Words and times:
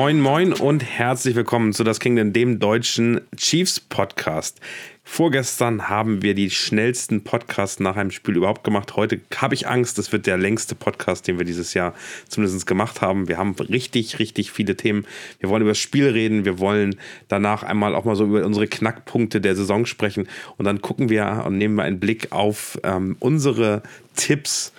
Moin, 0.00 0.18
moin 0.18 0.54
und 0.54 0.82
herzlich 0.82 1.34
willkommen 1.34 1.74
zu 1.74 1.84
Das 1.84 2.00
Kingdom, 2.00 2.32
dem 2.32 2.58
deutschen 2.58 3.20
Chiefs 3.36 3.80
Podcast. 3.80 4.58
Vorgestern 5.04 5.90
haben 5.90 6.22
wir 6.22 6.32
die 6.32 6.48
schnellsten 6.48 7.22
Podcasts 7.22 7.80
nach 7.80 7.96
einem 7.96 8.10
Spiel 8.10 8.38
überhaupt 8.38 8.64
gemacht. 8.64 8.96
Heute 8.96 9.20
habe 9.36 9.54
ich 9.54 9.68
Angst, 9.68 9.98
das 9.98 10.10
wird 10.10 10.26
der 10.26 10.38
längste 10.38 10.74
Podcast, 10.74 11.28
den 11.28 11.36
wir 11.36 11.44
dieses 11.44 11.74
Jahr 11.74 11.92
zumindest 12.28 12.66
gemacht 12.66 13.02
haben. 13.02 13.28
Wir 13.28 13.36
haben 13.36 13.54
richtig, 13.56 14.18
richtig 14.18 14.52
viele 14.52 14.74
Themen. 14.74 15.04
Wir 15.38 15.50
wollen 15.50 15.60
über 15.60 15.72
das 15.72 15.78
Spiel 15.78 16.08
reden. 16.08 16.46
Wir 16.46 16.58
wollen 16.58 16.96
danach 17.28 17.62
einmal 17.62 17.94
auch 17.94 18.06
mal 18.06 18.16
so 18.16 18.24
über 18.24 18.46
unsere 18.46 18.68
Knackpunkte 18.68 19.42
der 19.42 19.54
Saison 19.54 19.84
sprechen. 19.84 20.28
Und 20.56 20.64
dann 20.64 20.80
gucken 20.80 21.10
wir 21.10 21.44
und 21.46 21.58
nehmen 21.58 21.74
wir 21.74 21.82
einen 21.82 22.00
Blick 22.00 22.32
auf 22.32 22.80
ähm, 22.84 23.18
unsere 23.20 23.82
Tipps 24.16 24.72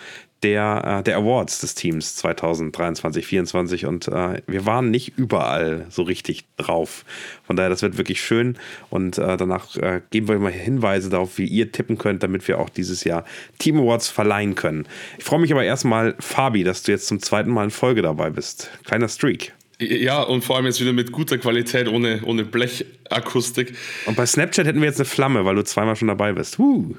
der, 0.43 0.99
äh, 0.99 1.03
der 1.03 1.17
Awards 1.17 1.59
des 1.59 1.75
Teams 1.75 2.15
2023, 2.15 3.01
2024 3.01 3.85
und 3.85 4.07
äh, 4.07 4.41
wir 4.47 4.65
waren 4.65 4.89
nicht 4.89 5.17
überall 5.17 5.85
so 5.89 6.03
richtig 6.03 6.45
drauf. 6.57 7.05
Von 7.43 7.55
daher, 7.55 7.69
das 7.69 7.81
wird 7.81 7.97
wirklich 7.97 8.21
schön 8.21 8.57
und 8.89 9.17
äh, 9.17 9.37
danach 9.37 9.75
äh, 9.77 10.01
geben 10.09 10.27
wir 10.27 10.39
mal 10.39 10.51
Hinweise 10.51 11.09
darauf, 11.09 11.37
wie 11.37 11.45
ihr 11.45 11.71
tippen 11.71 11.97
könnt, 11.97 12.23
damit 12.23 12.47
wir 12.47 12.59
auch 12.59 12.69
dieses 12.69 13.03
Jahr 13.03 13.25
Team 13.59 13.77
Awards 13.79 14.09
verleihen 14.09 14.55
können. 14.55 14.87
Ich 15.17 15.23
freue 15.23 15.39
mich 15.39 15.51
aber 15.51 15.63
erstmal, 15.63 16.15
Fabi, 16.19 16.63
dass 16.63 16.83
du 16.83 16.91
jetzt 16.91 17.07
zum 17.07 17.21
zweiten 17.21 17.51
Mal 17.51 17.65
in 17.65 17.71
Folge 17.71 18.01
dabei 18.01 18.29
bist. 18.29 18.71
Kleiner 18.85 19.07
Streak. 19.07 19.53
Ja, 19.79 20.21
und 20.21 20.43
vor 20.43 20.57
allem 20.57 20.65
jetzt 20.67 20.79
wieder 20.79 20.93
mit 20.93 21.11
guter 21.11 21.39
Qualität, 21.39 21.87
ohne, 21.87 22.21
ohne 22.23 22.45
Blechakustik. 22.45 23.75
Und 24.05 24.15
bei 24.15 24.27
Snapchat 24.27 24.67
hätten 24.67 24.79
wir 24.79 24.87
jetzt 24.87 24.99
eine 24.99 25.05
Flamme, 25.05 25.43
weil 25.43 25.55
du 25.55 25.63
zweimal 25.63 25.95
schon 25.95 26.07
dabei 26.07 26.33
bist. 26.33 26.59
Huh. 26.59 26.95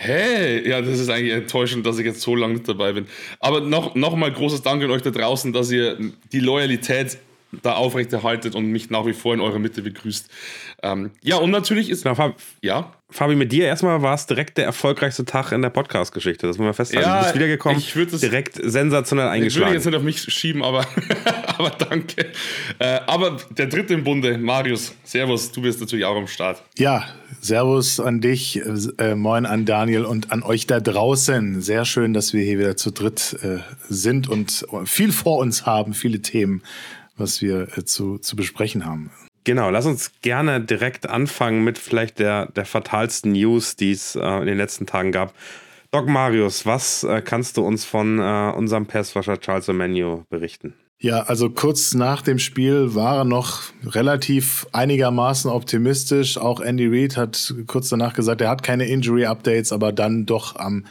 Hey, 0.00 0.68
ja, 0.68 0.80
das 0.80 1.00
ist 1.00 1.10
eigentlich 1.10 1.32
enttäuschend, 1.32 1.84
dass 1.84 1.98
ich 1.98 2.06
jetzt 2.06 2.20
so 2.20 2.36
lange 2.36 2.60
dabei 2.60 2.92
bin. 2.92 3.06
Aber 3.40 3.62
noch, 3.62 3.96
noch 3.96 4.14
mal 4.14 4.30
großes 4.32 4.62
Dank 4.62 4.80
an 4.84 4.92
euch 4.92 5.02
da 5.02 5.10
draußen, 5.10 5.52
dass 5.52 5.72
ihr 5.72 5.98
die 6.30 6.38
Loyalität 6.38 7.18
da 7.50 7.74
aufrechterhaltet 7.74 8.54
und 8.54 8.66
mich 8.66 8.90
nach 8.90 9.06
wie 9.06 9.14
vor 9.14 9.34
in 9.34 9.40
eurer 9.40 9.58
Mitte 9.58 9.82
begrüßt. 9.82 10.28
Ähm, 10.82 11.10
ja, 11.22 11.36
und 11.36 11.50
natürlich 11.50 11.88
ist. 11.88 12.04
Na, 12.04 12.14
Fabi, 12.14 12.34
ja. 12.62 12.92
Fabi, 13.10 13.36
mit 13.36 13.52
dir 13.52 13.64
erstmal 13.64 14.02
war 14.02 14.14
es 14.14 14.26
direkt 14.26 14.58
der 14.58 14.66
erfolgreiche 14.66 15.24
Tag 15.24 15.52
in 15.52 15.62
der 15.62 15.70
Podcast-Geschichte. 15.70 16.46
Das 16.46 16.58
muss 16.58 16.64
man 16.66 16.74
festhalten. 16.74 17.08
Ja, 17.08 17.18
du 17.18 17.22
bist 17.22 17.34
wiedergekommen, 17.36 17.78
ich 17.78 17.94
das, 18.10 18.20
direkt 18.20 18.60
sensationell 18.62 19.28
eingeschlagen. 19.28 19.48
Ich 19.48 19.56
würde 19.56 19.74
jetzt 19.76 19.86
nicht 19.86 19.96
auf 19.96 20.02
mich 20.02 20.20
schieben, 20.20 20.62
aber, 20.62 20.84
aber 21.46 21.70
danke. 21.70 22.26
Äh, 22.78 23.00
aber 23.06 23.38
der 23.50 23.66
dritte 23.66 23.94
im 23.94 24.04
Bunde, 24.04 24.36
Marius, 24.36 24.94
Servus, 25.04 25.50
du 25.50 25.62
bist 25.62 25.80
natürlich 25.80 26.04
auch 26.04 26.16
am 26.16 26.26
Start. 26.26 26.62
Ja, 26.76 27.06
Servus 27.40 27.98
an 27.98 28.20
dich, 28.20 28.60
äh, 28.98 29.14
moin 29.14 29.46
an 29.46 29.64
Daniel 29.64 30.04
und 30.04 30.30
an 30.30 30.42
euch 30.42 30.66
da 30.66 30.78
draußen. 30.78 31.62
Sehr 31.62 31.86
schön, 31.86 32.12
dass 32.12 32.34
wir 32.34 32.44
hier 32.44 32.58
wieder 32.58 32.76
zu 32.76 32.90
dritt 32.90 33.38
äh, 33.42 33.60
sind 33.88 34.28
und 34.28 34.66
viel 34.84 35.12
vor 35.12 35.38
uns 35.38 35.64
haben, 35.64 35.94
viele 35.94 36.20
Themen 36.20 36.62
was 37.18 37.42
wir 37.42 37.76
äh, 37.76 37.84
zu, 37.84 38.18
zu 38.18 38.36
besprechen 38.36 38.86
haben. 38.86 39.10
Genau, 39.44 39.70
lass 39.70 39.86
uns 39.86 40.12
gerne 40.20 40.60
direkt 40.60 41.08
anfangen 41.08 41.64
mit 41.64 41.78
vielleicht 41.78 42.18
der, 42.18 42.46
der 42.46 42.66
fatalsten 42.66 43.32
News, 43.32 43.76
die 43.76 43.92
es 43.92 44.14
äh, 44.14 44.40
in 44.40 44.46
den 44.46 44.58
letzten 44.58 44.86
Tagen 44.86 45.12
gab. 45.12 45.34
Doc 45.90 46.06
Marius, 46.06 46.66
was 46.66 47.02
äh, 47.04 47.22
kannst 47.22 47.56
du 47.56 47.64
uns 47.64 47.84
von 47.84 48.18
äh, 48.18 48.52
unserem 48.54 48.86
Passwasher 48.86 49.40
Charles 49.40 49.68
Emmanuel 49.68 50.24
berichten? 50.28 50.74
Ja, 51.00 51.22
also 51.22 51.48
kurz 51.48 51.94
nach 51.94 52.22
dem 52.22 52.40
Spiel 52.40 52.94
war 52.94 53.18
er 53.18 53.24
noch 53.24 53.62
relativ 53.86 54.66
einigermaßen 54.72 55.48
optimistisch. 55.50 56.36
Auch 56.36 56.60
Andy 56.60 56.88
Reid 56.88 57.16
hat 57.16 57.54
kurz 57.68 57.88
danach 57.88 58.14
gesagt, 58.14 58.40
er 58.40 58.50
hat 58.50 58.64
keine 58.64 58.86
Injury 58.86 59.24
Updates, 59.24 59.72
aber 59.72 59.92
dann 59.92 60.26
doch 60.26 60.56
am 60.56 60.86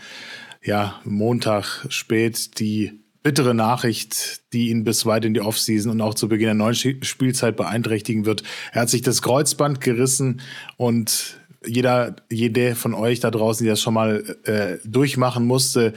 ja, 0.63 0.99
Montag 1.03 1.85
spät 1.89 2.59
die 2.59 2.99
bittere 3.27 3.53
Nachricht, 3.53 4.53
die 4.53 4.69
ihn 4.69 4.85
bis 4.85 5.05
weit 5.05 5.25
in 5.25 5.33
die 5.33 5.41
Offseason 5.41 5.91
und 5.91 5.99
auch 5.99 6.13
zu 6.13 6.29
Beginn 6.29 6.45
der 6.45 6.53
neuen 6.53 6.75
Spielzeit 6.75 7.57
beeinträchtigen 7.57 8.25
wird. 8.25 8.41
Er 8.71 8.83
hat 8.83 8.89
sich 8.89 9.01
das 9.01 9.21
Kreuzband 9.21 9.81
gerissen 9.81 10.39
und 10.77 11.35
jeder, 11.65 12.15
jede 12.31 12.73
von 12.73 12.93
euch 12.93 13.19
da 13.19 13.29
draußen, 13.29 13.65
die 13.65 13.69
das 13.69 13.81
schon 13.81 13.95
mal 13.95 14.23
äh, 14.45 14.77
durchmachen 14.85 15.45
musste, 15.45 15.91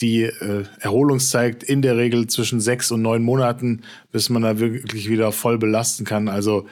die 0.00 0.22
äh, 0.22 0.66
Erholungszeit 0.78 1.64
in 1.64 1.82
der 1.82 1.96
Regel 1.96 2.28
zwischen 2.28 2.60
sechs 2.60 2.92
und 2.92 3.02
neun 3.02 3.24
Monaten, 3.24 3.82
bis 4.12 4.28
man 4.28 4.42
da 4.42 4.60
wirklich 4.60 5.10
wieder 5.10 5.32
voll 5.32 5.58
belasten 5.58 6.04
kann. 6.04 6.28
Also 6.28 6.68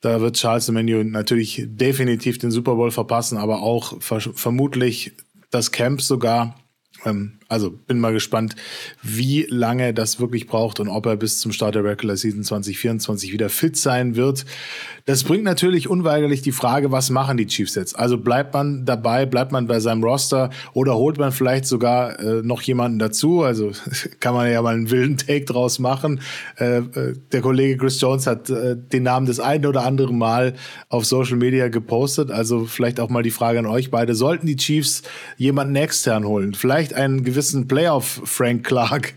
da 0.00 0.22
wird 0.22 0.36
Charles 0.36 0.70
Menu 0.70 1.04
natürlich 1.04 1.66
definitiv 1.66 2.38
den 2.38 2.50
Super 2.50 2.76
Bowl 2.76 2.92
verpassen, 2.92 3.36
aber 3.36 3.60
auch 3.60 4.00
ver 4.00 4.20
vermutlich 4.20 5.12
das 5.50 5.70
Camp 5.70 6.00
sogar. 6.00 6.58
Ähm, 7.04 7.37
also 7.48 7.70
bin 7.70 7.98
mal 7.98 8.12
gespannt, 8.12 8.54
wie 9.02 9.46
lange 9.48 9.94
das 9.94 10.20
wirklich 10.20 10.46
braucht 10.46 10.80
und 10.80 10.88
ob 10.88 11.06
er 11.06 11.16
bis 11.16 11.40
zum 11.40 11.50
Start 11.50 11.74
der 11.74 11.84
Regular 11.84 12.16
Season 12.16 12.42
2024 12.42 13.32
wieder 13.32 13.48
fit 13.48 13.76
sein 13.76 14.16
wird. 14.16 14.44
Das 15.06 15.24
bringt 15.24 15.44
natürlich 15.44 15.88
unweigerlich 15.88 16.42
die 16.42 16.52
Frage, 16.52 16.92
was 16.92 17.08
machen 17.08 17.38
die 17.38 17.46
Chiefs 17.46 17.74
jetzt? 17.74 17.98
Also 17.98 18.18
bleibt 18.18 18.52
man 18.52 18.84
dabei, 18.84 19.24
bleibt 19.24 19.50
man 19.50 19.66
bei 19.66 19.80
seinem 19.80 20.04
Roster 20.04 20.50
oder 20.74 20.96
holt 20.96 21.16
man 21.16 21.32
vielleicht 21.32 21.64
sogar 21.64 22.20
äh, 22.20 22.42
noch 22.42 22.60
jemanden 22.60 22.98
dazu? 22.98 23.42
Also 23.42 23.72
kann 24.20 24.34
man 24.34 24.52
ja 24.52 24.60
mal 24.60 24.74
einen 24.74 24.90
wilden 24.90 25.16
Take 25.16 25.46
draus 25.46 25.78
machen. 25.78 26.20
Äh, 26.58 26.80
äh, 26.80 27.14
der 27.32 27.40
Kollege 27.40 27.78
Chris 27.78 27.98
Jones 27.98 28.26
hat 28.26 28.50
äh, 28.50 28.76
den 28.76 29.04
Namen 29.04 29.24
des 29.24 29.40
einen 29.40 29.64
oder 29.64 29.84
anderen 29.84 30.18
Mal 30.18 30.52
auf 30.90 31.06
Social 31.06 31.38
Media 31.38 31.68
gepostet. 31.68 32.30
Also 32.30 32.66
vielleicht 32.66 33.00
auch 33.00 33.08
mal 33.08 33.22
die 33.22 33.30
Frage 33.30 33.58
an 33.58 33.66
euch 33.66 33.90
beide. 33.90 34.14
Sollten 34.14 34.46
die 34.46 34.56
Chiefs 34.56 35.02
jemanden 35.38 35.76
extern 35.76 36.26
holen? 36.26 36.52
Vielleicht 36.52 36.92
einen 36.92 37.24
gewissen 37.24 37.37
Playoff 37.68 38.20
Frank 38.24 38.64
Clark 38.64 39.14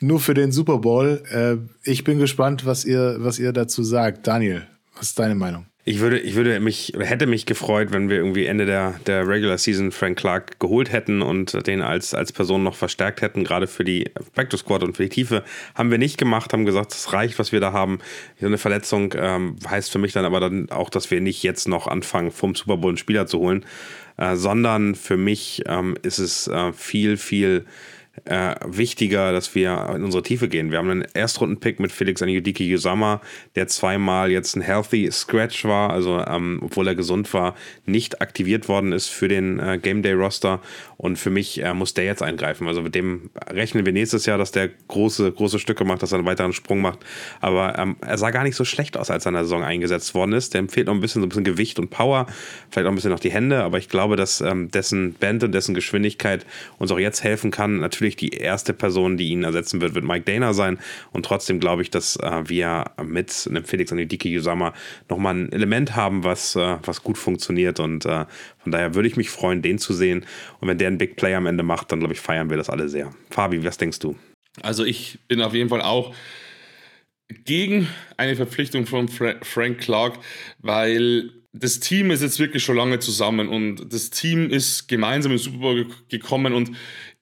nur 0.00 0.20
für 0.20 0.34
den 0.34 0.52
Super 0.52 0.78
Bowl. 0.78 1.22
Äh, 1.30 1.56
ich 1.88 2.04
bin 2.04 2.18
gespannt, 2.18 2.66
was 2.66 2.84
ihr, 2.84 3.16
was 3.18 3.38
ihr 3.38 3.52
dazu 3.52 3.82
sagt. 3.82 4.26
Daniel, 4.26 4.66
was 4.96 5.08
ist 5.08 5.18
deine 5.18 5.34
Meinung? 5.34 5.66
Ich 5.82 6.00
würde, 6.00 6.18
ich 6.18 6.34
würde 6.34 6.60
mich, 6.60 6.92
hätte 6.98 7.26
mich 7.26 7.46
gefreut, 7.46 7.88
wenn 7.90 8.10
wir 8.10 8.18
irgendwie 8.18 8.44
Ende 8.44 8.66
der, 8.66 9.00
der 9.06 9.26
Regular 9.26 9.56
Season 9.56 9.92
Frank 9.92 10.18
Clark 10.18 10.60
geholt 10.60 10.92
hätten 10.92 11.22
und 11.22 11.66
den 11.66 11.80
als, 11.80 12.12
als 12.12 12.32
Person 12.32 12.62
noch 12.62 12.74
verstärkt 12.74 13.22
hätten, 13.22 13.44
gerade 13.44 13.66
für 13.66 13.82
die 13.82 14.10
Back 14.34 14.50
to 14.50 14.58
Squad 14.58 14.82
und 14.82 14.96
für 14.96 15.04
die 15.04 15.08
Tiefe. 15.08 15.42
Haben 15.74 15.90
wir 15.90 15.96
nicht 15.96 16.18
gemacht, 16.18 16.52
haben 16.52 16.66
gesagt, 16.66 16.92
es 16.92 17.14
reicht, 17.14 17.38
was 17.38 17.50
wir 17.50 17.60
da 17.60 17.72
haben. 17.72 17.98
So 18.38 18.46
eine 18.46 18.58
Verletzung 18.58 19.14
ähm, 19.16 19.56
heißt 19.66 19.90
für 19.90 19.98
mich 19.98 20.12
dann 20.12 20.26
aber 20.26 20.38
dann 20.38 20.70
auch, 20.70 20.90
dass 20.90 21.10
wir 21.10 21.22
nicht 21.22 21.42
jetzt 21.42 21.66
noch 21.66 21.86
anfangen, 21.86 22.30
vom 22.30 22.54
Super 22.54 22.76
Bowl 22.76 22.90
einen 22.90 22.98
Spieler 22.98 23.26
zu 23.26 23.38
holen, 23.38 23.64
sondern 24.36 24.94
für 24.94 25.16
mich 25.16 25.62
ähm, 25.66 25.96
ist 26.02 26.18
es 26.18 26.46
äh, 26.46 26.72
viel, 26.72 27.16
viel 27.16 27.64
äh, 28.24 28.54
wichtiger, 28.66 29.32
dass 29.32 29.54
wir 29.54 29.92
in 29.94 30.04
unsere 30.04 30.22
Tiefe 30.22 30.48
gehen. 30.48 30.70
Wir 30.70 30.78
haben 30.78 30.90
einen 30.90 31.06
Erstrunden-Pick 31.14 31.80
mit 31.80 31.92
Felix 31.92 32.22
Anyudiki 32.22 32.64
Yusama, 32.64 33.20
der 33.56 33.68
zweimal 33.68 34.30
jetzt 34.30 34.56
ein 34.56 34.62
Healthy 34.62 35.10
Scratch 35.10 35.64
war, 35.64 35.90
also 35.90 36.18
ähm, 36.26 36.60
obwohl 36.62 36.88
er 36.88 36.94
gesund 36.94 37.32
war, 37.34 37.54
nicht 37.86 38.20
aktiviert 38.20 38.68
worden 38.68 38.92
ist 38.92 39.08
für 39.08 39.28
den 39.28 39.58
äh, 39.58 39.78
Game 39.78 40.02
Day 40.02 40.12
Roster. 40.12 40.60
Und 40.96 41.18
für 41.18 41.30
mich 41.30 41.62
äh, 41.62 41.72
muss 41.72 41.94
der 41.94 42.04
jetzt 42.04 42.22
eingreifen. 42.22 42.68
Also 42.68 42.82
mit 42.82 42.94
dem 42.94 43.30
rechnen 43.48 43.86
wir 43.86 43.92
nächstes 43.92 44.26
Jahr, 44.26 44.36
dass 44.36 44.52
der 44.52 44.68
große, 44.68 45.32
große 45.32 45.58
Stücke 45.58 45.84
macht, 45.84 46.02
dass 46.02 46.12
er 46.12 46.18
einen 46.18 46.26
weiteren 46.26 46.52
Sprung 46.52 46.82
macht. 46.82 46.98
Aber 47.40 47.78
ähm, 47.78 47.96
er 48.02 48.18
sah 48.18 48.30
gar 48.30 48.42
nicht 48.42 48.56
so 48.56 48.66
schlecht 48.66 48.98
aus, 48.98 49.10
als 49.10 49.24
er 49.24 49.30
in 49.30 49.34
der 49.34 49.44
Saison 49.44 49.64
eingesetzt 49.64 50.14
worden 50.14 50.34
ist. 50.34 50.52
Der 50.52 50.68
fehlt 50.68 50.88
noch 50.88 50.94
ein 50.94 51.00
bisschen, 51.00 51.22
so 51.22 51.26
ein 51.26 51.30
bisschen 51.30 51.44
Gewicht 51.44 51.78
und 51.78 51.88
Power, 51.88 52.26
vielleicht 52.70 52.86
auch 52.86 52.92
ein 52.92 52.96
bisschen 52.96 53.12
noch 53.12 53.20
die 53.20 53.30
Hände, 53.30 53.62
aber 53.62 53.78
ich 53.78 53.88
glaube, 53.88 54.16
dass 54.16 54.40
ähm, 54.40 54.70
dessen 54.70 55.14
Band 55.14 55.42
und 55.42 55.52
dessen 55.52 55.74
Geschwindigkeit 55.74 56.44
uns 56.78 56.92
auch 56.92 56.98
jetzt 56.98 57.24
helfen 57.24 57.50
kann. 57.50 57.78
Natürlich 57.78 58.09
die 58.16 58.30
erste 58.30 58.72
Person, 58.72 59.16
die 59.16 59.28
ihn 59.28 59.44
ersetzen 59.44 59.80
wird, 59.80 59.94
wird 59.94 60.04
Mike 60.04 60.24
Dana 60.24 60.52
sein. 60.52 60.78
Und 61.12 61.24
trotzdem 61.26 61.60
glaube 61.60 61.82
ich, 61.82 61.90
dass 61.90 62.16
äh, 62.16 62.48
wir 62.48 62.92
mit 63.02 63.46
einem 63.48 63.64
Felix 63.64 63.92
Anidiki 63.92 64.28
Yusama 64.30 64.72
nochmal 65.08 65.34
ein 65.34 65.52
Element 65.52 65.96
haben, 65.96 66.24
was, 66.24 66.56
äh, 66.56 66.76
was 66.84 67.02
gut 67.02 67.18
funktioniert. 67.18 67.80
Und 67.80 68.06
äh, 68.06 68.26
von 68.58 68.72
daher 68.72 68.94
würde 68.94 69.08
ich 69.08 69.16
mich 69.16 69.30
freuen, 69.30 69.62
den 69.62 69.78
zu 69.78 69.92
sehen. 69.92 70.24
Und 70.60 70.68
wenn 70.68 70.78
der 70.78 70.88
einen 70.88 70.98
Big 70.98 71.16
Play 71.16 71.34
am 71.34 71.46
Ende 71.46 71.62
macht, 71.62 71.92
dann 71.92 72.00
glaube 72.00 72.14
ich, 72.14 72.20
feiern 72.20 72.50
wir 72.50 72.56
das 72.56 72.70
alle 72.70 72.88
sehr. 72.88 73.12
Fabi, 73.30 73.64
was 73.64 73.78
denkst 73.78 73.98
du? 73.98 74.16
Also 74.62 74.84
ich 74.84 75.18
bin 75.28 75.40
auf 75.42 75.54
jeden 75.54 75.68
Fall 75.68 75.82
auch 75.82 76.14
gegen 77.44 77.88
eine 78.16 78.36
Verpflichtung 78.36 78.86
von 78.86 79.08
Frank 79.08 79.78
Clark, 79.78 80.18
weil 80.58 81.30
das 81.52 81.80
Team 81.80 82.10
ist 82.10 82.22
jetzt 82.22 82.38
wirklich 82.38 82.62
schon 82.62 82.76
lange 82.76 83.00
zusammen 83.00 83.48
und 83.48 83.92
das 83.92 84.10
Team 84.10 84.50
ist 84.50 84.86
gemeinsam 84.86 85.32
im 85.32 85.38
Super 85.38 85.58
Bowl 85.58 85.86
gekommen 86.08 86.54
und 86.54 86.70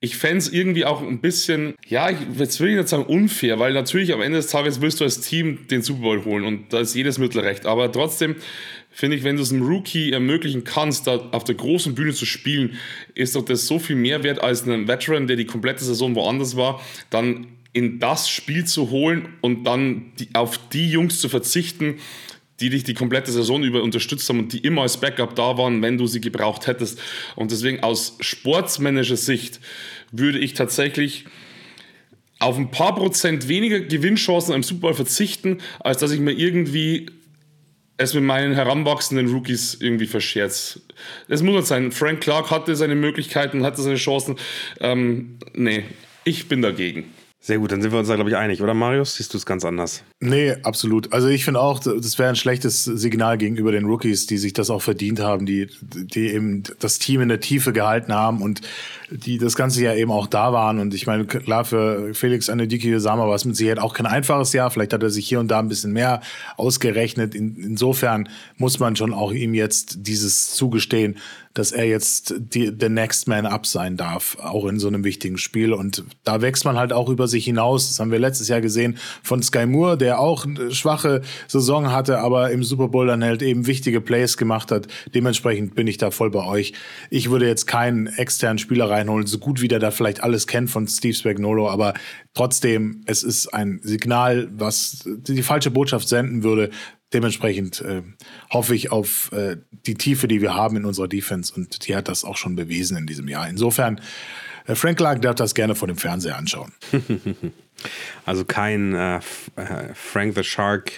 ich 0.00 0.17
fände 0.17 0.39
es 0.39 0.53
irgendwie 0.53 0.85
auch 0.85 1.03
ein 1.03 1.21
bisschen, 1.21 1.75
ja, 1.87 2.09
ich, 2.09 2.19
jetzt 2.39 2.61
will 2.61 2.71
ich 2.71 2.77
nicht 2.77 2.89
sagen 2.89 3.05
unfair, 3.05 3.59
weil 3.59 3.73
natürlich 3.73 4.12
am 4.12 4.23
Ende 4.23 4.39
des 4.39 4.47
Tages 4.47 4.81
willst 4.81 5.00
du 5.00 5.05
als 5.05 5.21
Team 5.21 5.67
den 5.69 5.83
Super 5.83 6.03
Bowl 6.03 6.25
holen 6.25 6.45
und 6.45 6.73
da 6.73 6.79
ist 6.79 6.95
jedes 6.95 7.19
Mittel 7.19 7.41
recht. 7.41 7.67
Aber 7.67 7.91
trotzdem 7.91 8.37
finde 8.93 9.17
ich, 9.17 9.25
wenn 9.25 9.37
du 9.37 9.43
es 9.43 9.53
einem 9.53 9.67
Rookie 9.67 10.12
ermöglichen 10.12 10.62
kannst, 10.62 11.09
da 11.09 11.29
auf 11.33 11.43
der 11.43 11.56
großen 11.56 11.97
Bühne 11.97 12.12
zu 12.12 12.27
spielen, 12.27 12.79
ist 13.15 13.35
doch 13.35 13.45
das 13.45 13.67
so 13.67 13.81
viel 13.81 13.97
mehr 13.97 14.23
wert 14.23 14.41
als 14.41 14.62
einem 14.62 14.87
Veteran, 14.87 15.27
der 15.27 15.37
die 15.37 15.47
komplette 15.47 15.85
Saison 15.85 16.15
woanders 16.15 16.56
war, 16.56 16.81
dann 17.11 17.49
in 17.73 17.99
das 17.99 18.31
Spiel 18.31 18.65
zu 18.65 18.91
holen 18.91 19.29
und 19.41 19.65
dann 19.65 20.12
die, 20.19 20.29
auf 20.35 20.61
die 20.69 20.91
Jungs 20.91 21.21
zu 21.21 21.29
verzichten, 21.29 21.97
die 22.60 22.70
dich 22.70 22.84
die 22.84 22.94
komplette 22.94 23.31
Saison 23.31 23.62
über 23.62 23.82
unterstützt 23.82 24.28
haben 24.28 24.40
und 24.40 24.52
die 24.52 24.58
immer 24.58 24.82
als 24.82 24.99
Backup 25.00 25.37
da 25.37 25.56
waren, 25.58 25.81
wenn 25.82 25.99
du 25.99 26.06
sie 26.06 26.20
gebraucht 26.20 26.66
hättest. 26.66 27.00
Und 27.37 27.50
deswegen 27.50 27.82
aus 27.82 28.16
sportsmännischer 28.20 29.16
Sicht 29.16 29.60
würde 30.10 30.38
ich 30.38 30.55
tatsächlich 30.55 31.26
auf 32.40 32.56
ein 32.56 32.70
paar 32.70 32.94
Prozent 32.94 33.49
weniger 33.49 33.81
Gewinnchancen 33.81 34.55
im 34.55 34.62
Super 34.62 34.81
Bowl 34.81 34.94
verzichten, 34.94 35.58
als 35.81 35.99
dass 35.99 36.12
ich 36.12 36.20
mir 36.20 36.32
irgendwie 36.32 37.06
es 37.96 38.14
mit 38.14 38.22
meinen 38.22 38.55
heranwachsenden 38.55 39.28
Rookies 39.28 39.76
irgendwie 39.81 40.06
verscherzt. 40.06 40.81
Das 41.28 41.43
muss 41.43 41.56
nicht 41.56 41.66
sein. 41.66 41.90
Frank 41.90 42.20
Clark 42.20 42.50
hatte 42.50 42.76
seine 42.76 42.94
Möglichkeiten, 42.94 43.64
hatte 43.64 43.82
seine 43.82 43.96
Chancen. 43.96 44.37
Ähm, 44.81 45.38
nee, 45.52 45.82
ich 46.25 46.46
bin 46.46 46.62
dagegen. 46.62 47.12
Sehr 47.49 47.61
gut, 47.61 47.73
dann 47.73 47.81
sind 47.81 47.93
wir 47.93 47.99
uns 47.99 48.09
da, 48.09 48.15
glaube 48.15 48.29
ich, 48.29 48.37
einig, 48.37 48.61
oder 48.61 48.75
Marius? 48.75 49.15
Siehst 49.15 49.33
du 49.33 49.39
es 49.39 49.47
ganz 49.47 49.65
anders? 49.65 50.05
Nee, 50.21 50.56
absolut. 50.65 51.15
Also 51.15 51.29
ich 51.29 51.47
finde 51.47 51.61
auch, 51.61 51.79
das 51.79 52.19
wäre 52.19 52.29
ein 52.29 52.37
schlechtes 52.37 52.85
Signal 52.85 53.39
gegenüber 53.39 53.73
den 53.73 53.87
Rookies, 53.87 54.27
die 54.27 54.37
sich 54.37 54.53
das 54.53 54.69
auch 54.69 54.83
verdient 54.83 55.21
haben, 55.21 55.47
die, 55.47 55.67
die 55.81 56.29
eben 56.29 56.65
das 56.79 56.99
Team 56.99 57.23
in 57.23 57.31
der 57.31 57.41
Tiefe 57.41 57.73
gehalten 57.73 58.12
haben 58.12 58.43
und 58.43 58.61
die 59.10 59.38
das 59.38 59.56
ganze 59.56 59.82
Jahr 59.82 59.96
eben 59.96 60.10
auch 60.10 60.26
da 60.26 60.52
waren. 60.52 60.78
Und 60.78 60.94
ich 60.94 61.06
meine, 61.06 61.25
klar, 61.25 61.64
für 61.64 62.14
Felix 62.14 62.50
Anediki 62.50 62.99
Sama 63.00 63.26
war 63.26 63.34
es 63.34 63.44
mit 63.44 63.56
Sicherheit 63.56 63.78
auch 63.78 63.94
kein 63.94 64.06
einfaches 64.06 64.52
Jahr. 64.52 64.70
Vielleicht 64.70 64.93
hat 64.93 65.02
er 65.02 65.10
sich 65.10 65.26
hier 65.26 65.40
und 65.40 65.49
da 65.49 65.58
ein 65.58 65.69
bisschen 65.69 65.93
mehr 65.93 66.20
ausgerechnet. 66.56 67.34
In, 67.34 67.56
insofern 67.56 68.28
muss 68.56 68.78
man 68.78 68.96
schon 68.96 69.14
auch 69.14 69.32
ihm 69.32 69.55
jetzt 69.55 70.06
dieses 70.06 70.55
zugestehen, 70.55 71.16
dass 71.55 71.72
er 71.72 71.87
jetzt 71.87 72.34
die, 72.38 72.72
the 72.78 72.88
next 72.88 73.26
man 73.26 73.44
up 73.44 73.66
sein 73.66 73.96
darf, 73.96 74.37
auch 74.40 74.66
in 74.66 74.78
so 74.78 74.87
einem 74.87 75.02
wichtigen 75.02 75.38
Spiel. 75.38 75.72
Und 75.72 76.05
da 76.22 76.40
wächst 76.40 76.64
man 76.64 76.76
halt 76.76 76.93
auch 76.93 77.08
über 77.08 77.26
sich 77.26 77.46
hinaus. 77.46 77.88
Das 77.88 77.99
haben 77.99 78.12
wir 78.12 78.20
letztes 78.20 78.49
Jahr 78.49 78.60
gesehen 78.60 78.96
von 79.25 79.43
Sky 79.43 79.66
Moore, 79.66 79.99
der 79.99 80.20
auch 80.20 80.46
eine 80.46 80.72
schwache 80.72 81.22
Saison 81.49 81.90
hatte, 81.90 82.20
aber 82.20 82.52
im 82.52 82.62
Super 82.62 82.88
Bowl 82.88 83.08
dann 83.08 83.25
halt 83.25 83.43
eben 83.43 83.66
wichtige 83.66 84.00
Plays 84.00 84.37
gemacht 84.37 84.70
hat. 84.70 84.87
Dementsprechend 85.14 85.75
bin 85.75 85.88
ich 85.88 85.99
da 85.99 86.12
voll 86.12 86.31
bei 86.31 86.44
euch. 86.44 86.75
Ich 87.10 87.31
würde 87.31 87.49
jetzt 87.49 87.66
keinen 87.66 88.06
externen 88.06 88.58
Spieler 88.58 88.90
reinholen, 88.99 89.27
so 89.27 89.39
gut 89.39 89.61
wie 89.61 89.69
der 89.69 89.79
da 89.79 89.91
vielleicht 89.91 90.23
alles 90.23 90.47
kennt 90.47 90.71
von 90.71 90.87
Steve 90.87 91.15
Spagnolo, 91.15 91.69
aber 91.69 91.95
trotzdem, 92.35 93.03
es 93.06 93.23
ist 93.23 93.49
ein 93.49 93.81
Signal, 93.83 94.49
was 94.53 95.05
die 95.06 95.43
falsche 95.43 95.71
Botschaft 95.71 96.09
senden 96.09 96.43
würde, 96.43 96.71
dementsprechend 97.12 97.81
äh, 97.81 98.03
hoffe 98.50 98.75
ich 98.75 98.93
auf 98.93 99.33
äh, 99.33 99.56
die 99.87 99.95
Tiefe, 99.95 100.29
die 100.29 100.43
wir 100.43 100.55
haben 100.55 100.77
in 100.77 100.85
unserer 100.85 101.09
Defense 101.09 101.55
und 101.55 101.87
die 101.87 101.97
hat 101.97 102.09
das 102.09 102.25
auch 102.25 102.37
schon 102.37 102.56
bewiesen 102.56 102.97
in 102.97 103.06
diesem 103.06 103.29
Jahr. 103.29 103.49
Insofern, 103.49 104.00
äh, 104.67 104.75
Frank 104.75 104.99
Clark 104.99 105.23
darf 105.23 105.37
das 105.37 105.55
gerne 105.55 105.75
vor 105.75 105.89
dem 105.89 105.97
Fernseher 105.97 106.37
anschauen. 106.37 106.73
also 108.27 108.44
kein 108.44 108.94
äh, 108.94 109.17
äh, 109.56 109.94
Frank 109.94 110.35
the 110.35 110.44
Shark, 110.44 110.93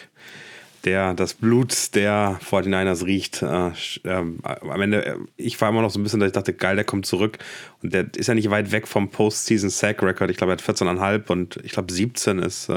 der 0.85 1.15
das 1.15 1.35
Blut 1.35 1.95
der 1.95 2.39
49ers 2.49 3.05
riecht. 3.05 3.43
Äh, 3.43 3.71
ähm, 4.05 4.39
am 4.43 4.81
Ende, 4.81 5.19
ich 5.37 5.61
war 5.61 5.69
immer 5.69 5.83
noch 5.83 5.91
so 5.91 5.99
ein 5.99 6.03
bisschen, 6.03 6.21
dass 6.21 6.29
ich 6.29 6.33
dachte, 6.33 6.55
geil, 6.55 6.77
der 6.77 6.85
kommt 6.85 7.07
zurück. 7.07 7.39
Und 7.83 7.93
der 7.93 8.07
ist 8.17 8.27
ja 8.27 8.35
nicht 8.35 8.51
weit 8.51 8.73
weg 8.73 8.89
vom 8.89 9.11
Postseason-Sack-Record. 9.11 10.31
Ich 10.31 10.37
glaube, 10.37 10.53
er 10.53 10.59
hat 10.59 10.63
14,5 10.63 11.31
und 11.31 11.57
ich 11.65 11.73
glaube, 11.73 11.93
17 11.93 12.39
ist 12.39 12.69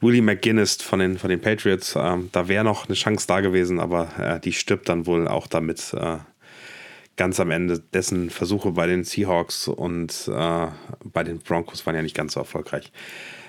Willie 0.00 0.22
McGuinness 0.22 0.82
von 0.82 0.98
den, 0.98 1.18
von 1.18 1.30
den 1.30 1.40
Patriots. 1.40 1.94
Ähm, 1.96 2.28
da 2.32 2.48
wäre 2.48 2.64
noch 2.64 2.86
eine 2.86 2.94
Chance 2.94 3.26
da 3.26 3.40
gewesen, 3.40 3.80
aber 3.80 4.08
äh, 4.18 4.40
die 4.40 4.52
stirbt 4.52 4.88
dann 4.88 5.06
wohl 5.06 5.28
auch 5.28 5.46
damit. 5.46 5.94
Äh, 5.94 6.18
ganz 7.16 7.40
am 7.40 7.50
Ende 7.50 7.78
dessen 7.78 8.28
Versuche 8.28 8.72
bei 8.72 8.86
den 8.86 9.04
Seahawks 9.04 9.68
und 9.68 10.28
äh, 10.28 10.66
bei 11.04 11.24
den 11.24 11.38
Broncos 11.38 11.86
waren 11.86 11.94
ja 11.94 12.02
nicht 12.02 12.14
ganz 12.14 12.34
so 12.34 12.40
erfolgreich. 12.40 12.92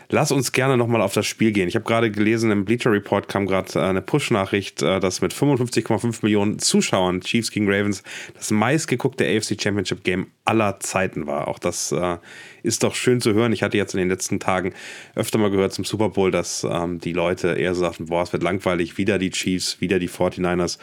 Lass 0.10 0.32
uns 0.32 0.54
gerne 0.54 0.78
nochmal 0.78 1.02
auf 1.02 1.14
das 1.14 1.26
Spiel 1.26 1.52
gehen. 1.52 1.68
Ich 1.68 1.76
habe 1.76 1.84
gerade 1.84 2.10
gelesen, 2.10 2.50
im 2.50 2.64
Bleacher 2.64 2.92
Report 2.92 3.28
kam 3.28 3.46
gerade 3.46 3.78
äh, 3.78 3.84
eine 3.84 4.02
Push-Nachricht, 4.02 4.82
äh, 4.82 5.02
dass 5.02 5.20
mit 5.20 5.34
55,5 5.34 6.20
Millionen 6.22 6.60
Zuschauern 6.60 7.20
Chiefs 7.20 7.52
gegen 7.52 7.70
Ravens 7.70 8.04
das 8.34 8.50
meistgeguckte 8.52 9.26
AFC 9.26 9.62
Championship 9.62 10.04
Game 10.06 10.28
aller 10.46 10.80
Zeiten 10.80 11.28
war. 11.28 11.50
Auch 11.50 11.60
das 11.60 11.92
äh, 11.92 12.18
ist 12.64 12.84
doch 12.84 12.96
schön 12.96 13.20
zu 13.20 13.34
hören. 13.34 13.52
Ich 13.52 13.64
hatte 13.64 13.76
jetzt 13.76 13.96
in 13.96 14.00
den 14.00 14.08
letzten 14.08 14.40
Tagen 14.40 14.74
öfter 15.16 15.40
mal 15.40 15.52
gehört 15.52 15.74
zum 15.74 15.84
Super 15.84 16.10
Bowl, 16.10 16.32
dass 16.32 16.66
ähm, 16.70 17.00
die 17.00 17.14
Leute 17.14 17.56
eher 17.56 17.76
so 17.76 17.82
sagten, 17.82 18.06
boah, 18.06 18.24
es 18.24 18.32
wird 18.32 18.44
langweilig, 18.44 18.98
wieder 18.98 19.18
die 19.18 19.32
Chiefs, 19.32 19.82
wieder 19.82 20.00
die 20.00 20.10
49ers 20.10 20.78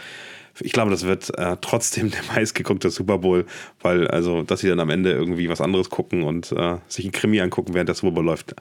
ich 0.61 0.71
glaube, 0.73 0.93
das 0.93 1.05
wird 1.05 1.37
äh, 1.37 1.57
trotzdem 1.61 2.11
der 2.13 2.23
meistgeguckte 2.35 2.91
Super 2.91 3.19
Bowl, 3.19 3.45
weil 3.81 4.07
also, 4.09 4.43
dass 4.43 4.61
sie 4.61 4.69
dann 4.69 4.81
am 4.81 4.91
Ende 4.91 5.11
irgendwie 5.11 5.49
was 5.49 5.61
anderes 5.61 5.91
gucken 5.91 6.23
und 6.23 6.53
äh, 6.53 6.77
sich 6.89 7.05
ein 7.05 7.13
Krimi 7.13 7.41
angucken, 7.41 7.75
während 7.75 7.89
der 7.89 7.97
Super 7.97 8.13
Bowl 8.13 8.25
läuft, 8.25 8.55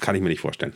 kann 0.00 0.14
ich 0.14 0.22
mir 0.22 0.28
nicht 0.28 0.40
vorstellen. 0.40 0.74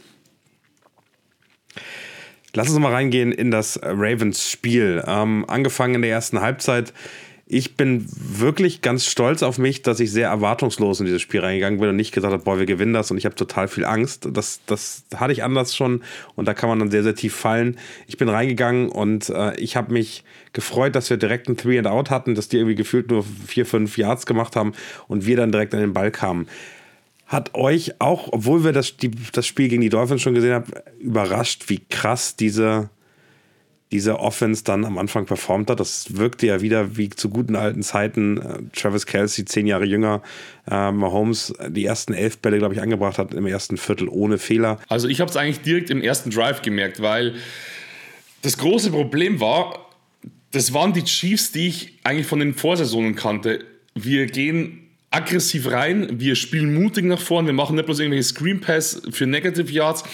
Lass 2.54 2.70
uns 2.70 2.78
mal 2.78 2.92
reingehen 2.92 3.30
in 3.32 3.50
das 3.50 3.78
Ravens-Spiel. 3.82 5.04
Ähm, 5.06 5.44
angefangen 5.48 5.96
in 5.96 6.02
der 6.02 6.10
ersten 6.10 6.40
Halbzeit. 6.40 6.92
Ich 7.50 7.76
bin 7.76 8.06
wirklich 8.08 8.82
ganz 8.82 9.06
stolz 9.06 9.42
auf 9.42 9.56
mich, 9.56 9.80
dass 9.80 10.00
ich 10.00 10.12
sehr 10.12 10.28
erwartungslos 10.28 11.00
in 11.00 11.06
dieses 11.06 11.22
Spiel 11.22 11.40
reingegangen 11.40 11.80
bin 11.80 11.88
und 11.88 11.96
nicht 11.96 12.12
gesagt 12.12 12.32
habe, 12.32 12.42
boah, 12.42 12.58
wir 12.58 12.66
gewinnen 12.66 12.92
das 12.92 13.10
und 13.10 13.16
ich 13.16 13.24
habe 13.24 13.36
total 13.36 13.68
viel 13.68 13.86
Angst. 13.86 14.28
Das, 14.32 14.60
das 14.66 15.04
hatte 15.14 15.32
ich 15.32 15.42
anders 15.44 15.74
schon 15.74 16.02
und 16.34 16.46
da 16.46 16.52
kann 16.52 16.68
man 16.68 16.78
dann 16.78 16.90
sehr, 16.90 17.02
sehr 17.02 17.14
tief 17.14 17.34
fallen. 17.34 17.78
Ich 18.06 18.18
bin 18.18 18.28
reingegangen 18.28 18.90
und 18.90 19.30
äh, 19.30 19.54
ich 19.56 19.76
habe 19.76 19.94
mich 19.94 20.24
gefreut, 20.52 20.94
dass 20.94 21.08
wir 21.08 21.16
direkt 21.16 21.48
ein 21.48 21.56
Three 21.56 21.78
and 21.78 21.86
Out 21.86 22.10
hatten, 22.10 22.34
dass 22.34 22.48
die 22.48 22.58
irgendwie 22.58 22.74
gefühlt 22.74 23.10
nur 23.10 23.24
vier, 23.46 23.64
fünf 23.64 23.96
Yards 23.96 24.26
gemacht 24.26 24.54
haben 24.54 24.72
und 25.06 25.24
wir 25.24 25.36
dann 25.36 25.50
direkt 25.50 25.74
an 25.74 25.80
den 25.80 25.94
Ball 25.94 26.10
kamen 26.10 26.48
hat 27.28 27.54
euch 27.54 28.00
auch, 28.00 28.28
obwohl 28.32 28.64
wir 28.64 28.72
das, 28.72 28.96
die, 28.96 29.10
das 29.32 29.46
Spiel 29.46 29.69
gegen 29.69 29.82
die 29.82 29.90
Dolphins 29.90 30.22
schon 30.22 30.34
gesehen 30.34 30.54
haben, 30.54 30.72
überrascht, 30.98 31.69
wie 31.69 31.78
krass 31.90 32.36
diese, 32.36 32.88
diese 33.92 34.19
Offense 34.19 34.64
dann 34.64 34.86
am 34.86 34.96
Anfang 34.96 35.26
performt 35.26 35.69
hat. 35.69 35.78
Das 35.78 36.16
wirkte 36.16 36.46
ja 36.46 36.62
wieder 36.62 36.96
wie 36.96 37.10
zu 37.10 37.28
guten 37.28 37.54
alten 37.54 37.82
Zeiten. 37.82 38.38
Äh, 38.38 38.58
Travis 38.75 39.04
Kelsey, 39.04 39.44
zehn 39.44 39.66
Jahre 39.66 39.84
jünger, 39.84 40.22
äh, 40.70 40.90
Mahomes 40.90 41.52
die 41.69 41.84
ersten 41.84 42.14
elf 42.14 42.38
Bälle, 42.38 42.58
glaube 42.58 42.72
ich, 42.72 42.80
angebracht 42.80 43.19
hat 43.19 43.34
im 43.34 43.46
ersten 43.46 43.76
Viertel 43.76 44.08
ohne 44.08 44.38
Fehler. 44.38 44.80
Also 44.88 45.06
ich 45.06 45.20
habe 45.20 45.30
es 45.30 45.36
eigentlich 45.36 45.60
direkt 45.60 45.90
im 45.90 46.00
ersten 46.00 46.30
Drive 46.30 46.62
gemerkt, 46.62 47.02
weil 47.02 47.34
das 48.40 48.56
große 48.56 48.90
Problem 48.90 49.38
war, 49.38 49.90
das 50.52 50.72
waren 50.72 50.94
die 50.94 51.04
Chiefs, 51.04 51.52
die 51.52 51.69
ich 51.69 51.98
eigentlich 52.04 52.26
von 52.26 52.38
den 52.38 52.54
Vorsaisonen 52.54 53.14
kannte. 53.14 53.66
Wir 53.94 54.25
gehen 54.25 54.88
aggressiv 55.10 55.70
rein, 55.70 56.20
wir 56.20 56.37
spielen 56.37 56.75
mutig 56.75 57.05
nach 57.05 57.20
vorne, 57.20 57.49
wir 57.49 57.55
machen 57.55 57.76
nicht 57.76 57.87
bloß 57.87 58.00
irgendwelche 58.00 58.28
Screen 58.28 58.60
Pass 58.60 59.02
für 59.10 59.26
Negative 59.26 59.70
Yards. 59.70 60.05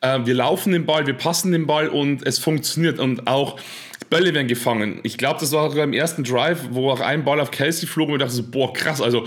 Äh, 0.00 0.20
wir 0.24 0.34
laufen 0.34 0.72
den 0.72 0.86
Ball, 0.86 1.06
wir 1.06 1.14
passen 1.14 1.52
den 1.52 1.66
Ball 1.66 1.88
und 1.88 2.26
es 2.26 2.38
funktioniert 2.38 2.98
und 2.98 3.26
auch 3.26 3.58
Bälle 4.10 4.32
werden 4.32 4.48
gefangen. 4.48 5.00
Ich 5.02 5.18
glaube, 5.18 5.40
das 5.40 5.52
war 5.52 5.74
beim 5.74 5.92
ersten 5.92 6.24
Drive, 6.24 6.60
wo 6.70 6.90
auch 6.90 7.00
ein 7.00 7.24
Ball 7.24 7.40
auf 7.40 7.50
Kelsey 7.50 7.86
flog 7.86 8.08
und 8.08 8.14
ich 8.14 8.20
dachte 8.20 8.34
so, 8.34 8.42
boah, 8.42 8.72
krass, 8.72 9.00
also 9.00 9.26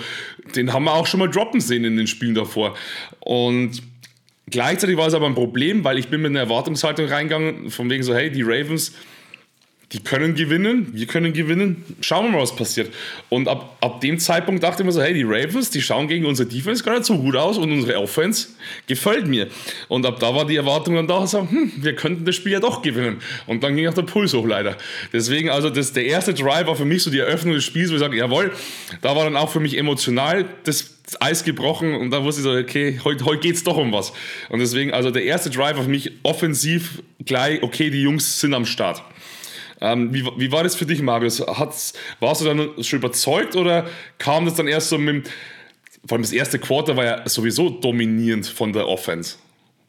den 0.55 0.73
haben 0.73 0.85
wir 0.85 0.93
auch 0.93 1.07
schon 1.07 1.19
mal 1.19 1.29
droppen 1.29 1.61
sehen 1.61 1.83
in 1.83 1.97
den 1.97 2.07
Spielen 2.07 2.35
davor. 2.35 2.75
Und 3.19 3.81
gleichzeitig 4.49 4.97
war 4.97 5.07
es 5.07 5.13
aber 5.13 5.27
ein 5.27 5.35
Problem, 5.35 5.83
weil 5.83 5.97
ich 5.97 6.07
bin 6.07 6.21
mit 6.21 6.29
einer 6.29 6.39
Erwartungshaltung 6.39 7.07
reingegangen, 7.07 7.69
von 7.69 7.89
wegen 7.89 8.03
so, 8.03 8.15
hey, 8.15 8.31
die 8.31 8.41
Ravens, 8.41 8.93
die 9.93 9.99
können 9.99 10.35
gewinnen, 10.35 10.87
wir 10.93 11.05
können 11.05 11.33
gewinnen, 11.33 11.83
schauen 11.99 12.25
wir 12.25 12.31
mal, 12.31 12.41
was 12.41 12.55
passiert. 12.55 12.93
Und 13.29 13.49
ab, 13.49 13.77
ab 13.81 13.99
dem 13.99 14.19
Zeitpunkt 14.19 14.63
dachte 14.63 14.83
ich 14.83 14.85
mir 14.85 14.93
so, 14.93 15.01
hey, 15.01 15.13
die 15.13 15.23
Ravens, 15.23 15.69
die 15.69 15.81
schauen 15.81 16.07
gegen 16.07 16.25
unsere 16.25 16.47
Defense 16.47 16.83
gar 16.83 16.93
nicht 16.93 17.05
so 17.05 17.17
gut 17.17 17.35
aus 17.35 17.57
und 17.57 17.71
unsere 17.71 17.99
Offense 17.99 18.49
gefällt 18.87 19.27
mir. 19.27 19.47
Und 19.89 20.05
ab 20.05 20.19
da 20.19 20.33
war 20.33 20.45
die 20.45 20.55
Erwartung 20.55 20.95
dann 20.95 21.07
da, 21.07 21.27
so, 21.27 21.41
hm, 21.41 21.73
wir 21.75 21.93
könnten 21.95 22.23
das 22.23 22.35
Spiel 22.35 22.53
ja 22.53 22.61
doch 22.61 22.81
gewinnen. 22.81 23.21
Und 23.47 23.63
dann 23.63 23.75
ging 23.75 23.87
auch 23.87 23.93
der 23.93 24.03
Puls 24.03 24.33
hoch 24.33 24.45
leider. 24.45 24.77
Deswegen, 25.11 25.49
also 25.49 25.69
das, 25.69 25.91
der 25.91 26.05
erste 26.05 26.33
Drive 26.33 26.67
war 26.67 26.75
für 26.75 26.85
mich 26.85 27.03
so 27.03 27.11
die 27.11 27.19
Eröffnung 27.19 27.53
des 27.53 27.65
Spiels, 27.65 27.91
wo 27.91 27.95
ich 27.95 27.99
sage, 27.99 28.15
jawohl, 28.15 28.51
da 29.01 29.15
war 29.15 29.25
dann 29.25 29.35
auch 29.35 29.51
für 29.51 29.59
mich 29.59 29.77
emotional 29.77 30.45
das 30.63 30.99
Eis 31.19 31.43
gebrochen 31.43 31.93
und 31.95 32.11
da 32.11 32.23
wusste 32.23 32.41
ich 32.41 32.43
so, 32.43 32.53
okay, 32.53 33.01
heute, 33.03 33.25
heute 33.25 33.41
geht 33.41 33.55
es 33.55 33.63
doch 33.65 33.75
um 33.75 33.91
was. 33.91 34.13
Und 34.47 34.59
deswegen, 34.59 34.93
also 34.93 35.11
der 35.11 35.23
erste 35.23 35.49
Drive 35.49 35.75
war 35.75 35.83
für 35.83 35.89
mich 35.89 36.11
offensiv 36.23 37.01
gleich, 37.25 37.61
okay, 37.61 37.89
die 37.89 38.01
Jungs 38.01 38.39
sind 38.39 38.53
am 38.53 38.65
Start. 38.65 39.03
Ähm, 39.81 40.13
wie, 40.13 40.23
wie 40.37 40.51
war 40.51 40.63
das 40.63 40.75
für 40.75 40.85
dich, 40.85 41.01
Marius? 41.01 41.41
Hat's, 41.41 41.93
warst 42.19 42.41
du 42.41 42.45
dann 42.45 42.83
schon 42.83 42.99
überzeugt 42.99 43.55
oder 43.55 43.87
kam 44.19 44.45
das 44.45 44.55
dann 44.55 44.67
erst 44.67 44.89
so 44.89 44.97
mit. 44.97 45.29
Vor 46.05 46.15
allem 46.15 46.23
das 46.23 46.31
erste 46.31 46.59
Quarter 46.59 46.95
war 46.95 47.05
ja 47.05 47.29
sowieso 47.29 47.69
dominierend 47.69 48.47
von 48.47 48.73
der 48.73 48.87
Offense. 48.87 49.37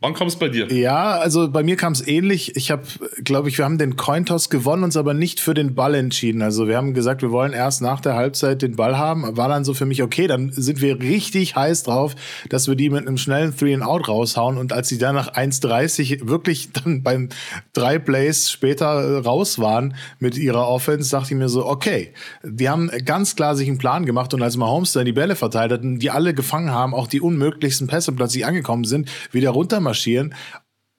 Wann 0.02 0.14
kam 0.14 0.26
es 0.26 0.34
bei 0.34 0.48
dir? 0.48 0.66
Ja, 0.72 1.12
also 1.12 1.48
bei 1.48 1.62
mir 1.62 1.76
kam 1.76 1.92
es 1.92 2.04
ähnlich. 2.04 2.56
Ich 2.56 2.72
habe, 2.72 2.82
glaube 3.22 3.48
ich, 3.48 3.56
wir 3.56 3.64
haben 3.64 3.78
den 3.78 3.94
Cointoss 3.94 4.50
gewonnen, 4.50 4.82
uns 4.82 4.96
aber 4.96 5.14
nicht 5.14 5.38
für 5.38 5.54
den 5.54 5.76
Ball 5.76 5.94
entschieden. 5.94 6.42
Also 6.42 6.66
wir 6.66 6.76
haben 6.76 6.92
gesagt, 6.92 7.22
wir 7.22 7.30
wollen 7.30 7.52
erst 7.52 7.82
nach 7.82 8.00
der 8.00 8.14
Halbzeit 8.14 8.62
den 8.62 8.74
Ball 8.74 8.98
haben. 8.98 9.36
War 9.36 9.48
dann 9.48 9.64
so 9.64 9.74
für 9.74 9.86
mich, 9.86 10.02
okay, 10.02 10.26
dann 10.26 10.50
sind 10.50 10.80
wir 10.80 10.98
richtig 10.98 11.54
heiß 11.54 11.84
drauf, 11.84 12.16
dass 12.48 12.66
wir 12.66 12.74
die 12.74 12.90
mit 12.90 13.06
einem 13.06 13.16
schnellen 13.16 13.56
Three-and-Out 13.56 14.08
raushauen. 14.08 14.58
Und 14.58 14.72
als 14.72 14.88
sie 14.88 14.98
dann 14.98 15.14
nach 15.14 15.34
1,30 15.34 16.26
wirklich 16.26 16.72
dann 16.72 17.04
beim 17.04 17.28
drei 17.72 18.00
Plays 18.00 18.50
später 18.50 19.22
raus 19.22 19.60
waren 19.60 19.94
mit 20.18 20.36
ihrer 20.36 20.66
Offense, 20.66 21.12
dachte 21.12 21.34
ich 21.34 21.38
mir 21.38 21.48
so, 21.48 21.64
okay, 21.64 22.12
die 22.42 22.68
haben 22.68 22.90
ganz 23.04 23.36
klar 23.36 23.54
sich 23.54 23.68
einen 23.68 23.78
Plan 23.78 24.04
gemacht. 24.04 24.34
Und 24.34 24.42
als 24.42 24.56
Mahomes 24.56 24.90
dann 24.90 25.04
die 25.04 25.12
Bälle 25.12 25.36
verteilt 25.36 25.70
hatten, 25.70 26.00
die 26.00 26.10
alle 26.10 26.34
gefangen 26.34 26.72
haben, 26.72 26.92
auch 26.92 27.06
die 27.06 27.20
unmöglichsten 27.20 27.86
Pässe 27.86 28.10
plötzlich 28.10 28.44
angekommen 28.44 28.82
sind, 28.82 29.08
wieder 29.30 29.50
runter 29.50 29.78
marschieren, 29.92 30.34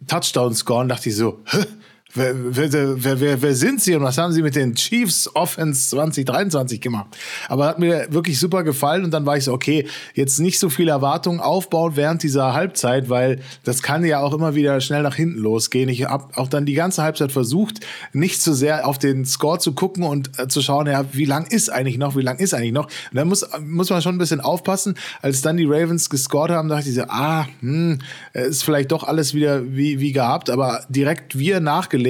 Touchdown 0.08 0.54
scoren, 0.54 0.88
dachte 0.88 1.10
ich 1.10 1.16
so, 1.16 1.40
Hä? 1.46 1.66
Wer, 2.16 2.34
wer, 2.36 3.20
wer, 3.20 3.42
wer 3.42 3.56
sind 3.56 3.82
sie 3.82 3.96
und 3.96 4.04
was 4.04 4.18
haben 4.18 4.32
sie 4.34 4.42
mit 4.42 4.56
den 4.56 4.76
Chiefs 4.76 5.30
Offense 5.36 5.90
2023 5.90 6.80
gemacht? 6.80 7.08
Aber 7.48 7.66
hat 7.66 7.80
mir 7.80 8.08
wirklich 8.10 8.40
super 8.40 8.64
gefallen 8.64 9.04
und 9.04 9.12
dann 9.12 9.26
war 9.26 9.38
ich 9.38 9.46
so, 9.46 9.54
okay, 9.54 9.88
jetzt 10.14 10.40
nicht 10.40 10.60
so 10.60 10.70
viel 10.70 10.90
Erwartungen 10.90 11.40
aufbauen 11.40 11.96
während 11.96 12.24
dieser 12.24 12.54
Halbzeit, 12.54 13.10
weil 13.10 13.40
das 13.64 13.82
kann 13.82 14.06
ja 14.06 14.20
auch 14.20 14.34
immer 14.34 14.56
wieder 14.56 14.80
schnell 14.82 15.04
nach 15.04 15.16
hinten 15.16 15.40
losgehen. 15.40 15.90
Ich 15.90 16.06
habe 16.06 16.38
auch 16.38 16.48
dann 16.48 16.66
die 16.66 16.74
ganze 16.74 17.04
Halbzeit 17.04 17.32
versucht, 17.32 17.80
nicht 18.12 18.42
zu 18.42 18.52
so 18.52 18.58
sehr 18.58 18.88
auf 18.88 19.00
den 19.00 19.26
Score 19.26 19.60
zu 19.60 19.74
gucken 19.74 20.04
und 20.04 20.40
äh, 20.40 20.48
zu 20.48 20.62
schauen, 20.62 20.88
ja, 20.88 21.06
wie 21.14 21.26
lang 21.26 21.48
ist 21.48 21.70
eigentlich 21.70 21.98
noch, 21.98 22.16
wie 22.16 22.22
lang 22.22 22.38
ist 22.38 22.54
eigentlich 22.54 22.74
noch. 22.74 22.86
Und 22.86 23.18
da 23.18 23.26
muss, 23.26 23.46
muss 23.66 23.90
man 23.90 24.02
schon 24.02 24.16
ein 24.16 24.20
bisschen 24.20 24.42
aufpassen. 24.42 24.96
Als 25.22 25.42
dann 25.42 25.58
die 25.58 25.66
Ravens 25.66 26.10
gescored 26.10 26.52
haben, 26.52 26.70
dachte 26.70 26.90
ich 26.90 26.96
so, 26.96 27.04
ah, 27.08 27.48
hm, 27.62 28.00
ist 28.34 28.64
vielleicht 28.64 28.92
doch 28.92 29.04
alles 29.04 29.34
wieder 29.34 29.64
wie, 29.76 30.00
wie 30.00 30.12
gehabt, 30.12 30.50
aber 30.50 30.84
direkt 30.90 31.38
wir 31.38 31.60
nachgelegt 31.60 32.03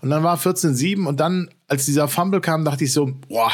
und 0.00 0.10
dann 0.10 0.22
war 0.22 0.38
14-7 0.38 1.06
und 1.06 1.18
dann, 1.20 1.50
als 1.68 1.86
dieser 1.86 2.08
Fumble 2.08 2.40
kam, 2.40 2.64
dachte 2.64 2.84
ich 2.84 2.92
so, 2.92 3.12
boah, 3.28 3.50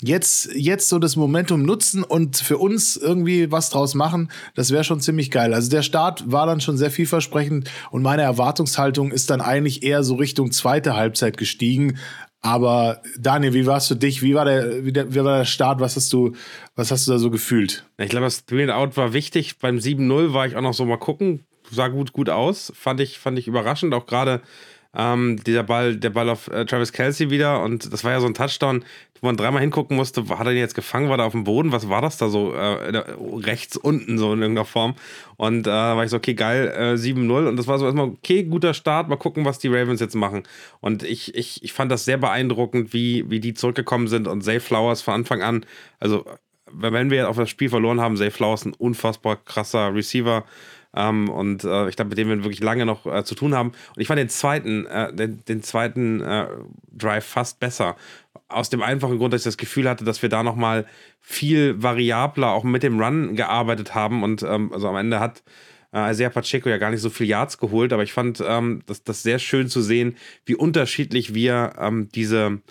jetzt, 0.00 0.50
jetzt 0.54 0.88
so 0.88 0.98
das 0.98 1.16
Momentum 1.16 1.62
nutzen 1.62 2.02
und 2.02 2.36
für 2.36 2.58
uns 2.58 2.96
irgendwie 2.96 3.50
was 3.50 3.70
draus 3.70 3.94
machen, 3.94 4.30
das 4.54 4.70
wäre 4.70 4.84
schon 4.84 5.00
ziemlich 5.00 5.30
geil. 5.30 5.54
Also 5.54 5.70
der 5.70 5.82
Start 5.82 6.30
war 6.30 6.46
dann 6.46 6.60
schon 6.60 6.76
sehr 6.76 6.90
vielversprechend 6.90 7.70
und 7.90 8.02
meine 8.02 8.22
Erwartungshaltung 8.22 9.10
ist 9.10 9.30
dann 9.30 9.40
eigentlich 9.40 9.82
eher 9.82 10.02
so 10.02 10.14
Richtung 10.14 10.52
zweite 10.52 10.94
Halbzeit 10.94 11.36
gestiegen. 11.36 11.98
Aber 12.40 13.02
Daniel, 13.18 13.52
wie 13.52 13.66
war 13.66 13.78
es 13.78 13.88
für 13.88 13.96
dich? 13.96 14.22
Wie 14.22 14.34
war 14.34 14.44
der, 14.44 14.84
wie, 14.84 14.92
der, 14.92 15.12
wie 15.12 15.24
war 15.24 15.38
der 15.38 15.44
Start? 15.44 15.80
Was 15.80 15.96
hast 15.96 16.12
du, 16.12 16.34
was 16.76 16.92
hast 16.92 17.06
du 17.06 17.10
da 17.10 17.18
so 17.18 17.30
gefühlt? 17.30 17.84
Ich 17.98 18.08
glaube, 18.10 18.26
das 18.26 18.46
Three 18.46 18.70
Out 18.70 18.96
war 18.96 19.12
wichtig. 19.12 19.58
Beim 19.58 19.78
7-0 19.78 20.32
war 20.32 20.46
ich 20.46 20.54
auch 20.54 20.62
noch 20.62 20.74
so 20.74 20.84
mal 20.84 20.98
gucken. 20.98 21.44
Sah 21.70 21.88
gut, 21.88 22.12
gut 22.12 22.30
aus. 22.30 22.72
Fand 22.76 23.00
ich, 23.00 23.18
fand 23.18 23.38
ich 23.38 23.48
überraschend. 23.48 23.92
Auch 23.92 24.06
gerade 24.06 24.40
ähm, 24.96 25.42
dieser 25.44 25.62
Ball, 25.62 25.96
der 25.96 26.10
Ball 26.10 26.28
auf 26.28 26.48
äh, 26.48 26.64
Travis 26.64 26.92
Kelsey 26.92 27.30
wieder 27.30 27.62
und 27.62 27.92
das 27.92 28.04
war 28.04 28.12
ja 28.12 28.20
so 28.20 28.26
ein 28.26 28.34
Touchdown, 28.34 28.84
wo 29.20 29.26
man 29.26 29.36
dreimal 29.36 29.60
hingucken 29.60 29.96
musste, 29.96 30.28
hat 30.28 30.46
er 30.46 30.52
den 30.52 30.58
jetzt 30.58 30.74
gefangen, 30.74 31.08
war 31.08 31.18
da 31.18 31.24
auf 31.24 31.32
dem 31.32 31.44
Boden, 31.44 31.72
was 31.72 31.88
war 31.88 32.00
das 32.00 32.16
da 32.18 32.28
so, 32.28 32.52
äh, 32.54 33.04
rechts 33.44 33.76
unten 33.76 34.18
so 34.18 34.32
in 34.32 34.40
irgendeiner 34.40 34.64
Form? 34.64 34.94
Und 35.36 35.66
äh, 35.66 35.70
war 35.70 36.04
ich 36.04 36.10
so, 36.10 36.16
okay, 36.16 36.34
geil, 36.34 36.68
äh, 36.68 36.94
7-0 36.94 37.48
und 37.48 37.56
das 37.56 37.66
war 37.66 37.78
so 37.78 37.84
erstmal, 37.84 38.08
okay, 38.08 38.44
guter 38.44 38.74
Start, 38.74 39.08
mal 39.08 39.16
gucken, 39.16 39.44
was 39.44 39.58
die 39.58 39.68
Ravens 39.68 40.00
jetzt 40.00 40.14
machen. 40.14 40.44
Und 40.80 41.02
ich, 41.02 41.34
ich, 41.34 41.62
ich 41.62 41.72
fand 41.72 41.92
das 41.92 42.04
sehr 42.04 42.18
beeindruckend, 42.18 42.92
wie, 42.92 43.28
wie 43.28 43.40
die 43.40 43.54
zurückgekommen 43.54 44.08
sind 44.08 44.26
und 44.26 44.42
Zay 44.42 44.60
Flowers 44.60 45.02
von 45.02 45.14
Anfang 45.14 45.42
an, 45.42 45.66
also 46.00 46.24
wenn 46.70 47.10
wir 47.10 47.28
auf 47.28 47.36
das 47.36 47.48
Spiel 47.48 47.68
verloren 47.70 48.00
haben, 48.00 48.16
Zay 48.16 48.30
Flowers 48.30 48.64
ein 48.64 48.74
unfassbar 48.74 49.36
krasser 49.36 49.94
Receiver, 49.94 50.44
ähm, 50.96 51.28
und 51.28 51.64
äh, 51.64 51.88
ich 51.88 51.96
glaube, 51.96 52.10
mit 52.10 52.18
dem 52.18 52.28
wir 52.28 52.44
wirklich 52.44 52.60
lange 52.60 52.86
noch 52.86 53.06
äh, 53.06 53.24
zu 53.24 53.34
tun 53.34 53.54
haben. 53.54 53.70
Und 53.70 54.00
ich 54.00 54.08
fand 54.08 54.18
den 54.18 54.28
zweiten, 54.28 54.86
äh, 54.86 55.12
den, 55.12 55.44
den, 55.46 55.62
zweiten 55.62 56.20
äh, 56.22 56.48
Drive 56.90 57.24
fast 57.24 57.60
besser. 57.60 57.96
Aus 58.48 58.70
dem 58.70 58.82
einfachen 58.82 59.18
Grund, 59.18 59.34
dass 59.34 59.42
ich 59.42 59.44
das 59.44 59.58
Gefühl 59.58 59.88
hatte, 59.88 60.04
dass 60.04 60.22
wir 60.22 60.28
da 60.30 60.42
nochmal 60.42 60.86
viel 61.20 61.82
variabler 61.82 62.52
auch 62.52 62.64
mit 62.64 62.82
dem 62.82 63.00
Run 63.00 63.36
gearbeitet 63.36 63.94
haben. 63.94 64.22
Und 64.22 64.42
ähm, 64.42 64.72
also 64.72 64.88
am 64.88 64.96
Ende 64.96 65.20
hat 65.20 65.42
äh, 65.92 66.10
Isaiah 66.10 66.30
Pacheco 66.30 66.70
ja 66.70 66.78
gar 66.78 66.90
nicht 66.90 67.02
so 67.02 67.10
viel 67.10 67.26
Yards 67.26 67.58
geholt, 67.58 67.92
aber 67.92 68.02
ich 68.02 68.12
fand 68.12 68.42
ähm, 68.46 68.82
das, 68.86 69.04
das 69.04 69.22
sehr 69.22 69.38
schön 69.38 69.68
zu 69.68 69.82
sehen, 69.82 70.16
wie 70.46 70.54
unterschiedlich 70.54 71.34
wir 71.34 71.74
ähm, 71.78 72.08
diese, 72.14 72.62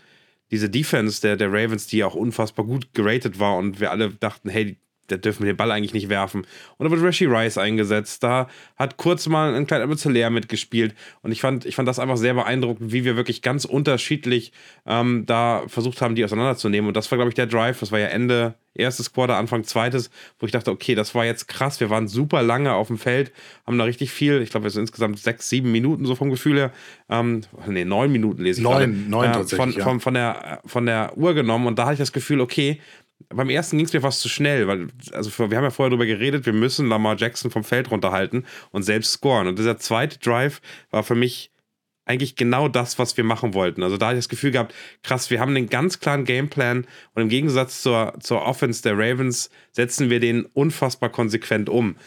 diese 0.50 0.70
Defense 0.70 1.22
der, 1.22 1.36
der 1.36 1.50
Ravens, 1.50 1.86
die 1.86 2.04
auch 2.04 2.16
unfassbar 2.16 2.66
gut 2.66 2.94
geratet 2.94 3.40
war 3.40 3.58
und 3.58 3.80
wir 3.80 3.92
alle 3.92 4.10
dachten, 4.10 4.50
hey, 4.50 4.78
da 5.08 5.18
dürfen 5.18 5.44
wir 5.44 5.54
den 5.54 5.58
Ball 5.58 5.72
eigentlich 5.72 5.94
nicht 5.94 6.10
werfen. 6.10 6.46
Und 6.78 6.86
da 6.86 6.92
wird 6.92 7.04
Rashi 7.04 7.26
Rice 7.26 7.58
eingesetzt. 7.58 8.24
Da 8.24 8.48
hat 8.76 8.98
kurz 8.98 9.28
mal 9.28 9.56
ein 9.56 9.68
kleiner 9.68 9.88
Leer 10.06 10.30
mitgespielt. 10.30 10.96
Und 11.22 11.32
ich 11.32 11.42
fand, 11.42 11.66
ich 11.66 11.76
fand 11.76 11.88
das 11.88 12.00
einfach 12.00 12.18
sehr 12.18 12.34
beeindruckend, 12.34 12.92
wie 12.92 13.06
wir 13.06 13.16
wirklich 13.16 13.42
ganz 13.42 13.66
unterschiedlich 13.66 14.52
ähm, 14.86 15.26
da 15.26 15.64
versucht 15.68 16.02
haben, 16.02 16.16
die 16.16 16.24
auseinanderzunehmen. 16.24 16.88
Und 16.88 16.98
das 16.98 17.10
war, 17.12 17.18
glaube 17.18 17.30
ich, 17.30 17.36
der 17.36 17.48
Drive. 17.48 17.80
Das 17.80 17.92
war 17.92 18.00
ja 18.00 18.08
Ende 18.08 18.56
erstes 18.78 19.12
Quarter, 19.12 19.38
Anfang 19.38 19.64
zweites, 19.64 20.10
wo 20.40 20.46
ich 20.46 20.52
dachte, 20.52 20.72
okay, 20.72 20.96
das 20.96 21.16
war 21.16 21.26
jetzt 21.26 21.48
krass. 21.48 21.80
Wir 21.80 21.90
waren 21.90 22.08
super 22.08 22.44
lange 22.44 22.74
auf 22.74 22.88
dem 22.88 22.98
Feld, 22.98 23.32
haben 23.66 23.78
da 23.78 23.84
richtig 23.84 24.12
viel, 24.12 24.42
ich 24.42 24.52
glaube, 24.52 24.66
wir 24.66 24.70
sind 24.70 24.82
insgesamt 24.82 25.20
sechs, 25.20 25.50
sieben 25.50 25.72
Minuten 25.72 26.06
so 26.06 26.16
vom 26.16 26.30
Gefühl 26.30 26.58
her. 26.58 26.72
Ähm, 27.10 27.42
nee, 27.68 27.86
neun 27.86 28.12
Minuten 28.12 28.44
lese 28.44 28.62
ich 28.62 28.64
Neun, 28.64 28.78
gerade, 28.78 28.92
neun 29.10 29.30
äh, 29.30 29.32
tatsächlich. 29.34 29.58
Von, 29.58 29.80
ja. 29.80 29.84
von, 29.84 30.00
von, 30.00 30.14
der, 30.14 30.62
von 30.66 30.86
der 30.86 31.18
Uhr 31.18 31.34
genommen. 31.34 31.68
Und 31.68 31.80
da 31.80 31.84
hatte 31.84 31.94
ich 31.94 32.00
das 32.00 32.14
Gefühl, 32.14 32.40
okay, 32.40 32.80
beim 33.30 33.50
ersten 33.50 33.78
ging 33.78 33.86
es 33.86 33.94
mir 33.94 34.02
fast 34.02 34.22
zu 34.22 34.30
schnell, 34.30 34.68
weil, 34.68 34.88
also 35.12 35.32
wir 35.50 35.58
haben 35.58 35.64
ja 35.64 35.70
vorher 35.70 35.90
darüber 35.90 36.06
geredet, 36.06 36.46
wir 36.46 36.54
müssen 36.54 36.88
Lamar 36.88 37.18
Jackson 37.18 37.52
vom 37.52 37.64
Feld 37.64 37.92
runterhalten 37.92 38.46
und 38.72 38.84
selbst 38.84 39.12
scoren. 39.12 39.48
Und 39.48 39.60
dieser 39.60 39.78
zweite 39.78 40.20
Drive 40.20 40.62
war 40.92 41.04
für 41.04 41.16
mich 41.16 41.52
eigentlich 42.06 42.38
genau 42.38 42.70
das, 42.70 42.98
was 43.00 43.18
wir 43.18 43.26
machen 43.26 43.54
wollten. 43.54 43.84
Also 43.84 43.98
da 43.98 44.08
hatte 44.08 44.16
ich 44.18 44.26
das 44.26 44.30
Gefühl 44.30 44.52
gehabt, 44.52 44.74
krass, 45.04 45.30
wir 45.30 45.42
haben 45.42 45.56
einen 45.56 45.70
ganz 45.70 46.00
klaren 46.00 46.24
Gameplan 46.24 46.88
und 47.14 47.22
im 47.22 47.30
Gegensatz 47.30 47.82
zur, 47.82 48.14
zur 48.22 48.44
Offense 48.44 48.82
der 48.82 48.98
Ravens 48.98 49.50
setzen 49.74 50.10
wir 50.10 50.22
den 50.22 50.46
unfassbar 50.46 51.10
konsequent 51.10 51.68
um. 51.70 51.98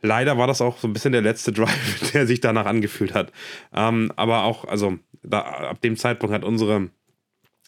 Leider 0.00 0.38
war 0.38 0.46
das 0.46 0.60
auch 0.60 0.78
so 0.78 0.88
ein 0.88 0.92
bisschen 0.94 1.12
der 1.12 1.22
letzte 1.22 1.52
Drive, 1.52 2.10
der 2.12 2.26
sich 2.26 2.40
danach 2.40 2.66
angefühlt 2.66 3.14
hat. 3.14 3.30
Ähm, 3.74 4.10
aber 4.16 4.44
auch, 4.44 4.64
also 4.64 4.98
da, 5.22 5.40
ab 5.40 5.80
dem 5.82 5.96
Zeitpunkt 5.96 6.34
hat 6.34 6.44
unsere 6.44 6.88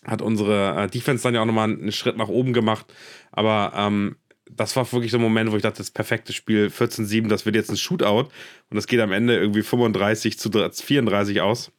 hat 0.07 0.23
unsere 0.23 0.85
äh, 0.85 0.89
Defense 0.89 1.23
dann 1.23 1.35
ja 1.35 1.43
auch 1.43 1.47
nochmal 1.47 1.71
einen 1.71 1.93
Schritt 1.93 2.17
nach 2.17 2.29
oben 2.29 2.53
gemacht. 2.53 2.87
Aber 3.33 3.73
ähm, 3.75 4.17
das 4.51 4.77
war 4.77 4.91
wirklich 4.93 5.11
so 5.11 5.19
ein 5.19 5.23
Moment, 5.23 5.51
wo 5.51 5.57
ich 5.57 5.63
dachte, 5.63 5.79
das 5.79 5.91
perfekte 5.91 6.33
Spiel, 6.33 6.69
14-7, 6.69 7.29
das 7.29 7.45
wird 7.45 7.57
jetzt 7.57 7.71
ein 7.71 7.77
Shootout 7.77 8.29
und 8.71 8.75
das 8.75 8.87
geht 8.87 9.01
am 9.01 9.13
Ende 9.13 9.37
irgendwie 9.37 9.63
35 9.63 10.39
zu 10.39 10.51
34 10.51 11.41
aus. 11.41 11.73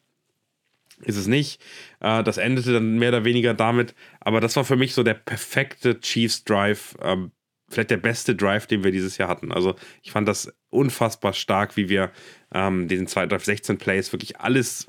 Ist 1.03 1.17
es 1.17 1.27
nicht. 1.27 1.61
Äh, 1.99 2.23
das 2.23 2.37
endete 2.37 2.73
dann 2.73 2.97
mehr 2.97 3.09
oder 3.09 3.23
weniger 3.23 3.53
damit. 3.53 3.93
Aber 4.19 4.41
das 4.41 4.55
war 4.55 4.65
für 4.65 4.75
mich 4.75 4.93
so 4.93 5.03
der 5.03 5.13
perfekte 5.13 5.99
Chiefs 5.99 6.43
Drive. 6.43 6.95
Ähm, 7.01 7.31
vielleicht 7.69 7.91
der 7.91 7.97
beste 7.97 8.35
Drive, 8.35 8.65
den 8.65 8.83
wir 8.83 8.91
dieses 8.91 9.17
Jahr 9.17 9.29
hatten. 9.29 9.51
Also 9.51 9.75
ich 10.01 10.11
fand 10.11 10.27
das 10.27 10.51
unfassbar 10.69 11.33
stark, 11.33 11.77
wie 11.77 11.89
wir 11.89 12.11
ähm, 12.53 12.87
diesen 12.87 13.07
2 13.07 13.27
Drive 13.27 13.45
16 13.45 13.77
Plays 13.77 14.11
wirklich 14.11 14.39
alles 14.39 14.87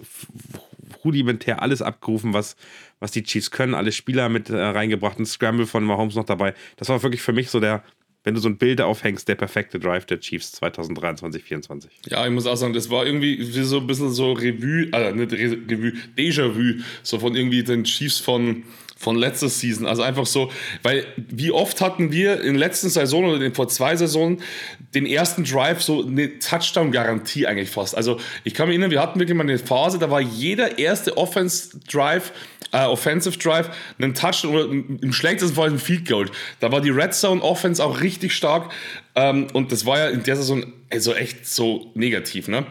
rudimentär 1.05 1.63
alles 1.63 1.83
abgerufen, 1.83 2.33
was, 2.33 2.57
was 3.01 3.11
die 3.11 3.23
Chiefs 3.23 3.51
können, 3.51 3.75
alle 3.75 3.93
Spieler 3.93 4.29
mit 4.29 4.51
äh, 4.51 4.57
reingebracht, 4.57 5.19
ein 5.19 5.27
Scramble 5.27 5.67
von 5.67 5.85
Mahomes 5.85 6.15
noch 6.15 6.25
dabei. 6.25 6.55
Das 6.77 6.89
war 6.89 7.03
wirklich 7.03 7.23
für 7.23 7.33
mich 7.33 7.51
so 7.51 7.61
der, 7.61 7.83
wenn 8.25 8.35
du 8.35 8.41
so 8.41 8.49
ein 8.49 8.59
Bild 8.59 8.81
aufhängst, 8.81 9.29
der 9.29 9.37
perfekte 9.37 9.79
Drive 9.79 10.07
der 10.07 10.21
Chiefs 10.21 10.53
2023, 10.53 11.43
2024. 11.43 11.91
Ja, 12.07 12.27
ich 12.27 12.33
muss 12.33 12.47
auch 12.47 12.57
sagen, 12.57 12.73
das 12.73 12.91
war 12.91 13.07
irgendwie 13.07 13.43
so 13.45 13.79
ein 13.79 13.87
bisschen 13.87 14.11
so 14.11 14.33
Revue, 14.33 14.89
also 14.93 15.17
nicht 15.17 15.33
Revue, 15.33 15.93
Déjà-vu, 16.17 16.83
so 17.03 17.19
von 17.19 17.35
irgendwie 17.35 17.63
den 17.63 17.85
Chiefs 17.85 18.19
von 18.19 18.65
von 18.99 19.17
letzter 19.17 19.49
Season. 19.49 19.87
Also 19.87 20.03
einfach 20.03 20.27
so, 20.27 20.51
weil 20.83 21.07
wie 21.17 21.53
oft 21.53 21.81
hatten 21.81 22.11
wir 22.11 22.41
in 22.41 22.55
der 22.55 22.69
letzten 22.69 22.91
Saison 22.91 23.25
oder 23.25 23.55
vor 23.55 23.69
zwei 23.69 23.95
Saisonen 23.97 24.43
den 24.95 25.07
ersten 25.07 25.45
Drive 25.45 25.83
so 25.83 26.05
eine 26.05 26.39
Touchdown-Garantie 26.41 27.47
eigentlich 27.47 27.71
fast. 27.71 27.97
Also 27.97 28.19
ich 28.43 28.55
kann 28.55 28.67
mich 28.67 28.75
erinnern, 28.75 28.91
wir 28.91 29.01
hatten 29.01 29.21
wirklich 29.21 29.37
mal 29.37 29.45
eine 29.45 29.59
Phase, 29.59 29.99
da 29.99 30.11
war 30.11 30.21
jeder 30.21 30.79
erste 30.79 31.17
Offense-Drive 31.17 32.33
äh, 32.73 32.85
Offensive 32.85 33.39
Drive, 33.39 33.71
einen 33.99 34.15
Touchdown 34.15 34.55
oder 34.55 34.71
im 34.71 35.13
schlechtesten 35.13 35.55
Fall 35.55 35.71
ein 35.71 35.79
Field 35.79 36.07
Goal. 36.07 36.27
Da 36.61 36.71
war 36.71 36.81
die 36.81 36.91
Red 36.91 37.15
Zone 37.15 37.43
Offense 37.43 37.83
auch 37.83 38.01
richtig 38.01 38.35
stark 38.35 38.71
ähm, 39.15 39.47
und 39.53 39.73
das 39.73 39.87
war 39.87 39.99
ja 39.99 40.09
in 40.09 40.23
der 40.23 40.37
Saison 40.37 40.65
also 40.91 41.15
echt 41.15 41.47
so 41.47 41.91
negativ, 41.95 42.49
ne? 42.49 42.67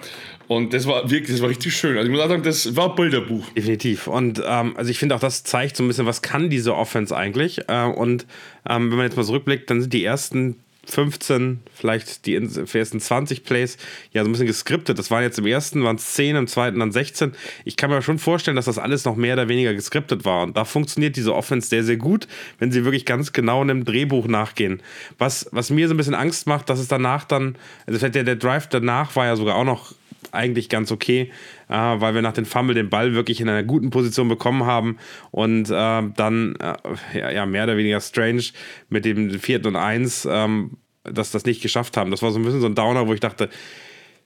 Und 0.47 0.73
das 0.73 0.87
war 0.87 1.09
wirklich, 1.09 1.31
das 1.31 1.41
war 1.41 1.49
richtig 1.49 1.75
schön. 1.75 1.97
Also 1.97 2.09
ich 2.09 2.15
muss 2.15 2.23
auch 2.23 2.29
sagen, 2.29 2.43
das 2.43 2.75
war 2.75 2.95
Bilderbuch. 2.95 3.49
Definitiv. 3.49 4.07
Und 4.07 4.41
ähm, 4.45 4.75
also 4.77 4.89
ich 4.89 4.97
finde 4.97 5.15
auch, 5.15 5.19
das 5.19 5.43
zeigt 5.43 5.75
so 5.75 5.83
ein 5.83 5.87
bisschen, 5.87 6.05
was 6.05 6.21
kann 6.21 6.49
diese 6.49 6.75
Offense 6.75 7.15
eigentlich. 7.15 7.61
Äh, 7.67 7.83
und 7.83 8.25
ähm, 8.67 8.89
wenn 8.89 8.97
man 8.97 9.05
jetzt 9.05 9.17
mal 9.17 9.25
zurückblickt, 9.25 9.69
dann 9.69 9.81
sind 9.81 9.93
die 9.93 10.05
ersten 10.05 10.55
15, 10.89 11.59
vielleicht 11.73 12.25
die 12.25 12.35
ersten 12.35 12.99
20 12.99 13.43
Plays 13.43 13.77
ja 14.13 14.23
so 14.23 14.29
ein 14.29 14.31
bisschen 14.31 14.47
geskriptet. 14.47 14.97
Das 14.97 15.11
waren 15.11 15.21
jetzt 15.21 15.37
im 15.37 15.45
ersten, 15.45 15.83
waren 15.83 15.97
es 15.97 16.13
10, 16.13 16.35
im 16.35 16.47
zweiten 16.47 16.79
dann 16.79 16.91
16. 16.91 17.33
Ich 17.65 17.75
kann 17.75 17.89
mir 17.89 18.01
schon 18.01 18.19
vorstellen, 18.19 18.55
dass 18.55 18.65
das 18.65 18.79
alles 18.79 19.03
noch 19.05 19.15
mehr 19.15 19.33
oder 19.33 19.49
weniger 19.49 19.73
geskriptet 19.73 20.23
war. 20.23 20.43
Und 20.43 20.55
da 20.55 20.65
funktioniert 20.65 21.15
diese 21.17 21.35
Offense 21.35 21.67
sehr, 21.67 21.83
sehr 21.83 21.97
gut, 21.97 22.27
wenn 22.59 22.71
sie 22.71 22.85
wirklich 22.85 23.05
ganz 23.05 23.33
genau 23.33 23.61
einem 23.61 23.83
Drehbuch 23.83 24.27
nachgehen. 24.27 24.81
Was, 25.17 25.49
was 25.51 25.69
mir 25.69 25.87
so 25.87 25.93
ein 25.93 25.97
bisschen 25.97 26.15
Angst 26.15 26.47
macht, 26.47 26.69
dass 26.69 26.79
es 26.79 26.87
danach 26.87 27.25
dann, 27.25 27.57
also 27.85 28.07
der, 28.07 28.23
der 28.23 28.35
Drive 28.37 28.67
danach 28.67 29.15
war 29.17 29.25
ja 29.25 29.35
sogar 29.35 29.55
auch 29.55 29.65
noch 29.65 29.93
eigentlich 30.31 30.69
ganz 30.69 30.91
okay, 30.91 31.31
äh, 31.69 31.73
weil 31.73 32.13
wir 32.13 32.21
nach 32.21 32.33
dem 32.33 32.45
Fumble 32.45 32.75
den 32.75 32.89
Ball 32.89 33.13
wirklich 33.13 33.41
in 33.41 33.49
einer 33.49 33.63
guten 33.63 33.89
Position 33.89 34.27
bekommen 34.27 34.65
haben 34.65 34.97
und 35.31 35.69
äh, 35.69 36.03
dann 36.15 36.55
äh, 36.59 36.75
ja, 37.17 37.31
ja, 37.31 37.45
mehr 37.45 37.63
oder 37.63 37.77
weniger 37.77 38.01
strange 38.01 38.43
mit 38.89 39.05
dem 39.05 39.39
vierten 39.39 39.67
und 39.67 39.75
eins, 39.75 40.27
ähm, 40.29 40.77
dass 41.03 41.31
das 41.31 41.45
nicht 41.45 41.61
geschafft 41.61 41.97
haben. 41.97 42.11
Das 42.11 42.21
war 42.21 42.31
so 42.31 42.39
ein 42.39 42.43
bisschen 42.43 42.61
so 42.61 42.67
ein 42.67 42.75
Downer, 42.75 43.07
wo 43.07 43.13
ich 43.13 43.19
dachte, 43.19 43.49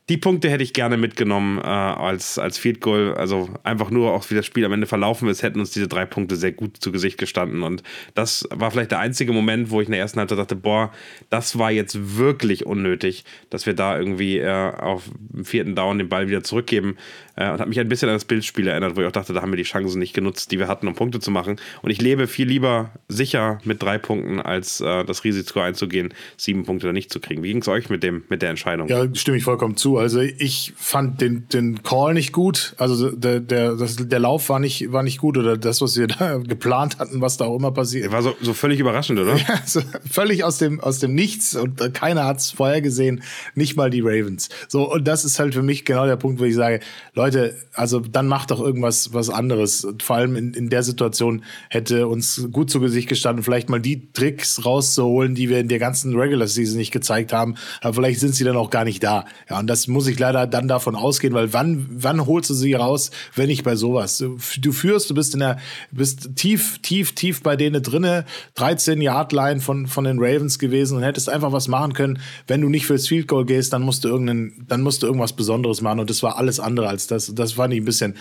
die 0.09 0.17
Punkte 0.17 0.49
hätte 0.49 0.63
ich 0.63 0.73
gerne 0.73 0.97
mitgenommen 0.97 1.59
äh, 1.59 1.61
als, 1.61 2.37
als 2.37 2.57
Field 2.57 2.81
Goal. 2.81 3.13
Also 3.15 3.49
einfach 3.63 3.91
nur, 3.91 4.11
auch 4.11 4.29
wie 4.29 4.35
das 4.35 4.45
Spiel 4.45 4.65
am 4.65 4.73
Ende 4.73 4.87
verlaufen 4.87 5.29
ist, 5.29 5.41
hätten 5.41 5.59
uns 5.59 5.71
diese 5.71 5.87
drei 5.87 6.05
Punkte 6.05 6.35
sehr 6.35 6.51
gut 6.51 6.77
zu 6.77 6.91
Gesicht 6.91 7.17
gestanden. 7.17 7.63
Und 7.63 7.83
das 8.13 8.47
war 8.51 8.71
vielleicht 8.71 8.91
der 8.91 8.99
einzige 8.99 9.31
Moment, 9.31 9.69
wo 9.69 9.79
ich 9.79 9.87
in 9.87 9.91
der 9.91 10.01
ersten 10.01 10.19
Halbzeit 10.19 10.39
dachte, 10.39 10.55
boah, 10.55 10.91
das 11.29 11.57
war 11.57 11.71
jetzt 11.71 12.17
wirklich 12.17 12.65
unnötig, 12.65 13.23
dass 13.49 13.65
wir 13.65 13.73
da 13.73 13.97
irgendwie 13.97 14.39
äh, 14.39 14.49
auf 14.49 15.03
dem 15.29 15.45
vierten 15.45 15.75
Down 15.75 15.99
den 15.99 16.09
Ball 16.09 16.27
wieder 16.27 16.43
zurückgeben. 16.43 16.97
Äh, 17.35 17.49
und 17.51 17.59
hat 17.59 17.69
mich 17.69 17.79
ein 17.79 17.87
bisschen 17.87 18.09
an 18.09 18.15
das 18.15 18.25
Bildspiel 18.25 18.67
erinnert, 18.67 18.95
wo 18.97 19.01
ich 19.01 19.07
auch 19.07 19.11
dachte, 19.11 19.33
da 19.33 19.41
haben 19.41 19.51
wir 19.51 19.57
die 19.57 19.63
Chancen 19.63 19.99
nicht 19.99 20.13
genutzt, 20.13 20.51
die 20.51 20.59
wir 20.59 20.67
hatten, 20.67 20.87
um 20.87 20.95
Punkte 20.95 21.19
zu 21.19 21.31
machen. 21.31 21.55
Und 21.81 21.91
ich 21.91 22.01
lebe 22.01 22.27
viel 22.27 22.47
lieber 22.47 22.91
sicher 23.07 23.59
mit 23.63 23.81
drei 23.81 23.97
Punkten, 23.97 24.41
als 24.41 24.81
äh, 24.81 25.05
das 25.05 25.23
Risiko 25.23 25.61
einzugehen, 25.61 26.13
sieben 26.35 26.65
Punkte 26.65 26.87
da 26.87 26.93
nicht 26.93 27.11
zu 27.11 27.19
kriegen. 27.19 27.43
Wie 27.43 27.49
ging 27.49 27.61
es 27.61 27.67
euch 27.67 27.89
mit, 27.89 28.03
dem, 28.03 28.23
mit 28.27 28.41
der 28.41 28.49
Entscheidung? 28.49 28.87
Ja, 28.89 29.07
stimme 29.15 29.37
ich 29.37 29.43
vollkommen 29.43 29.77
zu. 29.77 30.00
Also 30.01 30.19
ich 30.21 30.73
fand 30.75 31.21
den, 31.21 31.47
den 31.49 31.83
Call 31.83 32.13
nicht 32.13 32.31
gut. 32.31 32.75
Also 32.77 33.11
der, 33.11 33.39
der, 33.39 33.75
das, 33.75 33.95
der 33.95 34.19
Lauf 34.19 34.49
war 34.49 34.59
nicht, 34.59 34.91
war 34.91 35.03
nicht 35.03 35.19
gut 35.19 35.37
oder 35.37 35.57
das, 35.57 35.81
was 35.81 35.97
wir 35.97 36.07
da 36.19 36.37
geplant 36.37 36.99
hatten, 36.99 37.21
was 37.21 37.37
da 37.37 37.45
auch 37.45 37.55
immer 37.55 37.71
passiert. 37.71 38.11
War 38.11 38.21
so, 38.21 38.35
so 38.41 38.53
völlig 38.53 38.79
überraschend, 38.79 39.19
oder? 39.19 39.35
Ja, 39.41 39.59
so 39.65 39.81
völlig 40.09 40.43
aus 40.43 40.59
dem, 40.59 40.79
aus 40.79 40.99
dem 40.99 41.15
Nichts 41.15 41.55
und 41.55 41.93
keiner 41.93 42.25
hat 42.25 42.39
es 42.39 42.51
vorher 42.51 42.81
gesehen, 42.81 43.23
nicht 43.55 43.75
mal 43.75 43.89
die 43.89 44.01
Ravens. 44.01 44.49
So, 44.67 44.91
und 44.91 45.07
das 45.07 45.25
ist 45.25 45.39
halt 45.39 45.53
für 45.53 45.63
mich 45.63 45.83
genau 45.85 46.05
der 46.05 46.15
Punkt, 46.15 46.39
wo 46.39 46.43
ich 46.43 46.55
sage, 46.55 46.79
Leute, 47.13 47.55
also 47.73 47.99
dann 47.99 48.27
macht 48.27 48.51
doch 48.51 48.61
irgendwas 48.61 49.13
was 49.13 49.29
anderes. 49.29 49.87
Vor 50.01 50.15
allem 50.15 50.35
in, 50.35 50.53
in 50.53 50.69
der 50.69 50.83
Situation 50.83 51.43
hätte 51.69 52.07
uns 52.07 52.47
gut 52.51 52.69
zu 52.69 52.79
Gesicht 52.79 53.07
gestanden, 53.09 53.43
vielleicht 53.43 53.69
mal 53.69 53.79
die 53.79 54.11
Tricks 54.13 54.65
rauszuholen, 54.65 55.35
die 55.35 55.49
wir 55.49 55.59
in 55.59 55.67
der 55.67 55.79
ganzen 55.79 56.15
Regular 56.15 56.47
Season 56.47 56.77
nicht 56.77 56.91
gezeigt 56.91 57.33
haben. 57.33 57.55
Aber 57.81 57.93
vielleicht 57.93 58.19
sind 58.19 58.35
sie 58.35 58.43
dann 58.43 58.57
auch 58.57 58.69
gar 58.69 58.83
nicht 58.83 59.03
da. 59.03 59.25
Ja, 59.49 59.59
und 59.59 59.67
das 59.67 59.80
muss 59.87 60.07
ich 60.07 60.19
leider 60.19 60.47
dann 60.47 60.67
davon 60.67 60.95
ausgehen, 60.95 61.33
weil 61.33 61.53
wann, 61.53 61.87
wann 61.91 62.25
holst 62.25 62.49
du 62.49 62.53
sie 62.53 62.73
raus, 62.73 63.11
wenn 63.35 63.47
nicht 63.47 63.63
bei 63.63 63.75
sowas? 63.75 64.17
Du, 64.17 64.37
du 64.59 64.71
führst, 64.71 65.09
du 65.09 65.13
bist 65.13 65.33
in 65.33 65.39
der, 65.39 65.57
bist 65.91 66.35
tief, 66.35 66.79
tief, 66.79 67.13
tief 67.13 67.43
bei 67.43 67.55
denen 67.55 67.81
drinne, 67.81 68.25
13 68.55 69.01
Yard 69.01 69.31
Line 69.33 69.61
von, 69.61 69.87
von 69.87 70.03
den 70.03 70.17
Ravens 70.19 70.59
gewesen 70.59 70.97
und 70.97 71.03
hättest 71.03 71.29
einfach 71.29 71.51
was 71.51 71.67
machen 71.67 71.93
können. 71.93 72.19
Wenn 72.47 72.61
du 72.61 72.69
nicht 72.69 72.85
fürs 72.85 73.07
Field 73.07 73.27
Goal 73.27 73.45
gehst, 73.45 73.73
dann 73.73 73.81
musst 73.81 74.03
du 74.03 74.09
irgendeinen, 74.09 74.65
dann 74.67 74.81
musst 74.81 75.03
du 75.03 75.07
irgendwas 75.07 75.33
Besonderes 75.33 75.81
machen 75.81 75.99
und 75.99 76.09
das 76.09 76.23
war 76.23 76.37
alles 76.37 76.59
andere 76.59 76.87
als 76.87 77.07
das. 77.07 77.33
Das 77.33 77.53
fand 77.53 77.73
ich 77.73 77.81
ein 77.81 77.85
bisschen 77.85 78.15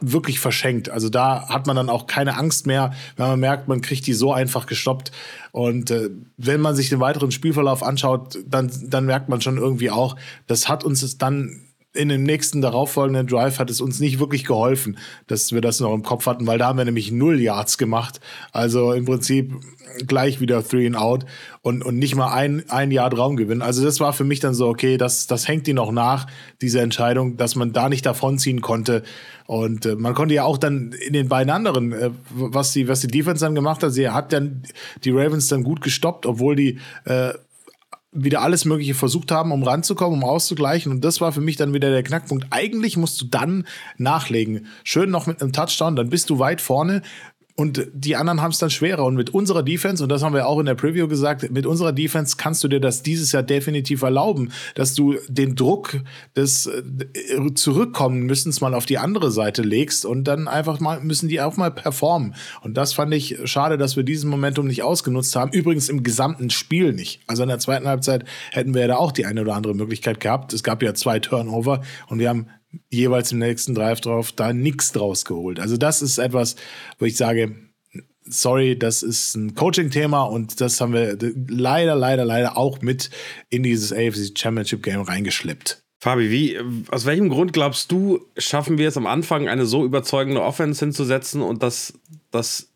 wirklich 0.00 0.40
verschenkt. 0.40 0.88
Also 0.88 1.08
da 1.08 1.48
hat 1.48 1.66
man 1.66 1.76
dann 1.76 1.88
auch 1.88 2.06
keine 2.06 2.36
Angst 2.36 2.66
mehr, 2.66 2.92
wenn 3.16 3.26
man 3.26 3.40
merkt, 3.40 3.68
man 3.68 3.80
kriegt 3.80 4.06
die 4.06 4.14
so 4.14 4.32
einfach 4.32 4.66
gestoppt. 4.66 5.12
Und 5.52 5.90
äh, 5.90 6.10
wenn 6.36 6.60
man 6.60 6.74
sich 6.74 6.88
den 6.88 7.00
weiteren 7.00 7.30
Spielverlauf 7.30 7.82
anschaut, 7.82 8.38
dann, 8.46 8.70
dann 8.84 9.06
merkt 9.06 9.28
man 9.28 9.40
schon 9.40 9.56
irgendwie 9.56 9.90
auch, 9.90 10.16
das 10.46 10.68
hat 10.68 10.84
uns 10.84 11.18
dann 11.18 11.67
in 11.94 12.10
dem 12.10 12.22
nächsten 12.22 12.60
darauffolgenden 12.60 13.26
Drive 13.26 13.58
hat 13.58 13.70
es 13.70 13.80
uns 13.80 13.98
nicht 13.98 14.20
wirklich 14.20 14.44
geholfen, 14.44 14.98
dass 15.26 15.52
wir 15.52 15.60
das 15.60 15.80
noch 15.80 15.94
im 15.94 16.02
Kopf 16.02 16.26
hatten, 16.26 16.46
weil 16.46 16.58
da 16.58 16.66
haben 16.66 16.78
wir 16.78 16.84
nämlich 16.84 17.10
null 17.10 17.40
Yards 17.40 17.78
gemacht. 17.78 18.20
Also 18.52 18.92
im 18.92 19.06
Prinzip 19.06 19.52
gleich 20.06 20.40
wieder 20.40 20.66
Three 20.66 20.86
and 20.86 20.96
Out 20.96 21.24
und, 21.62 21.82
und 21.84 21.98
nicht 21.98 22.14
mal 22.14 22.32
ein, 22.32 22.62
ein 22.68 22.90
Jahr 22.90 23.12
Raumgewinn. 23.12 23.62
Also 23.62 23.82
das 23.82 24.00
war 24.00 24.12
für 24.12 24.24
mich 24.24 24.40
dann 24.40 24.54
so, 24.54 24.68
okay, 24.68 24.98
das, 24.98 25.26
das 25.26 25.48
hängt 25.48 25.66
die 25.66 25.72
noch 25.72 25.90
nach, 25.90 26.26
diese 26.60 26.80
Entscheidung, 26.80 27.36
dass 27.36 27.56
man 27.56 27.72
da 27.72 27.88
nicht 27.88 28.04
davonziehen 28.04 28.60
konnte. 28.60 29.02
Und 29.46 29.86
äh, 29.86 29.94
man 29.94 30.14
konnte 30.14 30.34
ja 30.34 30.44
auch 30.44 30.58
dann 30.58 30.92
in 30.92 31.14
den 31.14 31.28
beiden 31.28 31.50
anderen, 31.50 31.92
äh, 31.92 32.10
was, 32.30 32.72
die, 32.74 32.86
was 32.86 33.00
die 33.00 33.08
Defense 33.08 33.42
dann 33.42 33.54
gemacht 33.54 33.82
hat, 33.82 33.92
sie 33.92 34.10
hat 34.10 34.32
dann 34.34 34.62
die 35.04 35.10
Ravens 35.10 35.48
dann 35.48 35.64
gut 35.64 35.80
gestoppt, 35.80 36.26
obwohl 36.26 36.54
die 36.54 36.78
äh, 37.06 37.32
wieder 38.24 38.42
alles 38.42 38.64
Mögliche 38.64 38.94
versucht 38.94 39.30
haben, 39.30 39.52
um 39.52 39.62
ranzukommen, 39.62 40.22
um 40.22 40.28
auszugleichen. 40.28 40.92
Und 40.92 41.04
das 41.04 41.20
war 41.20 41.32
für 41.32 41.40
mich 41.40 41.56
dann 41.56 41.74
wieder 41.74 41.90
der 41.90 42.02
Knackpunkt. 42.02 42.46
Eigentlich 42.50 42.96
musst 42.96 43.20
du 43.20 43.26
dann 43.26 43.66
nachlegen. 43.96 44.66
Schön 44.84 45.10
noch 45.10 45.26
mit 45.26 45.42
einem 45.42 45.52
Touchdown, 45.52 45.96
dann 45.96 46.10
bist 46.10 46.30
du 46.30 46.38
weit 46.38 46.60
vorne. 46.60 47.02
Und 47.58 47.88
die 47.92 48.14
anderen 48.14 48.40
haben 48.40 48.52
es 48.52 48.58
dann 48.58 48.70
schwerer. 48.70 49.04
Und 49.04 49.16
mit 49.16 49.30
unserer 49.30 49.64
Defense, 49.64 50.00
und 50.00 50.10
das 50.10 50.22
haben 50.22 50.32
wir 50.32 50.46
auch 50.46 50.60
in 50.60 50.66
der 50.66 50.76
Preview 50.76 51.08
gesagt, 51.08 51.50
mit 51.50 51.66
unserer 51.66 51.92
Defense 51.92 52.36
kannst 52.36 52.62
du 52.62 52.68
dir 52.68 52.78
das 52.78 53.02
dieses 53.02 53.32
Jahr 53.32 53.42
definitiv 53.42 54.02
erlauben, 54.02 54.52
dass 54.76 54.94
du 54.94 55.16
den 55.26 55.56
Druck 55.56 55.96
des 56.36 56.66
äh, 56.66 57.54
Zurückkommen 57.54 58.26
müssen 58.26 58.54
mal 58.60 58.74
auf 58.74 58.86
die 58.86 58.98
andere 58.98 59.32
Seite 59.32 59.62
legst 59.62 60.04
und 60.04 60.22
dann 60.22 60.46
einfach 60.46 60.78
mal 60.78 61.00
müssen 61.00 61.28
die 61.28 61.40
auch 61.40 61.56
mal 61.56 61.72
performen. 61.72 62.36
Und 62.62 62.76
das 62.76 62.92
fand 62.92 63.12
ich 63.12 63.36
schade, 63.46 63.76
dass 63.76 63.96
wir 63.96 64.04
diesen 64.04 64.30
Momentum 64.30 64.68
nicht 64.68 64.84
ausgenutzt 64.84 65.34
haben. 65.34 65.50
Übrigens 65.50 65.88
im 65.88 66.04
gesamten 66.04 66.50
Spiel 66.50 66.92
nicht. 66.92 67.22
Also 67.26 67.42
in 67.42 67.48
der 67.48 67.58
zweiten 67.58 67.88
Halbzeit 67.88 68.24
hätten 68.52 68.72
wir 68.72 68.82
ja 68.82 68.86
da 68.86 68.96
auch 68.98 69.10
die 69.10 69.26
eine 69.26 69.40
oder 69.40 69.56
andere 69.56 69.74
Möglichkeit 69.74 70.20
gehabt. 70.20 70.52
Es 70.52 70.62
gab 70.62 70.80
ja 70.80 70.94
zwei 70.94 71.18
Turnover 71.18 71.82
und 72.06 72.20
wir 72.20 72.28
haben 72.28 72.46
jeweils 72.90 73.32
im 73.32 73.38
nächsten 73.38 73.74
Drive 73.74 74.00
drauf 74.00 74.32
da 74.32 74.52
nichts 74.52 74.92
draus 74.92 75.24
geholt. 75.24 75.60
Also 75.60 75.76
das 75.76 76.02
ist 76.02 76.18
etwas, 76.18 76.56
wo 76.98 77.06
ich 77.06 77.16
sage, 77.16 77.56
sorry, 78.24 78.78
das 78.78 79.02
ist 79.02 79.34
ein 79.34 79.54
Coaching-Thema 79.54 80.22
und 80.22 80.60
das 80.60 80.80
haben 80.80 80.92
wir 80.92 81.16
leider, 81.48 81.96
leider, 81.96 82.24
leider 82.24 82.56
auch 82.56 82.80
mit 82.82 83.10
in 83.48 83.62
dieses 83.62 83.92
AFC 83.92 84.38
Championship 84.38 84.82
Game 84.82 85.00
reingeschleppt. 85.00 85.82
Fabi, 86.00 86.30
wie, 86.30 86.58
aus 86.90 87.06
welchem 87.06 87.28
Grund 87.28 87.52
glaubst 87.52 87.90
du, 87.90 88.20
schaffen 88.36 88.78
wir 88.78 88.88
es 88.88 88.96
am 88.96 89.06
Anfang, 89.06 89.48
eine 89.48 89.66
so 89.66 89.84
überzeugende 89.84 90.42
Offense 90.42 90.84
hinzusetzen 90.84 91.42
und 91.42 91.62
das, 91.62 91.94
das 92.30 92.67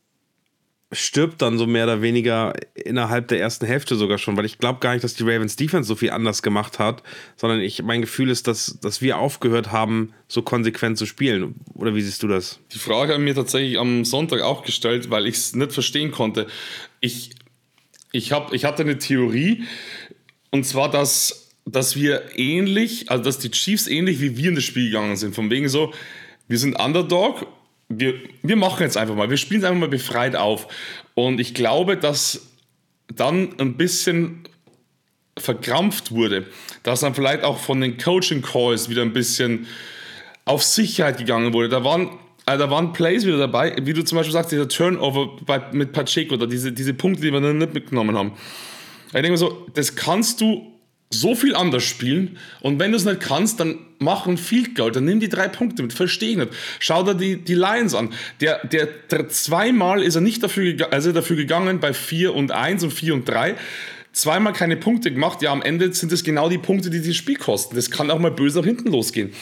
stirbt 0.93 1.41
dann 1.41 1.59
so 1.59 1.67
mehr 1.67 1.85
oder 1.85 2.03
weniger 2.03 2.53
innerhalb 2.75 3.29
der 3.29 3.41
ersten 3.41 3.67
Hälfte 3.67 3.97
sogar 3.97 4.19
schon, 4.19 4.37
weil 4.37 4.45
ich 4.45 4.59
glaube 4.59 4.81
gar 4.81 4.93
nicht, 4.93 5.03
dass 5.03 5.15
die 5.15 5.23
Ravens 5.23 5.57
Defense 5.57 5.89
so 5.89 5.97
viel 5.97 6.11
anders 6.11 6.43
gemacht 6.43 6.79
hat, 6.79 7.03
sondern 7.37 7.61
ich, 7.61 7.83
mein 7.83 8.03
Gefühl 8.03 8.29
ist, 8.31 8.47
dass, 8.47 8.79
dass 8.81 9.01
wir 9.01 9.19
aufgehört 9.19 9.73
haben, 9.73 10.13
so 10.29 10.43
konsequent 10.43 10.99
zu 10.99 11.07
spielen. 11.07 11.55
Oder 11.75 11.95
wie 11.95 12.03
siehst 12.03 12.23
du 12.23 12.29
das? 12.29 12.61
Die 12.73 12.79
Frage 12.79 13.15
haben 13.15 13.25
mir 13.25 13.35
tatsächlich 13.35 13.79
am 13.79 14.05
Sonntag 14.05 14.43
auch 14.43 14.65
gestellt, 14.65 15.11
weil 15.11 15.27
ich 15.27 15.37
es 15.37 15.55
nicht 15.55 15.73
verstehen 15.73 16.11
konnte. 16.11 16.47
Ich, 17.01 17.31
ich, 18.13 18.33
hab, 18.33 18.53
ich 18.53 18.65
hatte 18.65 18.83
eine 18.83 18.99
Theorie, 18.99 19.65
und 20.51 20.65
zwar, 20.65 20.91
dass, 20.91 21.51
dass 21.65 21.97
wir 21.97 22.23
ähnlich, 22.37 23.11
also 23.11 23.25
dass 23.25 23.39
die 23.39 23.51
Chiefs 23.51 23.87
ähnlich 23.87 24.21
wie 24.21 24.37
wir 24.37 24.51
in 24.51 24.55
das 24.55 24.65
Spiel 24.65 24.87
gegangen 24.87 25.17
sind. 25.17 25.35
Von 25.35 25.51
wegen 25.51 25.69
so, 25.69 25.93
wir 26.49 26.59
sind 26.59 26.79
Underdog 26.79 27.47
wir, 27.99 28.15
wir 28.43 28.57
machen 28.57 28.83
jetzt 28.83 28.97
einfach 28.97 29.15
mal, 29.15 29.31
wir 29.31 29.37
spielen 29.37 29.61
es 29.61 29.67
einfach 29.67 29.81
mal 29.81 29.89
befreit 29.89 30.37
auf. 30.37 30.69
Und 31.15 31.41
ich 31.41 31.55
glaube, 31.55 31.97
dass 31.97 32.49
dann 33.09 33.59
ein 33.59 33.77
bisschen 33.77 34.45
verkrampft 35.39 36.13
wurde, 36.13 36.47
dass 36.83 37.01
dann 37.01 37.15
vielleicht 37.15 37.43
auch 37.43 37.59
von 37.59 37.81
den 37.81 37.97
Coaching 37.97 38.43
Calls 38.43 38.89
wieder 38.89 39.03
ein 39.03 39.13
bisschen 39.13 39.67
auf 40.45 40.63
Sicherheit 40.63 41.19
gegangen 41.19 41.53
wurde. 41.53 41.69
Da 41.69 41.85
waren, 41.85 42.11
also 42.45 42.65
da 42.65 42.71
waren 42.71 42.93
Plays 42.93 43.25
wieder 43.25 43.39
dabei, 43.39 43.75
wie 43.81 43.93
du 43.93 44.05
zum 44.05 44.17
Beispiel 44.17 44.33
sagst, 44.33 44.53
dieser 44.53 44.69
Turnover 44.69 45.37
bei, 45.47 45.61
mit 45.73 45.93
Pacheco 45.93 46.35
oder 46.35 46.47
diese, 46.47 46.73
diese 46.73 46.95
Punkte, 46.95 47.23
die 47.23 47.33
wir 47.33 47.41
dann 47.41 47.59
nicht 47.59 47.75
mitgenommen 47.75 48.17
haben. 48.17 48.33
Ich 49.07 49.13
denke 49.13 49.31
mir 49.31 49.37
so, 49.37 49.67
das 49.75 49.95
kannst 49.95 50.41
du 50.41 50.72
so 51.15 51.35
viel 51.35 51.55
anders 51.55 51.85
spielen. 51.85 52.39
Und 52.61 52.79
wenn 52.79 52.93
du 52.93 52.97
es 52.97 53.05
nicht 53.05 53.21
kannst, 53.21 53.61
dann 53.61 53.79
mach 53.99 54.27
ein 54.27 54.37
Field 54.37 54.75
Goal, 54.75 54.93
dann 54.93 55.05
nimm 55.05 55.21
die 55.21 55.29
drei 55.29 55.49
Punkte 55.49 55.83
mit. 55.83 55.93
Verstehe 55.93 56.31
ich 56.31 56.37
nicht. 56.37 56.53
Schau 56.79 57.03
dir 57.03 57.15
die, 57.15 57.37
die 57.37 57.55
Lions 57.55 57.95
an. 57.95 58.11
Der, 58.41 58.67
der, 58.67 58.89
der 59.11 59.29
zweimal 59.29 60.03
ist 60.03 60.15
er 60.15 60.21
nicht 60.21 60.43
dafür, 60.43 60.93
also 60.93 61.13
dafür 61.13 61.37
gegangen 61.37 61.81
bei 61.81 61.93
4 61.93 62.35
und 62.35 62.51
1 62.51 62.85
und 62.85 62.91
4 62.93 63.15
und 63.15 63.29
3 63.29 63.57
zweimal 64.13 64.53
keine 64.53 64.77
Punkte 64.77 65.11
gemacht, 65.11 65.43
ja, 65.43 65.51
am 65.51 65.63
Ende 65.63 65.93
sind 65.93 66.13
es 66.13 66.23
genau 66.23 66.49
die 66.49 66.59
Punkte, 66.59 66.91
die 66.91 67.03
das 67.03 67.17
Spiel 67.17 67.37
kosten. 67.37 67.77
Das 67.77 67.91
kann 67.91 68.11
auch 68.11 68.19
mal 68.19 68.31
böse 68.31 68.59
nach 68.59 68.67
hinten 68.67 68.91
losgehen. 68.91 69.33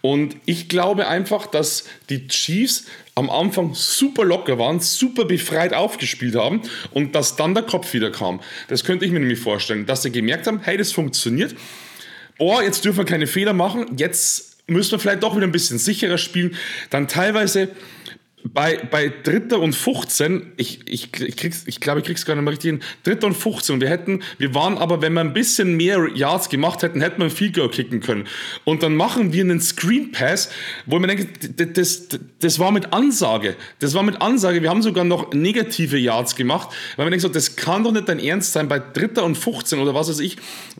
Und 0.00 0.36
ich 0.46 0.68
glaube 0.68 1.08
einfach, 1.08 1.46
dass 1.46 1.84
die 2.10 2.26
Chiefs 2.28 2.86
am 3.14 3.30
Anfang 3.30 3.74
super 3.74 4.24
locker 4.24 4.58
waren, 4.58 4.80
super 4.80 5.24
befreit 5.24 5.72
aufgespielt 5.72 6.34
haben 6.34 6.62
und 6.92 7.14
dass 7.14 7.36
dann 7.36 7.54
der 7.54 7.62
Kopf 7.62 7.94
wieder 7.94 8.10
kam. 8.10 8.40
Das 8.68 8.84
könnte 8.84 9.04
ich 9.04 9.12
mir 9.12 9.20
nämlich 9.20 9.38
vorstellen, 9.38 9.86
dass 9.86 10.02
sie 10.02 10.10
gemerkt 10.10 10.46
haben, 10.46 10.60
hey, 10.62 10.76
das 10.76 10.92
funktioniert. 10.92 11.54
Oh, 12.38 12.60
jetzt 12.60 12.84
dürfen 12.84 12.98
wir 12.98 13.04
keine 13.06 13.26
Fehler 13.26 13.54
machen, 13.54 13.96
jetzt 13.96 14.56
müssen 14.66 14.92
wir 14.92 14.98
vielleicht 14.98 15.22
doch 15.22 15.36
wieder 15.36 15.46
ein 15.46 15.52
bisschen 15.52 15.78
sicherer 15.78 16.18
spielen. 16.18 16.56
Dann 16.90 17.08
teilweise 17.08 17.68
bei, 18.52 18.78
bei 18.90 19.12
Dritter 19.22 19.60
und 19.60 19.74
15, 19.74 20.52
ich, 20.56 20.80
ich, 20.86 21.08
ich, 21.20 21.36
krieg's, 21.36 21.64
ich 21.66 21.80
glaube, 21.80 22.00
ich 22.00 22.06
krieg's 22.06 22.24
gar 22.24 22.34
nicht 22.34 22.44
mehr 22.44 22.52
richtig 22.52 22.70
hin, 22.70 22.80
Dritter 23.02 23.28
und 23.28 23.34
15, 23.34 23.80
wir 23.80 23.88
hätten, 23.88 24.22
wir 24.38 24.54
waren 24.54 24.78
aber, 24.78 25.02
wenn 25.02 25.14
wir 25.14 25.20
ein 25.20 25.32
bisschen 25.32 25.76
mehr 25.76 26.08
Yards 26.14 26.48
gemacht 26.48 26.82
hätten, 26.82 27.00
hätten 27.00 27.18
wir 27.18 27.26
ein 27.26 27.30
Field 27.30 27.54
Goal 27.54 27.70
kicken 27.70 28.00
können. 28.00 28.26
Und 28.64 28.82
dann 28.82 28.94
machen 28.94 29.32
wir 29.32 29.42
einen 29.42 29.60
Screen 29.60 30.12
Pass, 30.12 30.50
wo 30.86 30.98
man 30.98 31.08
denkt, 31.08 31.60
das, 31.60 31.72
das, 31.72 32.20
das 32.40 32.58
war 32.58 32.70
mit 32.70 32.92
Ansage. 32.92 33.56
Das 33.78 33.94
war 33.94 34.02
mit 34.02 34.20
Ansage. 34.20 34.62
Wir 34.62 34.70
haben 34.70 34.82
sogar 34.82 35.04
noch 35.04 35.32
negative 35.32 35.96
Yards 35.96 36.36
gemacht, 36.36 36.70
weil 36.96 37.06
man 37.06 37.12
denkt 37.12 37.22
so, 37.22 37.28
das 37.28 37.56
kann 37.56 37.84
doch 37.84 37.92
nicht 37.92 38.08
dein 38.08 38.18
Ernst 38.18 38.52
sein, 38.52 38.68
bei 38.68 38.78
Dritter 38.78 39.24
und 39.24 39.36
15 39.36 39.78
oder 39.78 39.94
was 39.94 40.08
weiß 40.08 40.20
ich, 40.20 40.36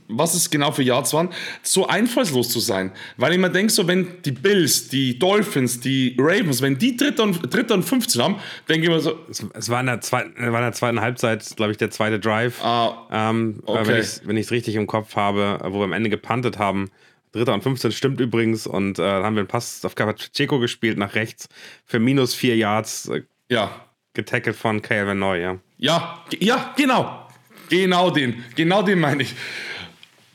was 0.08 0.34
es 0.34 0.50
genau 0.50 0.72
für 0.72 0.82
Yards 0.82 1.12
waren, 1.14 1.30
so 1.62 1.86
einfallslos 1.86 2.50
zu 2.50 2.60
sein. 2.60 2.92
Weil 3.16 3.32
ich 3.32 3.38
mir 3.38 3.50
denke, 3.50 3.72
so, 3.72 3.86
wenn 3.88 4.22
die 4.24 4.32
Bills, 4.32 4.88
die 4.88 5.18
Dolphins, 5.18 5.80
die 5.80 6.16
Ravens, 6.18 6.62
wenn 6.62 6.78
die 6.78 6.96
Dritter 6.96 7.24
und 7.24 7.52
Dritter 7.56 7.74
und 7.74 7.82
15 7.82 8.22
haben, 8.22 8.36
denke 8.68 8.84
ich 8.84 8.90
mir 8.90 9.00
so. 9.00 9.18
Es, 9.30 9.44
es 9.54 9.68
war, 9.68 9.80
in 9.80 9.86
der 9.86 10.00
zweiten, 10.00 10.34
war 10.38 10.60
in 10.60 10.66
der 10.66 10.72
zweiten 10.72 11.00
Halbzeit, 11.00 11.44
glaube 11.56 11.72
ich, 11.72 11.78
der 11.78 11.90
zweite 11.90 12.20
Drive. 12.20 12.62
Ah, 12.62 13.06
ähm, 13.10 13.60
okay. 13.64 14.04
Wenn 14.24 14.36
ich 14.36 14.46
es 14.46 14.50
richtig 14.50 14.74
im 14.74 14.86
Kopf 14.86 15.16
habe, 15.16 15.58
wo 15.64 15.78
wir 15.78 15.84
am 15.84 15.92
Ende 15.92 16.10
gepantet 16.10 16.58
haben, 16.58 16.90
Dritter 17.36 17.54
und 17.54 17.62
15 17.62 17.92
stimmt 17.92 18.20
übrigens. 18.20 18.66
Und 18.66 18.98
äh, 18.98 19.02
haben 19.02 19.36
wir 19.36 19.40
einen 19.40 19.48
Pass 19.48 19.84
auf 19.84 19.94
Pacheco 19.94 20.58
gespielt 20.58 20.98
nach 20.98 21.14
rechts 21.14 21.48
für 21.84 21.98
minus 21.98 22.34
vier 22.34 22.56
Yards. 22.56 23.08
Äh, 23.08 23.22
ja. 23.48 23.70
Getackelt 24.14 24.56
von 24.56 24.80
Calvin 24.80 25.18
Neu, 25.18 25.40
ja. 25.40 25.58
Ja, 25.76 26.24
ja, 26.38 26.74
genau. 26.76 27.28
Genau 27.68 28.10
den. 28.10 28.44
Genau 28.54 28.82
den 28.82 28.98
meine 28.98 29.22
ich. 29.22 29.34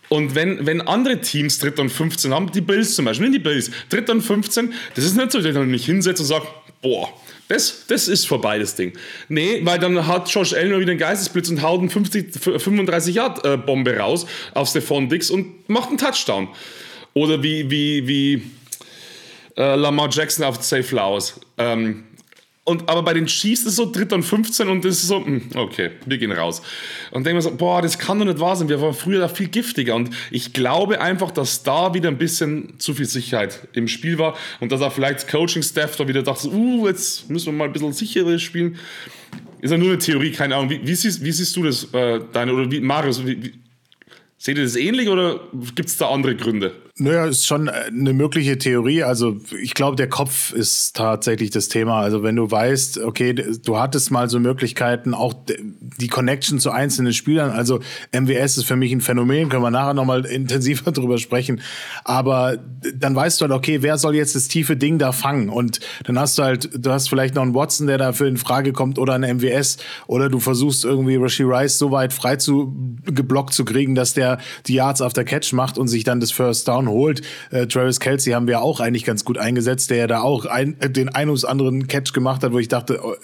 Und 0.09 0.35
wenn, 0.35 0.65
wenn 0.65 0.81
andere 0.81 1.21
Teams 1.21 1.57
Dritter 1.59 1.81
und 1.81 1.89
15 1.89 2.33
haben, 2.33 2.51
die 2.51 2.59
Bills 2.59 2.95
zum 2.95 3.05
Beispiel, 3.05 3.31
die 3.31 3.39
Bills, 3.39 3.71
Dritter 3.89 4.11
und 4.11 4.21
15, 4.21 4.73
das 4.93 5.05
ist 5.05 5.15
nicht 5.15 5.31
so, 5.31 5.39
dass 5.39 5.55
ich 5.55 5.57
mich 5.65 5.85
hinsetze 5.85 6.21
und 6.23 6.27
sage, 6.27 6.45
boah, 6.81 7.09
das, 7.47 7.85
das 7.87 8.07
ist 8.07 8.27
vorbei, 8.27 8.59
das 8.59 8.75
Ding. 8.75 8.93
Nee, 9.27 9.61
weil 9.63 9.77
dann 9.77 10.07
hat 10.07 10.29
Josh 10.29 10.53
Allen 10.53 10.79
wieder 10.79 10.91
einen 10.91 10.99
Geistesblitz 10.99 11.49
und 11.49 11.61
haut 11.61 11.81
eine 11.81 11.89
50, 11.89 12.33
35 12.33 13.15
Yard 13.15 13.45
äh, 13.45 13.57
Bombe 13.57 13.97
raus 13.97 14.25
auf 14.53 14.69
Stephon 14.69 15.09
Dix 15.09 15.29
und 15.29 15.67
macht 15.69 15.89
einen 15.89 15.97
Touchdown. 15.97 16.47
Oder 17.13 17.43
wie, 17.43 17.69
wie, 17.69 18.07
wie 18.07 18.43
äh, 19.57 19.75
Lamar 19.75 20.09
Jackson 20.09 20.45
auf 20.45 20.61
Safe 20.63 20.83
Flowers. 20.83 21.39
Ähm, 21.57 22.05
und, 22.71 22.89
aber 22.89 23.03
bei 23.03 23.13
den 23.13 23.27
Chiefs 23.27 23.61
ist 23.61 23.67
es 23.67 23.75
so 23.75 23.91
dritter 23.91 24.15
und 24.15 24.23
15 24.23 24.67
und 24.67 24.83
das 24.83 24.95
ist 24.95 25.07
so, 25.07 25.23
hm, 25.23 25.49
okay, 25.55 25.91
wir 26.05 26.17
gehen 26.17 26.31
raus. 26.31 26.61
Und 27.11 27.25
denken 27.25 27.37
wir 27.37 27.41
so, 27.41 27.55
boah, 27.55 27.81
das 27.81 27.99
kann 27.99 28.17
doch 28.17 28.25
nicht 28.25 28.39
wahr 28.39 28.55
sein. 28.55 28.69
Wir 28.69 28.81
waren 28.81 28.93
früher 28.93 29.19
da 29.19 29.27
viel 29.27 29.47
giftiger. 29.47 29.95
Und 29.95 30.09
ich 30.31 30.53
glaube 30.53 31.01
einfach, 31.01 31.31
dass 31.31 31.63
da 31.63 31.93
wieder 31.93 32.09
ein 32.09 32.17
bisschen 32.17 32.79
zu 32.79 32.93
viel 32.93 33.05
Sicherheit 33.05 33.67
im 33.73 33.87
Spiel 33.87 34.17
war 34.17 34.35
und 34.59 34.71
dass 34.71 34.81
auch 34.81 34.93
vielleicht 34.93 35.27
Coaching-Staff 35.27 35.97
da 35.97 36.07
wieder 36.07 36.23
dachte, 36.23 36.49
uh, 36.49 36.87
jetzt 36.87 37.29
müssen 37.29 37.47
wir 37.47 37.53
mal 37.53 37.65
ein 37.65 37.73
bisschen 37.73 37.93
sicherer 37.93 38.39
spielen. 38.39 38.77
Ist 39.61 39.71
ja 39.71 39.77
nur 39.77 39.89
eine 39.89 39.99
Theorie, 39.99 40.31
keine 40.31 40.55
Ahnung. 40.55 40.69
Wie, 40.69 40.81
wie, 40.83 40.95
siehst, 40.95 41.23
wie 41.23 41.31
siehst, 41.31 41.55
du 41.55 41.63
das, 41.63 41.93
äh, 41.93 42.19
deine, 42.33 42.53
oder 42.53 42.71
wie, 42.71 42.79
Marius, 42.79 43.25
wie, 43.25 43.53
Seht 44.41 44.57
ihr 44.57 44.63
das 44.63 44.75
ähnlich 44.75 45.07
oder 45.07 45.39
gibt 45.75 45.87
es 45.87 45.97
da 45.97 46.09
andere 46.09 46.35
Gründe? 46.35 46.73
Naja, 46.97 47.25
ist 47.25 47.47
schon 47.47 47.69
eine 47.69 48.13
mögliche 48.13 48.57
Theorie. 48.57 49.03
Also 49.03 49.37
ich 49.61 49.73
glaube, 49.73 49.95
der 49.95 50.09
Kopf 50.09 50.51
ist 50.53 50.95
tatsächlich 50.95 51.49
das 51.49 51.69
Thema. 51.69 52.01
Also 52.01 52.21
wenn 52.21 52.35
du 52.35 52.51
weißt, 52.51 52.99
okay, 52.99 53.33
du 53.33 53.77
hattest 53.79 54.11
mal 54.11 54.29
so 54.29 54.39
Möglichkeiten, 54.39 55.13
auch 55.13 55.33
die 55.97 56.07
Connection 56.07 56.59
zu 56.59 56.71
einzelnen 56.71 57.13
Spielern. 57.13 57.51
Also 57.51 57.79
MWS 58.13 58.57
ist 58.57 58.65
für 58.65 58.75
mich 58.75 58.91
ein 58.91 59.01
Phänomen, 59.01 59.49
können 59.49 59.63
wir 59.63 59.71
nachher 59.71 59.93
nochmal 59.93 60.25
intensiver 60.41 60.91
drüber 60.91 61.17
sprechen. 61.17 61.61
Aber 62.03 62.57
dann 62.93 63.15
weißt 63.15 63.39
du 63.39 63.43
halt, 63.43 63.53
okay, 63.53 63.81
wer 63.81 63.97
soll 63.97 64.15
jetzt 64.15 64.35
das 64.35 64.47
tiefe 64.47 64.75
Ding 64.75 64.97
da 64.99 65.11
fangen? 65.11 65.49
Und 65.49 65.79
dann 66.03 66.19
hast 66.19 66.37
du 66.37 66.43
halt, 66.43 66.69
du 66.73 66.91
hast 66.91 67.09
vielleicht 67.09 67.35
noch 67.35 67.43
einen 67.43 67.53
Watson, 67.53 67.87
der 67.87 67.97
dafür 67.97 68.27
in 68.27 68.37
Frage 68.37 68.73
kommt 68.73 68.99
oder 68.99 69.13
einen 69.13 69.37
MWS. 69.37 69.77
Oder 70.07 70.29
du 70.29 70.39
versuchst 70.39 70.83
irgendwie 70.83 71.15
Rashi 71.15 71.43
Rice 71.43 71.77
so 71.77 71.91
weit 71.91 72.11
frei 72.13 72.35
zu 72.35 72.75
geblockt 73.05 73.53
zu 73.53 73.65
kriegen, 73.65 73.95
dass 73.95 74.13
der 74.13 74.39
die 74.67 74.73
Yards 74.73 75.01
after 75.01 75.23
Catch 75.23 75.53
macht 75.53 75.77
und 75.77 75.87
sich 75.87 76.03
dann 76.03 76.19
das 76.19 76.31
First 76.31 76.67
Down 76.67 76.80
holt. 76.89 77.21
Äh, 77.51 77.67
Travis 77.67 77.99
Kelsey 77.99 78.33
haben 78.33 78.47
wir 78.47 78.61
auch 78.61 78.79
eigentlich 78.79 79.05
ganz 79.05 79.25
gut 79.25 79.37
eingesetzt, 79.37 79.89
der 79.89 79.97
ja 79.97 80.07
da 80.07 80.21
auch 80.21 80.45
ein, 80.45 80.75
äh, 80.79 80.89
den 80.89 81.09
ein 81.09 81.29
oder 81.29 81.49
anderen 81.49 81.87
Catch 81.87 82.13
gemacht 82.13 82.43
hat, 82.43 82.53
wo 82.53 82.59
ich 82.59 82.67
dachte, 82.67 82.99
oh, 83.03 83.15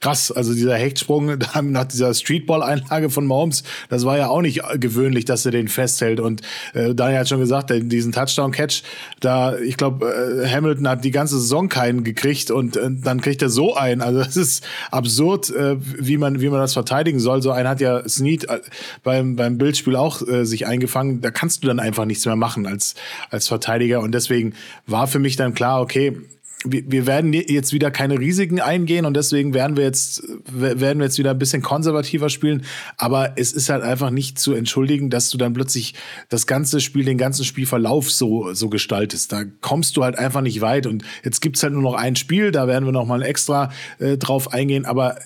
krass, 0.00 0.32
also 0.32 0.54
dieser 0.54 0.76
Hechtsprung 0.76 1.38
nach 1.62 1.84
dieser 1.84 2.12
Streetball-Einlage 2.12 3.10
von 3.10 3.26
Mahomes, 3.26 3.62
das 3.88 4.04
war 4.04 4.16
ja 4.16 4.28
auch 4.28 4.40
nicht 4.40 4.62
gewöhnlich, 4.78 5.26
dass 5.26 5.44
er 5.44 5.52
den 5.52 5.68
festhält. 5.68 6.20
Und 6.20 6.42
äh, 6.74 6.94
Daniel 6.94 7.20
hat 7.20 7.28
schon 7.28 7.40
gesagt, 7.40 7.70
diesen 7.70 8.12
Touchdown-Catch, 8.12 8.82
da, 9.20 9.56
ich 9.58 9.76
glaube, 9.76 10.06
äh, 10.06 10.48
Hamilton 10.48 10.88
hat 10.88 11.04
die 11.04 11.10
ganze 11.10 11.38
Saison 11.38 11.68
keinen 11.68 12.02
gekriegt 12.02 12.50
und 12.50 12.76
äh, 12.76 12.88
dann 12.90 13.20
kriegt 13.20 13.42
er 13.42 13.50
so 13.50 13.74
einen. 13.74 14.00
Also 14.00 14.20
das 14.20 14.36
ist 14.36 14.64
absurd, 14.90 15.50
äh, 15.50 15.76
wie 15.78 16.16
man 16.16 16.40
wie 16.40 16.48
man 16.48 16.60
das 16.60 16.72
verteidigen 16.72 17.20
soll. 17.20 17.42
So 17.42 17.50
einen 17.50 17.68
hat 17.68 17.80
ja 17.80 18.08
Snead 18.08 18.48
äh, 18.48 18.60
beim 19.02 19.36
beim 19.36 19.58
Bildspiel 19.58 19.96
auch 19.96 20.26
äh, 20.26 20.44
sich 20.44 20.66
eingefangen. 20.66 21.20
Da 21.20 21.30
kannst 21.30 21.62
du 21.62 21.68
dann 21.68 21.78
einfach 21.78 22.06
nichts 22.06 22.24
mehr 22.24 22.36
machen 22.36 22.66
als 22.66 22.94
als 23.28 23.48
Verteidiger. 23.48 24.00
Und 24.00 24.12
deswegen 24.12 24.54
war 24.86 25.06
für 25.06 25.18
mich 25.18 25.36
dann 25.36 25.54
klar, 25.54 25.80
okay 25.82 26.16
wir, 26.64 27.06
werden 27.06 27.32
jetzt 27.32 27.72
wieder 27.72 27.90
keine 27.90 28.18
Risiken 28.18 28.60
eingehen 28.60 29.06
und 29.06 29.16
deswegen 29.16 29.54
werden 29.54 29.76
wir 29.76 29.84
jetzt 29.84 30.22
werden 30.46 30.98
wir 30.98 31.06
jetzt 31.06 31.18
wieder 31.18 31.30
ein 31.30 31.38
bisschen 31.38 31.62
konservativer 31.62 32.28
spielen. 32.28 32.64
Aber 32.98 33.32
es 33.36 33.52
ist 33.52 33.70
halt 33.70 33.82
einfach 33.82 34.10
nicht 34.10 34.38
zu 34.38 34.52
entschuldigen, 34.52 35.08
dass 35.08 35.30
du 35.30 35.38
dann 35.38 35.54
plötzlich 35.54 35.94
das 36.28 36.46
ganze 36.46 36.80
Spiel, 36.80 37.04
den 37.04 37.18
ganzen 37.18 37.44
Spielverlauf 37.44 38.10
so 38.10 38.52
so 38.52 38.68
gestaltest. 38.68 39.32
Da 39.32 39.44
kommst 39.62 39.96
du 39.96 40.04
halt 40.04 40.18
einfach 40.18 40.42
nicht 40.42 40.60
weit. 40.60 40.86
Und 40.86 41.02
jetzt 41.24 41.40
gibt's 41.40 41.62
halt 41.62 41.72
nur 41.72 41.82
noch 41.82 41.94
ein 41.94 42.16
Spiel, 42.16 42.50
da 42.50 42.66
werden 42.66 42.84
wir 42.84 42.92
noch 42.92 43.06
mal 43.06 43.22
extra 43.22 43.70
äh, 43.98 44.18
drauf 44.18 44.52
eingehen. 44.52 44.84
Aber 44.84 45.16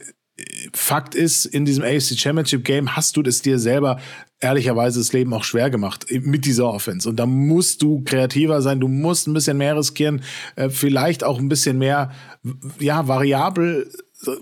Fakt 0.73 1.15
ist, 1.15 1.45
in 1.45 1.65
diesem 1.65 1.85
AFC 1.85 2.19
Championship 2.19 2.65
Game 2.65 2.97
hast 2.97 3.17
du 3.17 3.23
das 3.23 3.41
dir 3.41 3.59
selber 3.59 4.01
ehrlicherweise 4.41 4.99
das 4.99 5.13
Leben 5.13 5.33
auch 5.33 5.45
schwer 5.45 5.71
gemacht 5.71 6.07
mit 6.11 6.45
dieser 6.45 6.69
Offense. 6.69 7.09
Und 7.09 7.17
da 7.17 7.27
musst 7.27 7.83
du 7.83 8.03
kreativer 8.03 8.61
sein, 8.61 8.81
du 8.81 8.89
musst 8.89 9.29
ein 9.29 9.35
bisschen 9.35 9.57
mehr 9.57 9.77
riskieren, 9.77 10.23
äh, 10.57 10.69
vielleicht 10.69 11.25
auch 11.25 11.39
ein 11.39 11.49
bisschen 11.49 11.79
mehr, 11.79 12.11
ja, 12.81 13.07
variabel 13.07 13.91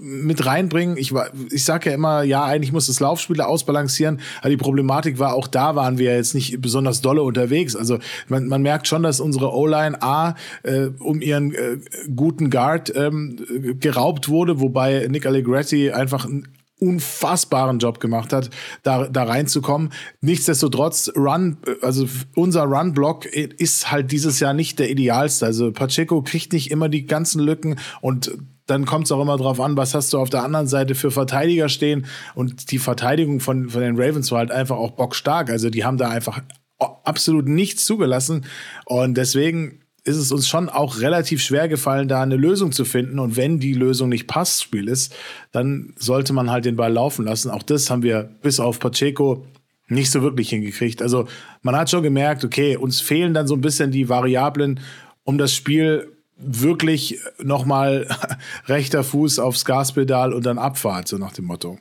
mit 0.00 0.46
reinbringen. 0.46 0.96
Ich, 0.96 1.12
ich 1.50 1.64
sage 1.64 1.90
ja 1.90 1.94
immer, 1.94 2.22
ja, 2.22 2.44
eigentlich 2.44 2.72
muss 2.72 2.86
das 2.86 3.00
Laufspiel 3.00 3.40
ausbalancieren, 3.40 4.20
aber 4.40 4.50
die 4.50 4.56
Problematik 4.56 5.18
war, 5.18 5.34
auch 5.34 5.46
da 5.46 5.74
waren 5.76 5.98
wir 5.98 6.14
jetzt 6.14 6.34
nicht 6.34 6.60
besonders 6.60 7.00
dolle 7.00 7.22
unterwegs. 7.22 7.76
Also 7.76 7.98
man, 8.28 8.46
man 8.46 8.62
merkt 8.62 8.86
schon, 8.86 9.02
dass 9.02 9.20
unsere 9.20 9.52
O-Line 9.52 10.02
A 10.02 10.34
äh, 10.62 10.88
um 10.98 11.20
ihren 11.20 11.54
äh, 11.54 11.78
guten 12.14 12.50
Guard 12.50 12.92
ähm, 12.94 13.36
geraubt 13.80 14.28
wurde, 14.28 14.60
wobei 14.60 15.06
Nick 15.08 15.26
Allegretti 15.26 15.90
einfach 15.90 16.24
ein 16.24 16.48
unfassbaren 16.82 17.78
Job 17.78 18.00
gemacht 18.00 18.32
hat, 18.32 18.50
da, 18.82 19.06
da 19.06 19.22
reinzukommen. 19.22 19.92
Nichtsdestotrotz, 20.20 21.12
Run, 21.16 21.58
also 21.80 22.08
unser 22.34 22.64
Run-Block 22.64 23.26
ist 23.26 23.92
halt 23.92 24.10
dieses 24.10 24.40
Jahr 24.40 24.52
nicht 24.52 24.80
der 24.80 24.90
idealste. 24.90 25.46
Also 25.46 25.70
Pacheco 25.70 26.22
kriegt 26.22 26.52
nicht 26.52 26.72
immer 26.72 26.88
die 26.88 27.06
ganzen 27.06 27.40
Lücken 27.40 27.76
und 28.00 28.32
dann 28.72 28.86
kommt 28.86 29.04
es 29.04 29.12
auch 29.12 29.20
immer 29.20 29.36
drauf 29.36 29.60
an, 29.60 29.76
was 29.76 29.94
hast 29.94 30.12
du 30.12 30.18
auf 30.18 30.30
der 30.30 30.42
anderen 30.42 30.66
Seite 30.66 30.94
für 30.94 31.10
Verteidiger 31.10 31.68
stehen. 31.68 32.06
Und 32.34 32.70
die 32.70 32.78
Verteidigung 32.78 33.40
von, 33.40 33.68
von 33.68 33.82
den 33.82 34.00
Ravens 34.00 34.32
war 34.32 34.38
halt 34.38 34.50
einfach 34.50 34.76
auch 34.76 34.92
bockstark. 34.92 35.50
Also 35.50 35.70
die 35.70 35.84
haben 35.84 35.98
da 35.98 36.08
einfach 36.08 36.40
absolut 36.78 37.46
nichts 37.46 37.84
zugelassen. 37.84 38.46
Und 38.86 39.16
deswegen 39.16 39.80
ist 40.04 40.16
es 40.16 40.32
uns 40.32 40.48
schon 40.48 40.68
auch 40.68 41.00
relativ 41.00 41.42
schwer 41.42 41.68
gefallen, 41.68 42.08
da 42.08 42.22
eine 42.22 42.36
Lösung 42.36 42.72
zu 42.72 42.84
finden. 42.84 43.18
Und 43.18 43.36
wenn 43.36 43.60
die 43.60 43.74
Lösung 43.74 44.08
nicht 44.08 44.26
Passspiel 44.26 44.88
ist, 44.88 45.14
dann 45.52 45.92
sollte 45.96 46.32
man 46.32 46.50
halt 46.50 46.64
den 46.64 46.76
Ball 46.76 46.92
laufen 46.92 47.24
lassen. 47.24 47.50
Auch 47.50 47.62
das 47.62 47.90
haben 47.90 48.02
wir 48.02 48.30
bis 48.42 48.58
auf 48.58 48.80
Pacheco 48.80 49.46
nicht 49.88 50.10
so 50.10 50.22
wirklich 50.22 50.48
hingekriegt. 50.48 51.02
Also 51.02 51.28
man 51.60 51.76
hat 51.76 51.90
schon 51.90 52.02
gemerkt, 52.02 52.44
okay, 52.44 52.76
uns 52.76 53.00
fehlen 53.00 53.34
dann 53.34 53.46
so 53.46 53.54
ein 53.54 53.60
bisschen 53.60 53.90
die 53.90 54.08
Variablen, 54.08 54.80
um 55.24 55.38
das 55.38 55.54
Spiel 55.54 56.11
wirklich 56.44 57.20
nochmal 57.38 58.08
rechter 58.66 59.04
Fuß 59.04 59.38
aufs 59.38 59.64
Gaspedal 59.64 60.32
und 60.32 60.46
dann 60.46 60.58
Abfahrt, 60.58 61.08
so 61.08 61.18
nach 61.18 61.32
dem 61.32 61.46
Motto. 61.46 61.78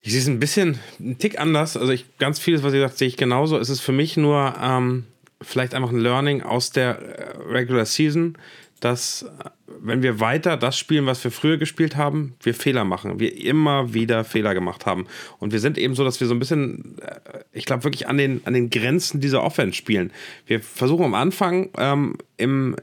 Ich 0.00 0.12
sehe 0.12 0.20
es 0.20 0.28
ein 0.28 0.40
bisschen, 0.40 0.78
ein 1.00 1.18
Tick 1.18 1.40
anders. 1.40 1.76
Also 1.76 1.92
ich, 1.92 2.18
ganz 2.18 2.38
vieles, 2.38 2.62
was 2.62 2.74
ihr 2.74 2.80
sagt, 2.80 2.98
sehe 2.98 3.08
ich 3.08 3.16
genauso. 3.16 3.58
Es 3.58 3.70
ist 3.70 3.80
für 3.80 3.92
mich 3.92 4.16
nur 4.16 4.54
ähm, 4.60 5.06
vielleicht 5.40 5.74
einfach 5.74 5.90
ein 5.90 5.98
Learning 5.98 6.42
aus 6.42 6.70
der 6.70 6.98
äh, 6.98 7.36
Regular 7.50 7.86
Season, 7.86 8.36
dass 8.84 9.26
wenn 9.80 10.02
wir 10.02 10.20
weiter 10.20 10.56
das 10.56 10.78
spielen, 10.78 11.06
was 11.06 11.22
wir 11.24 11.30
früher 11.30 11.56
gespielt 11.56 11.96
haben, 11.96 12.34
wir 12.42 12.54
Fehler 12.54 12.84
machen. 12.84 13.20
Wir 13.20 13.36
immer 13.38 13.92
wieder 13.92 14.24
Fehler 14.24 14.54
gemacht 14.54 14.86
haben. 14.86 15.06
Und 15.38 15.52
wir 15.52 15.60
sind 15.60 15.78
eben 15.78 15.94
so, 15.94 16.04
dass 16.04 16.20
wir 16.20 16.26
so 16.26 16.34
ein 16.34 16.38
bisschen, 16.38 16.96
äh, 17.00 17.40
ich 17.52 17.64
glaube, 17.64 17.84
wirklich 17.84 18.08
an 18.08 18.16
den, 18.16 18.40
an 18.44 18.54
den 18.54 18.70
Grenzen 18.70 19.20
dieser 19.20 19.42
Offense 19.42 19.76
spielen. 19.76 20.10
Wir 20.46 20.60
versuchen 20.60 21.04
am 21.04 21.14
Anfang 21.14 21.70
ähm, 21.76 22.16
im, 22.36 22.76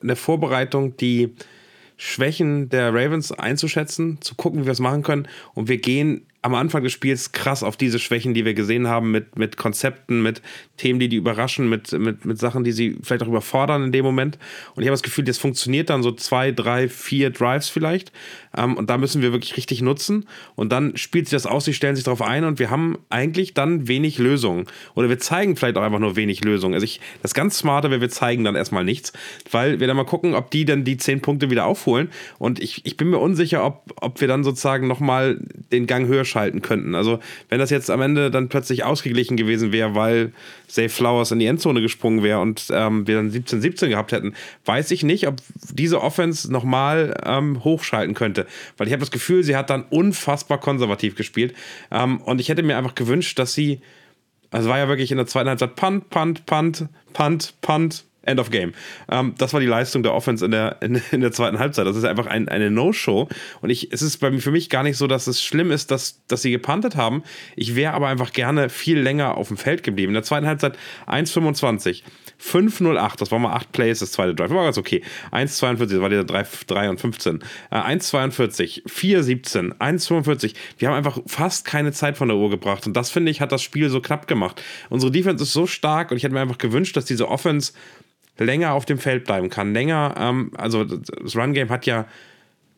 in 0.00 0.08
der 0.08 0.16
Vorbereitung 0.16 0.96
die 0.96 1.34
Schwächen 1.96 2.70
der 2.70 2.94
Ravens 2.94 3.32
einzuschätzen, 3.32 4.18
zu 4.22 4.34
gucken, 4.34 4.62
wie 4.62 4.66
wir 4.66 4.72
es 4.72 4.80
machen 4.80 5.02
können. 5.02 5.28
Und 5.54 5.68
wir 5.68 5.78
gehen 5.78 6.26
am 6.42 6.54
Anfang 6.54 6.82
des 6.82 6.92
Spiels 6.92 7.32
krass 7.32 7.62
auf 7.62 7.76
diese 7.76 7.98
Schwächen, 7.98 8.32
die 8.32 8.46
wir 8.46 8.54
gesehen 8.54 8.88
haben, 8.88 9.10
mit, 9.10 9.38
mit 9.38 9.58
Konzepten, 9.58 10.22
mit 10.22 10.40
Themen, 10.78 10.98
die 10.98 11.08
die 11.08 11.16
überraschen, 11.16 11.68
mit, 11.68 11.92
mit, 11.92 12.24
mit 12.24 12.38
Sachen, 12.38 12.64
die 12.64 12.72
sie 12.72 12.96
vielleicht 13.02 13.22
auch 13.22 13.28
überfordern 13.28 13.84
in 13.84 13.92
dem 13.92 14.04
Moment. 14.04 14.38
Und 14.74 14.82
ich 14.82 14.88
habe 14.88 14.94
das 14.94 15.02
Gefühl, 15.02 15.24
das 15.24 15.36
funktioniert 15.36 15.90
dann 15.90 16.02
so 16.02 16.12
zwei, 16.12 16.50
drei, 16.50 16.88
vier 16.88 17.28
Drives 17.30 17.68
vielleicht. 17.68 18.10
Ähm, 18.56 18.76
und 18.76 18.88
da 18.88 18.96
müssen 18.96 19.20
wir 19.20 19.32
wirklich 19.32 19.58
richtig 19.58 19.82
nutzen. 19.82 20.26
Und 20.56 20.72
dann 20.72 20.96
spielt 20.96 21.26
sich 21.26 21.36
das 21.36 21.44
aus, 21.44 21.66
sie 21.66 21.74
stellen 21.74 21.94
sich 21.94 22.04
darauf 22.04 22.22
ein 22.22 22.44
und 22.44 22.58
wir 22.58 22.70
haben 22.70 22.98
eigentlich 23.10 23.52
dann 23.52 23.86
wenig 23.86 24.18
Lösungen. 24.18 24.64
Oder 24.94 25.10
wir 25.10 25.18
zeigen 25.18 25.56
vielleicht 25.56 25.76
auch 25.76 25.82
einfach 25.82 25.98
nur 25.98 26.16
wenig 26.16 26.42
Lösungen. 26.42 26.72
Also 26.72 26.84
ich, 26.84 27.00
das 27.20 27.34
ganz 27.34 27.58
smarte 27.58 27.90
wäre, 27.90 28.00
wir 28.00 28.08
zeigen 28.08 28.44
dann 28.44 28.56
erstmal 28.56 28.84
nichts, 28.84 29.12
weil 29.50 29.78
wir 29.78 29.86
dann 29.86 29.96
mal 29.96 30.04
gucken, 30.04 30.34
ob 30.34 30.50
die 30.50 30.64
dann 30.64 30.84
die 30.84 30.96
zehn 30.96 31.20
Punkte 31.20 31.50
wieder 31.50 31.66
aufholen. 31.66 32.08
Und 32.38 32.60
ich, 32.60 32.86
ich 32.86 32.96
bin 32.96 33.10
mir 33.10 33.18
unsicher, 33.18 33.64
ob, 33.64 33.82
ob 33.96 34.22
wir 34.22 34.28
dann 34.28 34.42
sozusagen 34.42 34.88
nochmal 34.88 35.38
den 35.70 35.86
Gang 35.86 36.08
höher 36.08 36.24
schalten 36.30 36.62
könnten. 36.62 36.94
Also, 36.94 37.20
wenn 37.48 37.58
das 37.58 37.68
jetzt 37.70 37.90
am 37.90 38.00
Ende 38.00 38.30
dann 38.30 38.48
plötzlich 38.48 38.84
ausgeglichen 38.84 39.36
gewesen 39.36 39.72
wäre, 39.72 39.94
weil 39.94 40.32
Safe 40.66 40.88
Flowers 40.88 41.32
in 41.32 41.40
die 41.40 41.46
Endzone 41.46 41.82
gesprungen 41.82 42.22
wäre 42.22 42.40
und 42.40 42.68
ähm, 42.72 43.06
wir 43.06 43.16
dann 43.16 43.30
17-17 43.30 43.88
gehabt 43.88 44.12
hätten, 44.12 44.34
weiß 44.64 44.90
ich 44.92 45.02
nicht, 45.02 45.26
ob 45.26 45.36
diese 45.70 46.00
Offense 46.00 46.50
nochmal 46.50 47.14
ähm, 47.26 47.62
hochschalten 47.64 48.14
könnte. 48.14 48.46
Weil 48.78 48.86
ich 48.86 48.92
habe 48.92 49.00
das 49.00 49.10
Gefühl, 49.10 49.42
sie 49.42 49.56
hat 49.56 49.68
dann 49.68 49.84
unfassbar 49.90 50.58
konservativ 50.58 51.16
gespielt. 51.16 51.54
Ähm, 51.90 52.20
und 52.22 52.40
ich 52.40 52.48
hätte 52.48 52.62
mir 52.62 52.78
einfach 52.78 52.94
gewünscht, 52.94 53.38
dass 53.38 53.52
sie 53.52 53.80
Also 54.50 54.68
war 54.68 54.78
ja 54.78 54.88
wirklich 54.88 55.10
in 55.10 55.16
der 55.16 55.26
zweiten 55.26 55.48
Halbzeit 55.48 55.76
Punt, 55.76 56.10
Punt, 56.10 56.46
Punt, 56.46 56.88
Punt, 57.12 57.54
Punt, 57.60 58.04
End 58.30 58.40
of 58.40 58.50
Game. 58.50 58.72
Ähm, 59.10 59.34
das 59.38 59.52
war 59.52 59.60
die 59.60 59.66
Leistung 59.66 60.02
der 60.02 60.14
Offense 60.14 60.44
in 60.44 60.50
der, 60.50 60.80
in, 60.80 61.00
in 61.10 61.20
der 61.20 61.32
zweiten 61.32 61.58
Halbzeit. 61.58 61.86
Das 61.86 61.96
ist 61.96 62.04
einfach 62.04 62.26
ein, 62.26 62.48
eine 62.48 62.70
No-Show. 62.70 63.28
Und 63.60 63.70
ich, 63.70 63.92
es 63.92 64.02
ist 64.02 64.18
bei, 64.18 64.32
für 64.38 64.50
mich 64.50 64.70
gar 64.70 64.82
nicht 64.82 64.96
so, 64.96 65.06
dass 65.06 65.26
es 65.26 65.42
schlimm 65.42 65.70
ist, 65.70 65.90
dass, 65.90 66.24
dass 66.26 66.42
sie 66.42 66.50
gepantet 66.50 66.96
haben. 66.96 67.22
Ich 67.56 67.76
wäre 67.76 67.94
aber 67.94 68.08
einfach 68.08 68.32
gerne 68.32 68.68
viel 68.68 68.98
länger 68.98 69.36
auf 69.36 69.48
dem 69.48 69.56
Feld 69.56 69.82
geblieben. 69.82 70.10
In 70.10 70.14
der 70.14 70.22
zweiten 70.22 70.46
Halbzeit 70.46 70.76
1,25. 71.06 72.02
5,08, 72.40 73.18
das 73.18 73.30
war 73.30 73.38
mal 73.38 73.52
8 73.52 73.72
Plays, 73.72 73.98
das 73.98 74.12
zweite 74.12 74.34
Drive, 74.34 74.50
war 74.50 74.64
ganz 74.64 74.78
okay. 74.78 75.02
1,42, 75.30 75.86
das 75.86 76.00
war 76.00 76.08
der 76.08 76.24
3, 76.24 76.46
3 76.66 76.90
und 76.90 77.00
15. 77.00 77.40
Äh, 77.70 77.76
1,42, 77.76 78.86
4,17, 78.86 79.76
1,45. 79.76 80.54
Wir 80.78 80.88
haben 80.88 80.96
einfach 80.96 81.18
fast 81.26 81.66
keine 81.66 81.92
Zeit 81.92 82.16
von 82.16 82.28
der 82.28 82.38
Uhr 82.38 82.48
gebracht 82.50 82.86
und 82.86 82.96
das, 82.96 83.10
finde 83.10 83.30
ich, 83.30 83.40
hat 83.40 83.52
das 83.52 83.62
Spiel 83.62 83.90
so 83.90 84.00
knapp 84.00 84.26
gemacht. 84.26 84.62
Unsere 84.88 85.12
Defense 85.12 85.44
ist 85.44 85.52
so 85.52 85.66
stark 85.66 86.10
und 86.10 86.16
ich 86.16 86.22
hätte 86.22 86.34
mir 86.34 86.40
einfach 86.40 86.58
gewünscht, 86.58 86.96
dass 86.96 87.04
diese 87.04 87.28
Offense 87.28 87.72
länger 88.44 88.72
auf 88.72 88.84
dem 88.84 88.98
Feld 88.98 89.24
bleiben 89.24 89.48
kann. 89.50 89.72
Länger, 89.72 90.14
ähm, 90.18 90.52
also 90.56 90.84
das 90.84 91.36
Run-Game 91.36 91.68
hat 91.70 91.86
ja 91.86 92.06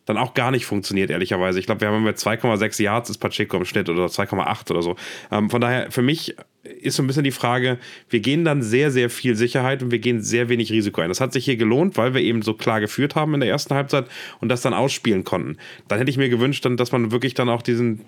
dann 0.05 0.17
auch 0.17 0.33
gar 0.33 0.51
nicht 0.51 0.65
funktioniert, 0.65 1.09
ehrlicherweise. 1.09 1.59
Ich 1.59 1.65
glaube, 1.65 1.81
wir 1.81 1.87
haben 1.89 2.03
mit 2.03 2.17
2,6 2.17 2.81
Yards 2.81 3.09
ist 3.09 3.19
Pacheco 3.19 3.57
im 3.57 3.65
Schnitt 3.65 3.89
oder 3.89 4.05
2,8 4.05 4.71
oder 4.71 4.81
so. 4.81 4.95
Ähm, 5.31 5.49
von 5.49 5.61
daher, 5.61 5.91
für 5.91 6.01
mich 6.01 6.35
ist 6.63 6.95
so 6.95 7.03
ein 7.03 7.07
bisschen 7.07 7.23
die 7.23 7.31
Frage, 7.31 7.77
wir 8.09 8.19
gehen 8.19 8.45
dann 8.45 8.61
sehr, 8.61 8.91
sehr 8.91 9.09
viel 9.09 9.35
Sicherheit 9.35 9.83
und 9.83 9.91
wir 9.91 9.99
gehen 9.99 10.21
sehr 10.21 10.49
wenig 10.49 10.71
Risiko 10.71 11.01
ein. 11.01 11.09
Das 11.09 11.21
hat 11.21 11.33
sich 11.33 11.45
hier 11.45 11.57
gelohnt, 11.57 11.97
weil 11.97 12.13
wir 12.13 12.21
eben 12.21 12.41
so 12.41 12.53
klar 12.53 12.79
geführt 12.79 13.15
haben 13.15 13.33
in 13.33 13.39
der 13.41 13.49
ersten 13.49 13.73
Halbzeit 13.73 14.07
und 14.39 14.49
das 14.49 14.61
dann 14.61 14.73
ausspielen 14.73 15.23
konnten. 15.23 15.57
Dann 15.87 15.99
hätte 15.99 16.11
ich 16.11 16.17
mir 16.17 16.29
gewünscht, 16.29 16.65
dann, 16.65 16.77
dass 16.77 16.91
man 16.91 17.11
wirklich 17.11 17.33
dann 17.33 17.49
auch 17.49 17.61
diesen 17.61 18.01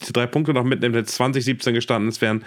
diese 0.00 0.12
drei 0.12 0.26
Punkte 0.26 0.52
noch 0.52 0.64
mitnimmt, 0.64 0.94
hätte 0.94 1.06
2017 1.06 1.74
gestanden, 1.74 2.08
es 2.08 2.20
wäre 2.20 2.40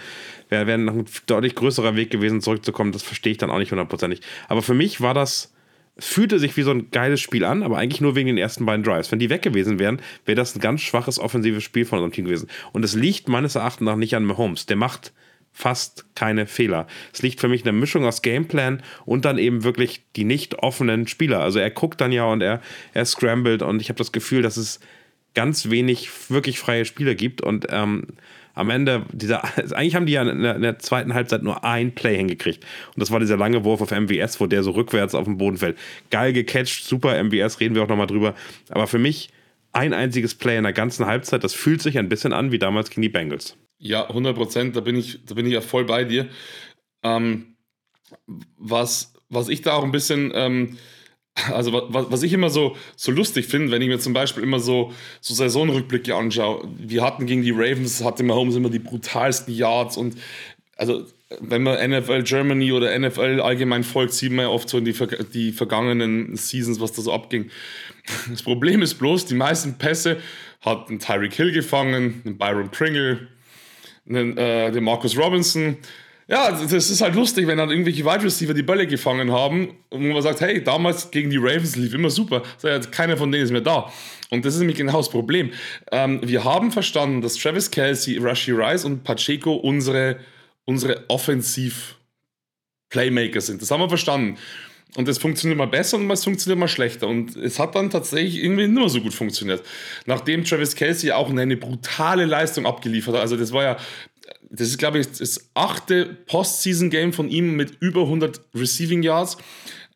wär, 0.48 0.66
wär 0.66 0.78
noch 0.78 0.94
ein 0.94 1.06
deutlich 1.26 1.54
größerer 1.54 1.96
Weg 1.96 2.10
gewesen, 2.10 2.40
zurückzukommen. 2.40 2.92
Das 2.92 3.02
verstehe 3.02 3.32
ich 3.32 3.38
dann 3.38 3.50
auch 3.50 3.58
nicht 3.58 3.72
hundertprozentig. 3.72 4.20
Aber 4.48 4.62
für 4.62 4.74
mich 4.74 5.00
war 5.00 5.14
das, 5.14 5.52
fühlte 5.98 6.38
sich 6.38 6.56
wie 6.56 6.62
so 6.62 6.70
ein 6.70 6.90
geiles 6.90 7.20
Spiel 7.20 7.44
an, 7.44 7.62
aber 7.62 7.78
eigentlich 7.78 8.00
nur 8.00 8.14
wegen 8.14 8.28
den 8.28 8.38
ersten 8.38 8.66
beiden 8.66 8.84
Drives. 8.84 9.10
Wenn 9.10 9.18
die 9.18 9.30
weg 9.30 9.42
gewesen 9.42 9.78
wären, 9.78 10.00
wäre 10.24 10.36
das 10.36 10.54
ein 10.54 10.60
ganz 10.60 10.80
schwaches 10.80 11.18
offensives 11.18 11.64
Spiel 11.64 11.84
von 11.84 11.98
unserem 11.98 12.12
Team 12.12 12.24
gewesen. 12.26 12.48
Und 12.72 12.84
es 12.84 12.94
liegt 12.94 13.28
meines 13.28 13.56
Erachtens 13.56 13.86
nach 13.86 13.96
nicht 13.96 14.14
an 14.14 14.24
Mahomes. 14.24 14.66
Der 14.66 14.76
macht 14.76 15.12
fast 15.52 16.06
keine 16.14 16.46
Fehler. 16.46 16.86
Es 17.12 17.22
liegt 17.22 17.40
für 17.40 17.48
mich 17.48 17.62
eine 17.62 17.72
Mischung 17.72 18.04
aus 18.04 18.22
Gameplan 18.22 18.82
und 19.04 19.24
dann 19.24 19.36
eben 19.36 19.64
wirklich 19.64 20.04
die 20.16 20.24
nicht 20.24 20.60
offenen 20.60 21.08
Spieler. 21.08 21.40
Also 21.40 21.58
er 21.58 21.70
guckt 21.70 22.00
dann 22.00 22.12
ja 22.12 22.24
und 22.24 22.40
er, 22.40 22.60
er 22.94 23.04
scrambled 23.04 23.62
und 23.62 23.82
ich 23.82 23.88
habe 23.88 23.98
das 23.98 24.12
Gefühl, 24.12 24.42
dass 24.42 24.56
es 24.56 24.78
ganz 25.34 25.70
wenig 25.70 26.10
wirklich 26.30 26.58
freie 26.58 26.84
Spieler 26.84 27.14
gibt 27.14 27.40
und 27.40 27.66
ähm, 27.70 28.06
am 28.54 28.70
Ende 28.70 29.04
dieser, 29.12 29.42
eigentlich 29.74 29.94
haben 29.94 30.06
die 30.06 30.12
ja 30.12 30.22
in 30.22 30.42
der, 30.42 30.56
in 30.56 30.62
der, 30.62 30.78
zweiten 30.78 31.14
Halbzeit 31.14 31.42
nur 31.42 31.64
ein 31.64 31.94
Play 31.94 32.16
hingekriegt. 32.16 32.64
Und 32.88 33.00
das 33.00 33.10
war 33.10 33.20
dieser 33.20 33.36
lange 33.36 33.64
Wurf 33.64 33.80
auf 33.80 33.90
MWS, 33.90 34.40
wo 34.40 34.46
der 34.46 34.62
so 34.62 34.72
rückwärts 34.72 35.14
auf 35.14 35.24
den 35.24 35.38
Boden 35.38 35.56
fällt. 35.56 35.78
Geil 36.10 36.32
gecatcht, 36.32 36.84
super 36.84 37.22
MWS, 37.22 37.60
reden 37.60 37.74
wir 37.74 37.82
auch 37.82 37.88
nochmal 37.88 38.06
drüber. 38.06 38.34
Aber 38.68 38.86
für 38.86 38.98
mich 38.98 39.30
ein 39.72 39.94
einziges 39.94 40.34
Play 40.34 40.56
in 40.58 40.64
der 40.64 40.72
ganzen 40.72 41.06
Halbzeit, 41.06 41.44
das 41.44 41.54
fühlt 41.54 41.80
sich 41.80 41.98
ein 41.98 42.08
bisschen 42.08 42.32
an 42.32 42.52
wie 42.52 42.58
damals 42.58 42.90
gegen 42.90 43.02
die 43.02 43.08
Bengals. 43.08 43.56
Ja, 43.78 44.08
100 44.08 44.36
Prozent, 44.36 44.76
da 44.76 44.80
bin 44.80 44.96
ich, 44.96 45.24
da 45.24 45.34
bin 45.34 45.46
ich 45.46 45.52
ja 45.52 45.60
voll 45.60 45.84
bei 45.84 46.04
dir. 46.04 46.28
Ähm, 47.02 47.56
was, 48.58 49.14
was 49.28 49.48
ich 49.48 49.62
da 49.62 49.74
auch 49.74 49.84
ein 49.84 49.92
bisschen, 49.92 50.32
ähm, 50.34 50.76
also 51.52 51.72
was, 51.72 52.10
was 52.10 52.22
ich 52.22 52.32
immer 52.32 52.50
so, 52.50 52.76
so 52.96 53.12
lustig 53.12 53.46
finde, 53.46 53.72
wenn 53.72 53.82
ich 53.82 53.88
mir 53.88 53.98
zum 53.98 54.12
Beispiel 54.12 54.42
immer 54.42 54.60
so, 54.60 54.92
so 55.20 55.34
Saisonrückblicke 55.34 56.14
anschaue. 56.14 56.68
Wir 56.78 57.02
hatten 57.02 57.26
gegen 57.26 57.42
die 57.42 57.52
Ravens, 57.52 58.02
hatte 58.04 58.22
Mahomes 58.22 58.56
immer 58.56 58.70
die 58.70 58.78
brutalsten 58.78 59.54
Yards 59.54 59.96
und 59.96 60.16
also 60.76 61.04
wenn 61.40 61.62
man 61.62 61.90
NFL 61.90 62.24
Germany 62.24 62.72
oder 62.72 62.98
NFL 62.98 63.40
allgemein 63.40 63.84
folgt, 63.84 64.14
sieht 64.14 64.32
man 64.32 64.46
ja 64.46 64.50
oft 64.50 64.68
so 64.68 64.78
in 64.78 64.84
die, 64.84 64.94
die 65.32 65.52
vergangenen 65.52 66.36
Seasons, 66.36 66.80
was 66.80 66.92
da 66.92 67.02
so 67.02 67.12
abging. 67.12 67.50
Das 68.30 68.42
Problem 68.42 68.82
ist 68.82 68.94
bloß, 68.94 69.26
die 69.26 69.34
meisten 69.34 69.78
Pässe 69.78 70.16
hat 70.62 70.90
ein 70.90 70.98
Tyreek 70.98 71.34
Hill 71.34 71.52
gefangen, 71.52 72.22
ein 72.24 72.36
Byron 72.38 72.70
Pringle, 72.70 73.28
einen, 74.08 74.36
äh, 74.36 74.72
den 74.72 74.82
Marcus 74.82 75.16
Robinson 75.16 75.76
ja, 76.30 76.52
das 76.52 76.90
ist 76.90 77.00
halt 77.00 77.16
lustig, 77.16 77.48
wenn 77.48 77.58
dann 77.58 77.70
irgendwelche 77.70 78.04
Wide 78.04 78.22
Receiver 78.22 78.54
die 78.54 78.62
Bälle 78.62 78.86
gefangen 78.86 79.32
haben 79.32 79.78
und 79.88 80.08
man 80.08 80.22
sagt, 80.22 80.40
hey, 80.40 80.62
damals 80.62 81.10
gegen 81.10 81.28
die 81.28 81.38
Ravens 81.38 81.74
lief 81.74 81.92
immer 81.92 82.10
super. 82.10 82.44
Keiner 82.92 83.16
von 83.16 83.32
denen 83.32 83.42
ist 83.42 83.50
mehr 83.50 83.62
da. 83.62 83.92
Und 84.30 84.44
das 84.44 84.54
ist 84.54 84.60
nämlich 84.60 84.78
genau 84.78 84.98
das 84.98 85.10
Problem. 85.10 85.50
Ähm, 85.90 86.20
wir 86.22 86.44
haben 86.44 86.70
verstanden, 86.70 87.20
dass 87.20 87.34
Travis 87.34 87.72
Kelsey, 87.72 88.18
Rashi 88.18 88.52
Rice 88.52 88.84
und 88.84 89.02
Pacheco 89.02 89.54
unsere, 89.54 90.20
unsere 90.66 91.04
Offensiv-Playmaker 91.08 93.40
sind. 93.40 93.60
Das 93.60 93.72
haben 93.72 93.80
wir 93.80 93.88
verstanden. 93.88 94.38
Und 94.96 95.08
es 95.08 95.18
funktioniert 95.18 95.58
mal 95.58 95.66
besser 95.66 95.96
und 95.96 96.08
es 96.10 96.22
funktioniert 96.22 96.60
mal 96.60 96.68
schlechter. 96.68 97.08
Und 97.08 97.34
es 97.36 97.58
hat 97.58 97.74
dann 97.74 97.90
tatsächlich 97.90 98.40
irgendwie 98.42 98.68
mehr 98.68 98.88
so 98.88 99.00
gut 99.00 99.14
funktioniert. 99.14 99.64
Nachdem 100.06 100.44
Travis 100.44 100.76
Kelsey 100.76 101.10
auch 101.10 101.28
eine 101.28 101.56
brutale 101.56 102.24
Leistung 102.24 102.66
abgeliefert 102.66 103.16
hat. 103.16 103.22
Also 103.22 103.36
das 103.36 103.50
war 103.52 103.64
ja 103.64 103.76
das 104.50 104.68
ist, 104.68 104.78
glaube 104.78 104.98
ich, 104.98 105.10
das 105.12 105.50
achte 105.54 106.06
Postseason-Game 106.26 107.12
von 107.12 107.28
ihm 107.28 107.54
mit 107.54 107.76
über 107.80 108.02
100 108.02 108.40
Receiving 108.54 109.02
Yards. 109.02 109.36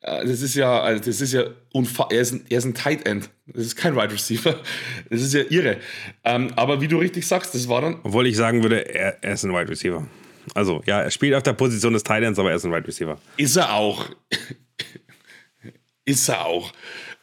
Äh, 0.01 0.27
das 0.27 0.43
ist 0.43 0.55
ja, 0.55 0.81
also 0.81 1.03
das 1.05 1.21
ist 1.21 1.33
ja 1.33 1.45
unfassbar. 1.73 2.13
Er, 2.13 2.21
ist 2.21 2.33
ein, 2.33 2.45
er 2.49 2.59
ist 2.59 2.65
ein 2.65 2.75
Tight 2.75 3.07
End. 3.07 3.31
Das 3.47 3.65
ist 3.65 3.77
kein 3.77 3.97
Wide 3.97 4.13
Receiver. 4.13 4.61
Das 5.11 5.21
ist 5.21 5.35
ja 5.35 5.43
irre. 5.49 5.79
Ähm, 6.25 6.53
aber 6.57 6.81
wie 6.81 6.89
du 6.89 6.99
richtig 6.99 7.27
sagst, 7.27 7.55
das 7.55 7.69
war 7.69 7.81
dann. 7.81 7.99
Obwohl 8.05 8.27
ich 8.27 8.37
sagen 8.37 8.63
würde, 8.63 8.89
er, 8.89 9.23
er 9.23 9.35
ist 9.35 9.45
ein 9.45 9.53
Wide 9.53 9.69
Receiver. 9.69 10.07
Also, 10.55 10.83
ja, 10.87 11.01
er 11.01 11.11
spielt 11.11 11.35
auf 11.35 11.43
der 11.43 11.55
Position 11.55 11.93
des 11.93 12.05
Tight 12.05 12.23
Ends, 12.23 12.39
aber 12.39 12.51
er 12.51 12.57
ist 12.57 12.65
ein 12.65 12.73
Wide 12.73 12.87
Receiver. 12.87 13.19
Ist 13.37 13.57
er 13.57 13.75
auch. 13.75 14.09
ist 16.05 16.29
er 16.29 16.45
auch. 16.47 16.73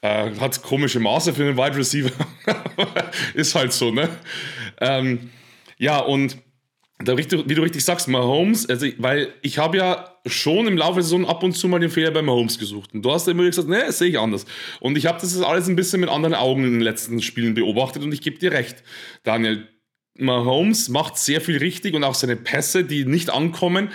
Äh, 0.01 0.31
hat 0.39 0.61
komische 0.63 0.99
Maße 0.99 1.33
für 1.33 1.43
einen 1.43 1.57
Wide 1.57 1.77
Receiver. 1.77 2.11
ist 3.35 3.55
halt 3.55 3.71
so, 3.71 3.91
ne? 3.91 4.09
Ähm, 4.79 5.29
ja, 5.77 5.99
und 5.99 6.37
da, 7.03 7.17
wie 7.17 7.25
du 7.25 7.61
richtig 7.61 7.83
sagst, 7.83 8.07
Mahomes, 8.07 8.67
also, 8.67 8.87
weil 8.97 9.33
ich 9.41 9.57
habe 9.57 9.77
ja 9.77 10.17
schon 10.25 10.67
im 10.67 10.77
Laufe 10.77 10.95
der 10.95 11.03
Saison 11.03 11.25
ab 11.25 11.43
und 11.43 11.53
zu 11.53 11.67
mal 11.67 11.79
den 11.79 11.89
Fehler 11.89 12.11
bei 12.11 12.21
Mahomes 12.21 12.59
gesucht. 12.59 12.93
Und 12.93 13.03
du 13.03 13.11
hast 13.11 13.27
immer 13.27 13.43
gesagt, 13.43 13.67
ne, 13.67 13.83
das 13.85 13.99
sehe 13.99 14.09
ich 14.09 14.19
anders. 14.19 14.45
Und 14.79 14.97
ich 14.97 15.05
habe 15.05 15.19
das 15.19 15.39
alles 15.41 15.67
ein 15.67 15.75
bisschen 15.75 16.01
mit 16.01 16.09
anderen 16.09 16.35
Augen 16.35 16.63
in 16.65 16.71
den 16.71 16.81
letzten 16.81 17.21
Spielen 17.21 17.53
beobachtet 17.53 18.03
und 18.03 18.13
ich 18.13 18.21
gebe 18.21 18.37
dir 18.39 18.51
recht, 18.51 18.83
Daniel. 19.23 19.67
Mahomes 20.17 20.89
macht 20.89 21.17
sehr 21.17 21.39
viel 21.39 21.57
richtig 21.57 21.93
und 21.95 22.03
auch 22.03 22.13
seine 22.13 22.35
Pässe, 22.35 22.83
die 22.83 23.05
nicht 23.05 23.29
ankommen, 23.29 23.89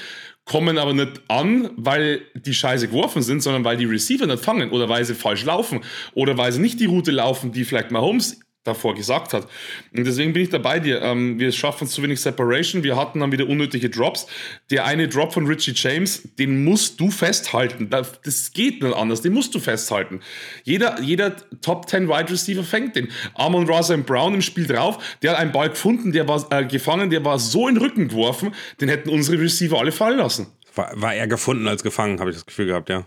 kommen 0.46 0.78
aber 0.78 0.94
nicht 0.94 1.20
an, 1.28 1.70
weil 1.76 2.22
die 2.34 2.54
Scheiße 2.54 2.88
geworfen 2.88 3.20
sind, 3.20 3.42
sondern 3.42 3.64
weil 3.64 3.76
die 3.76 3.84
Receiver 3.84 4.26
nicht 4.26 4.42
fangen 4.42 4.70
oder 4.70 4.88
weil 4.88 5.04
sie 5.04 5.14
falsch 5.14 5.44
laufen 5.44 5.80
oder 6.14 6.38
weil 6.38 6.52
sie 6.52 6.60
nicht 6.60 6.80
die 6.80 6.86
Route 6.86 7.10
laufen, 7.10 7.52
die 7.52 7.64
vielleicht 7.64 7.90
Mahomes 7.90 8.40
davor 8.66 8.94
gesagt 8.94 9.32
hat. 9.32 9.48
Und 9.96 10.06
deswegen 10.06 10.32
bin 10.32 10.42
ich 10.42 10.50
da 10.50 10.58
bei 10.58 10.80
dir. 10.80 11.02
Ähm, 11.02 11.38
wir 11.38 11.52
schaffen 11.52 11.86
zu 11.86 12.02
wenig 12.02 12.20
Separation. 12.20 12.82
Wir 12.82 12.96
hatten 12.96 13.20
dann 13.20 13.32
wieder 13.32 13.48
unnötige 13.48 13.90
Drops. 13.90 14.26
Der 14.70 14.84
eine 14.84 15.08
Drop 15.08 15.32
von 15.32 15.46
Richie 15.46 15.72
James, 15.74 16.22
den 16.38 16.64
musst 16.64 17.00
du 17.00 17.10
festhalten. 17.10 17.90
Das 17.90 18.52
geht 18.52 18.82
nicht 18.82 18.94
anders. 18.94 19.22
Den 19.22 19.32
musst 19.32 19.54
du 19.54 19.58
festhalten. 19.58 20.20
Jeder, 20.64 21.00
jeder 21.00 21.36
Top 21.60 21.88
10 21.88 22.08
Wide 22.08 22.30
Receiver 22.30 22.62
fängt 22.62 22.96
den. 22.96 23.08
Amon 23.34 23.68
Rosa 23.68 23.96
Brown 23.96 24.34
im 24.34 24.42
Spiel 24.42 24.66
drauf. 24.66 24.98
Der 25.22 25.32
hat 25.32 25.38
einen 25.38 25.52
Ball 25.52 25.70
gefunden, 25.70 26.12
der 26.12 26.28
war 26.28 26.46
äh, 26.50 26.64
gefangen, 26.64 27.10
der 27.10 27.24
war 27.24 27.38
so 27.38 27.68
in 27.68 27.74
den 27.74 27.82
Rücken 27.82 28.08
geworfen, 28.08 28.54
den 28.80 28.88
hätten 28.88 29.10
unsere 29.10 29.40
Receiver 29.40 29.78
alle 29.78 29.92
fallen 29.92 30.18
lassen. 30.18 30.46
War, 30.74 30.90
war 30.94 31.14
er 31.14 31.26
gefunden 31.26 31.66
als 31.68 31.82
gefangen, 31.82 32.20
habe 32.20 32.30
ich 32.30 32.36
das 32.36 32.46
Gefühl 32.46 32.66
gehabt, 32.66 32.90
ja. 32.90 33.06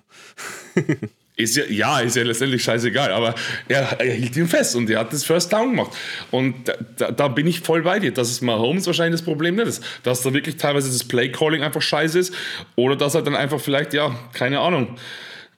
Ist 1.39 1.55
ja, 1.55 1.63
ja, 1.69 1.99
ist 2.01 2.17
ja 2.17 2.23
letztendlich 2.23 2.61
scheißegal, 2.61 3.13
aber 3.13 3.33
er, 3.69 3.97
er, 3.97 4.13
hielt 4.13 4.35
ihn 4.35 4.49
fest 4.49 4.75
und 4.75 4.89
er 4.89 4.99
hat 4.99 5.13
das 5.13 5.23
First 5.23 5.53
Down 5.53 5.69
gemacht. 5.69 5.91
Und 6.31 6.53
da, 6.97 7.11
da, 7.11 7.29
bin 7.29 7.47
ich 7.47 7.61
voll 7.61 7.83
bei 7.83 7.97
dir, 7.99 8.11
dass 8.11 8.29
es 8.29 8.41
Mahomes 8.41 8.85
wahrscheinlich 8.87 9.21
das 9.21 9.25
Problem 9.25 9.55
nicht 9.55 9.67
ist. 9.67 9.83
Dass 10.03 10.21
da 10.21 10.33
wirklich 10.33 10.57
teilweise 10.57 10.89
das 10.91 11.05
Play-Calling 11.05 11.63
einfach 11.63 11.81
scheiße 11.81 12.19
ist 12.19 12.33
oder 12.75 12.97
dass 12.97 13.15
er 13.15 13.21
dann 13.21 13.37
einfach 13.37 13.61
vielleicht, 13.61 13.93
ja, 13.93 14.13
keine 14.33 14.59
Ahnung, 14.59 14.97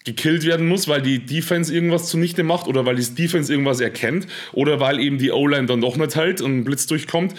gekillt 0.06 0.46
werden 0.46 0.68
muss, 0.68 0.88
weil 0.88 1.02
die 1.02 1.26
Defense 1.26 1.74
irgendwas 1.74 2.10
zunichte 2.10 2.44
macht 2.44 2.68
oder 2.68 2.86
weil 2.86 2.98
die 2.98 3.16
Defense 3.16 3.52
irgendwas 3.52 3.80
erkennt 3.80 4.28
oder 4.54 4.80
weil 4.80 5.00
eben 5.00 5.18
die 5.18 5.32
O-Line 5.32 5.66
dann 5.66 5.82
doch 5.82 5.98
nicht 5.98 6.16
hält 6.16 6.42
und 6.42 6.60
ein 6.60 6.64
Blitz 6.64 6.86
durchkommt. 6.86 7.34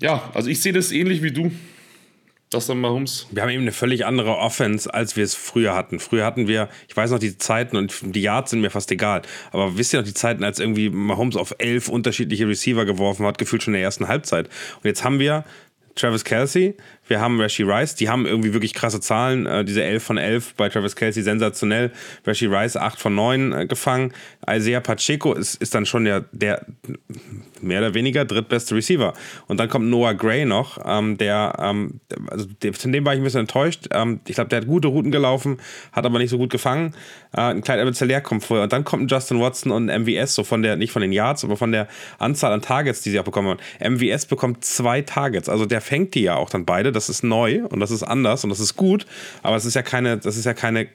Ja, 0.00 0.30
also 0.34 0.50
ich 0.50 0.60
sehe 0.60 0.74
das 0.74 0.92
ähnlich 0.92 1.22
wie 1.22 1.32
du. 1.32 1.50
Das 2.50 2.66
dann 2.66 2.80
Mahomes. 2.80 3.26
Wir 3.30 3.42
haben 3.42 3.50
eben 3.50 3.62
eine 3.62 3.72
völlig 3.72 4.06
andere 4.06 4.38
Offense, 4.38 4.92
als 4.92 5.16
wir 5.16 5.24
es 5.24 5.34
früher 5.34 5.74
hatten. 5.74 6.00
Früher 6.00 6.24
hatten 6.24 6.48
wir, 6.48 6.70
ich 6.88 6.96
weiß 6.96 7.10
noch 7.10 7.18
die 7.18 7.36
Zeiten 7.36 7.76
und 7.76 7.94
die 8.02 8.22
Yards 8.22 8.52
sind 8.52 8.62
mir 8.62 8.70
fast 8.70 8.90
egal. 8.90 9.20
Aber 9.52 9.76
wisst 9.76 9.92
ihr 9.92 10.00
noch 10.00 10.06
die 10.06 10.14
Zeiten, 10.14 10.42
als 10.44 10.58
irgendwie 10.58 10.88
Mahomes 10.88 11.36
auf 11.36 11.54
elf 11.58 11.88
unterschiedliche 11.88 12.48
Receiver 12.48 12.86
geworfen 12.86 13.26
hat, 13.26 13.36
gefühlt 13.36 13.62
schon 13.62 13.74
in 13.74 13.80
der 13.80 13.84
ersten 13.84 14.08
Halbzeit. 14.08 14.48
Und 14.76 14.84
jetzt 14.84 15.04
haben 15.04 15.18
wir 15.18 15.44
Travis 15.94 16.24
Kelsey, 16.24 16.74
wir 17.08 17.20
haben 17.20 17.40
Rashi 17.40 17.62
Rice, 17.62 17.94
die 17.94 18.08
haben 18.08 18.26
irgendwie 18.26 18.52
wirklich 18.52 18.74
krasse 18.74 19.00
Zahlen. 19.00 19.46
Äh, 19.46 19.64
diese 19.64 19.82
11 19.82 20.02
von 20.02 20.18
11 20.18 20.54
bei 20.54 20.68
Travis 20.68 20.96
Kelsey 20.96 21.22
sensationell. 21.22 21.92
Rashi 22.26 22.46
Rice 22.46 22.76
8 22.76 23.00
von 23.00 23.14
9 23.14 23.52
äh, 23.52 23.66
gefangen. 23.66 24.12
Isaiah 24.48 24.80
Pacheco 24.80 25.34
ist, 25.34 25.56
ist 25.56 25.74
dann 25.74 25.86
schon 25.86 26.04
der, 26.04 26.24
der 26.32 26.64
mehr 27.62 27.80
oder 27.80 27.94
weniger 27.94 28.24
drittbeste 28.24 28.74
Receiver. 28.74 29.14
Und 29.46 29.58
dann 29.58 29.68
kommt 29.68 29.88
Noah 29.88 30.14
Gray 30.14 30.44
noch, 30.44 30.78
ähm, 30.84 31.16
der, 31.18 31.54
ähm, 31.58 32.00
also 32.28 32.46
von 32.72 32.92
dem 32.92 33.04
war 33.04 33.14
ich 33.14 33.20
ein 33.20 33.24
bisschen 33.24 33.40
enttäuscht. 33.40 33.88
Ähm, 33.92 34.20
ich 34.26 34.34
glaube, 34.34 34.50
der 34.50 34.60
hat 34.60 34.66
gute 34.66 34.88
Routen 34.88 35.10
gelaufen, 35.10 35.58
hat 35.92 36.06
aber 36.06 36.18
nicht 36.18 36.30
so 36.30 36.38
gut 36.38 36.50
gefangen. 36.50 36.94
Äh, 37.32 37.40
ein 37.40 37.62
kleiner 37.62 37.82
Edward 37.82 38.24
kommt 38.24 38.44
vorher. 38.44 38.64
Und 38.64 38.72
dann 38.72 38.84
kommt 38.84 39.10
Justin 39.10 39.40
Watson 39.40 39.72
und 39.72 39.90
ein 39.90 40.02
MVS, 40.02 40.34
so 40.34 40.44
von 40.44 40.62
der, 40.62 40.76
nicht 40.76 40.92
von 40.92 41.02
den 41.02 41.12
Yards, 41.12 41.44
aber 41.44 41.56
von 41.56 41.72
der 41.72 41.88
Anzahl 42.18 42.52
an 42.52 42.62
Targets, 42.62 43.02
die 43.02 43.10
sie 43.10 43.20
auch 43.20 43.24
bekommen 43.24 43.48
haben. 43.48 43.94
MVS 43.94 44.26
bekommt 44.26 44.64
zwei 44.64 45.02
Targets. 45.02 45.48
Also 45.48 45.66
der 45.66 45.80
fängt 45.80 46.14
die 46.14 46.22
ja 46.22 46.36
auch 46.36 46.50
dann 46.50 46.64
beide. 46.64 46.92
Das 46.98 47.08
ist 47.08 47.22
neu 47.22 47.64
und 47.66 47.80
das 47.80 47.90
ist 47.90 48.02
anders 48.02 48.44
und 48.44 48.50
das 48.50 48.60
ist 48.60 48.76
gut. 48.76 49.06
Aber 49.42 49.56
es 49.56 49.64
ist 49.64 49.74
ja 49.74 49.82
keine, 49.82 50.18
das 50.18 50.36
ist 50.36 50.44
ja 50.44 50.54
keine 50.54 50.88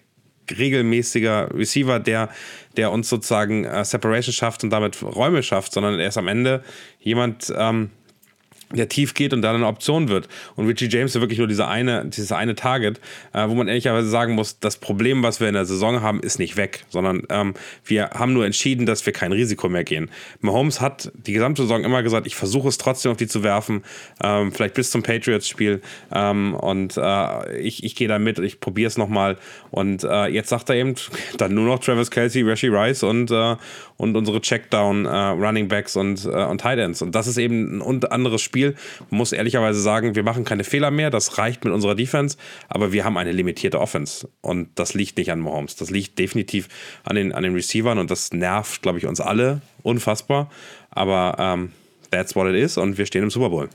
regelmäßiger 0.51 1.53
Receiver, 1.53 1.99
der, 1.99 2.29
der 2.75 2.91
uns 2.91 3.09
sozusagen 3.09 3.65
äh, 3.65 3.85
Separation 3.85 4.33
schafft 4.33 4.63
und 4.63 4.69
damit 4.69 5.01
Räume 5.01 5.43
schafft, 5.43 5.73
sondern 5.73 5.99
er 5.99 6.07
ist 6.07 6.17
am 6.17 6.27
Ende 6.27 6.63
jemand, 6.99 7.53
ähm, 7.55 7.91
der 8.73 8.89
tief 8.89 9.13
geht 9.13 9.33
und 9.33 9.41
dann 9.41 9.55
eine 9.55 9.67
Option 9.67 10.09
wird. 10.09 10.27
Und 10.55 10.67
Richie 10.67 10.89
James 10.89 11.15
ist 11.15 11.21
wirklich 11.21 11.39
nur 11.39 11.47
diese 11.47 11.67
eine, 11.67 12.05
dieses 12.05 12.31
eine 12.31 12.55
Target, 12.55 12.99
äh, 13.33 13.47
wo 13.47 13.55
man 13.55 13.67
ehrlicherweise 13.67 14.09
sagen 14.09 14.33
muss, 14.33 14.59
das 14.59 14.77
Problem, 14.77 15.23
was 15.23 15.39
wir 15.39 15.47
in 15.47 15.53
der 15.53 15.65
Saison 15.65 16.01
haben, 16.01 16.19
ist 16.19 16.39
nicht 16.39 16.57
weg, 16.57 16.85
sondern 16.89 17.23
ähm, 17.29 17.53
wir 17.85 18.11
haben 18.11 18.33
nur 18.33 18.45
entschieden, 18.45 18.85
dass 18.85 19.05
wir 19.05 19.13
kein 19.13 19.31
Risiko 19.31 19.69
mehr 19.69 19.83
gehen. 19.83 20.09
Mahomes 20.41 20.81
hat 20.81 21.11
die 21.13 21.33
gesamte 21.33 21.63
Saison 21.63 21.83
immer 21.83 22.03
gesagt, 22.03 22.27
ich 22.27 22.35
versuche 22.35 22.67
es 22.67 22.77
trotzdem 22.77 23.11
auf 23.11 23.17
die 23.17 23.27
zu 23.27 23.43
werfen, 23.43 23.83
ähm, 24.23 24.51
vielleicht 24.51 24.73
bis 24.73 24.91
zum 24.91 25.03
Patriots-Spiel 25.03 25.81
ähm, 26.13 26.55
und 26.55 26.97
äh, 26.97 27.57
ich, 27.59 27.83
ich 27.83 27.95
gehe 27.95 28.07
da 28.07 28.19
mit, 28.19 28.39
ich 28.39 28.59
probiere 28.59 28.87
es 28.87 28.97
nochmal 28.97 29.37
und 29.71 30.03
äh, 30.03 30.27
jetzt 30.27 30.49
sagt 30.49 30.69
er 30.69 30.75
eben 30.75 30.95
dann 31.37 31.53
nur 31.53 31.65
noch 31.65 31.79
Travis 31.79 32.11
Kelsey, 32.11 32.43
Rashi 32.43 32.67
Rice 32.67 33.03
und, 33.03 33.31
äh, 33.31 33.55
und 34.03 34.15
unsere 34.15 34.41
Checkdown 34.41 35.05
äh, 35.05 35.09
Running 35.09 35.67
Backs 35.67 35.95
und, 35.95 36.25
äh, 36.25 36.43
und 36.45 36.61
Tight 36.61 36.79
Ends 36.79 37.01
und 37.01 37.15
das 37.15 37.27
ist 37.27 37.37
eben 37.37 37.81
ein 37.81 38.03
anderes 38.05 38.41
Spiel. 38.41 38.75
Man 39.09 39.17
muss 39.19 39.31
ehrlicherweise 39.31 39.79
sagen, 39.79 40.15
wir 40.15 40.23
machen 40.23 40.43
keine 40.43 40.63
Fehler 40.63 40.91
mehr, 40.91 41.09
das 41.09 41.37
reicht 41.37 41.63
mit 41.63 41.73
unserer 41.73 41.95
Defense, 41.95 42.37
aber 42.69 42.91
wir 42.91 43.05
haben 43.05 43.17
eine 43.17 43.31
limitierte 43.31 43.79
Offense. 43.79 44.27
Und 44.41 44.69
das 44.75 44.93
liegt 44.93 45.17
nicht 45.17 45.31
an 45.31 45.39
Mahomes. 45.39 45.75
Das 45.75 45.89
liegt 45.89 46.19
definitiv 46.19 46.67
an 47.03 47.15
den, 47.15 47.31
an 47.31 47.43
den 47.43 47.53
Receivern 47.53 47.97
und 47.97 48.11
das 48.11 48.33
nervt, 48.33 48.81
glaube 48.81 48.97
ich, 48.97 49.05
uns 49.05 49.19
alle 49.19 49.61
unfassbar. 49.83 50.49
Aber 50.91 51.35
ähm, 51.39 51.71
that's 52.11 52.35
what 52.35 52.47
it 52.47 52.55
is 52.55 52.77
und 52.77 52.97
wir 52.97 53.05
stehen 53.05 53.23
im 53.23 53.29
Super 53.29 53.49
Bowl. 53.49 53.69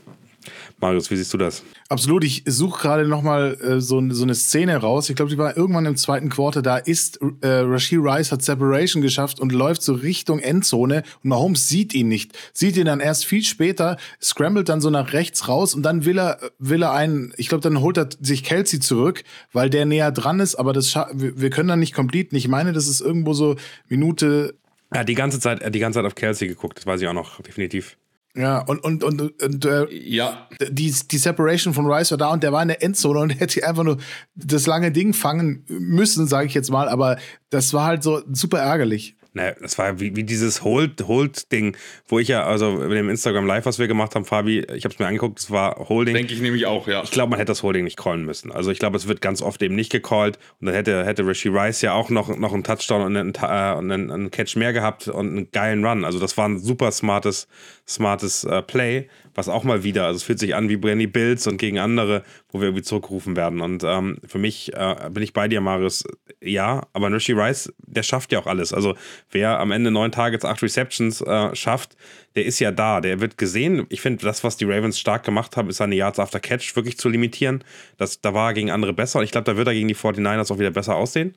Marius, 0.81 1.11
wie 1.11 1.17
siehst 1.17 1.33
du 1.33 1.37
das? 1.37 1.63
Absolut. 1.89 2.23
Ich 2.23 2.43
suche 2.45 2.81
gerade 2.81 3.07
nochmal 3.07 3.57
äh, 3.61 3.81
so, 3.81 4.01
so 4.11 4.23
eine 4.23 4.35
Szene 4.35 4.77
raus. 4.77 5.09
Ich 5.09 5.15
glaube, 5.15 5.29
die 5.29 5.37
war 5.37 5.57
irgendwann 5.57 5.85
im 5.85 5.97
zweiten 5.97 6.29
Quarter. 6.29 6.61
Da 6.61 6.77
ist 6.77 7.19
äh, 7.41 7.47
Rashid 7.47 7.99
Rice 8.01 8.31
hat 8.31 8.41
Separation 8.41 9.01
geschafft 9.01 9.39
und 9.39 9.51
läuft 9.51 9.81
so 9.81 9.93
Richtung 9.93 10.39
Endzone 10.39 11.03
und 11.23 11.29
Mahomes 11.29 11.67
sieht 11.67 11.93
ihn 11.93 12.07
nicht. 12.07 12.37
Sieht 12.53 12.77
ihn 12.77 12.85
dann 12.85 12.99
erst 12.99 13.25
viel 13.25 13.43
später, 13.43 13.97
scrambled 14.21 14.69
dann 14.69 14.81
so 14.81 14.89
nach 14.89 15.13
rechts 15.13 15.47
raus 15.47 15.75
und 15.75 15.83
dann 15.83 16.05
will 16.05 16.17
er, 16.17 16.39
will 16.59 16.83
er 16.83 16.93
einen, 16.93 17.33
ich 17.37 17.49
glaube, 17.49 17.61
dann 17.61 17.81
holt 17.81 17.97
er 17.97 18.09
sich 18.21 18.43
Kelsey 18.43 18.79
zurück, 18.79 19.23
weil 19.51 19.69
der 19.69 19.85
näher 19.85 20.11
dran 20.11 20.39
ist, 20.39 20.55
aber 20.55 20.73
das 20.73 20.95
wir, 20.95 21.39
wir 21.39 21.49
können 21.49 21.69
dann 21.69 21.79
nicht 21.79 21.93
completen. 21.93 22.35
Ich 22.35 22.47
meine, 22.47 22.73
das 22.73 22.87
ist 22.87 23.01
irgendwo 23.01 23.33
so 23.33 23.55
Minute 23.87 24.55
er 24.91 25.01
hat 25.01 25.09
die 25.09 25.13
ganze 25.13 25.39
Zeit, 25.39 25.61
die 25.75 25.79
ganze 25.79 25.99
Zeit 25.99 26.05
auf 26.05 26.15
Kelsey 26.15 26.47
geguckt, 26.47 26.79
das 26.79 26.85
weiß 26.87 26.99
ich 27.01 27.07
auch 27.07 27.13
noch, 27.13 27.41
definitiv. 27.41 27.95
Ja, 28.39 28.59
und, 28.59 28.81
und, 28.85 29.03
und, 29.03 29.43
und 29.43 29.65
äh, 29.65 29.85
ja. 29.91 30.47
Die, 30.69 30.95
die 31.11 31.17
Separation 31.17 31.73
von 31.73 31.91
Rice 31.91 32.11
war 32.11 32.17
da 32.17 32.29
und 32.29 32.41
der 32.41 32.53
war 32.53 32.61
in 32.61 32.69
der 32.69 32.81
Endzone 32.81 33.19
und 33.19 33.29
hätte 33.39 33.67
einfach 33.67 33.83
nur 33.83 33.97
das 34.33 34.65
lange 34.65 34.93
Ding 34.93 35.13
fangen 35.13 35.65
müssen, 35.67 36.25
sage 36.25 36.47
ich 36.47 36.53
jetzt 36.53 36.71
mal. 36.71 36.87
Aber 36.87 37.17
das 37.49 37.73
war 37.73 37.85
halt 37.85 38.01
so 38.01 38.21
super 38.31 38.59
ärgerlich. 38.59 39.17
Ne, 39.39 39.55
das 39.61 39.77
war 39.77 40.01
wie, 40.01 40.17
wie 40.17 40.25
dieses 40.25 40.65
Hold-Hold-Ding, 40.65 41.77
wo 42.09 42.19
ich 42.19 42.27
ja, 42.27 42.43
also 42.43 42.71
mit 42.71 42.91
dem 42.91 43.09
Instagram 43.09 43.45
Live, 43.47 43.65
was 43.65 43.79
wir 43.79 43.87
gemacht 43.87 44.13
haben, 44.13 44.25
Fabi, 44.25 44.59
ich 44.59 44.83
habe 44.83 44.93
es 44.93 44.99
mir 44.99 45.07
angeguckt, 45.07 45.39
es 45.39 45.49
war 45.49 45.87
Holding. 45.87 46.13
Denke 46.13 46.33
ich 46.33 46.41
nämlich 46.41 46.65
auch, 46.65 46.89
ja. 46.89 47.03
Ich 47.03 47.11
glaube, 47.11 47.29
man 47.29 47.39
hätte 47.39 47.51
das 47.51 47.63
Holding 47.63 47.85
nicht 47.85 47.95
callen 47.95 48.25
müssen. 48.25 48.51
Also 48.51 48.69
ich 48.69 48.79
glaube, 48.79 48.97
es 48.97 49.07
wird 49.07 49.21
ganz 49.21 49.41
oft 49.41 49.61
eben 49.61 49.75
nicht 49.75 49.93
gecallt 49.93 50.37
und 50.59 50.65
dann 50.65 50.75
hätte, 50.75 51.05
hätte 51.05 51.25
Rishi 51.25 51.47
Rice 51.47 51.81
ja 51.81 51.93
auch 51.93 52.09
noch, 52.09 52.35
noch 52.37 52.53
einen 52.53 52.65
Touchdown 52.65 53.01
und 53.01 53.15
einen, 53.15 53.33
äh, 53.33 53.77
und 53.77 53.89
einen, 53.89 54.11
einen 54.11 54.29
Catch 54.29 54.57
mehr 54.57 54.73
gehabt 54.73 55.07
und 55.07 55.29
einen 55.29 55.51
geilen 55.51 55.85
Run. 55.85 56.03
Also 56.03 56.19
das 56.19 56.35
war 56.35 56.49
ein 56.49 56.59
super 56.59 56.91
smartes, 56.91 57.47
smartes 57.87 58.43
äh, 58.43 58.61
Play 58.61 59.07
was 59.39 59.47
auch 59.49 59.63
mal 59.63 59.83
wieder, 59.83 60.05
also 60.05 60.17
es 60.17 60.23
fühlt 60.23 60.37
sich 60.37 60.53
an 60.53 60.67
wie 60.67 60.75
Brandy 60.75 61.07
Bills 61.07 61.47
und 61.47 61.57
gegen 61.57 61.79
andere, 61.79 62.23
wo 62.51 62.59
wir 62.59 62.67
irgendwie 62.67 62.83
zurückgerufen 62.83 63.37
werden. 63.37 63.61
Und 63.61 63.83
ähm, 63.85 64.17
für 64.27 64.37
mich 64.37 64.73
äh, 64.73 65.09
bin 65.09 65.23
ich 65.23 65.31
bei 65.31 65.47
dir, 65.47 65.61
Marius, 65.61 66.03
ja, 66.41 66.85
aber 66.91 67.11
Rishi 67.11 67.31
Rice, 67.31 67.73
der 67.79 68.03
schafft 68.03 68.33
ja 68.33 68.39
auch 68.39 68.47
alles. 68.47 68.73
Also 68.73 68.95
wer 69.31 69.59
am 69.59 69.71
Ende 69.71 69.91
neun 69.91 70.11
Targets, 70.11 70.43
acht 70.43 70.61
Receptions 70.61 71.21
äh, 71.21 71.55
schafft, 71.55 71.95
der 72.35 72.45
ist 72.45 72.59
ja 72.59 72.71
da, 72.71 72.99
der 72.99 73.21
wird 73.21 73.37
gesehen. 73.37 73.85
Ich 73.89 74.01
finde, 74.01 74.25
das, 74.25 74.43
was 74.43 74.57
die 74.57 74.65
Ravens 74.65 74.99
stark 74.99 75.23
gemacht 75.23 75.55
haben, 75.55 75.69
ist 75.69 75.77
seine 75.77 75.95
Yards 75.95 76.19
after 76.19 76.41
Catch 76.41 76.75
wirklich 76.75 76.97
zu 76.97 77.07
limitieren. 77.07 77.63
Das, 77.97 78.19
da 78.19 78.33
war 78.33 78.49
er 78.49 78.53
gegen 78.53 78.71
andere 78.71 78.93
besser 78.93 79.19
und 79.19 79.25
ich 79.25 79.31
glaube, 79.31 79.45
da 79.45 79.55
wird 79.55 79.67
er 79.67 79.73
gegen 79.73 79.87
die 79.87 79.95
49ers 79.95 80.53
auch 80.53 80.59
wieder 80.59 80.71
besser 80.71 80.95
aussehen. 80.95 81.35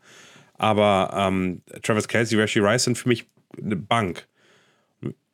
Aber 0.58 1.14
ähm, 1.16 1.62
Travis 1.82 2.08
Kelsey, 2.08 2.38
Rashi 2.38 2.58
Rice 2.58 2.84
sind 2.84 2.98
für 2.98 3.08
mich 3.08 3.26
eine 3.56 3.76
Bank 3.76 4.26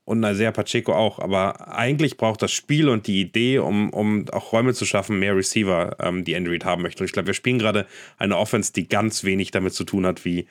und 0.09 0.25
Isaiah 0.25 0.53
Pacheco 0.53 0.95
auch. 0.95 1.19
Aber 1.19 1.77
eigentlich 1.77 2.17
braucht 2.17 2.41
das 2.41 2.51
Spiel 2.51 2.89
und 2.89 3.07
die 3.07 3.21
Idee, 3.21 3.59
um, 3.59 3.91
um 3.91 4.27
auch 4.31 4.53
Räume 4.55 4.73
zu 4.73 4.87
schaffen, 4.87 5.19
mehr 5.19 5.37
Receiver, 5.37 5.97
ähm, 6.01 6.25
die 6.25 6.33
Andy 6.33 6.51
Reid 6.51 6.65
haben 6.65 6.81
möchte. 6.83 7.03
Und 7.03 7.07
ich 7.07 7.13
glaube, 7.13 7.27
wir 7.27 7.35
spielen 7.35 7.59
gerade 7.59 7.87
eine 8.17 8.39
Offense, 8.39 8.73
die 8.73 8.89
ganz 8.89 9.23
wenig 9.23 9.51
damit 9.51 9.75
zu 9.75 9.85
tun 9.85 10.07
hat, 10.07 10.25
wie 10.25 10.47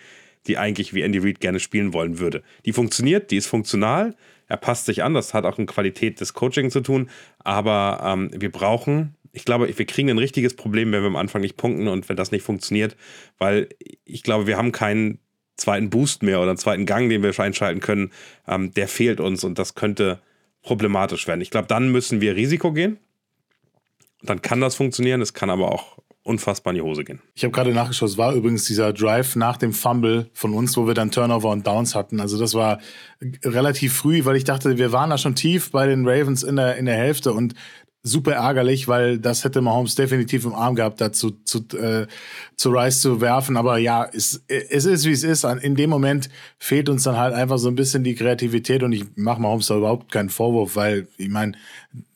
die 0.46 0.60
eigentlich 0.60 0.94
wie 0.94 1.02
Andy 1.02 1.18
Reid 1.18 1.40
gerne 1.40 1.60
spielen 1.60 1.92
wollen 1.92 2.20
würde. 2.20 2.44
Die 2.66 2.72
funktioniert, 2.72 3.32
die 3.32 3.38
ist 3.38 3.48
funktional, 3.48 4.16
er 4.48 4.58
passt 4.58 4.86
sich 4.86 5.04
an, 5.04 5.16
das 5.16 5.34
hat 5.34 5.44
auch 5.44 5.58
eine 5.58 5.66
Qualität 5.66 6.22
des 6.22 6.34
Coaching 6.34 6.70
zu 6.70 6.82
tun, 6.82 7.10
aber 7.40 8.00
ähm, 8.06 8.30
wir 8.34 8.52
brauchen, 8.52 9.16
ich 9.34 9.44
glaube, 9.44 9.68
wir 9.76 9.86
kriegen 9.86 10.10
ein 10.10 10.20
richtiges 10.20 10.56
Problem, 10.56 10.92
wenn 10.92 11.02
wir 11.02 11.08
am 11.08 11.16
Anfang 11.16 11.42
nicht 11.42 11.58
punkten 11.58 11.88
und 11.88 12.08
wenn 12.08 12.16
das 12.16 12.32
nicht 12.32 12.44
funktioniert, 12.44 12.96
weil 13.40 13.68
ich 14.06 14.24
glaube, 14.24 14.48
wir 14.48 14.56
haben 14.56 14.72
keinen 14.72 15.20
zweiten 15.58 15.90
Boost 15.90 16.24
mehr 16.24 16.40
oder 16.40 16.52
einen 16.52 16.58
zweiten 16.58 16.86
Gang, 16.86 17.10
den 17.10 17.24
wir 17.24 17.38
einschalten 17.40 17.82
können, 17.82 18.12
ähm, 18.48 18.74
der 18.74 18.88
fehlt 18.88 19.20
uns 19.20 19.44
und 19.44 19.60
das 19.60 19.76
könnte 19.76 20.20
problematisch 20.62 21.28
werden. 21.28 21.42
Ich 21.42 21.52
glaube, 21.52 21.68
dann 21.68 21.92
müssen 21.92 22.22
wir 22.22 22.36
Risiko 22.36 22.72
gehen. 22.72 22.98
Dann 24.22 24.42
kann 24.42 24.62
das 24.62 24.76
funktionieren, 24.76 25.22
es 25.22 25.34
kann 25.34 25.50
aber 25.50 25.72
auch 25.72 25.98
unfassbar 26.24 26.74
in 26.74 26.76
die 26.76 26.82
Hose 26.82 27.04
gehen. 27.04 27.22
Ich 27.36 27.44
habe 27.44 27.54
gerade 27.54 27.72
nachgeschaut, 27.72 28.10
es 28.10 28.18
war 28.18 28.34
übrigens 28.34 28.66
dieser 28.66 28.92
Drive 28.92 29.36
nach 29.36 29.56
dem 29.56 29.72
Fumble 29.72 30.30
von 30.34 30.54
uns, 30.54 30.76
wo 30.76 30.86
wir 30.86 30.94
dann 30.94 31.10
Turnover 31.10 31.50
und 31.52 31.66
Downs 31.66 31.96
hatten. 31.96 32.20
Also 32.20 32.38
das 32.38 32.54
war 32.54 32.80
relativ 33.44 33.94
früh, 33.94 34.26
weil 34.26 34.36
ich 34.36 34.44
dachte, 34.44 34.78
wir 34.78 34.92
waren 34.92 35.10
da 35.10 35.18
schon 35.18 35.36
tief 35.36 35.72
bei 35.72 35.88
den 35.88 36.08
Ravens 36.08 36.44
in 36.44 36.58
der, 36.58 36.76
in 36.76 36.86
der 36.86 36.96
Hälfte 36.96 37.32
und 37.32 37.54
super 38.08 38.34
ärgerlich, 38.34 38.88
weil 38.88 39.20
das 39.20 39.44
hätte 39.44 39.62
Mahomes 39.62 39.96
definitiv 39.96 40.46
im 40.46 40.54
Arm 40.54 40.76
gehabt, 40.76 41.02
dazu 41.02 41.32
zu, 41.44 41.60
äh, 41.78 42.08
zu 42.56 42.70
Rice 42.70 43.02
zu 43.02 43.22
werfen. 43.22 43.58
Aber 43.58 43.78
ja, 43.78 44.06
es, 44.12 44.44
es 44.48 44.86
ist, 44.86 45.06
wie 45.06 45.12
es 45.12 45.24
ist. 45.24 45.44
In 45.44 45.76
dem 45.76 45.90
Moment 45.90 46.30
fehlt 46.58 46.90
uns 46.90 47.04
dann 47.04 47.18
halt 47.18 47.34
einfach 47.34 47.58
so 47.58 47.68
ein 47.68 47.76
bisschen 47.76 48.04
die 48.04 48.16
Kreativität 48.16 48.84
und 48.84 48.94
ich 48.94 49.06
mache 49.16 49.42
Mahomes 49.42 49.68
da 49.68 49.78
überhaupt 49.78 50.12
keinen 50.12 50.30
Vorwurf, 50.30 50.76
weil 50.76 51.08
ich 51.18 51.30
meine, 51.30 51.54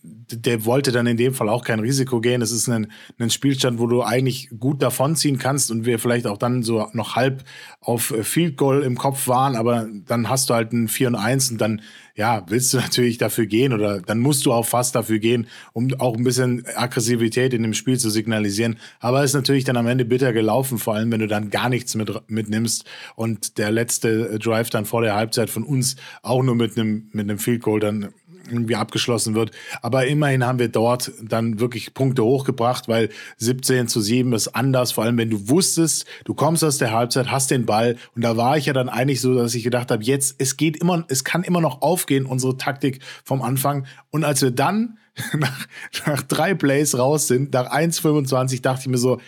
der 0.04 0.66
wollte 0.66 0.92
dann 0.92 1.08
in 1.08 1.18
dem 1.18 1.34
Fall 1.34 1.50
auch 1.50 1.64
kein 1.64 1.80
Risiko 1.80 2.22
gehen. 2.22 2.42
Es 2.42 2.52
ist 2.52 2.68
ein, 2.68 2.92
ein 3.20 3.30
Spielstand, 3.30 3.80
wo 3.80 3.88
du 3.88 4.02
eigentlich 4.02 4.50
gut 4.60 4.82
davonziehen 4.82 5.38
kannst 5.38 5.70
und 5.72 5.86
wir 5.86 6.00
vielleicht 6.00 6.26
auch 6.28 6.38
dann 6.38 6.64
so 6.64 6.88
noch 6.94 7.16
halb 7.16 7.44
auf 7.82 8.14
Field 8.22 8.58
Goal 8.58 8.82
im 8.82 8.98
Kopf 8.98 9.28
waren, 9.28 9.56
aber 9.56 9.88
dann 10.08 10.30
hast 10.30 10.50
du 10.50 10.54
halt 10.54 10.74
ein 10.74 10.88
4 10.88 11.10
und 11.10 11.16
1 11.16 11.52
und 11.52 11.62
dann 11.62 11.82
ja, 12.16 12.44
willst 12.48 12.74
du 12.74 12.78
natürlich 12.78 13.18
dafür 13.18 13.46
gehen 13.46 13.74
oder 13.74 14.02
dann 14.02 14.20
musst 14.20 14.46
du 14.46 14.54
auch 14.54 14.66
fast 14.66 14.96
dafür 14.96 15.20
gehen, 15.20 15.48
um 15.74 15.94
auch 16.00 16.16
ein 16.16 16.24
bisschen 16.24 16.64
Aggressivität 16.76 17.54
in 17.54 17.64
dem 17.64 17.74
Spiel 17.74 17.98
zu 17.98 18.10
signalisieren. 18.10 18.78
Aber 19.00 19.24
ist 19.24 19.34
natürlich 19.34 19.64
dann 19.64 19.78
am 19.78 19.88
Ende 19.88 20.06
bitter 20.06 20.34
gelaufen, 20.34 20.78
vor 20.78 20.96
allem 20.96 21.12
wenn 21.12 21.20
du 21.20 21.28
dann 21.28 21.50
gar 21.50 21.70
nichts 21.70 21.96
mit, 21.96 22.12
mitnimmst 22.30 22.86
und 23.16 23.58
der 23.58 23.72
letzte 23.72 24.40
Drive 24.40 24.70
dann 24.70 24.86
vor 24.86 25.02
der 25.02 25.16
Halbzeit 25.16 25.50
von 25.50 25.64
uns 25.64 25.96
auch 26.22 26.44
nur 26.44 26.56
mit 26.56 26.78
einem, 26.78 27.10
mit 27.12 27.30
einem 27.30 27.40
Field 27.40 27.62
Goal 27.62 27.80
dann 27.80 28.10
irgendwie 28.52 28.76
abgeschlossen 28.76 29.36
wird. 29.36 29.52
Aber 29.82 30.08
immerhin 30.08 30.46
haben 30.46 30.60
wir 30.60 30.70
dort 30.70 31.12
dann 31.22 31.60
wirklich 31.60 31.94
Punkte 31.94 32.24
hochgebracht, 32.24 32.88
weil 32.88 33.10
17 33.38 33.88
zu 33.88 34.02
7 34.02 34.34
ist 34.34 34.50
anders, 34.50 34.92
vor 34.92 35.04
allem 35.04 35.18
wenn 35.18 35.30
du 35.30 35.50
wusstest, 35.50 36.06
du 36.26 36.34
kommst 36.34 36.64
aus 36.64 36.78
der 36.78 36.92
Halbzeit, 36.92 37.32
hast 37.32 37.52
den 37.52 37.66
Ball 37.66 37.98
und 38.16 38.24
da 38.24 38.38
war 38.38 38.58
ich 38.58 38.66
ja 38.66 38.74
dann 38.74 38.90
eigentlich 38.90 39.22
so, 39.22 39.34
dass 39.36 39.56
ich 39.56 39.64
gedacht 39.64 39.92
habe, 39.92 40.04
jetzt, 40.04 40.36
es 40.38 40.58
geht 40.58 40.78
immer, 40.78 41.06
es 41.08 41.24
kann 41.24 41.44
immer 41.44 41.62
noch 41.62 41.82
aufgehen, 41.82 42.26
unsere 42.26 42.58
Taktik 42.58 43.00
vom 43.24 43.42
Anfang. 43.42 43.86
Und 44.10 44.24
als 44.24 44.42
wir 44.42 44.52
dann 44.52 44.98
nach, 45.38 45.68
nach 46.06 46.22
drei 46.24 46.54
Plays 46.54 46.98
raus 46.98 47.28
sind, 47.28 47.54
nach 47.54 47.72
1,25, 47.72 48.62
dachte 48.62 48.82
ich 48.82 48.88
mir 48.88 48.98
so, 48.98 49.20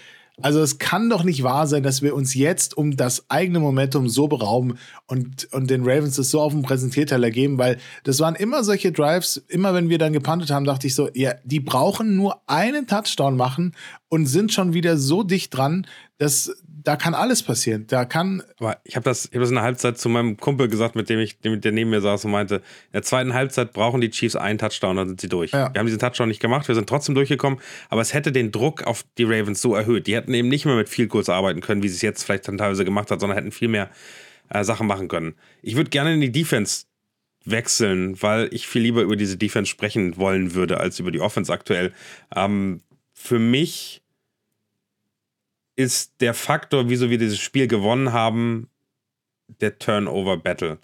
Also 0.41 0.61
es 0.61 0.79
kann 0.79 1.11
doch 1.11 1.23
nicht 1.23 1.43
wahr 1.43 1.67
sein, 1.67 1.83
dass 1.83 2.01
wir 2.01 2.15
uns 2.15 2.33
jetzt 2.33 2.75
um 2.75 2.97
das 2.97 3.29
eigene 3.29 3.59
Momentum 3.59 4.09
so 4.09 4.27
berauben 4.27 4.79
und, 5.05 5.47
und 5.53 5.69
den 5.69 5.83
Ravens 5.83 6.15
das 6.15 6.31
so 6.31 6.41
auf 6.41 6.53
den 6.53 6.63
Präsentierteller 6.63 7.29
geben, 7.29 7.59
weil 7.59 7.77
das 8.03 8.19
waren 8.19 8.33
immer 8.33 8.63
solche 8.63 8.91
Drives, 8.91 9.37
immer 9.47 9.75
wenn 9.75 9.89
wir 9.89 9.99
dann 9.99 10.11
gepantet 10.11 10.49
haben, 10.49 10.65
dachte 10.65 10.87
ich 10.87 10.95
so, 10.95 11.07
ja, 11.13 11.35
die 11.43 11.59
brauchen 11.59 12.15
nur 12.15 12.41
einen 12.47 12.87
Touchdown 12.87 13.37
machen 13.37 13.75
und 14.09 14.25
sind 14.25 14.51
schon 14.51 14.73
wieder 14.73 14.97
so 14.97 15.21
dicht 15.21 15.55
dran, 15.55 15.85
dass 16.17 16.62
da 16.83 16.95
kann 16.95 17.13
alles 17.13 17.43
passieren. 17.43 17.85
Da 17.87 18.05
kann. 18.05 18.43
Aber 18.59 18.77
ich 18.83 18.95
habe 18.95 19.03
das, 19.03 19.25
ich 19.25 19.33
hab 19.33 19.41
das 19.41 19.49
in 19.49 19.55
der 19.55 19.63
Halbzeit 19.63 19.97
zu 19.97 20.09
meinem 20.09 20.37
Kumpel 20.37 20.67
gesagt, 20.67 20.95
mit 20.95 21.09
dem 21.09 21.19
ich, 21.19 21.39
der 21.39 21.71
neben 21.71 21.89
mir 21.89 22.01
saß 22.01 22.25
und 22.25 22.31
meinte, 22.31 22.55
in 22.55 22.93
der 22.93 23.03
zweiten 23.03 23.33
Halbzeit 23.33 23.73
brauchen 23.73 24.01
die 24.01 24.09
Chiefs 24.09 24.35
einen 24.35 24.59
Touchdown, 24.59 24.97
dann 24.97 25.07
sind 25.07 25.21
sie 25.21 25.29
durch. 25.29 25.51
Ja. 25.51 25.73
Wir 25.73 25.79
haben 25.79 25.85
diesen 25.85 25.99
Touchdown 25.99 26.27
nicht 26.27 26.41
gemacht, 26.41 26.67
wir 26.67 26.75
sind 26.75 26.87
trotzdem 26.87 27.15
durchgekommen, 27.15 27.59
aber 27.89 28.01
es 28.01 28.13
hätte 28.13 28.31
den 28.31 28.51
Druck 28.51 28.83
auf 28.83 29.05
die 29.17 29.23
Ravens 29.23 29.61
so 29.61 29.75
erhöht. 29.75 30.07
Die 30.07 30.15
hätten 30.15 30.33
eben 30.33 30.49
nicht 30.49 30.65
mehr 30.65 30.75
mit 30.75 30.89
viel 30.89 31.07
Kurs 31.07 31.29
arbeiten 31.29 31.61
können, 31.61 31.83
wie 31.83 31.89
sie 31.89 31.95
es 31.95 32.01
jetzt 32.01 32.23
vielleicht 32.23 32.47
dann 32.47 32.57
teilweise 32.57 32.85
gemacht 32.85 33.11
hat, 33.11 33.19
sondern 33.19 33.37
hätten 33.37 33.51
viel 33.51 33.69
mehr 33.69 33.89
äh, 34.49 34.63
Sachen 34.63 34.87
machen 34.87 35.07
können. 35.07 35.35
Ich 35.61 35.75
würde 35.75 35.89
gerne 35.89 36.13
in 36.13 36.21
die 36.21 36.31
Defense 36.31 36.85
wechseln, 37.45 38.21
weil 38.21 38.49
ich 38.51 38.67
viel 38.67 38.81
lieber 38.81 39.01
über 39.01 39.15
diese 39.15 39.37
Defense 39.37 39.69
sprechen 39.69 40.17
wollen 40.17 40.53
würde, 40.53 40.79
als 40.79 40.99
über 40.99 41.11
die 41.11 41.19
Offense 41.19 41.51
aktuell. 41.51 41.93
Ähm, 42.35 42.81
für 43.13 43.39
mich 43.39 44.02
ist 45.75 46.21
der 46.21 46.33
Faktor, 46.33 46.89
wieso 46.89 47.09
wir 47.09 47.17
dieses 47.17 47.39
Spiel 47.39 47.67
gewonnen 47.67 48.13
haben, 48.13 48.69
der 49.61 49.77
Turnover-Battle. 49.79 50.79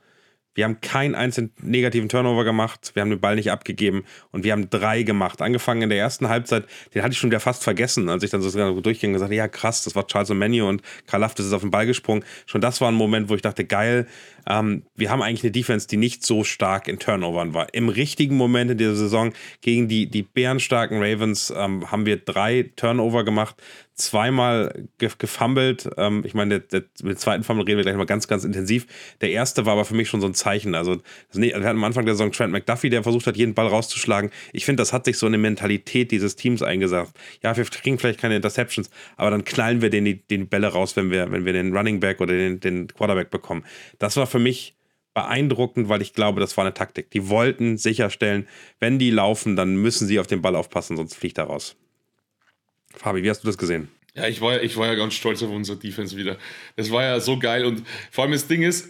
Wir 0.56 0.66
haben 0.66 0.82
keinen 0.82 1.16
einzigen 1.16 1.54
negativen 1.62 2.10
Turnover 2.10 2.44
gemacht, 2.44 2.92
wir 2.94 3.02
haben 3.02 3.12
den 3.12 3.22
Ball 3.22 3.36
nicht 3.36 3.50
abgegeben 3.50 4.04
und 4.32 4.44
wir 4.44 4.52
haben 4.52 4.70
drei 4.70 5.04
gemacht. 5.04 5.42
Angefangen 5.42 5.84
in 5.84 5.90
der 5.90 6.00
ersten 6.00 6.28
Halbzeit, 6.28 6.66
den 6.94 7.02
hatte 7.02 7.14
ich 7.14 7.18
schon 7.18 7.30
wieder 7.30 7.40
fast 7.40 7.64
vergessen, 7.64 8.10
als 8.10 8.24
ich 8.24 8.32
dann 8.32 8.42
so 8.42 8.82
durchging 8.82 9.12
und 9.12 9.14
gesagt 9.14 9.32
ja 9.32 9.48
krass, 9.48 9.86
das 9.86 9.96
war 9.96 10.08
Charles 10.08 10.32
O'Menu 10.32 10.68
und 10.68 10.82
Karl 11.08 11.22
Laftis 11.22 11.46
ist 11.46 11.54
auf 11.54 11.62
den 11.62 11.72
Ball 11.72 11.86
gesprungen. 11.86 12.26
Schon 12.46 12.60
das 12.60 12.82
war 12.82 12.92
ein 12.92 12.96
Moment, 12.96 13.30
wo 13.30 13.36
ich 13.36 13.42
dachte, 13.42 13.64
geil, 13.64 14.08
ähm, 14.50 14.84
wir 14.96 15.12
haben 15.12 15.22
eigentlich 15.22 15.44
eine 15.44 15.52
Defense, 15.52 15.88
die 15.88 15.98
nicht 15.98 16.26
so 16.26 16.44
stark 16.44 16.90
in 16.90 17.00
Turnovern 17.00 17.54
war. 17.54 17.74
Im 17.74 17.88
richtigen 17.88 18.36
Moment 18.36 18.72
in 18.72 18.78
dieser 18.78 18.96
Saison 18.96 19.32
gegen 19.62 19.88
die, 19.88 20.10
die 20.10 20.24
bärenstarken 20.24 21.02
Ravens 21.02 21.54
ähm, 21.56 21.90
haben 21.90 22.06
wir 22.06 22.18
drei 22.18 22.72
Turnover 22.76 23.24
gemacht, 23.24 23.56
zweimal 24.00 24.88
ge 24.98 25.10
gefummelt. 25.18 25.90
Ähm, 25.98 26.24
ich 26.26 26.34
meine, 26.34 26.60
der, 26.60 26.82
der, 26.82 26.90
mit 27.04 27.18
dem 27.18 27.18
zweiten 27.18 27.44
Fumble 27.44 27.66
reden 27.66 27.78
wir 27.78 27.84
gleich 27.84 27.96
mal 27.96 28.06
ganz, 28.06 28.28
ganz 28.28 28.44
intensiv. 28.44 28.88
Der 29.22 29.32
erste 29.32 29.66
war 29.66 29.74
aber 29.74 29.86
für 29.86 29.96
mich 29.96 30.10
schon 30.10 30.22
so 30.22 30.28
ein 30.28 30.34
Zeichen. 30.34 30.76
Also, 30.76 31.02
wir 31.34 31.56
hatten 31.56 31.66
am 31.66 31.84
Anfang 31.84 32.06
der 32.06 32.16
Saison 32.16 32.32
Trent 32.32 32.52
McDuffie, 32.52 32.90
der 32.90 33.04
versucht 33.04 33.28
hat, 33.28 33.38
jeden 33.38 33.54
Ball 33.54 33.68
rauszuschlagen. 33.68 34.32
Ich 34.54 34.66
finde, 34.66 34.82
das 34.82 34.94
hat 34.94 35.06
sich 35.06 35.18
so 35.18 35.26
eine 35.26 35.38
Mentalität 35.38 36.12
dieses 36.12 36.36
Teams 36.36 36.62
eingesagt. 36.64 37.12
Ja, 37.44 37.56
wir 37.56 37.66
kriegen 37.66 38.00
vielleicht 38.00 38.20
keine 38.20 38.36
Interceptions, 38.36 38.90
aber 39.18 39.32
dann 39.32 39.44
knallen 39.44 39.82
wir 39.82 39.90
den, 39.90 40.22
den 40.30 40.48
Bälle 40.48 40.68
raus, 40.68 40.96
wenn 40.96 41.12
wir, 41.12 41.32
wenn 41.32 41.46
wir 41.46 41.54
den 41.54 41.76
Running 41.76 42.00
Back 42.00 42.22
oder 42.22 42.34
den, 42.34 42.60
den 42.60 42.88
Quarterback 42.88 43.30
bekommen. 43.30 43.64
Das 44.00 44.18
war 44.18 44.28
für 44.28 44.40
mich 44.40 44.76
beeindruckend, 45.14 45.90
weil 45.90 46.02
ich 46.02 46.14
glaube, 46.14 46.40
das 46.40 46.56
war 46.56 46.64
eine 46.64 46.74
Taktik. 46.74 47.12
Die 47.12 47.30
wollten 47.30 47.78
sicherstellen, 47.78 48.48
wenn 48.80 49.00
die 49.00 49.12
laufen, 49.12 49.56
dann 49.56 49.76
müssen 49.76 50.08
sie 50.08 50.20
auf 50.20 50.28
den 50.28 50.42
Ball 50.42 50.56
aufpassen, 50.56 50.98
sonst 50.98 51.16
fliegt 51.16 51.38
er 51.38 51.46
raus. 51.46 51.76
Fabi, 52.96 53.24
wie 53.24 53.30
hast 53.30 53.44
du 53.44 53.48
das 53.48 53.58
gesehen? 53.58 53.90
Ja, 54.16 54.28
ich 54.28 54.42
war, 54.42 54.62
ich 54.62 54.76
war 54.78 54.88
ja 54.88 54.96
ganz 54.96 55.14
stolz 55.14 55.42
auf 55.44 55.50
unsere 55.50 55.78
Defense 55.78 56.18
wieder. 56.18 56.38
Das 56.76 56.92
war 56.92 57.04
ja 57.04 57.20
so 57.20 57.38
geil 57.40 57.66
und 57.66 57.84
vor 58.12 58.24
allem 58.24 58.34
das 58.34 58.48
Ding 58.48 58.64
ist, 58.64 58.90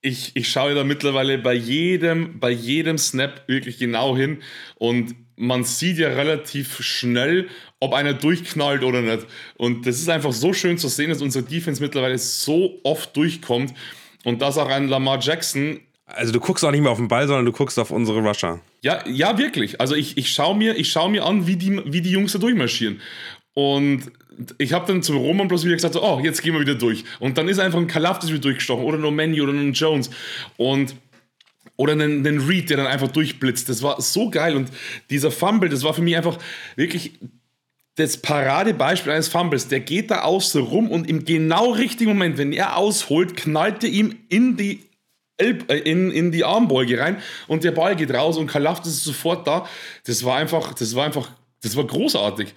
ich, 0.00 0.36
ich 0.36 0.48
schaue 0.48 0.74
da 0.74 0.84
mittlerweile 0.84 1.38
bei 1.38 1.54
jedem, 1.54 2.38
bei 2.38 2.50
jedem 2.50 2.98
Snap 2.98 3.48
wirklich 3.48 3.78
genau 3.78 4.16
hin 4.16 4.42
und 4.76 5.14
man 5.36 5.64
sieht 5.64 5.98
ja 5.98 6.08
relativ 6.08 6.80
schnell, 6.82 7.48
ob 7.80 7.92
einer 7.94 8.14
durchknallt 8.14 8.84
oder 8.84 9.00
nicht. 9.00 9.26
Und 9.56 9.86
das 9.86 9.96
ist 9.96 10.08
einfach 10.08 10.32
so 10.32 10.52
schön 10.52 10.78
zu 10.78 10.88
sehen, 10.88 11.08
dass 11.08 11.22
unsere 11.22 11.44
Defense 11.44 11.82
mittlerweile 11.82 12.18
so 12.18 12.80
oft 12.84 13.16
durchkommt 13.16 13.74
und 14.24 14.42
dass 14.42 14.58
auch 14.58 14.68
ein 14.68 14.88
Lamar 14.88 15.20
Jackson. 15.20 15.80
Also 16.06 16.32
du 16.32 16.40
guckst 16.40 16.64
auch 16.64 16.70
nicht 16.70 16.82
mehr 16.82 16.90
auf 16.90 16.98
den 16.98 17.08
Ball, 17.08 17.26
sondern 17.26 17.46
du 17.46 17.52
guckst 17.52 17.78
auf 17.78 17.90
unsere 17.90 18.20
Rusher. 18.20 18.60
Ja, 18.82 19.06
ja, 19.08 19.38
wirklich. 19.38 19.80
Also 19.80 19.94
ich, 19.94 20.18
ich 20.18 20.32
schaue 20.32 20.56
mir, 20.56 20.82
schau 20.84 21.08
mir 21.08 21.24
an, 21.24 21.46
wie 21.46 21.56
die, 21.56 21.80
wie 21.86 22.02
die 22.02 22.10
Jungs 22.10 22.32
da 22.32 22.38
durchmarschieren. 22.38 23.00
Und 23.54 24.12
ich 24.58 24.72
habe 24.72 24.86
dann 24.86 25.02
zum 25.02 25.16
Roman 25.16 25.48
bloß 25.48 25.64
wieder 25.64 25.76
gesagt, 25.76 25.94
so, 25.94 26.02
oh, 26.02 26.20
jetzt 26.20 26.42
gehen 26.42 26.52
wir 26.52 26.60
wieder 26.60 26.74
durch. 26.74 27.04
Und 27.20 27.38
dann 27.38 27.48
ist 27.48 27.58
einfach 27.58 27.78
ein 27.78 27.86
Kalafdis 27.86 28.30
wieder 28.30 28.40
durchgestochen 28.40 28.84
oder 28.84 28.98
ein 28.98 29.14
Manny 29.14 29.40
oder 29.40 29.52
ein 29.52 29.72
Jones. 29.72 30.10
Und 30.56 30.94
oder 31.76 31.92
einen, 31.92 32.26
einen 32.26 32.40
Reed, 32.40 32.70
der 32.70 32.76
dann 32.76 32.86
einfach 32.86 33.08
durchblitzt. 33.08 33.68
Das 33.68 33.82
war 33.82 34.00
so 34.00 34.30
geil. 34.30 34.56
Und 34.56 34.68
dieser 35.10 35.30
Fumble, 35.30 35.68
das 35.68 35.82
war 35.82 35.94
für 35.94 36.02
mich 36.02 36.16
einfach 36.16 36.38
wirklich 36.76 37.12
das 37.96 38.16
Paradebeispiel 38.16 39.12
eines 39.12 39.28
Fumbles. 39.28 39.68
Der 39.68 39.80
geht 39.80 40.10
da 40.10 40.22
außen 40.22 40.62
rum 40.62 40.90
und 40.90 41.08
im 41.08 41.24
genau 41.24 41.72
richtigen 41.72 42.10
Moment, 42.10 42.38
wenn 42.38 42.52
er 42.52 42.76
ausholt, 42.76 43.36
knallt 43.36 43.82
er 43.84 43.90
ihm 43.90 44.16
in 44.28 44.56
die 44.56 44.80
in, 45.38 46.10
in 46.10 46.30
die 46.30 46.44
Armbeuge 46.44 46.98
rein 46.98 47.20
und 47.48 47.64
der 47.64 47.72
Ball 47.72 47.96
geht 47.96 48.12
raus 48.12 48.36
und 48.36 48.46
Kalafdis 48.46 48.94
ist 48.94 49.04
sofort 49.04 49.46
da. 49.46 49.68
Das 50.04 50.24
war 50.24 50.36
einfach, 50.36 50.74
das 50.74 50.94
war 50.94 51.04
einfach, 51.04 51.30
das 51.62 51.76
war 51.76 51.84
großartig. 51.84 52.54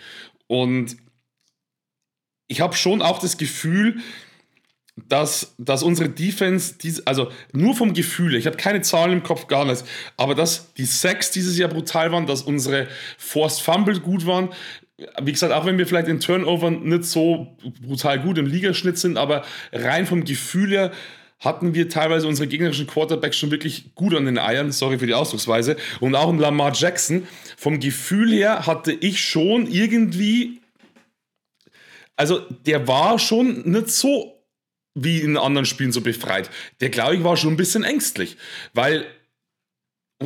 Und 0.48 0.98
ich 2.48 2.62
habe 2.62 2.76
schon 2.76 3.02
auch 3.02 3.20
das 3.20 3.38
Gefühl, 3.38 3.98
dass, 5.08 5.54
dass 5.58 5.84
unsere 5.84 6.10
Defense, 6.10 6.76
also 7.06 7.32
nur 7.54 7.76
vom 7.76 7.94
Gefühl, 7.94 8.36
ich 8.36 8.48
habe 8.48 8.58
keine 8.58 8.82
Zahlen 8.82 9.14
im 9.14 9.24
Kopf, 9.24 9.48
gar 9.48 9.66
nicht, 9.66 9.84
aber 10.16 10.34
dass 10.34 10.74
die 10.74 10.86
Sacks 10.86 11.30
dieses 11.32 11.58
Jahr 11.58 11.70
brutal 11.70 12.12
waren, 12.12 12.26
dass 12.26 12.42
unsere 12.42 12.88
Forced 13.18 13.62
Fumble 13.62 14.00
gut 14.00 14.26
waren. 14.26 14.50
Wie 15.22 15.32
gesagt, 15.32 15.54
auch 15.54 15.66
wenn 15.66 15.78
wir 15.78 15.86
vielleicht 15.86 16.08
in 16.08 16.20
Turnover 16.20 16.72
nicht 16.72 17.04
so 17.04 17.56
brutal 17.86 18.20
gut 18.20 18.40
im 18.40 18.48
Ligaschnitt 18.48 18.98
sind, 18.98 19.18
aber 19.18 19.46
rein 19.72 20.08
vom 20.08 20.24
Gefühl 20.24 20.72
her 20.72 20.92
hatten 21.40 21.74
wir 21.74 21.88
teilweise 21.90 22.28
unsere 22.28 22.48
gegnerischen 22.48 22.88
Quarterbacks 22.88 23.38
schon 23.38 23.52
wirklich 23.52 23.94
gut 23.96 24.16
an 24.16 24.26
den 24.26 24.40
Eiern, 24.40 24.72
sorry 24.72 24.98
für 24.98 25.08
die 25.08 25.14
Ausdrucksweise, 25.14 25.78
und 26.00 26.16
auch 26.16 26.30
ein 26.30 26.40
Lamar 26.40 26.74
Jackson. 26.74 27.28
Vom 27.58 27.80
Gefühl 27.80 28.32
her 28.32 28.66
hatte 28.66 28.92
ich 28.92 29.22
schon 29.22 29.68
irgendwie, 29.68 30.62
also 32.16 32.40
der 32.66 32.88
war 32.88 33.20
schon 33.20 33.70
nicht 33.70 33.90
so 33.90 34.34
wie 34.96 35.20
in 35.20 35.38
anderen 35.38 35.68
Spielen 35.68 35.92
so 35.92 36.02
befreit. 36.02 36.50
Der, 36.82 36.90
glaube 36.90 37.16
ich, 37.16 37.24
war 37.24 37.38
schon 37.38 37.54
ein 37.54 37.58
bisschen 37.58 37.84
ängstlich, 37.84 38.36
weil 38.74 39.06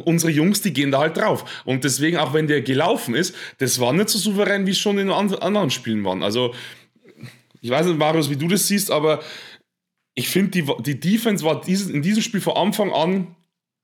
unsere 0.05 0.31
Jungs, 0.31 0.61
die 0.61 0.71
gehen 0.71 0.91
da 0.91 0.99
halt 0.99 1.17
drauf. 1.17 1.63
Und 1.65 1.83
deswegen, 1.83 2.15
auch 2.15 2.33
wenn 2.33 2.47
der 2.47 2.61
gelaufen 2.61 3.13
ist, 3.13 3.35
das 3.57 3.81
war 3.81 3.91
nicht 3.91 4.07
so 4.07 4.17
souverän, 4.17 4.65
wie 4.65 4.71
es 4.71 4.79
schon 4.79 4.97
in 4.97 5.11
anderen 5.11 5.71
Spielen 5.71 6.05
waren. 6.05 6.23
Also, 6.23 6.55
ich 7.59 7.69
weiß 7.69 7.85
nicht, 7.85 7.99
Marius, 7.99 8.29
wie 8.29 8.37
du 8.37 8.47
das 8.47 8.69
siehst, 8.69 8.89
aber 8.89 9.21
ich 10.13 10.29
finde, 10.29 10.51
die, 10.51 10.65
die 10.83 10.99
Defense 10.99 11.43
war 11.45 11.61
dieses, 11.61 11.89
in 11.89 12.01
diesem 12.01 12.21
Spiel 12.21 12.41
von 12.41 12.55
Anfang 12.55 12.91
an 12.91 13.35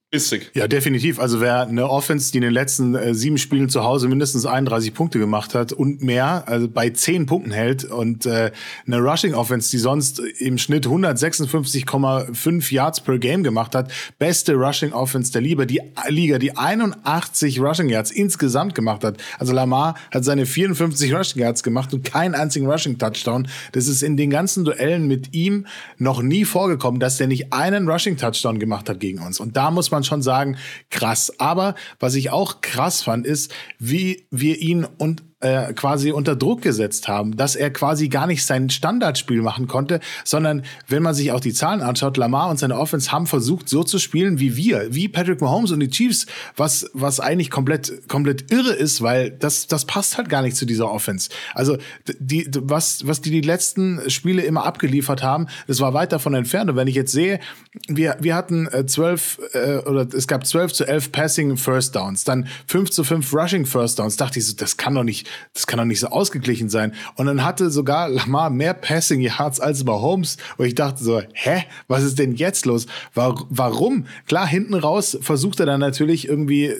Bissig. 0.09 0.51
Ja, 0.53 0.69
definitiv. 0.69 1.19
Also 1.19 1.41
wer 1.41 1.67
eine 1.67 1.89
Offense, 1.89 2.31
die 2.31 2.37
in 2.37 2.43
den 2.43 2.53
letzten 2.53 2.95
äh, 2.95 3.13
sieben 3.13 3.37
Spielen 3.37 3.67
zu 3.67 3.83
Hause 3.83 4.07
mindestens 4.07 4.45
31 4.45 4.93
Punkte 4.93 5.19
gemacht 5.19 5.53
hat 5.53 5.73
und 5.73 6.01
mehr, 6.01 6.45
also 6.47 6.69
bei 6.69 6.91
zehn 6.91 7.25
Punkten 7.25 7.51
hält 7.51 7.83
und 7.83 8.25
äh, 8.25 8.51
eine 8.85 8.99
Rushing 8.99 9.33
Offense, 9.33 9.69
die 9.69 9.79
sonst 9.79 10.19
im 10.39 10.57
Schnitt 10.57 10.87
156,5 10.87 12.73
Yards 12.73 13.01
per 13.01 13.19
Game 13.19 13.43
gemacht 13.43 13.75
hat, 13.75 13.91
beste 14.17 14.53
Rushing 14.53 14.93
Offense 14.93 15.33
der 15.33 15.41
Liga, 15.41 15.65
die 15.65 15.81
Liga, 16.07 16.39
die 16.39 16.55
81 16.55 17.59
Rushing 17.59 17.89
Yards 17.89 18.09
insgesamt 18.09 18.75
gemacht 18.75 19.03
hat. 19.03 19.17
Also 19.39 19.51
Lamar 19.51 19.95
hat 20.13 20.23
seine 20.23 20.45
54 20.45 21.13
Rushing 21.13 21.41
Yards 21.41 21.63
gemacht 21.63 21.93
und 21.93 22.05
keinen 22.05 22.33
einzigen 22.33 22.71
Rushing 22.71 22.97
Touchdown. 22.97 23.49
Das 23.73 23.89
ist 23.89 24.03
in 24.03 24.15
den 24.15 24.29
ganzen 24.29 24.63
Duellen 24.63 25.05
mit 25.05 25.33
ihm 25.33 25.67
noch 25.97 26.21
nie 26.21 26.45
vorgekommen, 26.45 27.01
dass 27.01 27.17
der 27.17 27.27
nicht 27.27 27.51
einen 27.51 27.89
Rushing 27.89 28.15
Touchdown 28.15 28.57
gemacht 28.57 28.87
hat 28.87 29.01
gegen 29.01 29.19
uns. 29.19 29.41
Und 29.41 29.57
da 29.57 29.69
muss 29.69 29.91
man 29.91 29.96
man 29.97 30.03
schon 30.03 30.21
sagen, 30.21 30.57
krass. 30.89 31.33
Aber 31.39 31.75
was 31.99 32.15
ich 32.15 32.29
auch 32.29 32.61
krass 32.61 33.03
fand, 33.03 33.25
ist, 33.25 33.53
wie 33.79 34.27
wir 34.31 34.59
ihn 34.59 34.85
und 34.97 35.23
äh, 35.39 35.73
quasi 35.73 36.11
unter 36.11 36.35
Druck 36.35 36.61
gesetzt 36.61 37.07
haben, 37.07 37.37
dass 37.37 37.55
er 37.55 37.71
quasi 37.71 38.09
gar 38.09 38.25
nicht 38.25 38.45
sein 38.45 38.69
Standardspiel 38.69 39.41
machen 39.41 39.67
konnte, 39.67 39.99
sondern 40.23 40.63
wenn 40.87 41.03
man 41.03 41.13
sich 41.13 41.31
auch 41.31 41.39
die 41.39 41.53
Zahlen 41.53 41.81
anschaut, 41.81 42.17
Lamar 42.17 42.49
und 42.49 42.57
seine 42.57 42.77
Offense 42.77 43.11
haben 43.11 43.27
versucht, 43.27 43.69
so 43.69 43.83
zu 43.83 43.99
spielen 43.99 44.39
wie 44.39 44.55
wir, 44.55 44.87
wie 44.93 45.07
Patrick 45.07 45.39
Mahomes 45.39 45.71
und 45.71 45.79
die 45.79 45.89
Chiefs, 45.89 46.25
was, 46.55 46.89
was 46.93 47.19
eigentlich 47.19 47.51
komplett, 47.51 48.07
komplett 48.07 48.51
irre 48.51 48.73
ist, 48.73 49.01
weil 49.01 49.29
das, 49.29 49.67
das 49.67 49.85
passt 49.85 50.17
halt 50.17 50.29
gar 50.29 50.41
nicht 50.41 50.57
zu 50.57 50.65
dieser 50.65 50.91
Offense. 50.91 51.29
Also, 51.53 51.77
die, 52.19 52.49
was, 52.61 53.05
was 53.05 53.21
die 53.21 53.29
die 53.29 53.41
letzten 53.41 54.09
Spiele 54.09 54.41
immer 54.41 54.65
abgeliefert 54.65 55.21
haben, 55.21 55.47
das 55.67 55.79
war 55.79 55.93
weit 55.93 56.11
davon 56.11 56.33
entfernt. 56.33 56.71
Und 56.71 56.75
wenn 56.77 56.87
ich 56.87 56.95
jetzt 56.95 57.11
sehe, 57.11 57.39
wir, 57.87 58.17
wir 58.19 58.35
hatten 58.35 58.67
äh, 58.67 58.85
zwölf, 58.85 59.39
äh, 59.53 59.77
oder 59.77 60.07
es 60.13 60.27
gab 60.27 60.47
zwölf 60.47 60.73
zu 60.73 60.85
elf 60.85 61.11
Passing 61.11 61.57
First 61.57 61.95
Downs, 61.95 62.23
dann 62.23 62.47
fünf 62.65 62.89
zu 62.89 63.03
fünf 63.03 63.31
Rushing 63.33 63.65
First 63.65 63.99
Downs, 63.99 64.17
dachte 64.17 64.39
ich 64.39 64.47
so, 64.47 64.55
das 64.55 64.77
kann 64.77 64.95
doch 64.95 65.03
nicht, 65.03 65.26
das 65.53 65.67
kann 65.67 65.77
doch 65.77 65.85
nicht 65.85 65.99
so 65.99 66.07
ausgeglichen 66.07 66.69
sein. 66.69 66.93
Und 67.15 67.25
dann 67.27 67.43
hatte 67.43 67.69
sogar 67.69 68.09
Lamar 68.09 68.49
mehr 68.49 68.73
Passing 68.73 69.21
Yards 69.21 69.59
als 69.59 69.83
bei 69.83 69.93
Holmes. 69.93 70.37
Und 70.57 70.65
ich 70.65 70.75
dachte 70.75 71.03
so, 71.03 71.21
hä, 71.33 71.63
was 71.87 72.03
ist 72.03 72.19
denn 72.19 72.35
jetzt 72.35 72.65
los? 72.65 72.87
Warum? 73.13 74.05
Klar, 74.27 74.47
hinten 74.47 74.73
raus 74.73 75.17
versucht 75.21 75.59
er 75.59 75.65
dann 75.65 75.79
natürlich 75.79 76.27
irgendwie 76.27 76.73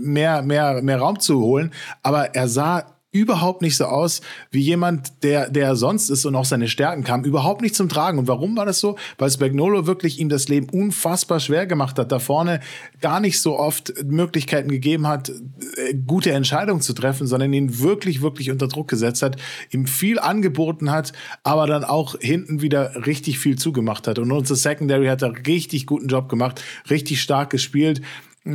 mehr, 0.00 0.42
mehr, 0.42 0.82
mehr 0.82 0.98
Raum 0.98 1.20
zu 1.20 1.40
holen, 1.40 1.72
aber 2.02 2.34
er 2.34 2.48
sah 2.48 2.93
überhaupt 3.14 3.62
nicht 3.62 3.76
so 3.76 3.84
aus 3.84 4.22
wie 4.50 4.60
jemand, 4.60 5.22
der, 5.22 5.48
der 5.48 5.76
sonst 5.76 6.10
ist 6.10 6.26
und 6.26 6.34
auch 6.34 6.44
seine 6.44 6.66
Stärken 6.66 7.04
kam, 7.04 7.24
überhaupt 7.24 7.62
nicht 7.62 7.76
zum 7.76 7.88
Tragen. 7.88 8.18
Und 8.18 8.26
warum 8.26 8.56
war 8.56 8.66
das 8.66 8.80
so? 8.80 8.96
Weil 9.18 9.30
Spagnolo 9.30 9.86
wirklich 9.86 10.18
ihm 10.18 10.28
das 10.28 10.48
Leben 10.48 10.68
unfassbar 10.68 11.38
schwer 11.38 11.66
gemacht 11.66 11.96
hat, 11.96 12.10
da 12.10 12.18
vorne 12.18 12.58
gar 13.00 13.20
nicht 13.20 13.40
so 13.40 13.56
oft 13.56 13.94
Möglichkeiten 14.04 14.68
gegeben 14.68 15.06
hat, 15.06 15.28
äh, 15.28 15.94
gute 15.94 16.32
Entscheidungen 16.32 16.80
zu 16.80 16.92
treffen, 16.92 17.28
sondern 17.28 17.52
ihn 17.52 17.78
wirklich, 17.78 18.20
wirklich 18.20 18.50
unter 18.50 18.66
Druck 18.66 18.88
gesetzt 18.88 19.22
hat, 19.22 19.36
ihm 19.70 19.86
viel 19.86 20.18
angeboten 20.18 20.90
hat, 20.90 21.12
aber 21.44 21.68
dann 21.68 21.84
auch 21.84 22.16
hinten 22.18 22.62
wieder 22.62 23.06
richtig 23.06 23.38
viel 23.38 23.56
zugemacht 23.56 24.08
hat. 24.08 24.18
Und 24.18 24.32
unser 24.32 24.56
Secondary 24.56 25.06
hat 25.06 25.22
da 25.22 25.28
richtig 25.28 25.86
guten 25.86 26.08
Job 26.08 26.28
gemacht, 26.28 26.60
richtig 26.90 27.22
stark 27.22 27.50
gespielt. 27.50 28.02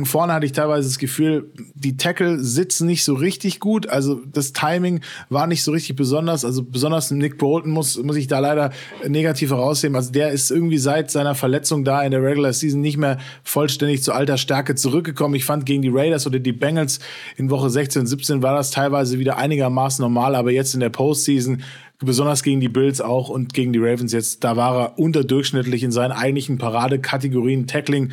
Vorne 0.04 0.32
hatte 0.32 0.46
ich 0.46 0.52
teilweise 0.52 0.88
das 0.88 0.98
Gefühl, 0.98 1.50
die 1.74 1.96
Tackle 1.96 2.38
sitzen 2.38 2.86
nicht 2.86 3.02
so 3.02 3.14
richtig 3.14 3.58
gut. 3.58 3.88
Also 3.88 4.20
das 4.24 4.52
Timing 4.52 5.00
war 5.30 5.48
nicht 5.48 5.64
so 5.64 5.72
richtig 5.72 5.96
besonders. 5.96 6.44
Also 6.44 6.62
besonders 6.62 7.10
Nick 7.10 7.38
Bolton 7.38 7.72
muss, 7.72 8.00
muss 8.00 8.14
ich 8.14 8.28
da 8.28 8.38
leider 8.38 8.70
negativ 9.08 9.50
herausheben. 9.50 9.96
Also 9.96 10.12
der 10.12 10.30
ist 10.30 10.52
irgendwie 10.52 10.78
seit 10.78 11.10
seiner 11.10 11.34
Verletzung 11.34 11.84
da 11.84 12.02
in 12.02 12.12
der 12.12 12.22
Regular 12.22 12.52
Season 12.52 12.80
nicht 12.80 12.98
mehr 12.98 13.18
vollständig 13.42 14.04
zu 14.04 14.12
alter 14.12 14.38
Stärke 14.38 14.76
zurückgekommen. 14.76 15.34
Ich 15.34 15.44
fand 15.44 15.66
gegen 15.66 15.82
die 15.82 15.90
Raiders 15.92 16.24
oder 16.24 16.38
die 16.38 16.52
Bengals 16.52 17.00
in 17.36 17.50
Woche 17.50 17.68
16 17.68 18.02
und 18.02 18.06
17 18.06 18.42
war 18.44 18.54
das 18.54 18.70
teilweise 18.70 19.18
wieder 19.18 19.38
einigermaßen 19.38 20.04
normal. 20.04 20.36
Aber 20.36 20.52
jetzt 20.52 20.72
in 20.72 20.78
der 20.78 20.90
Postseason 20.90 21.64
besonders 21.98 22.44
gegen 22.44 22.60
die 22.60 22.68
Bills 22.68 23.00
auch 23.00 23.28
und 23.28 23.54
gegen 23.54 23.72
die 23.72 23.80
Ravens 23.80 24.12
jetzt, 24.12 24.44
da 24.44 24.56
war 24.56 24.80
er 24.80 24.98
unterdurchschnittlich 25.00 25.82
in 25.82 25.90
seinen 25.90 26.12
eigentlichen 26.12 26.58
Paradekategorien 26.58 27.66
Tackling 27.66 28.12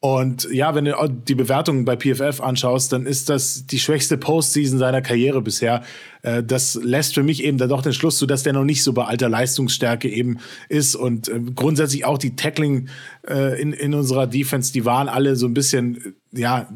und 0.00 0.46
ja, 0.52 0.74
wenn 0.74 0.84
du 0.84 0.94
die 1.08 1.34
Bewertungen 1.34 1.86
bei 1.86 1.96
PFF 1.96 2.40
anschaust, 2.40 2.92
dann 2.92 3.06
ist 3.06 3.30
das 3.30 3.66
die 3.66 3.78
schwächste 3.78 4.18
Postseason 4.18 4.78
seiner 4.78 5.00
Karriere 5.00 5.40
bisher. 5.40 5.82
Äh, 6.22 6.42
das 6.42 6.74
lässt 6.74 7.14
für 7.14 7.22
mich 7.22 7.42
eben 7.42 7.56
da 7.56 7.66
doch 7.66 7.80
den 7.80 7.94
Schluss 7.94 8.18
zu, 8.18 8.26
dass 8.26 8.42
der 8.42 8.52
noch 8.52 8.64
nicht 8.64 8.82
so 8.82 8.92
bei 8.92 9.04
alter 9.04 9.30
Leistungsstärke 9.30 10.08
eben 10.08 10.38
ist. 10.68 10.96
Und 10.96 11.28
äh, 11.28 11.40
grundsätzlich 11.54 12.04
auch 12.04 12.18
die 12.18 12.36
Tackling 12.36 12.88
äh, 13.26 13.60
in, 13.60 13.72
in 13.72 13.94
unserer 13.94 14.26
Defense, 14.26 14.70
die 14.72 14.84
waren 14.84 15.08
alle 15.08 15.34
so 15.34 15.46
ein 15.46 15.54
bisschen 15.54 16.14
ja, 16.36 16.68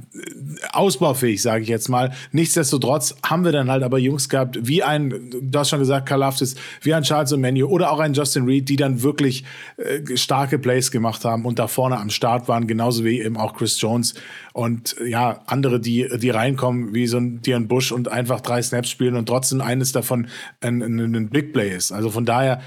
ausbaufähig, 0.73 1.41
sage 1.43 1.63
ich 1.63 1.69
jetzt 1.69 1.89
mal. 1.89 2.13
Nichtsdestotrotz 2.33 3.15
haben 3.25 3.45
wir 3.45 3.53
dann 3.53 3.71
halt 3.71 3.83
aber 3.83 3.99
Jungs 3.99 4.29
gehabt, 4.29 4.59
wie 4.63 4.83
ein, 4.83 5.31
du 5.43 5.59
hast 5.59 5.71
schon 5.71 5.79
gesagt, 5.79 6.07
Karl 6.07 6.21
Laftis, 6.21 6.57
wie 6.83 6.95
ein 6.95 7.03
Charles 7.03 7.33
O'Menu 7.33 7.65
oder 7.65 7.93
auch 7.93 8.01
ein 8.01 8.15
Justin 8.15 8.45
Reed, 8.45 8.69
die 8.69 8.77
dann 8.77 9.03
wirklich 9.03 9.45
äh, 9.77 10.17
starke 10.17 10.59
Plays 10.59 10.91
gemacht 10.91 11.25
haben 11.25 11.45
und 11.45 11.59
da 11.59 11.67
vorne 11.67 11.99
am 11.99 12.11
Start 12.11 12.49
waren, 12.49 12.67
genauso 12.67 13.05
wie 13.05 13.21
eben 13.21 13.37
auch 13.37 13.55
Chris 13.55 13.81
Jones 13.81 14.15
und 14.53 14.97
ja, 15.05 15.41
andere, 15.47 15.81
die, 15.81 16.09
die 16.19 16.31
reinkommen, 16.31 16.95
wie 16.95 17.07
so 17.07 17.19
ein 17.19 17.43
Dion 17.43 17.69
Bush 17.69 17.93
und 17.93 18.09
einfach 18.09 18.41
drei 18.41 18.63
Snaps 18.63 18.91
spielen 18.91 19.17
und 19.17 19.27
trotzdem 19.27 19.61
eines 19.61 19.93
davon 19.93 20.29
ein, 20.61 20.83
ein, 20.83 21.15
ein 21.15 21.29
Big 21.29 21.53
Play 21.53 21.75
ist. 21.75 21.93
Also 21.93 22.11
von 22.11 22.25
daher 22.25 22.61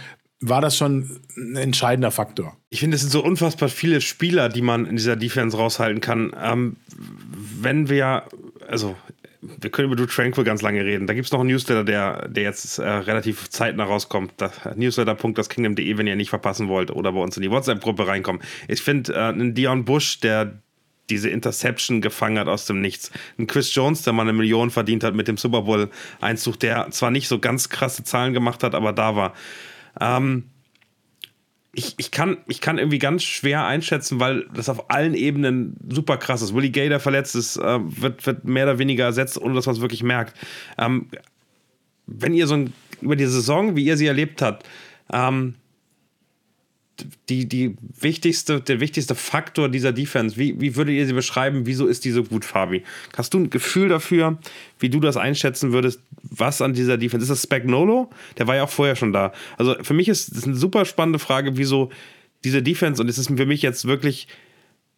war 0.49 0.61
das 0.61 0.77
schon 0.77 1.21
ein 1.37 1.55
entscheidender 1.55 2.11
Faktor. 2.11 2.57
Ich 2.69 2.81
finde, 2.81 2.95
es 2.95 3.01
sind 3.01 3.11
so 3.11 3.23
unfassbar 3.23 3.69
viele 3.69 4.01
Spieler, 4.01 4.49
die 4.49 4.61
man 4.61 4.85
in 4.85 4.97
dieser 4.97 5.15
Defense 5.15 5.55
raushalten 5.55 6.01
kann. 6.01 6.35
Ähm, 6.41 6.75
wenn 7.61 7.89
wir, 7.89 8.23
also 8.67 8.95
wir 9.41 9.69
können 9.69 9.87
über 9.91 9.95
Drew 9.95 10.05
Tranquil 10.05 10.43
ganz 10.43 10.61
lange 10.61 10.83
reden. 10.83 11.07
Da 11.07 11.13
gibt 11.13 11.25
es 11.25 11.31
noch 11.31 11.39
einen 11.39 11.49
Newsletter, 11.49 11.83
der, 11.83 12.27
der 12.27 12.43
jetzt 12.43 12.77
äh, 12.77 12.87
relativ 12.87 13.49
zeitnah 13.49 13.85
rauskommt. 13.85 14.33
Newsletter.daskingdom.de, 14.75 15.97
wenn 15.97 16.07
ihr 16.07 16.15
nicht 16.15 16.29
verpassen 16.29 16.67
wollt 16.67 16.91
oder 16.91 17.11
bei 17.11 17.19
uns 17.19 17.37
in 17.37 17.43
die 17.43 17.51
WhatsApp-Gruppe 17.51 18.07
reinkommen. 18.07 18.41
Ich 18.67 18.81
finde, 18.81 19.13
äh, 19.13 19.17
einen 19.17 19.53
Dion 19.53 19.85
Bush, 19.85 20.19
der 20.19 20.59
diese 21.09 21.29
Interception 21.29 22.01
gefangen 22.01 22.39
hat 22.39 22.47
aus 22.47 22.65
dem 22.65 22.81
Nichts. 22.81 23.11
Ein 23.37 23.47
Chris 23.47 23.73
Jones, 23.75 24.03
der 24.03 24.13
mal 24.13 24.23
eine 24.23 24.33
Million 24.33 24.71
verdient 24.71 25.03
hat 25.03 25.15
mit 25.15 25.27
dem 25.27 25.37
Super 25.37 25.63
Bowl-Einzug, 25.63 26.59
der 26.59 26.89
zwar 26.91 27.11
nicht 27.11 27.27
so 27.27 27.39
ganz 27.39 27.69
krasse 27.69 28.03
Zahlen 28.03 28.33
gemacht 28.33 28.63
hat, 28.63 28.73
aber 28.75 28.93
da 28.93 29.15
war. 29.15 29.33
Ähm, 29.99 30.45
ich, 31.75 31.95
ich, 31.97 32.11
kann, 32.11 32.37
ich 32.47 32.61
kann 32.61 32.77
irgendwie 32.77 32.99
ganz 32.99 33.23
schwer 33.23 33.65
einschätzen, 33.65 34.19
weil 34.19 34.45
das 34.53 34.69
auf 34.69 34.91
allen 34.91 35.15
Ebenen 35.15 35.75
super 35.89 36.17
krass 36.17 36.41
ist. 36.41 36.53
Willie 36.53 36.69
Gay, 36.69 36.87
der 36.87 36.99
verletzt 36.99 37.35
ist, 37.35 37.57
äh, 37.57 37.79
wird, 37.81 38.25
wird 38.25 38.45
mehr 38.45 38.65
oder 38.65 38.77
weniger 38.77 39.05
ersetzt, 39.05 39.41
ohne 39.41 39.55
dass 39.55 39.65
man 39.65 39.75
es 39.75 39.81
wirklich 39.81 40.03
merkt. 40.03 40.37
Ähm, 40.77 41.07
wenn 42.05 42.33
ihr 42.33 42.45
so 42.47 42.55
ein, 42.55 42.73
über 43.01 43.15
die 43.15 43.25
Saison, 43.25 43.75
wie 43.75 43.85
ihr 43.85 43.97
sie 43.97 44.05
erlebt 44.05 44.41
habt, 44.41 44.67
ähm, 45.11 45.55
die, 47.29 47.47
die 47.47 47.75
wichtigste, 47.99 48.61
der 48.61 48.79
wichtigste 48.79 49.15
Faktor 49.15 49.69
dieser 49.69 49.91
Defense? 49.91 50.37
Wie, 50.37 50.59
wie 50.59 50.75
würdet 50.75 50.95
ihr 50.95 51.05
sie 51.07 51.13
beschreiben? 51.13 51.65
Wieso 51.65 51.87
ist 51.87 52.05
die 52.05 52.11
so 52.11 52.23
gut, 52.23 52.45
Fabi? 52.45 52.83
Hast 53.15 53.33
du 53.33 53.39
ein 53.39 53.49
Gefühl 53.49 53.89
dafür, 53.89 54.37
wie 54.79 54.89
du 54.89 54.99
das 54.99 55.17
einschätzen 55.17 55.73
würdest, 55.73 55.99
was 56.21 56.61
an 56.61 56.73
dieser 56.73 56.97
Defense? 56.97 57.23
Ist 57.23 57.29
das 57.29 57.43
Spagnolo? 57.43 58.09
Der 58.37 58.47
war 58.47 58.55
ja 58.55 58.63
auch 58.63 58.69
vorher 58.69 58.95
schon 58.95 59.13
da. 59.13 59.33
Also 59.57 59.75
für 59.81 59.93
mich 59.93 60.07
ist 60.07 60.35
das 60.35 60.43
eine 60.43 60.55
super 60.55 60.85
spannende 60.85 61.19
Frage, 61.19 61.57
wieso 61.57 61.89
diese 62.43 62.61
Defense, 62.61 63.01
und 63.01 63.09
es 63.09 63.17
ist 63.17 63.27
für 63.27 63.45
mich 63.45 63.61
jetzt 63.61 63.85
wirklich 63.85 64.27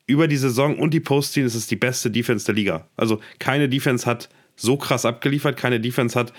über 0.08 0.28
die 0.28 0.38
Saison 0.38 0.78
und 0.78 0.94
die 0.94 1.00
Postseason 1.00 1.48
ist 1.48 1.56
es 1.56 1.68
die 1.68 1.76
beste 1.76 2.12
Defense 2.12 2.46
der 2.46 2.56
Liga. 2.56 2.88
Also 2.96 3.20
keine 3.40 3.70
Defense 3.70 4.06
hat 4.06 4.30
so 4.56 4.78
krass 4.78 5.06
abgeliefert, 5.06 5.58
keine 5.58 5.80
Defense 5.80 6.18
hat 6.18 6.34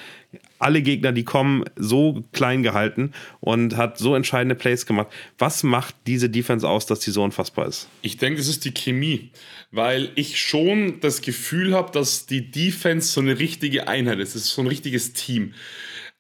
alle 0.59 0.83
Gegner, 0.83 1.13
die 1.13 1.25
kommen, 1.25 1.65
so 1.77 2.25
klein 2.33 2.63
gehalten 2.63 3.13
und 3.41 3.77
hat 3.77 3.99
so 3.99 4.15
entscheidende 4.15 4.55
Plays 4.55 4.87
gemacht. 4.87 5.09
Was 5.39 5.63
macht 5.63 5.95
diese 6.07 6.31
Defense 6.31 6.69
aus, 6.69 6.87
dass 6.87 7.01
die 7.01 7.11
so 7.11 7.23
unfassbar 7.23 7.67
ist? 7.67 7.89
Ich 8.03 8.17
denke, 8.17 8.41
es 8.41 8.49
ist 8.49 8.65
die 8.65 8.73
Chemie, 8.73 9.31
weil 9.71 10.11
ich 10.15 10.41
schon 10.41 11.01
das 11.01 11.21
Gefühl 11.21 11.75
habe, 11.75 11.93
dass 11.93 12.27
die 12.27 12.51
Defense 12.51 13.13
so 13.13 13.21
eine 13.21 13.39
richtige 13.39 13.89
Einheit 13.89 14.19
ist. 14.19 14.35
Es 14.35 14.47
ist 14.47 14.55
so 14.55 14.63
ein 14.63 14.69
richtiges 14.69 15.13
Team. 15.13 15.53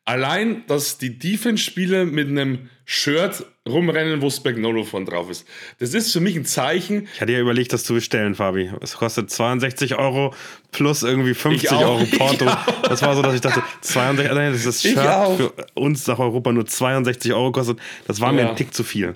Allein, 0.04 0.64
dass 0.66 0.98
die 0.98 1.18
Defense-Spieler 1.18 2.04
mit 2.04 2.28
einem 2.28 2.68
Shirt 2.84 3.44
rumrennen, 3.66 4.22
wo 4.22 4.30
Spagnolo 4.30 4.84
von 4.84 5.04
drauf 5.04 5.30
ist. 5.30 5.46
Das 5.78 5.94
ist 5.94 6.12
für 6.12 6.20
mich 6.20 6.36
ein 6.36 6.44
Zeichen. 6.44 7.08
Ich 7.14 7.20
hatte 7.20 7.32
ja 7.32 7.40
überlegt, 7.40 7.72
das 7.72 7.84
zu 7.84 7.94
bestellen, 7.94 8.34
Fabi. 8.34 8.70
Es 8.80 8.94
kostet 8.94 9.30
62 9.30 9.96
Euro 9.96 10.34
plus 10.72 11.02
irgendwie 11.02 11.34
50 11.34 11.72
Euro 11.72 12.04
Porto. 12.16 12.46
Das 12.82 13.02
war 13.02 13.14
so, 13.16 13.22
dass 13.22 13.34
ich 13.34 13.40
dachte, 13.40 13.62
62, 13.80 14.30
allein 14.30 14.52
das 14.52 14.64
ist 14.64 14.82
Shirt 14.82 14.96
für 15.36 15.52
uns 15.74 16.06
nach 16.06 16.18
Europa 16.18 16.52
nur 16.52 16.66
62 16.66 17.32
Euro 17.32 17.52
kostet. 17.52 17.78
Das 18.06 18.20
war 18.20 18.28
ja. 18.28 18.42
mir 18.42 18.50
ein 18.50 18.56
Tick 18.56 18.72
zu 18.72 18.84
viel. 18.84 19.14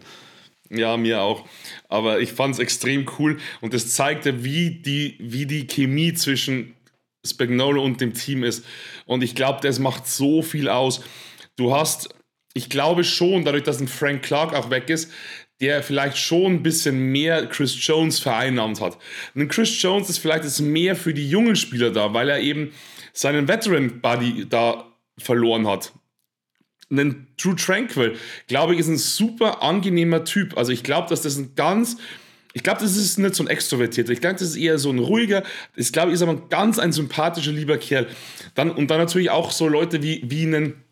Ja, 0.71 0.97
mir 0.97 1.21
auch. 1.21 1.47
Aber 1.89 2.21
ich 2.21 2.33
fand 2.33 2.55
es 2.55 2.61
extrem 2.61 3.07
cool 3.19 3.39
und 3.61 3.75
das 3.75 3.93
zeigte, 3.93 4.45
wie 4.45 4.71
die, 4.71 5.17
wie 5.19 5.47
die 5.47 5.67
Chemie 5.67 6.15
zwischen 6.15 6.75
Spagnolo 7.27 7.83
und 7.83 8.01
dem 8.01 8.15
Team 8.15 8.45
ist. 8.45 8.65
Und 9.07 9.23
ich 9.23 9.35
glaube, 9.35 9.59
das 9.63 9.79
macht 9.79 10.07
so 10.07 10.43
viel 10.43 10.69
aus. 10.69 11.03
Du 11.57 11.75
hast, 11.75 12.15
ich 12.55 12.69
glaube 12.69 13.05
schon, 13.05 13.45
dadurch, 13.45 13.63
dass 13.63 13.81
ein 13.81 13.89
Frank 13.89 14.23
Clark 14.23 14.55
auch 14.55 14.71
weg 14.71 14.91
ist, 14.91 15.11
der 15.61 15.83
vielleicht 15.83 16.17
schon 16.17 16.55
ein 16.55 16.63
bisschen 16.63 16.99
mehr 16.99 17.47
Chris 17.47 17.77
Jones 17.87 18.19
vereinnahmt 18.19 18.81
hat. 18.81 18.99
Ein 19.35 19.49
Chris 19.49 19.81
Jones 19.81 20.09
ist 20.09 20.19
vielleicht 20.19 20.45
jetzt 20.45 20.61
mehr 20.61 20.97
für 20.97 21.13
die 21.13 21.29
jungen 21.29 21.55
Spieler 21.55 21.91
da, 21.91 22.15
weil 22.15 22.31
er 22.31 22.41
eben 22.41 22.73
seinen 23.13 23.47
Veteran-Buddy 23.47 24.47
da 24.49 24.87
verloren 25.19 25.67
hat. 25.67 25.93
Ein 26.91 27.29
True 27.37 27.55
Tranquil, 27.57 28.17
glaube 28.49 28.75
ich, 28.75 28.81
ist 28.81 28.89
ein 28.89 28.97
super 28.97 29.63
angenehmer 29.63 30.25
Typ. 30.25 30.57
Also 30.57 30.73
ich 30.73 30.83
glaube, 30.83 31.09
dass 31.09 31.23
das 31.23 31.37
ein 31.37 31.55
ganz 31.55 31.99
ich 32.53 32.65
glaube, 32.65 32.81
das 32.81 32.97
ist 32.97 33.19
nicht 33.19 33.37
so 33.37 33.45
ein 33.45 33.49
Extrovertierter. 33.49 34.11
Ich 34.11 34.21
glaube, 34.21 34.35
das 34.35 34.49
ist 34.49 34.57
eher 34.57 34.77
so 34.79 34.91
ein 34.91 34.99
ruhiger. 34.99 35.45
Ich 35.77 35.93
glaube, 35.93 36.11
ist 36.11 36.23
aber 36.23 36.33
ein 36.33 36.49
ganz 36.49 36.81
ein 36.81 36.93
sympathischer, 36.93 37.53
lieber 37.53 37.79
Kerl. 37.79 38.09
Dann, 38.57 38.73
und 38.73 38.91
dann 38.91 38.99
natürlich 38.99 39.31
auch 39.31 39.53
so 39.53 39.69
Leute 39.69 40.03
wie, 40.03 40.25
wie 40.27 40.43
einen 40.43 40.83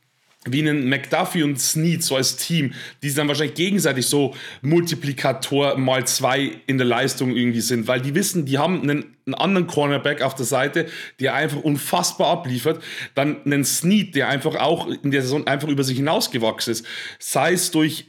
wie 0.52 0.60
einen 0.60 0.88
McDuffie 0.88 1.42
und 1.42 1.60
Snead, 1.60 2.02
so 2.02 2.16
als 2.16 2.36
Team, 2.36 2.72
die 3.02 3.12
dann 3.12 3.28
wahrscheinlich 3.28 3.54
gegenseitig 3.54 4.06
so 4.06 4.34
Multiplikator 4.62 5.76
mal 5.76 6.06
zwei 6.06 6.52
in 6.66 6.78
der 6.78 6.86
Leistung 6.86 7.34
irgendwie 7.34 7.60
sind, 7.60 7.86
weil 7.86 8.00
die 8.00 8.14
wissen, 8.14 8.46
die 8.46 8.58
haben 8.58 8.82
einen, 8.82 9.16
einen 9.26 9.34
anderen 9.34 9.66
Cornerback 9.66 10.22
auf 10.22 10.34
der 10.34 10.46
Seite, 10.46 10.86
der 11.20 11.34
einfach 11.34 11.60
unfassbar 11.60 12.28
abliefert, 12.28 12.82
dann 13.14 13.44
einen 13.44 13.64
Snead, 13.64 14.14
der 14.14 14.28
einfach 14.28 14.56
auch 14.56 14.88
in 14.88 15.10
der 15.10 15.22
Saison 15.22 15.46
einfach 15.46 15.68
über 15.68 15.84
sich 15.84 15.96
hinausgewachsen 15.96 16.72
ist, 16.72 16.86
sei 17.18 17.52
es 17.52 17.70
durch 17.70 18.06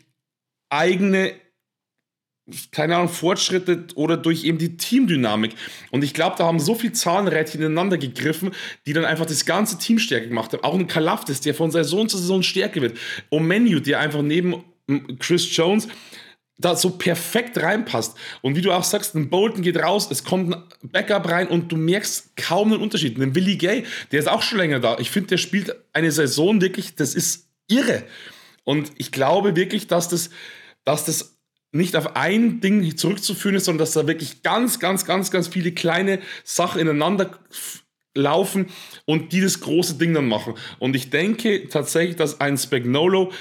eigene 0.70 1.34
keine 2.72 2.95
Ahnung, 2.95 3.10
Fortschritte 3.10 3.86
oder 3.95 4.18
durch 4.18 4.43
eben 4.43 4.58
die 4.58 4.78
Teamdynamik. 4.78 5.56
Und 5.91 6.04
ich 6.04 6.14
glaube, 6.14 6.36
da 6.38 6.45
haben 6.45 6.60
so 6.60 6.76
viele 6.76 6.93
Zahnrädchen 6.93 7.62
ineinander 7.62 7.97
gegriffen, 7.97 8.52
die 8.86 8.93
dann 8.93 9.06
einfach 9.06 9.26
das 9.26 9.45
ganze 9.45 9.78
Team 9.78 10.00
stärker 10.00 10.28
gemacht 10.28 10.54
haben. 10.54 10.64
Auch 10.64 10.76
ein 10.76 10.88
Kalaftis, 10.88 11.41
der 11.41 11.54
von 11.54 11.72
Saison 11.72 12.10
zu 12.10 12.18
Saison 12.18 12.43
stärker 12.43 12.82
wird. 12.82 12.97
Omenu, 13.30 13.80
der 13.80 14.00
einfach 14.00 14.22
neben 14.22 14.64
Chris 15.20 15.56
Jones 15.56 15.88
da 16.60 16.76
so 16.76 16.91
perfekt 16.91 17.58
reinpasst. 17.58 18.18
Und 18.41 18.56
wie 18.56 18.62
du 18.62 18.72
auch 18.72 18.84
sagst, 18.84 19.16
ein 19.16 19.30
Bolton 19.30 19.62
geht 19.62 19.78
raus, 19.78 20.10
es 20.12 20.24
kommt 20.24 20.54
ein 20.54 20.64
Backup 20.84 21.30
rein 21.30 21.47
und 21.47 21.72
du 21.72 21.78
merkst 21.78 22.36
kaum 22.36 22.74
einen 22.74 22.82
Unterschied. 22.82 23.18
Ein 23.18 23.34
Willie 23.34 23.56
Gay, 23.56 23.86
der 24.12 24.20
ist 24.20 24.28
auch 24.28 24.41
schon 24.41 24.58
länger 24.58 24.80
da. 24.80 24.97
Ich 25.00 25.10
finde, 25.10 25.30
der 25.30 25.38
spielt 25.38 25.74
eine 25.93 26.12
Saison 26.12 26.60
wirklich, 26.62 26.95
das 26.95 27.16
ist 27.16 27.47
irre. 27.70 28.04
Und 28.66 28.91
ich 28.97 29.12
glaube 29.12 29.56
wirklich, 29.56 29.88
dass 29.88 30.10
das, 30.10 30.30
dass 30.84 31.06
das 31.06 31.39
nicht 31.72 31.95
auf 31.95 32.15
ein 32.15 32.61
Ding 32.61 32.97
zurückzuführen 32.97 33.55
ist, 33.55 33.65
sondern 33.65 33.80
dass 33.80 33.93
da 33.93 34.07
wirklich 34.07 34.41
ganz, 34.43 34.80
ganz, 34.80 35.05
ganz, 35.05 35.32
ganz 35.32 35.47
viele 35.47 35.72
kleine 35.72 36.20
Sachen 36.43 36.82
ineinander 36.82 37.32
laufen 38.15 38.67
und 39.05 39.32
die 39.32 39.41
das 39.41 39.59
große 39.59 39.95
Ding 39.95 40.13
dann 40.13 40.28
machen. 40.28 40.55
Und 40.80 40.95
ich 40.95 41.09
denke 41.09 41.67
tatsächlich, 41.70 42.15
dass 42.15 42.41
ein 42.41 42.57
Spagnolo 42.57 43.32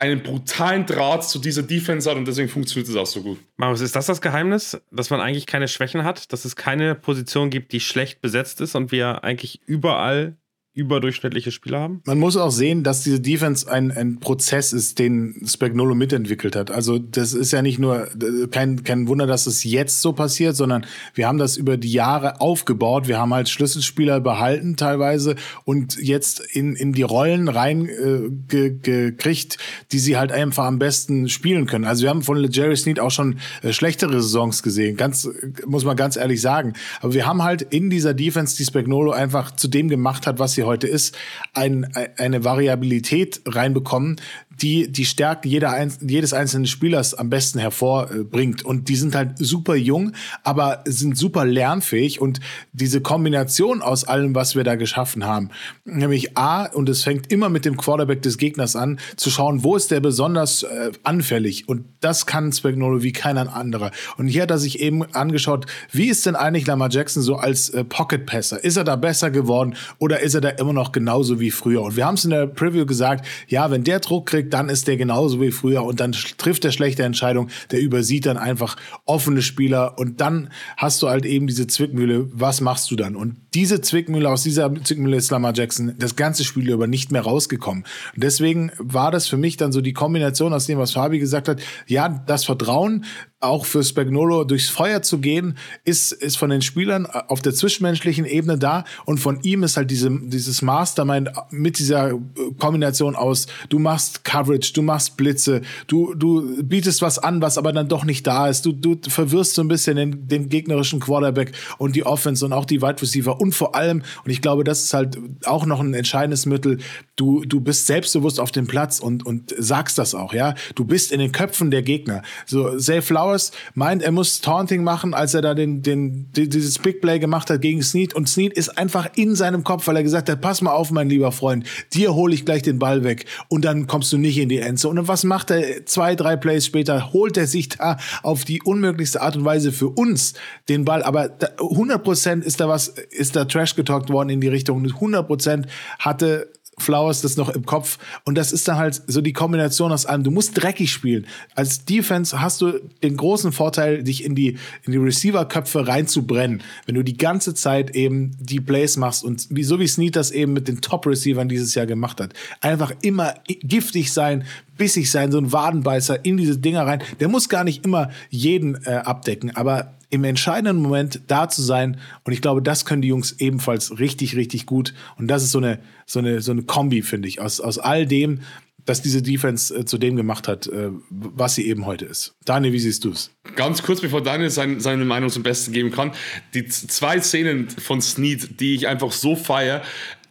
einen 0.00 0.22
brutalen 0.22 0.86
Draht 0.86 1.28
zu 1.28 1.40
dieser 1.40 1.62
Defense 1.62 2.08
hat 2.08 2.16
und 2.16 2.26
deswegen 2.26 2.48
funktioniert 2.48 2.88
es 2.88 2.96
auch 2.96 3.06
so 3.06 3.22
gut. 3.22 3.38
Marius, 3.56 3.80
ist 3.80 3.96
das 3.96 4.06
das 4.06 4.20
Geheimnis, 4.20 4.80
dass 4.92 5.10
man 5.10 5.20
eigentlich 5.20 5.46
keine 5.46 5.66
Schwächen 5.66 6.04
hat, 6.04 6.32
dass 6.32 6.44
es 6.44 6.54
keine 6.54 6.94
Position 6.94 7.50
gibt, 7.50 7.72
die 7.72 7.80
schlecht 7.80 8.20
besetzt 8.20 8.60
ist 8.60 8.76
und 8.76 8.92
wir 8.92 9.24
eigentlich 9.24 9.60
überall 9.66 10.36
überdurchschnittliche 10.74 11.50
Spieler 11.50 11.80
haben? 11.80 12.02
Man 12.06 12.18
muss 12.18 12.36
auch 12.36 12.50
sehen, 12.50 12.84
dass 12.84 13.02
diese 13.02 13.20
Defense 13.20 13.70
ein, 13.70 13.90
ein 13.90 14.20
Prozess 14.20 14.72
ist, 14.72 14.98
den 14.98 15.42
Spagnolo 15.44 15.94
mitentwickelt 15.94 16.54
hat. 16.54 16.70
Also 16.70 16.98
das 16.98 17.34
ist 17.34 17.52
ja 17.52 17.62
nicht 17.62 17.78
nur 17.78 18.08
kein, 18.50 18.84
kein 18.84 19.08
Wunder, 19.08 19.26
dass 19.26 19.46
es 19.46 19.64
jetzt 19.64 20.02
so 20.02 20.12
passiert, 20.12 20.56
sondern 20.56 20.86
wir 21.14 21.26
haben 21.26 21.38
das 21.38 21.56
über 21.56 21.76
die 21.76 21.92
Jahre 21.92 22.40
aufgebaut. 22.40 23.08
Wir 23.08 23.18
haben 23.18 23.34
halt 23.34 23.48
Schlüsselspieler 23.48 24.20
behalten 24.20 24.76
teilweise 24.76 25.34
und 25.64 25.96
jetzt 25.96 26.40
in, 26.40 26.76
in 26.76 26.92
die 26.92 27.02
Rollen 27.02 27.48
reingekriegt, 27.48 29.54
äh, 29.54 29.58
die 29.90 29.98
sie 29.98 30.16
halt 30.16 30.30
einfach 30.30 30.66
am 30.66 30.78
besten 30.78 31.28
spielen 31.28 31.66
können. 31.66 31.86
Also 31.86 32.02
wir 32.02 32.10
haben 32.10 32.22
von 32.22 32.48
Jerry 32.50 32.76
Sneed 32.76 33.00
auch 33.00 33.10
schon 33.10 33.40
äh, 33.62 33.72
schlechtere 33.72 34.22
Saisons 34.22 34.62
gesehen, 34.62 34.96
ganz, 34.96 35.28
muss 35.66 35.84
man 35.84 35.96
ganz 35.96 36.16
ehrlich 36.16 36.40
sagen. 36.40 36.74
Aber 37.00 37.14
wir 37.14 37.26
haben 37.26 37.42
halt 37.42 37.62
in 37.62 37.90
dieser 37.90 38.14
Defense, 38.14 38.56
die 38.56 38.64
Spagnolo 38.64 39.10
einfach 39.10 39.56
zu 39.56 39.66
dem 39.66 39.88
gemacht 39.88 40.26
hat, 40.26 40.38
was 40.38 40.56
sie 40.58 40.64
heute 40.64 40.88
ist, 40.88 41.16
ein, 41.54 41.86
eine 42.16 42.44
Variabilität 42.44 43.40
reinbekommen, 43.46 44.20
die 44.62 44.90
die 44.90 45.04
Stärken 45.04 45.48
jeder, 45.48 45.86
jedes 46.00 46.32
einzelnen 46.32 46.66
Spielers 46.66 47.14
am 47.14 47.30
besten 47.30 47.58
hervorbringt. 47.58 48.64
Und 48.64 48.88
die 48.88 48.96
sind 48.96 49.14
halt 49.14 49.38
super 49.38 49.74
jung, 49.74 50.12
aber 50.44 50.82
sind 50.84 51.16
super 51.16 51.44
lernfähig. 51.44 52.20
Und 52.20 52.40
diese 52.72 53.00
Kombination 53.00 53.82
aus 53.82 54.04
allem, 54.04 54.34
was 54.34 54.56
wir 54.56 54.64
da 54.64 54.76
geschaffen 54.76 55.24
haben, 55.24 55.50
nämlich 55.84 56.36
A, 56.36 56.66
und 56.66 56.88
es 56.88 57.02
fängt 57.02 57.32
immer 57.32 57.48
mit 57.48 57.64
dem 57.64 57.76
Quarterback 57.76 58.22
des 58.22 58.38
Gegners 58.38 58.76
an, 58.76 58.98
zu 59.16 59.30
schauen, 59.30 59.64
wo 59.64 59.76
ist 59.76 59.90
der 59.90 60.00
besonders 60.00 60.62
äh, 60.62 60.90
anfällig. 61.02 61.68
Und 61.68 61.84
das 62.00 62.26
kann 62.26 62.52
Spagnolo 62.52 63.02
wie 63.02 63.12
keiner 63.12 63.54
anderer. 63.54 63.90
Und 64.16 64.28
hier 64.28 64.42
hat 64.42 64.50
er 64.50 64.58
sich 64.58 64.80
eben 64.80 65.04
angeschaut, 65.14 65.66
wie 65.92 66.08
ist 66.08 66.26
denn 66.26 66.36
eigentlich 66.36 66.66
Lamar 66.66 66.90
Jackson 66.90 67.22
so 67.22 67.36
als 67.36 67.70
äh, 67.70 67.84
Pocket-Passer? 67.84 68.62
Ist 68.62 68.76
er 68.76 68.84
da 68.84 68.96
besser 68.96 69.30
geworden 69.30 69.74
oder 69.98 70.20
ist 70.20 70.34
er 70.34 70.40
da 70.40 70.50
immer 70.50 70.72
noch 70.72 70.92
genauso 70.92 71.40
wie 71.40 71.50
früher? 71.50 71.82
Und 71.82 71.96
wir 71.96 72.06
haben 72.06 72.14
es 72.14 72.24
in 72.24 72.30
der 72.30 72.46
Preview 72.46 72.86
gesagt, 72.86 73.26
ja, 73.46 73.70
wenn 73.70 73.84
der 73.84 74.00
Druck 74.00 74.26
kriegt, 74.26 74.47
dann 74.52 74.68
ist 74.68 74.88
der 74.88 74.96
genauso 74.96 75.40
wie 75.40 75.50
früher 75.50 75.84
und 75.84 76.00
dann 76.00 76.12
trifft 76.12 76.64
er 76.64 76.72
schlechte 76.72 77.02
Entscheidung, 77.02 77.48
der 77.70 77.80
übersieht 77.80 78.26
dann 78.26 78.36
einfach 78.36 78.76
offene 79.04 79.42
Spieler 79.42 79.98
und 79.98 80.20
dann 80.20 80.50
hast 80.76 81.02
du 81.02 81.08
halt 81.08 81.24
eben 81.24 81.46
diese 81.46 81.66
Zwickmühle, 81.66 82.28
was 82.32 82.60
machst 82.60 82.90
du 82.90 82.96
dann? 82.96 83.16
Und 83.16 83.36
diese 83.54 83.80
Zwickmühle, 83.80 84.28
aus 84.28 84.42
dieser 84.42 84.72
Zwickmühle 84.82 85.16
ist 85.16 85.30
Lamar 85.30 85.52
Jackson 85.54 85.94
das 85.98 86.16
ganze 86.16 86.44
Spiel 86.44 86.70
über 86.70 86.86
nicht 86.86 87.12
mehr 87.12 87.22
rausgekommen. 87.22 87.84
Und 88.14 88.22
deswegen 88.22 88.72
war 88.78 89.10
das 89.10 89.26
für 89.26 89.36
mich 89.36 89.56
dann 89.56 89.72
so 89.72 89.80
die 89.80 89.92
Kombination 89.92 90.52
aus 90.52 90.66
dem, 90.66 90.78
was 90.78 90.92
Fabi 90.92 91.18
gesagt 91.18 91.48
hat, 91.48 91.60
ja, 91.86 92.08
das 92.08 92.44
Vertrauen, 92.44 93.04
auch 93.40 93.66
für 93.66 93.84
Spagnolo 93.84 94.42
durchs 94.42 94.68
Feuer 94.68 95.02
zu 95.02 95.18
gehen, 95.18 95.56
ist, 95.84 96.12
ist 96.12 96.36
von 96.36 96.50
den 96.50 96.60
Spielern 96.60 97.06
auf 97.06 97.40
der 97.40 97.54
zwischenmenschlichen 97.54 98.24
Ebene 98.24 98.58
da. 98.58 98.84
Und 99.04 99.18
von 99.18 99.40
ihm 99.42 99.62
ist 99.62 99.76
halt 99.76 99.90
diese, 99.90 100.10
dieses 100.10 100.60
Mastermind 100.60 101.30
mit 101.50 101.78
dieser 101.78 102.18
Kombination 102.58 103.14
aus, 103.14 103.46
du 103.68 103.78
machst 103.78 104.24
Coverage, 104.24 104.72
du 104.72 104.82
machst 104.82 105.16
Blitze, 105.16 105.62
du, 105.86 106.14
du 106.14 106.62
bietest 106.64 107.00
was 107.00 107.20
an, 107.20 107.40
was 107.40 107.58
aber 107.58 107.72
dann 107.72 107.88
doch 107.88 108.04
nicht 108.04 108.26
da 108.26 108.48
ist, 108.48 108.66
du, 108.66 108.72
du 108.72 108.96
verwirrst 109.08 109.54
so 109.54 109.62
ein 109.62 109.68
bisschen 109.68 109.96
den, 109.96 110.26
den 110.26 110.48
gegnerischen 110.48 110.98
Quarterback 110.98 111.52
und 111.78 111.94
die 111.94 112.04
Offense 112.04 112.44
und 112.44 112.52
auch 112.52 112.64
die 112.64 112.82
Wide 112.82 113.00
Receiver. 113.00 113.40
Und 113.40 113.54
vor 113.54 113.76
allem, 113.76 114.02
und 114.24 114.30
ich 114.30 114.42
glaube, 114.42 114.64
das 114.64 114.82
ist 114.82 114.94
halt 114.94 115.16
auch 115.44 115.64
noch 115.64 115.78
ein 115.78 115.94
entscheidendes 115.94 116.44
Mittel, 116.44 116.78
du, 117.14 117.44
du 117.44 117.60
bist 117.60 117.86
selbstbewusst 117.86 118.40
auf 118.40 118.50
dem 118.50 118.66
Platz 118.66 118.98
und, 118.98 119.24
und 119.24 119.54
sagst 119.56 119.98
das 119.98 120.14
auch, 120.14 120.32
ja, 120.34 120.54
du 120.74 120.84
bist 120.84 121.12
in 121.12 121.20
den 121.20 121.30
Köpfen 121.30 121.70
der 121.70 121.82
Gegner. 121.82 122.22
So, 122.46 122.76
Zay 122.78 123.00
Flowers 123.28 123.52
meint, 123.74 124.02
er 124.02 124.12
muss 124.12 124.40
Taunting 124.40 124.82
machen, 124.82 125.14
als 125.14 125.34
er 125.34 125.42
da 125.42 125.54
den, 125.54 125.82
den, 125.82 126.30
dieses 126.32 126.78
Big 126.78 127.00
Play 127.00 127.18
gemacht 127.18 127.50
hat 127.50 127.60
gegen 127.60 127.82
Snead. 127.82 128.14
Und 128.14 128.28
Snead 128.28 128.52
ist 128.54 128.78
einfach 128.78 129.10
in 129.16 129.34
seinem 129.34 129.64
Kopf, 129.64 129.86
weil 129.86 129.96
er 129.96 130.02
gesagt 130.02 130.28
hat, 130.28 130.40
pass 130.40 130.62
mal 130.62 130.72
auf, 130.72 130.90
mein 130.90 131.08
lieber 131.08 131.32
Freund, 131.32 131.66
dir 131.92 132.14
hole 132.14 132.34
ich 132.34 132.44
gleich 132.44 132.62
den 132.62 132.78
Ball 132.78 133.04
weg 133.04 133.26
und 133.48 133.64
dann 133.64 133.86
kommst 133.86 134.12
du 134.12 134.18
nicht 134.18 134.38
in 134.38 134.48
die 134.48 134.58
Endzone. 134.58 135.00
Und 135.00 135.08
was 135.08 135.24
macht 135.24 135.50
er 135.50 135.86
zwei, 135.86 136.14
drei 136.14 136.36
Plays 136.36 136.66
später? 136.66 137.12
Holt 137.12 137.36
er 137.36 137.46
sich 137.46 137.68
da 137.68 137.98
auf 138.22 138.44
die 138.44 138.62
unmöglichste 138.62 139.20
Art 139.20 139.36
und 139.36 139.44
Weise 139.44 139.72
für 139.72 139.88
uns 139.88 140.34
den 140.68 140.84
Ball. 140.84 141.02
Aber 141.02 141.30
100 141.58 142.02
Prozent 142.02 142.44
ist 142.44 142.60
da 142.60 142.68
was, 142.68 142.88
ist 142.88 143.36
da 143.36 143.44
Trash 143.44 143.74
getalkt 143.74 144.10
worden 144.10 144.30
in 144.30 144.40
die 144.40 144.48
Richtung. 144.48 144.84
100 144.84 145.26
Prozent 145.26 145.66
hatte 145.98 146.50
Flowers 146.82 147.20
das 147.20 147.36
noch 147.36 147.48
im 147.48 147.64
Kopf. 147.64 147.98
Und 148.24 148.36
das 148.36 148.52
ist 148.52 148.68
dann 148.68 148.76
halt 148.76 149.02
so 149.06 149.20
die 149.20 149.32
Kombination 149.32 149.92
aus 149.92 150.06
allem. 150.06 150.24
Du 150.24 150.30
musst 150.30 150.60
dreckig 150.60 150.92
spielen. 150.92 151.26
Als 151.54 151.84
Defense 151.84 152.40
hast 152.40 152.60
du 152.60 152.80
den 153.02 153.16
großen 153.16 153.52
Vorteil, 153.52 154.02
dich 154.02 154.24
in 154.24 154.34
die, 154.34 154.58
in 154.84 154.92
die 154.92 154.98
Receiver-Köpfe 154.98 155.86
reinzubrennen, 155.86 156.62
wenn 156.86 156.94
du 156.94 157.02
die 157.02 157.16
ganze 157.16 157.54
Zeit 157.54 157.94
eben 157.94 158.36
die 158.40 158.60
Plays 158.60 158.96
machst 158.96 159.24
und 159.24 159.46
wie, 159.50 159.64
so 159.64 159.78
wie 159.80 159.86
Snead 159.86 160.16
das 160.16 160.30
eben 160.30 160.52
mit 160.52 160.68
den 160.68 160.80
Top-Receivern 160.80 161.48
dieses 161.48 161.74
Jahr 161.74 161.86
gemacht 161.86 162.20
hat. 162.20 162.34
Einfach 162.60 162.92
immer 163.02 163.34
giftig 163.46 164.12
sein, 164.12 164.44
bissig 164.78 165.10
sein, 165.10 165.30
so 165.30 165.38
ein 165.38 165.52
Wadenbeißer 165.52 166.24
in 166.24 166.36
diese 166.36 166.58
Dinger 166.58 166.86
rein. 166.86 167.02
Der 167.20 167.28
muss 167.28 167.48
gar 167.48 167.64
nicht 167.64 167.84
immer 167.84 168.10
jeden 168.30 168.82
äh, 168.84 169.02
abdecken, 169.04 169.54
aber 169.54 169.94
im 170.10 170.24
entscheidenden 170.24 170.82
Moment 170.82 171.20
da 171.26 171.48
zu 171.48 171.62
sein. 171.62 171.98
Und 172.24 172.32
ich 172.32 172.40
glaube, 172.40 172.62
das 172.62 172.84
können 172.84 173.02
die 173.02 173.08
Jungs 173.08 173.32
ebenfalls 173.38 173.98
richtig, 173.98 174.36
richtig 174.36 174.66
gut. 174.66 174.94
Und 175.18 175.28
das 175.28 175.42
ist 175.42 175.50
so 175.50 175.58
eine, 175.58 175.80
so 176.06 176.18
eine, 176.18 176.40
so 176.40 176.52
eine 176.52 176.62
Kombi, 176.62 177.02
finde 177.02 177.28
ich, 177.28 177.40
aus, 177.40 177.60
aus 177.60 177.78
all 177.78 178.06
dem, 178.06 178.40
dass 178.88 179.02
diese 179.02 179.20
Defense 179.20 179.74
äh, 179.76 179.84
zu 179.84 179.98
dem 179.98 180.16
gemacht 180.16 180.48
hat, 180.48 180.66
äh, 180.66 180.88
was 181.10 181.56
sie 181.56 181.66
eben 181.66 181.84
heute 181.84 182.06
ist. 182.06 182.34
Daniel, 182.46 182.72
wie 182.72 182.78
siehst 182.78 183.04
du 183.04 183.10
es? 183.10 183.30
Ganz 183.54 183.82
kurz, 183.82 184.00
bevor 184.00 184.22
Daniel 184.22 184.48
sein, 184.48 184.80
seine 184.80 185.04
Meinung 185.04 185.28
zum 185.28 185.42
Besten 185.42 185.72
geben 185.72 185.90
kann. 185.90 186.12
Die 186.54 186.64
zwei 186.66 187.20
Szenen 187.20 187.68
von 187.68 188.00
Snead, 188.00 188.60
die 188.60 188.74
ich 188.74 188.88
einfach 188.88 189.12
so 189.12 189.36
feiere, 189.36 189.82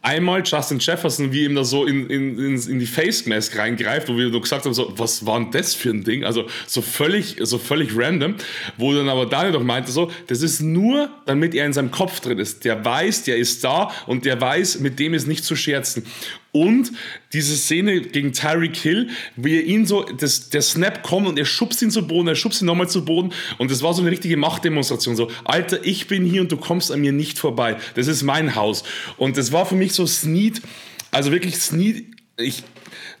einmal 0.02 0.42
Justin 0.44 0.78
Jefferson, 0.78 1.32
wie 1.32 1.44
ihm 1.44 1.54
da 1.54 1.64
so 1.64 1.84
in, 1.84 2.08
in, 2.08 2.38
in, 2.38 2.54
in 2.54 2.78
die 2.78 2.86
Face 2.86 3.26
Mask 3.26 3.56
reingreift, 3.58 4.08
wo 4.08 4.16
wir 4.16 4.30
so 4.30 4.40
gesagt 4.40 4.64
haben, 4.64 4.74
so, 4.74 4.92
was 4.96 5.26
war 5.26 5.38
denn 5.40 5.50
das 5.50 5.74
für 5.74 5.90
ein 5.90 6.04
Ding? 6.04 6.24
Also 6.24 6.46
so 6.66 6.82
völlig, 6.82 7.36
so 7.42 7.58
völlig 7.58 7.96
random, 7.96 8.36
wo 8.76 8.94
dann 8.94 9.08
aber 9.08 9.26
Daniel 9.26 9.52
doch 9.52 9.62
meinte, 9.62 9.90
so, 9.90 10.10
das 10.28 10.42
ist 10.42 10.60
nur, 10.60 11.10
damit 11.26 11.54
er 11.54 11.66
in 11.66 11.72
seinem 11.72 11.90
Kopf 11.90 12.20
drin 12.20 12.38
ist. 12.38 12.64
Der 12.64 12.84
weiß, 12.84 13.24
der 13.24 13.36
ist 13.36 13.64
da 13.64 13.90
und 14.06 14.24
der 14.24 14.40
weiß, 14.40 14.80
mit 14.80 14.98
dem 14.98 15.14
ist 15.14 15.26
nicht 15.26 15.44
zu 15.44 15.56
scherzen. 15.56 16.04
Und 16.52 16.92
diese 17.34 17.56
Szene 17.56 18.00
gegen 18.00 18.32
Tyreek 18.32 18.76
Hill, 18.76 19.08
wie 19.36 19.56
er 19.56 19.64
ihn 19.64 19.86
so, 19.86 20.02
das, 20.04 20.48
der 20.48 20.62
Snap 20.62 21.02
kommt 21.02 21.28
und 21.28 21.38
er 21.38 21.44
schubst 21.44 21.82
ihn 21.82 21.90
zu 21.90 22.06
Boden, 22.06 22.26
er 22.26 22.36
schubst 22.36 22.62
ihn 22.62 22.66
nochmal 22.66 22.88
zu 22.88 23.04
Boden 23.04 23.32
und 23.58 23.70
das 23.70 23.82
war 23.82 23.92
so 23.92 24.00
eine 24.00 24.10
richtige 24.10 24.36
Machtdemonstration. 24.38 25.14
So, 25.14 25.30
Alter, 25.44 25.84
ich 25.84 26.06
bin 26.06 26.24
hier 26.24 26.40
und 26.40 26.50
du 26.50 26.56
kommst 26.56 26.90
an 26.90 27.00
mir 27.00 27.12
nicht 27.12 27.38
vorbei. 27.38 27.76
Das 27.94 28.06
ist 28.06 28.22
mein 28.22 28.54
Haus. 28.54 28.82
Und 29.18 29.36
das 29.36 29.52
war 29.52 29.66
für 29.66 29.74
mich 29.74 29.92
so 29.92 30.06
Sneed, 30.06 30.62
also 31.10 31.32
wirklich 31.32 31.56
Sneed, 31.56 32.06
ich, 32.38 32.62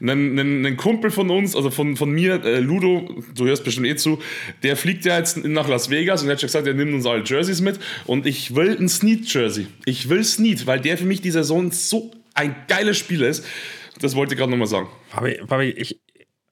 ein, 0.00 0.38
ein, 0.38 0.64
ein, 0.64 0.76
Kumpel 0.76 1.10
von 1.10 1.28
uns, 1.28 1.54
also 1.54 1.70
von, 1.70 1.96
von 1.96 2.10
mir, 2.10 2.42
äh, 2.44 2.60
Ludo, 2.60 3.22
du 3.34 3.46
hörst 3.46 3.64
bestimmt 3.64 3.88
eh 3.88 3.96
zu, 3.96 4.20
der 4.62 4.76
fliegt 4.76 5.04
ja 5.04 5.18
jetzt 5.18 5.44
nach 5.44 5.68
Las 5.68 5.90
Vegas 5.90 6.22
und 6.22 6.30
hat 6.30 6.40
schon 6.40 6.46
gesagt, 6.46 6.66
er 6.66 6.74
nimmt 6.74 6.94
uns 6.94 7.04
alle 7.04 7.24
Jerseys 7.24 7.60
mit 7.60 7.78
und 8.06 8.26
ich 8.26 8.54
will 8.54 8.76
ein 8.78 8.88
Sneed-Jersey. 8.88 9.66
Ich 9.84 10.08
will 10.08 10.24
Sneed, 10.24 10.66
weil 10.66 10.80
der 10.80 10.96
für 10.96 11.04
mich 11.04 11.20
die 11.20 11.30
Saison 11.30 11.70
so 11.72 12.12
ein 12.38 12.54
geiles 12.68 12.96
Spiel 12.96 13.22
ist. 13.22 13.44
Das 14.00 14.14
wollte 14.14 14.34
ich 14.34 14.38
gerade 14.38 14.50
nochmal 14.50 14.68
sagen. 14.68 14.88
Fabi, 15.08 15.40
Fabi 15.46 15.70
ich, 15.70 16.00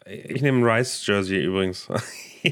ich 0.04 0.42
nehme 0.42 0.58
ein 0.58 0.64
Rice-Jersey 0.64 1.44
übrigens. 1.44 1.88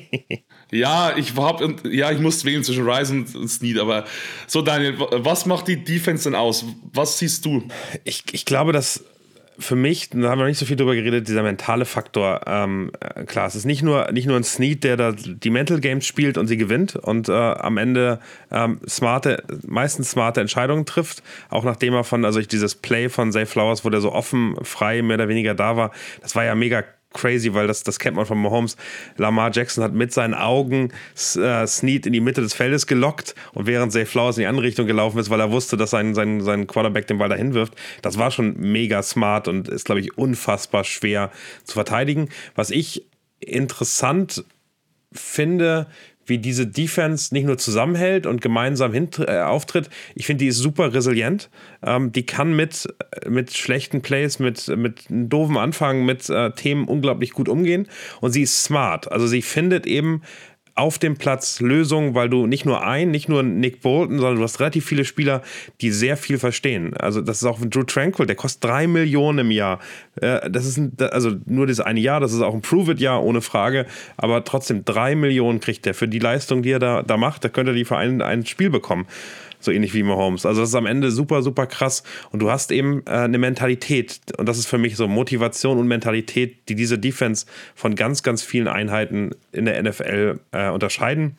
ja, 0.70 1.16
ich 1.16 1.35
hab, 1.37 1.61
ja, 1.85 2.11
ich 2.11 2.20
muss 2.20 2.45
wählen 2.45 2.62
zwischen 2.62 2.89
Rice 2.89 3.11
und, 3.11 3.35
und 3.35 3.49
Snead, 3.49 3.78
aber 3.78 4.05
so, 4.47 4.62
Daniel, 4.62 4.99
was 4.99 5.47
macht 5.47 5.68
die 5.68 5.82
Defense 5.82 6.24
denn 6.24 6.35
aus? 6.35 6.64
Was 6.93 7.18
siehst 7.18 7.45
du? 7.45 7.66
Ich, 8.05 8.24
ich 8.32 8.45
glaube, 8.45 8.72
dass 8.72 9.05
für 9.59 9.76
mich, 9.76 10.11
da 10.11 10.16
haben 10.30 10.38
wir 10.38 10.44
noch 10.44 10.46
nicht 10.46 10.59
so 10.59 10.66
viel 10.66 10.76
drüber 10.76 10.94
geredet, 10.94 11.28
dieser 11.28 11.42
mentale 11.42 11.84
Faktor. 11.84 12.40
Ähm, 12.46 12.90
äh, 13.00 13.24
klar, 13.24 13.46
es 13.46 13.55
ist 13.55 13.64
nicht 13.64 13.82
nur, 13.82 14.11
nicht 14.12 14.26
nur 14.26 14.36
ein 14.36 14.44
Snead, 14.44 14.84
der 14.84 14.96
da 14.96 15.12
die 15.12 15.50
Mental 15.50 15.80
Games 15.80 16.07
spielt 16.07 16.38
und 16.38 16.46
sie 16.46 16.57
gewinnt 16.57 16.96
und 16.96 17.28
äh, 17.28 17.32
am 17.32 17.76
Ende 17.76 18.20
ähm, 18.50 18.80
smarte, 18.88 19.42
meistens 19.66 20.11
smarte 20.11 20.40
Entscheidungen 20.40 20.86
trifft. 20.86 21.22
Auch 21.50 21.64
nachdem 21.64 21.94
er 21.94 22.05
von, 22.05 22.24
also 22.24 22.40
ich 22.40 22.48
dieses 22.48 22.74
Play 22.74 23.09
von 23.09 23.32
Zay 23.32 23.46
Flowers, 23.46 23.84
wo 23.84 23.90
der 23.90 24.00
so 24.00 24.12
offen, 24.12 24.57
frei, 24.62 25.02
mehr 25.02 25.16
oder 25.16 25.28
weniger 25.28 25.55
da 25.55 25.76
war, 25.76 25.90
das 26.20 26.34
war 26.34 26.44
ja 26.44 26.55
mega 26.55 26.84
crazy, 27.14 27.54
weil 27.54 27.66
das, 27.66 27.82
das 27.82 27.98
kennt 27.98 28.16
man 28.16 28.26
von 28.26 28.40
Mahomes. 28.40 28.76
Lamar 29.16 29.50
Jackson 29.52 29.82
hat 29.82 29.94
mit 29.94 30.12
seinen 30.12 30.34
Augen 30.34 30.92
äh, 31.36 31.66
Snead 31.66 32.06
in 32.06 32.12
die 32.12 32.20
Mitte 32.20 32.42
des 32.42 32.52
Feldes 32.52 32.86
gelockt 32.86 33.34
und 33.54 33.66
während 33.66 33.92
Zay 33.92 34.04
Flowers 34.04 34.36
in 34.36 34.42
die 34.42 34.46
andere 34.46 34.66
Richtung 34.66 34.86
gelaufen 34.86 35.18
ist, 35.18 35.30
weil 35.30 35.40
er 35.40 35.50
wusste, 35.50 35.78
dass 35.78 35.90
sein, 35.90 36.14
sein, 36.14 36.42
sein 36.42 36.66
Quarterback 36.66 37.06
den 37.06 37.18
Ball 37.18 37.30
dahin 37.30 37.54
wirft. 37.54 37.74
Das 38.02 38.18
war 38.18 38.30
schon 38.30 38.54
mega 38.58 39.02
smart 39.02 39.48
und 39.48 39.68
ist, 39.68 39.86
glaube 39.86 40.00
ich, 40.00 40.18
unfassbar 40.18 40.84
schwer 40.84 41.30
zu 41.64 41.74
verteidigen. 41.74 42.28
Was 42.54 42.70
ich 42.70 43.06
interessant 43.40 44.44
finde, 45.12 45.86
wie 46.26 46.38
diese 46.38 46.66
Defense 46.66 47.34
nicht 47.34 47.46
nur 47.46 47.58
zusammenhält 47.58 48.26
und 48.26 48.40
gemeinsam 48.40 48.94
äh, 48.94 49.40
auftritt. 49.40 49.90
Ich 50.14 50.26
finde, 50.26 50.44
die 50.44 50.48
ist 50.48 50.58
super 50.58 50.94
resilient. 50.94 51.50
Ähm, 51.82 52.12
die 52.12 52.26
kann 52.26 52.54
mit, 52.54 52.88
mit 53.28 53.54
schlechten 53.54 54.02
Plays, 54.02 54.38
mit, 54.38 54.68
mit 54.68 55.04
doofen 55.08 55.56
Anfang, 55.56 56.04
mit 56.04 56.28
äh, 56.30 56.50
Themen 56.52 56.86
unglaublich 56.86 57.32
gut 57.32 57.48
umgehen. 57.48 57.88
Und 58.20 58.32
sie 58.32 58.42
ist 58.42 58.64
smart. 58.64 59.10
Also 59.10 59.26
sie 59.26 59.42
findet 59.42 59.86
eben 59.86 60.22
auf 60.76 60.98
dem 60.98 61.16
Platz 61.16 61.60
Lösungen, 61.60 62.14
weil 62.14 62.28
du 62.28 62.46
nicht 62.46 62.64
nur 62.66 62.84
ein, 62.84 63.10
nicht 63.10 63.28
nur 63.28 63.42
Nick 63.42 63.80
Bolton, 63.80 64.18
sondern 64.18 64.36
du 64.36 64.42
hast 64.42 64.58
relativ 64.58 64.84
viele 64.84 65.04
Spieler, 65.04 65.42
die 65.80 65.90
sehr 65.90 66.16
viel 66.16 66.38
verstehen. 66.38 66.96
Also 66.96 67.20
das 67.20 67.42
ist 67.42 67.44
auch 67.44 67.60
ein 67.60 67.70
Drew 67.70 67.84
Tranquil, 67.84 68.26
der 68.26 68.34
kostet 68.34 68.64
drei 68.64 68.86
Millionen 68.86 69.38
im 69.40 69.50
Jahr. 69.52 69.78
Äh, 70.20 70.50
das 70.50 70.66
ist 70.66 70.76
ein, 70.76 70.92
also 71.10 71.32
nur 71.46 71.66
das 71.66 71.78
eine 71.80 72.00
Jahr, 72.00 72.20
das 72.20 72.32
ist 72.32 72.40
auch 72.40 72.54
ein 72.54 72.62
Prove-It-Jahr, 72.62 73.22
ohne 73.22 73.40
Frage, 73.40 73.86
aber 74.16 74.44
trotzdem 74.44 74.84
drei 74.84 75.14
Millionen 75.14 75.60
kriegt 75.60 75.86
der 75.86 75.94
für 75.94 76.08
die 76.08 76.18
Leistung, 76.18 76.62
die 76.62 76.72
er 76.72 76.80
da, 76.80 77.02
da 77.02 77.16
macht, 77.16 77.44
da 77.44 77.48
könnte 77.48 77.72
die 77.72 77.84
Verein 77.84 78.20
ein 78.20 78.44
Spiel 78.44 78.70
bekommen 78.70 79.06
so 79.64 79.72
ähnlich 79.72 79.94
wie 79.94 80.02
Mahomes. 80.02 80.46
Also 80.46 80.60
das 80.60 80.70
ist 80.70 80.74
am 80.74 80.86
Ende 80.86 81.10
super, 81.10 81.42
super 81.42 81.66
krass. 81.66 82.02
Und 82.30 82.40
du 82.40 82.50
hast 82.50 82.70
eben 82.70 83.02
äh, 83.06 83.10
eine 83.10 83.38
Mentalität, 83.38 84.20
und 84.36 84.48
das 84.48 84.58
ist 84.58 84.66
für 84.66 84.78
mich 84.78 84.96
so 84.96 85.08
Motivation 85.08 85.78
und 85.78 85.88
Mentalität, 85.88 86.68
die 86.68 86.74
diese 86.74 86.98
Defense 86.98 87.46
von 87.74 87.94
ganz, 87.94 88.22
ganz 88.22 88.42
vielen 88.42 88.68
Einheiten 88.68 89.30
in 89.52 89.64
der 89.64 89.82
NFL 89.82 90.40
äh, 90.52 90.70
unterscheiden. 90.70 91.36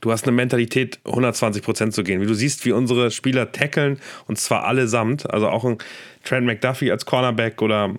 Du 0.00 0.12
hast 0.12 0.24
eine 0.24 0.32
Mentalität, 0.32 1.00
120 1.04 1.62
Prozent 1.62 1.94
zu 1.94 2.04
gehen. 2.04 2.20
Wie 2.20 2.26
du 2.26 2.34
siehst, 2.34 2.64
wie 2.64 2.72
unsere 2.72 3.10
Spieler 3.10 3.50
tackeln, 3.52 3.98
und 4.26 4.38
zwar 4.38 4.64
allesamt. 4.64 5.28
Also 5.30 5.48
auch 5.48 5.64
ein 5.64 5.78
Trent 6.24 6.46
McDuffie 6.46 6.92
als 6.92 7.06
Cornerback 7.06 7.62
oder 7.62 7.94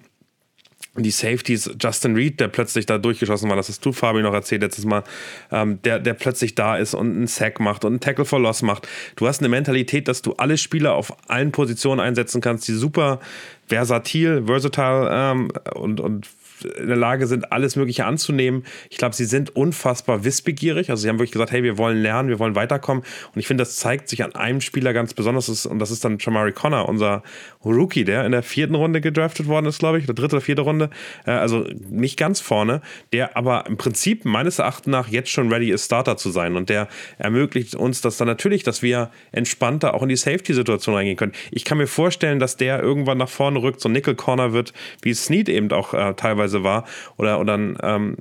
die 1.04 1.12
Safeties, 1.12 1.72
Justin 1.80 2.16
Reed, 2.16 2.40
der 2.40 2.48
plötzlich 2.48 2.86
da 2.86 2.98
durchgeschossen 2.98 3.50
war, 3.50 3.56
das 3.56 3.70
hast 3.70 3.86
du, 3.86 3.92
Fabi, 3.92 4.22
noch 4.22 4.34
erzählt 4.34 4.62
letztes 4.62 4.86
Mal, 4.86 5.04
ähm, 5.52 5.82
der, 5.84 6.00
der 6.00 6.14
plötzlich 6.14 6.56
da 6.56 6.78
ist 6.78 6.94
und 6.94 7.12
einen 7.16 7.28
Sack 7.28 7.60
macht 7.60 7.86
und 7.86 7.94
einen 7.94 8.00
Tackle 8.00 8.26
for 8.26 8.40
Loss 8.40 8.62
macht. 8.62 8.88
Du 9.16 9.28
hast 9.28 9.40
eine 9.40 9.50
Mentalität, 9.50 10.08
dass 10.08 10.22
du 10.22 10.34
alle 10.34 10.58
Spieler 10.58 10.94
auf 10.94 11.16
allen 11.30 11.52
Positionen 11.52 12.00
einsetzen 12.00 12.42
kannst, 12.42 12.68
die 12.68 12.74
super 12.74 13.20
versatil, 13.68 14.44
versatile 14.46 15.10
ähm, 15.12 15.52
und, 15.76 16.00
und 16.00 16.28
in 16.64 16.88
der 16.88 16.98
Lage 16.98 17.28
sind, 17.28 17.52
alles 17.52 17.76
Mögliche 17.76 18.06
anzunehmen. 18.06 18.64
Ich 18.90 18.98
glaube, 18.98 19.16
sie 19.16 19.26
sind 19.26 19.56
unfassbar 19.56 20.24
wissbegierig. 20.24 20.90
Also 20.90 21.02
sie 21.02 21.10
haben 21.10 21.18
wirklich 21.18 21.32
gesagt, 21.32 21.52
hey, 21.52 21.64
wir 21.64 21.78
wollen 21.78 22.02
lernen, 22.02 22.30
wir 22.30 22.40
wollen 22.40 22.56
weiterkommen. 22.56 23.04
Und 23.34 23.40
ich 23.40 23.48
finde, 23.48 23.62
das 23.62 23.76
zeigt 23.78 24.10
sich 24.10 24.24
an 24.24 24.36
einem 24.36 24.62
Spieler 24.62 24.94
ganz 24.94 25.14
besonders. 25.14 25.66
Und 25.66 25.80
das 25.80 25.92
ist 25.92 26.04
dann 26.06 26.18
Jamari 26.20 26.52
Connor, 26.52 26.88
unser 26.90 27.24
Rookie, 27.64 28.04
der 28.04 28.26
in 28.26 28.32
der 28.32 28.44
vierten 28.44 28.76
Runde 28.76 29.02
gedraftet 29.02 29.48
worden 29.48 29.66
ist, 29.66 29.80
glaube 29.80 30.00
ich, 30.00 30.06
oder 30.06 30.14
dritte 30.14 30.38
oder 30.38 30.46
vierte 30.46 30.62
Runde. 30.62 30.90
Äh, 31.26 31.32
also 31.32 31.66
nicht 31.90 32.18
ganz 32.18 32.40
vorne, 32.40 32.82
der 33.14 33.38
aber 33.38 33.66
im 33.68 33.78
Prinzip 33.78 34.26
meines 34.26 34.60
Erachtens 34.60 34.92
nach 34.92 35.08
jetzt 35.08 35.30
schon 35.30 35.52
ready 35.52 35.72
ist, 35.72 35.86
Starter 35.86 36.18
zu 36.18 36.32
sein. 36.32 36.56
Und 36.56 36.70
der 36.70 36.88
ermöglicht 37.18 37.76
uns 37.76 38.02
das 38.02 38.18
dann 38.18 38.28
natürlich, 38.28 38.64
dass 38.64 38.82
wir 38.82 39.12
entspannter 39.32 39.94
auch 39.94 40.04
in 40.04 40.10
die 40.10 40.16
Safety-Situation 40.16 40.96
reingehen 40.96 41.18
können. 41.18 41.34
Ich 41.52 41.66
kann 41.66 41.78
mir 41.78 41.88
vorstellen, 41.88 42.40
dass 42.40 42.58
der 42.58 42.82
irgendwann 42.82 43.18
nach 43.18 43.30
vorne 43.30 43.62
rückt, 43.62 43.82
so 43.82 43.90
Nickel 43.90 44.16
Corner 44.16 44.54
wird, 44.54 44.74
wie 45.02 45.14
Snead 45.14 45.50
eben 45.50 45.72
auch 45.72 45.94
äh, 45.94 46.14
teilweise 46.16 46.49
teilweise 46.50 46.64
war, 46.64 46.86
oder, 47.18 47.40
oder 47.40 47.58
ein, 47.58 47.78
ähm, 47.82 48.18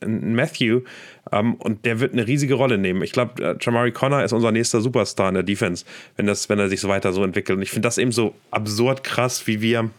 ein 0.00 0.34
Matthew. 0.34 0.82
Ähm, 1.30 1.54
und 1.54 1.84
der 1.84 2.00
wird 2.00 2.12
eine 2.12 2.26
riesige 2.26 2.54
Rolle 2.54 2.78
nehmen. 2.78 3.02
Ich 3.02 3.12
glaube, 3.12 3.42
äh, 3.42 3.56
Jamari 3.60 3.92
Connor 3.92 4.22
ist 4.22 4.32
unser 4.32 4.52
nächster 4.52 4.80
Superstar 4.80 5.28
in 5.28 5.34
der 5.34 5.42
Defense, 5.42 5.84
wenn, 6.16 6.26
das, 6.26 6.48
wenn 6.48 6.58
er 6.58 6.68
sich 6.68 6.80
so 6.80 6.88
weiter 6.88 7.12
so 7.12 7.24
entwickelt. 7.24 7.56
Und 7.56 7.62
ich 7.62 7.70
finde 7.70 7.86
das 7.86 7.98
eben 7.98 8.12
so 8.12 8.34
absurd 8.50 9.04
krass, 9.04 9.46
wie 9.46 9.60
wir 9.60 9.90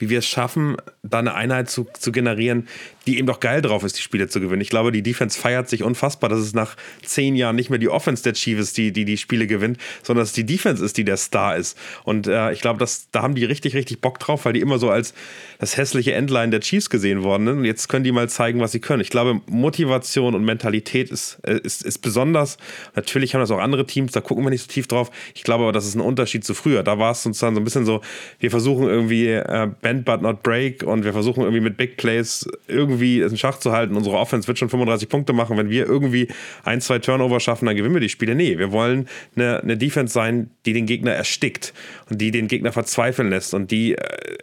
wie 0.00 0.10
wir 0.10 0.20
es 0.20 0.28
schaffen, 0.28 0.76
da 1.02 1.18
eine 1.18 1.34
Einheit 1.34 1.68
zu, 1.68 1.88
zu 1.92 2.12
generieren, 2.12 2.68
die 3.08 3.16
eben 3.16 3.26
doch 3.26 3.40
geil 3.40 3.62
drauf 3.62 3.84
ist, 3.84 3.96
die 3.96 4.02
Spiele 4.02 4.28
zu 4.28 4.38
gewinnen. 4.38 4.60
Ich 4.60 4.68
glaube, 4.68 4.92
die 4.92 5.02
Defense 5.02 5.40
feiert 5.40 5.70
sich 5.70 5.82
unfassbar, 5.82 6.28
dass 6.28 6.40
es 6.40 6.52
nach 6.52 6.76
zehn 7.02 7.36
Jahren 7.36 7.56
nicht 7.56 7.70
mehr 7.70 7.78
die 7.78 7.88
Offense 7.88 8.22
der 8.22 8.34
Chiefs 8.34 8.60
ist, 8.60 8.76
die, 8.76 8.92
die 8.92 9.06
die 9.06 9.16
Spiele 9.16 9.46
gewinnt, 9.46 9.78
sondern 10.02 10.22
dass 10.22 10.28
es 10.28 10.34
die 10.34 10.44
Defense 10.44 10.84
ist, 10.84 10.98
die 10.98 11.04
der 11.04 11.16
Star 11.16 11.56
ist. 11.56 11.78
Und 12.04 12.26
äh, 12.26 12.52
ich 12.52 12.60
glaube, 12.60 12.78
dass, 12.78 13.10
da 13.10 13.22
haben 13.22 13.34
die 13.34 13.46
richtig, 13.46 13.74
richtig 13.74 14.02
Bock 14.02 14.18
drauf, 14.18 14.44
weil 14.44 14.52
die 14.52 14.60
immer 14.60 14.78
so 14.78 14.90
als 14.90 15.14
das 15.58 15.78
hässliche 15.78 16.12
Endline 16.12 16.50
der 16.50 16.60
Chiefs 16.60 16.90
gesehen 16.90 17.22
worden 17.22 17.46
sind. 17.46 17.58
Und 17.60 17.64
jetzt 17.64 17.88
können 17.88 18.04
die 18.04 18.12
mal 18.12 18.28
zeigen, 18.28 18.60
was 18.60 18.72
sie 18.72 18.80
können. 18.80 19.00
Ich 19.00 19.08
glaube, 19.08 19.40
Motivation 19.46 20.34
und 20.34 20.44
Mentalität 20.44 21.10
ist, 21.10 21.38
äh, 21.44 21.58
ist, 21.62 21.82
ist 21.82 21.98
besonders. 22.00 22.58
Natürlich 22.94 23.34
haben 23.34 23.40
das 23.40 23.50
auch 23.50 23.58
andere 23.58 23.86
Teams, 23.86 24.12
da 24.12 24.20
gucken 24.20 24.44
wir 24.44 24.50
nicht 24.50 24.62
so 24.62 24.68
tief 24.68 24.86
drauf. 24.86 25.10
Ich 25.34 25.44
glaube 25.44 25.64
aber, 25.64 25.72
das 25.72 25.86
ist 25.86 25.94
ein 25.94 26.02
Unterschied 26.02 26.44
zu 26.44 26.52
früher. 26.52 26.82
Da 26.82 26.98
war 26.98 27.12
es 27.12 27.22
sozusagen 27.22 27.54
so 27.54 27.62
ein 27.62 27.64
bisschen 27.64 27.86
so, 27.86 28.02
wir 28.38 28.50
versuchen 28.50 28.86
irgendwie 28.86 29.28
äh, 29.28 29.68
Bend 29.80 30.04
but 30.04 30.20
not 30.20 30.42
break 30.42 30.82
und 30.82 31.04
wir 31.04 31.14
versuchen 31.14 31.40
irgendwie 31.40 31.62
mit 31.62 31.78
Big 31.78 31.96
Plays 31.96 32.46
irgendwie 32.66 32.97
irgendwie 32.98 33.20
in 33.20 33.36
Schach 33.36 33.58
zu 33.58 33.72
halten. 33.72 33.96
Unsere 33.96 34.16
Offense 34.16 34.48
wird 34.48 34.58
schon 34.58 34.68
35 34.68 35.08
Punkte 35.08 35.32
machen. 35.32 35.56
Wenn 35.56 35.70
wir 35.70 35.86
irgendwie 35.86 36.28
ein, 36.64 36.80
zwei 36.80 36.98
Turnover 36.98 37.40
schaffen, 37.40 37.66
dann 37.66 37.76
gewinnen 37.76 37.94
wir 37.94 38.00
die 38.00 38.08
Spiele. 38.08 38.34
Nee, 38.34 38.58
wir 38.58 38.72
wollen 38.72 39.08
eine, 39.36 39.60
eine 39.62 39.76
Defense 39.76 40.12
sein, 40.12 40.50
die 40.66 40.72
den 40.72 40.86
Gegner 40.86 41.12
erstickt 41.12 41.72
und 42.10 42.20
die 42.20 42.30
den 42.30 42.48
Gegner 42.48 42.72
verzweifeln 42.72 43.30
lässt 43.30 43.54
und 43.54 43.70
die 43.70 43.94
äh, 43.94 44.36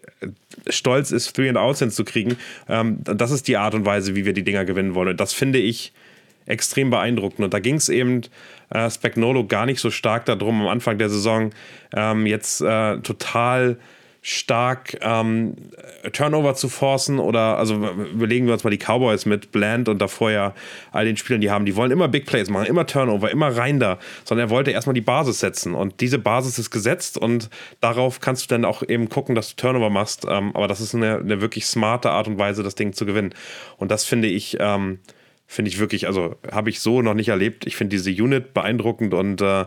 stolz 0.70 1.12
ist, 1.12 1.34
Three 1.36 1.50
and 1.50 1.58
Outs 1.58 1.80
hinzukriegen. 1.80 2.38
Ähm, 2.70 3.00
das 3.04 3.32
ist 3.32 3.48
die 3.48 3.58
Art 3.58 3.74
und 3.76 3.86
Weise, 3.86 4.16
wie 4.16 4.26
wir 4.26 4.34
die 4.34 4.44
Dinger 4.44 4.66
gewinnen 4.66 4.96
wollen. 4.96 5.10
Und 5.10 5.20
das 5.20 5.34
finde 5.34 5.60
ich 5.60 5.94
extrem 6.46 6.90
beeindruckend. 6.90 7.44
Und 7.44 7.54
da 7.54 7.60
ging 7.60 7.76
es 7.76 7.90
eben 7.90 8.22
äh, 8.70 8.90
Spagnolo 8.90 9.46
gar 9.46 9.66
nicht 9.66 9.80
so 9.80 9.90
stark 9.90 10.26
darum, 10.26 10.62
am 10.62 10.68
Anfang 10.68 10.98
der 10.98 11.10
Saison 11.10 11.52
ähm, 11.96 12.26
jetzt 12.26 12.62
äh, 12.62 12.98
total 13.00 13.78
stark 14.28 14.98
ähm, 15.02 15.54
Turnover 16.12 16.56
zu 16.56 16.68
forcen 16.68 17.20
oder 17.20 17.60
also 17.60 17.76
überlegen 17.76 18.48
wir 18.48 18.54
uns 18.54 18.64
mal 18.64 18.72
die 18.72 18.80
Cowboys 18.80 19.28
mit 19.28 19.52
Bland 19.52 19.88
und 19.88 20.02
davor 20.02 20.32
ja 20.32 20.56
all 20.92 21.06
den 21.06 21.16
Spielern, 21.16 21.42
die 21.42 21.52
haben, 21.52 21.64
die 21.68 21.76
wollen 21.76 21.92
immer 21.92 22.08
Big 22.08 22.26
Plays 22.26 22.50
machen, 22.50 22.66
immer 22.66 22.88
Turnover, 22.88 23.30
immer 23.30 23.56
rein 23.56 23.80
da, 23.80 24.00
sondern 24.24 24.48
er 24.48 24.50
wollte 24.50 24.72
erstmal 24.72 24.96
die 24.96 25.02
Basis 25.02 25.42
setzen. 25.42 25.76
Und 25.76 26.02
diese 26.02 26.18
Basis 26.18 26.58
ist 26.58 26.72
gesetzt 26.72 27.20
und 27.20 27.52
darauf 27.82 28.20
kannst 28.20 28.46
du 28.46 28.48
dann 28.48 28.66
auch 28.66 28.82
eben 28.82 29.10
gucken, 29.10 29.36
dass 29.36 29.50
du 29.50 29.62
Turnover 29.62 29.92
machst, 29.92 30.26
ähm, 30.28 30.56
aber 30.56 30.68
das 30.68 30.82
ist 30.82 30.96
eine, 30.96 31.20
eine, 31.20 31.40
wirklich 31.40 31.68
smarte 31.68 32.10
Art 32.10 32.28
und 32.28 32.40
Weise, 32.40 32.64
das 32.64 32.74
Ding 32.74 32.94
zu 32.94 33.06
gewinnen. 33.06 33.36
Und 33.78 33.92
das 33.92 34.06
finde 34.06 34.28
ich 34.28 34.58
ähm, 34.60 35.02
finde 35.46 35.70
ich 35.70 35.78
wirklich, 35.78 36.08
also 36.08 36.36
habe 36.52 36.72
ich 36.72 36.80
so 36.80 37.04
noch 37.04 37.14
nicht 37.14 37.30
erlebt. 37.30 37.68
Ich 37.68 37.76
finde 37.76 37.96
diese 37.96 38.10
Unit 38.10 38.56
beeindruckend 38.56 39.14
und 39.14 39.40
äh, 39.42 39.66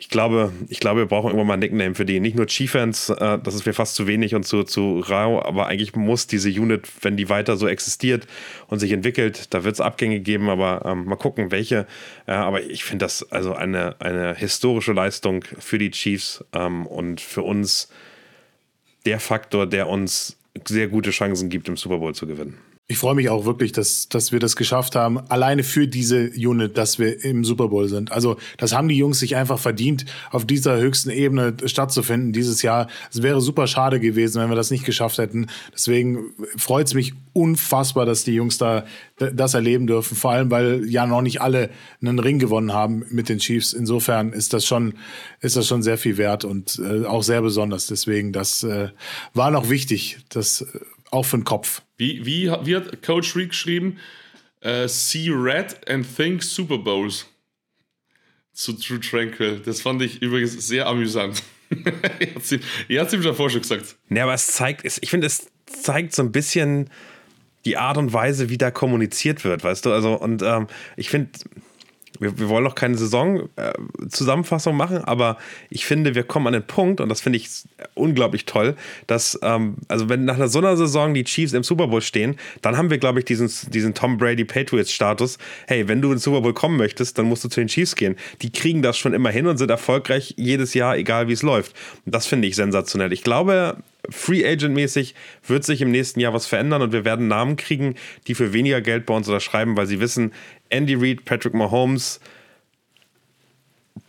ich 0.00 0.08
glaube, 0.08 0.52
ich 0.68 0.78
glaube, 0.78 1.00
wir 1.00 1.06
brauchen 1.06 1.26
irgendwann 1.26 1.48
mal 1.48 1.54
ein 1.54 1.60
Nickname 1.60 1.96
für 1.96 2.06
die. 2.06 2.20
Nicht 2.20 2.36
nur 2.36 2.46
Chiefs, 2.46 3.08
äh, 3.10 3.38
das 3.42 3.56
ist 3.56 3.66
mir 3.66 3.72
fast 3.72 3.96
zu 3.96 4.06
wenig 4.06 4.36
und 4.36 4.44
zu, 4.44 4.62
zu 4.62 5.00
rau, 5.00 5.42
aber 5.42 5.66
eigentlich 5.66 5.96
muss 5.96 6.28
diese 6.28 6.48
Unit, 6.50 6.88
wenn 7.02 7.16
die 7.16 7.28
weiter 7.28 7.56
so 7.56 7.66
existiert 7.66 8.28
und 8.68 8.78
sich 8.78 8.92
entwickelt, 8.92 9.52
da 9.52 9.64
wird 9.64 9.74
es 9.74 9.80
Abgänge 9.80 10.20
geben, 10.20 10.50
aber 10.50 10.82
ähm, 10.84 11.04
mal 11.06 11.16
gucken, 11.16 11.50
welche. 11.50 11.88
Äh, 12.26 12.32
aber 12.32 12.62
ich 12.62 12.84
finde 12.84 13.06
das 13.06 13.32
also 13.32 13.54
eine, 13.54 14.00
eine 14.00 14.36
historische 14.36 14.92
Leistung 14.92 15.44
für 15.58 15.78
die 15.78 15.90
Chiefs 15.90 16.44
ähm, 16.52 16.86
und 16.86 17.20
für 17.20 17.42
uns 17.42 17.90
der 19.04 19.18
Faktor, 19.18 19.66
der 19.66 19.88
uns 19.88 20.36
sehr 20.64 20.86
gute 20.86 21.10
Chancen 21.10 21.50
gibt, 21.50 21.68
im 21.68 21.76
Super 21.76 21.98
Bowl 21.98 22.14
zu 22.14 22.28
gewinnen. 22.28 22.58
Ich 22.90 22.96
freue 22.96 23.14
mich 23.14 23.28
auch 23.28 23.44
wirklich, 23.44 23.72
dass, 23.72 24.08
dass 24.08 24.32
wir 24.32 24.40
das 24.40 24.56
geschafft 24.56 24.96
haben, 24.96 25.18
alleine 25.28 25.62
für 25.62 25.86
diese 25.86 26.30
Unit, 26.30 26.78
dass 26.78 26.98
wir 26.98 27.22
im 27.22 27.44
Super 27.44 27.68
Bowl 27.68 27.86
sind. 27.86 28.12
Also 28.12 28.38
das 28.56 28.74
haben 28.74 28.88
die 28.88 28.96
Jungs 28.96 29.18
sich 29.18 29.36
einfach 29.36 29.58
verdient, 29.58 30.06
auf 30.30 30.46
dieser 30.46 30.78
höchsten 30.78 31.10
Ebene 31.10 31.54
stattzufinden 31.66 32.32
dieses 32.32 32.62
Jahr. 32.62 32.88
Es 33.12 33.20
wäre 33.22 33.42
super 33.42 33.66
schade 33.66 34.00
gewesen, 34.00 34.40
wenn 34.40 34.48
wir 34.48 34.56
das 34.56 34.70
nicht 34.70 34.86
geschafft 34.86 35.18
hätten. 35.18 35.48
Deswegen 35.74 36.30
freut 36.56 36.86
es 36.86 36.94
mich 36.94 37.12
unfassbar, 37.34 38.06
dass 38.06 38.24
die 38.24 38.32
Jungs 38.32 38.56
da 38.56 38.86
das 39.18 39.52
erleben 39.52 39.86
dürfen. 39.86 40.16
Vor 40.16 40.30
allem, 40.30 40.50
weil 40.50 40.86
ja 40.88 41.06
noch 41.06 41.20
nicht 41.20 41.42
alle 41.42 41.68
einen 42.00 42.18
Ring 42.18 42.38
gewonnen 42.38 42.72
haben 42.72 43.04
mit 43.10 43.28
den 43.28 43.38
Chiefs. 43.38 43.74
Insofern 43.74 44.32
ist 44.32 44.54
das 44.54 44.64
schon, 44.64 44.94
ist 45.40 45.56
das 45.56 45.66
schon 45.66 45.82
sehr 45.82 45.98
viel 45.98 46.16
wert 46.16 46.46
und 46.46 46.80
äh, 46.82 47.04
auch 47.04 47.22
sehr 47.22 47.42
besonders. 47.42 47.86
Deswegen, 47.86 48.32
das 48.32 48.62
äh, 48.62 48.88
war 49.34 49.50
noch 49.50 49.68
wichtig. 49.68 50.20
Das 50.30 50.62
äh, 50.62 50.66
auch 51.10 51.24
für 51.24 51.38
den 51.38 51.44
Kopf. 51.44 51.82
Wie, 51.96 52.24
wie, 52.24 52.50
wie 52.62 52.76
hat 52.76 53.02
Coach 53.02 53.34
Reed 53.36 53.50
geschrieben? 53.50 53.98
Uh, 54.64 54.88
see 54.88 55.30
red 55.30 55.88
and 55.88 56.04
think 56.16 56.42
Super 56.42 56.78
Bowls. 56.78 57.26
Zu 58.52 58.72
True 58.72 58.98
Tranquil. 58.98 59.60
Das 59.64 59.80
fand 59.80 60.02
ich 60.02 60.20
übrigens 60.20 60.66
sehr 60.66 60.86
amüsant. 60.86 61.42
er 62.88 63.00
hat 63.00 63.08
es 63.08 63.12
ihm 63.12 63.22
davor 63.22 63.50
schon 63.50 63.60
gesagt. 63.60 63.96
Ja, 64.10 64.24
aber 64.24 64.34
es 64.34 64.48
zeigt, 64.48 64.84
ich 64.84 65.10
finde, 65.10 65.26
es 65.28 65.46
zeigt 65.66 66.14
so 66.14 66.22
ein 66.22 66.32
bisschen 66.32 66.90
die 67.64 67.76
Art 67.76 67.98
und 67.98 68.12
Weise, 68.12 68.48
wie 68.48 68.58
da 68.58 68.70
kommuniziert 68.70 69.44
wird, 69.44 69.62
weißt 69.62 69.86
du? 69.86 69.92
Also, 69.92 70.14
und 70.14 70.42
ähm, 70.42 70.66
ich 70.96 71.10
finde, 71.10 71.30
wir, 72.20 72.38
wir 72.38 72.48
wollen 72.48 72.64
noch 72.64 72.74
keine 72.74 72.96
Saison-Zusammenfassung 72.96 74.74
äh, 74.74 74.76
machen, 74.76 74.98
aber 74.98 75.38
ich 75.70 75.86
finde, 75.86 76.14
wir 76.14 76.24
kommen 76.24 76.46
an 76.46 76.52
den 76.52 76.66
Punkt, 76.66 77.00
und 77.00 77.08
das 77.08 77.20
finde 77.20 77.38
ich 77.38 77.48
unglaublich 77.94 78.44
toll, 78.46 78.76
dass, 79.06 79.38
ähm, 79.42 79.76
also 79.88 80.08
wenn 80.08 80.24
nach 80.24 80.48
so 80.48 80.58
einer 80.58 80.76
Saison 80.76 81.14
die 81.14 81.24
Chiefs 81.24 81.52
im 81.52 81.62
Super 81.62 81.88
Bowl 81.88 82.02
stehen, 82.02 82.36
dann 82.62 82.76
haben 82.76 82.90
wir, 82.90 82.98
glaube 82.98 83.20
ich, 83.20 83.24
diesen, 83.24 83.50
diesen 83.70 83.94
Tom 83.94 84.18
Brady 84.18 84.44
Patriots-Status. 84.44 85.38
Hey, 85.66 85.88
wenn 85.88 86.02
du 86.02 86.12
ins 86.12 86.24
Super 86.24 86.40
Bowl 86.40 86.54
kommen 86.54 86.76
möchtest, 86.76 87.18
dann 87.18 87.26
musst 87.26 87.44
du 87.44 87.48
zu 87.48 87.60
den 87.60 87.68
Chiefs 87.68 87.96
gehen. 87.96 88.16
Die 88.42 88.50
kriegen 88.50 88.82
das 88.82 88.96
schon 88.98 89.14
immer 89.14 89.30
hin 89.30 89.46
und 89.46 89.58
sind 89.58 89.70
erfolgreich 89.70 90.34
jedes 90.36 90.74
Jahr, 90.74 90.96
egal 90.96 91.28
wie 91.28 91.32
es 91.32 91.42
läuft. 91.42 91.74
Und 92.04 92.14
das 92.14 92.26
finde 92.26 92.48
ich 92.48 92.56
sensationell. 92.56 93.12
Ich 93.12 93.22
glaube, 93.22 93.76
Free 94.10 94.46
Agent 94.46 94.74
mäßig 94.74 95.14
wird 95.46 95.64
sich 95.64 95.80
im 95.80 95.90
nächsten 95.90 96.20
Jahr 96.20 96.32
was 96.32 96.46
verändern 96.46 96.82
und 96.82 96.92
wir 96.92 97.04
werden 97.04 97.28
Namen 97.28 97.56
kriegen, 97.56 97.96
die 98.26 98.34
für 98.34 98.52
weniger 98.52 98.80
Geld 98.80 99.06
bei 99.06 99.14
uns 99.14 99.28
unterschreiben, 99.28 99.76
weil 99.76 99.86
sie 99.86 100.00
wissen, 100.00 100.32
Andy 100.70 100.94
Reid, 100.94 101.24
Patrick 101.24 101.54
Mahomes 101.54 102.20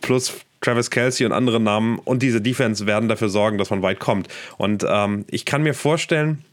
plus 0.00 0.32
Travis 0.60 0.90
Kelsey 0.90 1.26
und 1.26 1.32
andere 1.32 1.60
Namen 1.60 1.98
und 1.98 2.22
diese 2.22 2.40
Defense 2.40 2.86
werden 2.86 3.08
dafür 3.08 3.28
sorgen, 3.28 3.58
dass 3.58 3.70
man 3.70 3.82
weit 3.82 3.98
kommt. 3.98 4.28
Und 4.58 4.84
ähm, 4.88 5.24
ich 5.30 5.44
kann 5.44 5.62
mir 5.62 5.74
vorstellen, 5.74 6.44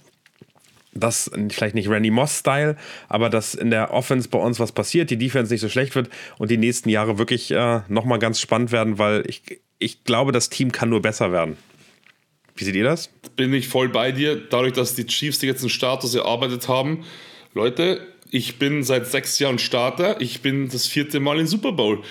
dass 0.94 1.30
vielleicht 1.50 1.76
nicht 1.76 1.90
Randy 1.90 2.10
Moss-Style, 2.10 2.76
aber 3.08 3.30
dass 3.30 3.54
in 3.54 3.70
der 3.70 3.94
Offense 3.94 4.30
bei 4.30 4.40
uns 4.40 4.60
was 4.60 4.72
passiert, 4.72 5.10
die 5.10 5.18
Defense 5.18 5.54
nicht 5.54 5.62
so 5.62 5.70
schlecht 5.70 5.96
wird 5.96 6.10
und 6.38 6.50
die 6.50 6.58
nächsten 6.58 6.90
Jahre 6.90 7.18
wirklich 7.18 7.52
äh, 7.52 7.82
nochmal 7.88 8.20
ganz 8.20 8.40
spannend 8.40 8.72
werden, 8.72 8.98
weil 8.98 9.24
ich, 9.28 9.44
ich 9.78 10.04
glaube, 10.06 10.32
das 10.32 10.50
Team 10.50 10.72
kann 10.72 10.90
nur 10.90 11.02
besser 11.02 11.32
werden. 11.32 11.58
Wie 12.58 12.64
seht 12.64 12.76
ihr 12.76 12.84
das? 12.84 13.10
Bin 13.36 13.53
ich 13.53 13.68
voll 13.68 13.89
bei 13.89 14.12
dir. 14.12 14.36
Dadurch, 14.36 14.74
dass 14.74 14.95
die 14.95 15.05
Chiefs 15.05 15.41
jetzt 15.41 15.62
einen 15.62 15.70
Status 15.70 16.16
erarbeitet 16.16 16.68
haben, 16.68 17.05
Leute, 17.53 18.01
ich 18.30 18.60
bin 18.60 18.84
seit 18.84 19.08
sechs 19.08 19.39
Jahren 19.39 19.60
Starter. 19.60 20.20
Ich 20.20 20.41
bin 20.41 20.70
das 20.70 20.88
vierte 20.88 21.20
Mal 21.20 21.39
im 21.39 21.47
Super 21.47 21.72
Bowl. 21.72 22.01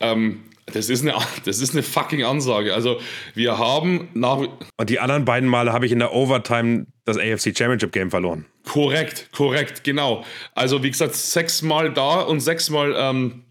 Ähm, 0.00 0.42
das 0.72 0.88
ist, 0.88 1.02
eine, 1.02 1.14
das 1.44 1.60
ist 1.60 1.72
eine 1.72 1.82
fucking 1.82 2.24
Ansage. 2.24 2.74
Also, 2.74 3.00
wir 3.34 3.58
haben 3.58 4.08
nach. 4.14 4.38
Und 4.76 4.90
die 4.90 5.00
anderen 5.00 5.24
beiden 5.24 5.48
Male 5.48 5.72
habe 5.72 5.86
ich 5.86 5.92
in 5.92 5.98
der 5.98 6.12
Overtime 6.12 6.86
das 7.04 7.16
AFC 7.16 7.56
Championship 7.56 7.92
Game 7.92 8.10
verloren. 8.10 8.46
Korrekt, 8.64 9.30
korrekt, 9.32 9.84
genau. 9.84 10.24
Also, 10.54 10.82
wie 10.82 10.90
gesagt, 10.90 11.14
sechsmal 11.14 11.92
da 11.92 12.20
und 12.20 12.40
sechsmal 12.40 12.94
ähm, 12.96 13.44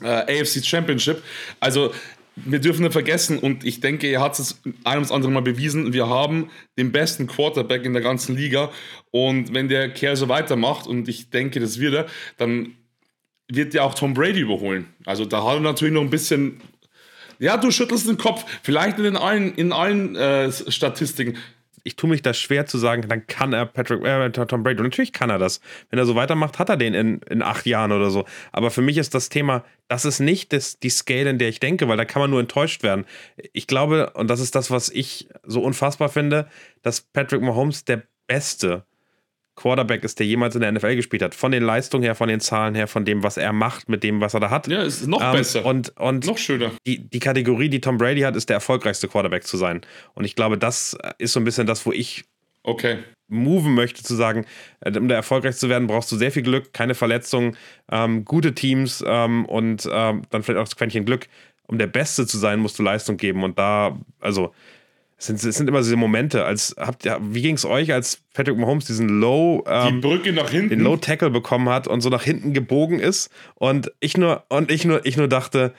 äh, 0.00 0.40
AFC 0.40 0.64
Championship. 0.64 1.22
Also, 1.60 1.92
wir 2.36 2.58
dürfen 2.58 2.82
nicht 2.82 2.92
vergessen, 2.92 3.38
und 3.38 3.64
ich 3.64 3.80
denke, 3.80 4.08
er 4.08 4.20
hat 4.20 4.38
es 4.38 4.60
ein 4.84 4.96
ums 4.96 5.12
andere 5.12 5.30
Mal 5.30 5.42
bewiesen, 5.42 5.92
wir 5.92 6.08
haben 6.08 6.50
den 6.76 6.90
besten 6.90 7.26
Quarterback 7.26 7.84
in 7.84 7.92
der 7.92 8.02
ganzen 8.02 8.36
Liga. 8.36 8.70
Und 9.10 9.54
wenn 9.54 9.68
der 9.68 9.90
Kerl 9.90 10.16
so 10.16 10.28
weitermacht, 10.28 10.86
und 10.86 11.08
ich 11.08 11.30
denke, 11.30 11.60
das 11.60 11.78
wird 11.78 11.94
er, 11.94 12.06
dann 12.36 12.74
wird 13.48 13.74
ja 13.74 13.82
auch 13.82 13.94
Tom 13.94 14.14
Brady 14.14 14.40
überholen. 14.40 14.88
Also 15.04 15.24
da 15.24 15.44
hat 15.44 15.54
er 15.54 15.60
natürlich 15.60 15.94
noch 15.94 16.00
ein 16.00 16.10
bisschen. 16.10 16.60
Ja, 17.38 17.56
du 17.56 17.70
schüttelst 17.70 18.08
den 18.08 18.16
Kopf. 18.16 18.44
Vielleicht 18.62 18.98
in 18.98 19.16
allen, 19.16 19.54
in 19.54 19.72
allen 19.72 20.16
äh, 20.16 20.50
Statistiken. 20.50 21.36
Ich 21.84 21.96
tue 21.96 22.10
mich 22.10 22.22
da 22.22 22.34
schwer 22.34 22.66
zu 22.66 22.78
sagen, 22.78 23.08
dann 23.08 23.26
kann 23.26 23.52
er 23.52 23.66
Patrick, 23.66 24.04
äh, 24.04 24.30
Tom 24.30 24.62
Brady. 24.62 24.78
Und 24.78 24.86
natürlich 24.86 25.12
kann 25.12 25.30
er 25.30 25.38
das. 25.38 25.60
Wenn 25.90 25.98
er 25.98 26.06
so 26.06 26.14
weitermacht, 26.14 26.58
hat 26.58 26.68
er 26.68 26.76
den 26.76 26.94
in, 26.94 27.18
in 27.30 27.42
acht 27.42 27.66
Jahren 27.66 27.92
oder 27.92 28.10
so. 28.10 28.24
Aber 28.52 28.70
für 28.70 28.82
mich 28.82 28.98
ist 28.98 29.14
das 29.14 29.28
Thema, 29.28 29.64
das 29.88 30.04
ist 30.04 30.18
nicht 30.18 30.52
das, 30.52 30.78
die 30.78 30.90
Scale, 30.90 31.30
in 31.30 31.38
der 31.38 31.48
ich 31.48 31.60
denke, 31.60 31.86
weil 31.86 31.96
da 31.96 32.04
kann 32.04 32.20
man 32.20 32.30
nur 32.30 32.40
enttäuscht 32.40 32.82
werden. 32.82 33.04
Ich 33.52 33.66
glaube, 33.66 34.10
und 34.14 34.28
das 34.28 34.40
ist 34.40 34.54
das, 34.54 34.70
was 34.70 34.88
ich 34.88 35.28
so 35.44 35.62
unfassbar 35.62 36.08
finde, 36.08 36.48
dass 36.82 37.02
Patrick 37.02 37.42
Mahomes 37.42 37.84
der 37.84 38.02
beste 38.26 38.84
Quarterback 39.56 40.02
ist, 40.02 40.18
der 40.18 40.26
jemals 40.26 40.54
in 40.54 40.60
der 40.62 40.72
NFL 40.72 40.96
gespielt 40.96 41.22
hat. 41.22 41.34
Von 41.34 41.52
den 41.52 41.62
Leistungen 41.62 42.02
her, 42.02 42.14
von 42.14 42.28
den 42.28 42.40
Zahlen 42.40 42.74
her, 42.74 42.88
von 42.88 43.04
dem, 43.04 43.22
was 43.22 43.36
er 43.36 43.52
macht, 43.52 43.88
mit 43.88 44.02
dem, 44.02 44.20
was 44.20 44.34
er 44.34 44.40
da 44.40 44.50
hat. 44.50 44.66
Ja, 44.66 44.82
ist 44.82 45.06
noch 45.06 45.22
ähm, 45.22 45.32
besser. 45.32 45.64
Und, 45.64 45.96
und 45.98 46.26
noch 46.26 46.38
schöner. 46.38 46.72
Die, 46.86 46.98
die 46.98 47.20
Kategorie, 47.20 47.68
die 47.68 47.80
Tom 47.80 47.98
Brady 47.98 48.22
hat, 48.22 48.34
ist 48.36 48.48
der 48.48 48.54
erfolgreichste 48.54 49.06
Quarterback 49.06 49.44
zu 49.44 49.56
sein. 49.56 49.82
Und 50.14 50.24
ich 50.24 50.34
glaube, 50.34 50.58
das 50.58 50.96
ist 51.18 51.32
so 51.32 51.40
ein 51.40 51.44
bisschen 51.44 51.66
das, 51.66 51.86
wo 51.86 51.92
ich 51.92 52.24
okay. 52.64 52.98
moven 53.28 53.74
möchte, 53.74 54.02
zu 54.02 54.14
sagen, 54.14 54.44
äh, 54.80 54.96
um 54.98 55.06
da 55.06 55.14
erfolgreich 55.14 55.56
zu 55.56 55.68
werden, 55.68 55.86
brauchst 55.86 56.10
du 56.10 56.16
sehr 56.16 56.32
viel 56.32 56.42
Glück, 56.42 56.72
keine 56.72 56.94
Verletzungen, 56.94 57.56
ähm, 57.90 58.24
gute 58.24 58.54
Teams 58.54 59.04
ähm, 59.06 59.44
und 59.46 59.88
ähm, 59.90 60.22
dann 60.30 60.42
vielleicht 60.42 60.58
auch 60.58 60.64
das 60.64 60.76
Quäntchen 60.76 61.04
Glück. 61.04 61.28
Um 61.66 61.78
der 61.78 61.86
Beste 61.86 62.26
zu 62.26 62.36
sein, 62.38 62.58
musst 62.58 62.78
du 62.78 62.82
Leistung 62.82 63.16
geben. 63.16 63.42
Und 63.42 63.58
da, 63.58 63.98
also 64.20 64.52
es 65.16 65.26
sind, 65.26 65.42
es 65.42 65.56
sind 65.56 65.68
immer 65.68 65.80
diese 65.80 65.96
Momente, 65.96 66.44
als 66.44 66.74
habt 66.78 67.04
ihr, 67.04 67.18
wie 67.22 67.42
ging 67.42 67.54
es 67.54 67.64
euch, 67.64 67.92
als 67.92 68.22
Patrick 68.34 68.56
Mahomes 68.56 68.84
diesen 68.86 69.20
Low, 69.20 69.64
ähm, 69.66 70.00
die 70.00 70.08
Brücke 70.08 70.32
nach 70.32 70.50
hinten, 70.50 70.70
den 70.70 70.80
Low 70.80 70.96
Tackle 70.96 71.30
bekommen 71.30 71.68
hat 71.68 71.86
und 71.88 72.00
so 72.00 72.08
nach 72.08 72.24
hinten 72.24 72.52
gebogen 72.52 73.00
ist 73.00 73.30
und 73.54 73.92
ich 74.00 74.16
nur 74.16 74.44
und 74.48 74.70
ich 74.70 74.84
nur 74.84 75.04
ich 75.06 75.16
nur 75.16 75.28
dachte, 75.28 75.74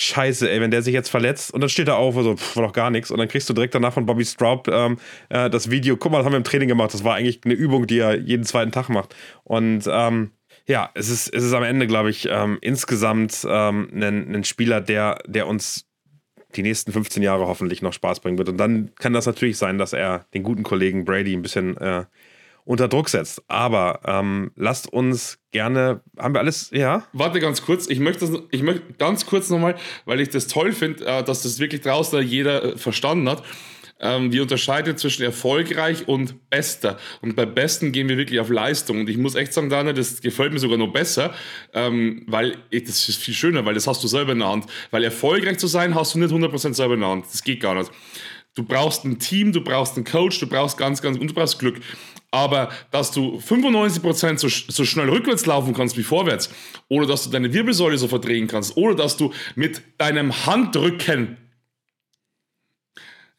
Scheiße, 0.00 0.48
ey, 0.48 0.60
wenn 0.60 0.70
der 0.70 0.82
sich 0.82 0.94
jetzt 0.94 1.08
verletzt 1.08 1.52
und 1.52 1.60
dann 1.60 1.68
steht 1.68 1.88
er 1.88 1.96
auf 1.96 2.14
und 2.14 2.22
so, 2.22 2.36
pff, 2.36 2.54
war 2.54 2.62
doch 2.66 2.72
gar 2.72 2.88
nichts. 2.88 3.10
Und 3.10 3.18
dann 3.18 3.26
kriegst 3.26 3.50
du 3.50 3.52
direkt 3.52 3.74
danach 3.74 3.92
von 3.92 4.06
Bobby 4.06 4.24
Straub 4.24 4.68
ähm, 4.68 4.96
äh, 5.28 5.50
das 5.50 5.72
Video, 5.72 5.96
guck 5.96 6.12
mal, 6.12 6.18
das 6.18 6.24
haben 6.24 6.34
wir 6.34 6.38
im 6.38 6.44
Training 6.44 6.68
gemacht. 6.68 6.94
Das 6.94 7.02
war 7.02 7.16
eigentlich 7.16 7.40
eine 7.44 7.54
Übung, 7.54 7.88
die 7.88 7.98
er 7.98 8.16
jeden 8.16 8.44
zweiten 8.44 8.70
Tag 8.70 8.90
macht. 8.90 9.16
Und 9.42 9.88
ähm, 9.90 10.30
ja, 10.68 10.90
es 10.94 11.08
ist, 11.08 11.34
es 11.34 11.42
ist 11.42 11.52
am 11.52 11.64
Ende, 11.64 11.88
glaube 11.88 12.10
ich, 12.10 12.28
ähm, 12.30 12.58
insgesamt 12.60 13.44
ähm, 13.48 13.88
ein, 13.92 14.36
ein 14.36 14.44
Spieler, 14.44 14.80
der, 14.80 15.18
der 15.26 15.48
uns 15.48 15.87
die 16.56 16.62
nächsten 16.62 16.92
15 16.92 17.22
Jahre 17.22 17.46
hoffentlich 17.46 17.82
noch 17.82 17.92
Spaß 17.92 18.20
bringen 18.20 18.38
wird. 18.38 18.48
Und 18.48 18.58
dann 18.58 18.90
kann 18.96 19.12
das 19.12 19.26
natürlich 19.26 19.58
sein, 19.58 19.78
dass 19.78 19.92
er 19.92 20.26
den 20.34 20.42
guten 20.42 20.62
Kollegen 20.62 21.04
Brady 21.04 21.34
ein 21.34 21.42
bisschen 21.42 21.76
äh, 21.76 22.04
unter 22.64 22.88
Druck 22.88 23.08
setzt. 23.08 23.42
Aber 23.48 24.00
ähm, 24.04 24.50
lasst 24.56 24.92
uns 24.92 25.38
gerne, 25.50 26.00
haben 26.18 26.34
wir 26.34 26.40
alles, 26.40 26.70
ja? 26.70 27.04
Warte 27.12 27.40
ganz 27.40 27.62
kurz, 27.62 27.88
ich 27.88 28.00
möchte, 28.00 28.26
das, 28.26 28.42
ich 28.50 28.62
möchte 28.62 28.92
ganz 28.98 29.26
kurz 29.26 29.50
nochmal, 29.50 29.76
weil 30.04 30.20
ich 30.20 30.28
das 30.28 30.46
toll 30.46 30.72
finde, 30.72 31.04
äh, 31.06 31.22
dass 31.22 31.42
das 31.42 31.58
wirklich 31.58 31.82
draußen 31.82 32.22
jeder 32.22 32.64
äh, 32.64 32.78
verstanden 32.78 33.28
hat 33.28 33.42
ähm, 34.00 34.30
die 34.30 34.40
unterscheidet 34.40 34.98
zwischen 34.98 35.22
erfolgreich 35.22 36.06
und 36.06 36.50
bester. 36.50 36.98
Und 37.20 37.36
bei 37.36 37.46
besten 37.46 37.92
gehen 37.92 38.08
wir 38.08 38.16
wirklich 38.16 38.40
auf 38.40 38.48
Leistung. 38.48 39.00
Und 39.00 39.08
ich 39.08 39.16
muss 39.16 39.34
echt 39.34 39.52
sagen, 39.52 39.70
Daniel, 39.70 39.94
das 39.94 40.20
gefällt 40.20 40.52
mir 40.52 40.58
sogar 40.58 40.78
noch 40.78 40.92
besser, 40.92 41.34
ähm, 41.74 42.24
weil 42.26 42.58
das 42.70 43.08
ist 43.08 43.18
viel 43.18 43.34
schöner, 43.34 43.64
weil 43.64 43.74
das 43.74 43.86
hast 43.86 44.02
du 44.02 44.08
selber 44.08 44.32
in 44.32 44.38
der 44.38 44.48
Hand. 44.48 44.66
Weil 44.90 45.04
erfolgreich 45.04 45.58
zu 45.58 45.66
sein, 45.66 45.94
hast 45.94 46.14
du 46.14 46.18
nicht 46.18 46.32
100% 46.32 46.74
selber 46.74 46.94
in 46.94 47.00
der 47.00 47.08
Hand. 47.08 47.26
Das 47.32 47.42
geht 47.42 47.60
gar 47.60 47.74
nicht. 47.74 47.90
Du 48.54 48.64
brauchst 48.64 49.04
ein 49.04 49.18
Team, 49.18 49.52
du 49.52 49.60
brauchst 49.60 49.96
einen 49.96 50.04
Coach, 50.04 50.40
du 50.40 50.48
brauchst 50.48 50.76
ganz, 50.78 51.00
ganz, 51.00 51.16
und 51.18 51.30
du 51.30 51.34
brauchst 51.34 51.58
Glück. 51.58 51.80
Aber 52.30 52.70
dass 52.90 53.12
du 53.12 53.38
95% 53.38 54.38
so, 54.38 54.48
so 54.48 54.84
schnell 54.84 55.08
rückwärts 55.08 55.46
laufen 55.46 55.74
kannst 55.74 55.96
wie 55.96 56.02
vorwärts, 56.02 56.50
oder 56.88 57.06
dass 57.06 57.24
du 57.24 57.30
deine 57.30 57.52
Wirbelsäule 57.52 57.96
so 57.96 58.08
verdrehen 58.08 58.48
kannst, 58.48 58.76
oder 58.76 58.94
dass 58.94 59.16
du 59.16 59.32
mit 59.54 59.82
deinem 59.96 60.44
Handrücken 60.44 61.36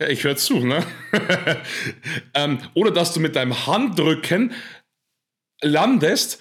ich 0.08 0.24
höre 0.24 0.38
zu, 0.38 0.60
ne? 0.60 0.84
ähm, 2.34 2.60
oder 2.74 2.92
dass 2.92 3.14
du 3.14 3.20
mit 3.20 3.36
deinem 3.36 3.68
Handrücken 3.68 4.54
landest 5.62 6.40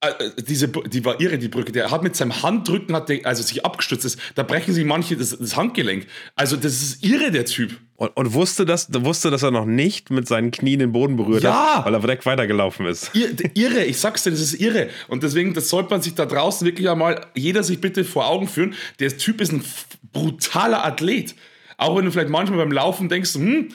äh, 0.00 0.08
äh, 0.08 0.30
diese, 0.42 0.68
die 0.68 1.04
war 1.06 1.20
irre, 1.20 1.38
die 1.38 1.48
Brücke. 1.48 1.72
Der 1.72 1.90
hat 1.90 2.02
mit 2.02 2.14
seinem 2.16 2.42
Handrücken, 2.42 2.94
hat 2.94 3.08
der, 3.08 3.24
also 3.24 3.42
sich 3.42 3.64
abgestützt 3.64 4.04
ist, 4.04 4.18
da 4.34 4.42
brechen 4.42 4.74
sich 4.74 4.84
manche 4.84 5.16
das, 5.16 5.36
das 5.38 5.56
Handgelenk. 5.56 6.06
Also, 6.34 6.56
das 6.56 6.82
ist 6.82 7.04
irre, 7.04 7.30
der 7.30 7.46
Typ. 7.46 7.78
Und, 7.96 8.14
und, 8.14 8.34
wusste, 8.34 8.66
das, 8.66 8.88
wusste, 8.92 9.30
dass 9.30 9.42
er 9.42 9.50
noch 9.50 9.64
nicht 9.64 10.10
mit 10.10 10.28
seinen 10.28 10.50
Knien 10.50 10.80
den 10.80 10.92
Boden 10.92 11.16
berührt 11.16 11.42
ja. 11.42 11.78
hat, 11.78 11.86
weil 11.86 11.94
er 11.94 12.00
direkt 12.00 12.26
weitergelaufen 12.26 12.84
ist. 12.84 13.10
irre, 13.14 13.84
ich 13.84 13.98
sag's 13.98 14.22
dir, 14.22 14.30
das 14.30 14.40
ist 14.40 14.60
irre. 14.60 14.90
Und 15.08 15.22
deswegen, 15.22 15.54
das 15.54 15.70
sollte 15.70 15.90
man 15.90 16.02
sich 16.02 16.14
da 16.14 16.26
draußen 16.26 16.66
wirklich 16.66 16.90
einmal, 16.90 17.26
jeder 17.34 17.62
sich 17.62 17.80
bitte 17.80 18.04
vor 18.04 18.26
Augen 18.26 18.48
führen. 18.48 18.74
Der 19.00 19.16
Typ 19.16 19.40
ist 19.40 19.52
ein 19.52 19.64
brutaler 20.12 20.84
Athlet. 20.84 21.34
Auch 21.76 21.96
wenn 21.96 22.04
du 22.04 22.12
vielleicht 22.12 22.30
manchmal 22.30 22.58
beim 22.58 22.72
Laufen 22.72 23.08
denkst, 23.08 23.34
hm, 23.34 23.68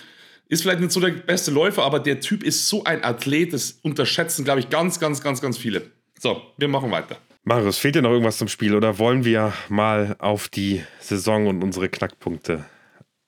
ist 0.48 0.64
vielleicht 0.64 0.82
nicht 0.82 0.92
so 0.92 1.00
der 1.00 1.12
beste 1.12 1.52
Läufer, 1.52 1.84
aber 1.84 2.00
der 2.00 2.20
Typ 2.20 2.44
ist 2.44 2.68
so 2.68 2.84
ein 2.84 3.04
Athlet, 3.04 3.54
das 3.54 3.80
unterschätzen, 3.84 4.44
glaube 4.44 4.60
ich, 4.60 4.70
ganz, 4.70 5.00
ganz, 5.00 5.22
ganz, 5.22 5.42
ganz 5.42 5.58
viele. 5.58 5.92
So, 6.20 6.42
wir 6.58 6.68
machen 6.68 6.92
weiter. 6.92 7.18
Marius, 7.44 7.78
fehlt 7.78 7.96
dir 7.96 8.02
noch 8.02 8.12
irgendwas 8.12 8.38
zum 8.38 8.48
Spiel 8.48 8.76
oder 8.76 9.00
wollen 9.00 9.26
wir 9.26 9.54
mal 9.70 10.16
auf 10.20 10.50
die 10.50 10.84
Saison 11.00 11.48
und 11.48 11.64
unsere 11.64 11.90
Knackpunkte 11.90 12.66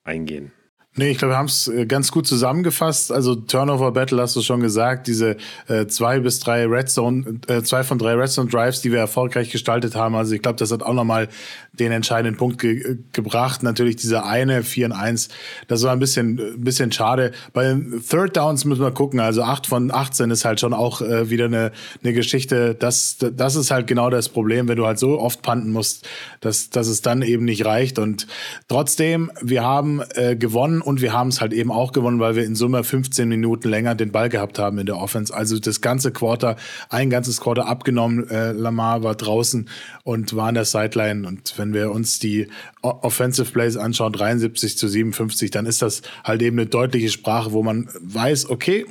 eingehen? 0.03 0.51
Nee, 0.95 1.09
ich 1.09 1.17
glaube, 1.17 1.33
wir 1.33 1.37
haben 1.37 1.47
es 1.47 1.67
äh, 1.67 1.87
ganz 1.87 2.11
gut 2.11 2.27
zusammengefasst. 2.27 3.11
Also 3.11 3.33
Turnover 3.33 3.91
Battle 3.93 4.21
hast 4.21 4.35
du 4.35 4.43
schon 4.43 4.59
gesagt, 4.59 5.07
diese 5.07 5.37
äh, 5.67 5.87
zwei 5.87 6.19
bis 6.19 6.39
drei 6.39 6.67
Redstone, 6.67 7.39
äh, 7.47 7.63
zwei 7.63 7.83
von 7.83 7.97
drei 7.97 8.13
Redstone 8.13 8.47
Drives, 8.47 8.81
die 8.81 8.91
wir 8.91 8.99
erfolgreich 8.99 9.49
gestaltet 9.49 9.95
haben. 9.95 10.13
Also 10.15 10.35
ich 10.35 10.43
glaube, 10.43 10.57
das 10.57 10.71
hat 10.71 10.83
auch 10.83 10.93
nochmal 10.93 11.29
den 11.73 11.91
entscheidenden 11.91 12.37
Punkt 12.37 12.59
ge 12.59 12.97
gebracht. 13.11 13.63
Natürlich 13.63 13.95
dieser 13.95 14.27
eine 14.27 14.61
4 14.61 14.85
in 14.85 14.91
1, 14.91 15.29
das 15.67 15.81
war 15.81 15.93
ein 15.93 15.99
bisschen, 15.99 16.39
ein 16.39 16.63
bisschen 16.63 16.91
schade. 16.91 17.31
Bei 17.53 17.63
den 17.63 18.03
Third 18.07 18.37
Downs 18.37 18.63
müssen 18.63 18.81
wir 18.81 18.91
gucken. 18.91 19.19
Also 19.19 19.41
8 19.41 19.65
von 19.65 19.91
18 19.91 20.29
ist 20.29 20.45
halt 20.45 20.59
schon 20.59 20.73
auch 20.73 21.01
äh, 21.01 21.31
wieder 21.31 21.45
eine, 21.45 21.71
eine 22.03 22.13
Geschichte. 22.13 22.75
Das, 22.75 23.17
das 23.17 23.55
ist 23.55 23.71
halt 23.71 23.87
genau 23.87 24.11
das 24.11 24.29
Problem, 24.29 24.67
wenn 24.67 24.77
du 24.77 24.85
halt 24.85 24.99
so 24.99 25.19
oft 25.19 25.41
panten 25.41 25.71
musst, 25.71 26.07
dass, 26.41 26.69
dass 26.69 26.85
es 26.85 27.01
dann 27.01 27.23
eben 27.23 27.45
nicht 27.45 27.65
reicht. 27.65 27.97
Und 27.97 28.27
trotzdem, 28.67 29.31
wir 29.41 29.63
haben 29.63 30.03
äh, 30.13 30.35
gewonnen 30.35 30.82
und 30.83 31.01
wir 31.01 31.13
haben 31.13 31.29
es 31.29 31.41
halt 31.41 31.53
eben 31.53 31.71
auch 31.71 31.91
gewonnen, 31.91 32.19
weil 32.19 32.35
wir 32.35 32.43
in 32.43 32.55
Summe 32.55 32.83
15 32.83 33.27
Minuten 33.27 33.69
länger 33.69 33.95
den 33.95 34.11
Ball 34.11 34.29
gehabt 34.29 34.59
haben 34.59 34.77
in 34.77 34.85
der 34.85 34.97
Offense. 34.97 35.33
Also 35.33 35.59
das 35.59 35.81
ganze 35.81 36.11
Quarter, 36.11 36.55
ein 36.89 37.09
ganzes 37.09 37.41
Quarter 37.41 37.67
abgenommen. 37.67 38.29
Äh, 38.29 38.51
Lamar 38.51 39.03
war 39.03 39.15
draußen 39.15 39.69
und 40.03 40.35
war 40.35 40.47
an 40.47 40.55
der 40.55 40.65
Sideline. 40.65 41.27
Und 41.27 41.57
wenn 41.57 41.73
wir 41.73 41.91
uns 41.91 42.19
die 42.19 42.47
Offensive 42.81 43.51
Plays 43.51 43.77
anschauen, 43.77 44.13
73 44.13 44.77
zu 44.77 44.87
57, 44.87 45.51
dann 45.51 45.65
ist 45.65 45.81
das 45.81 46.01
halt 46.23 46.41
eben 46.41 46.59
eine 46.59 46.67
deutliche 46.67 47.09
Sprache, 47.09 47.51
wo 47.53 47.63
man 47.63 47.89
weiß, 48.01 48.49
okay, 48.49 48.85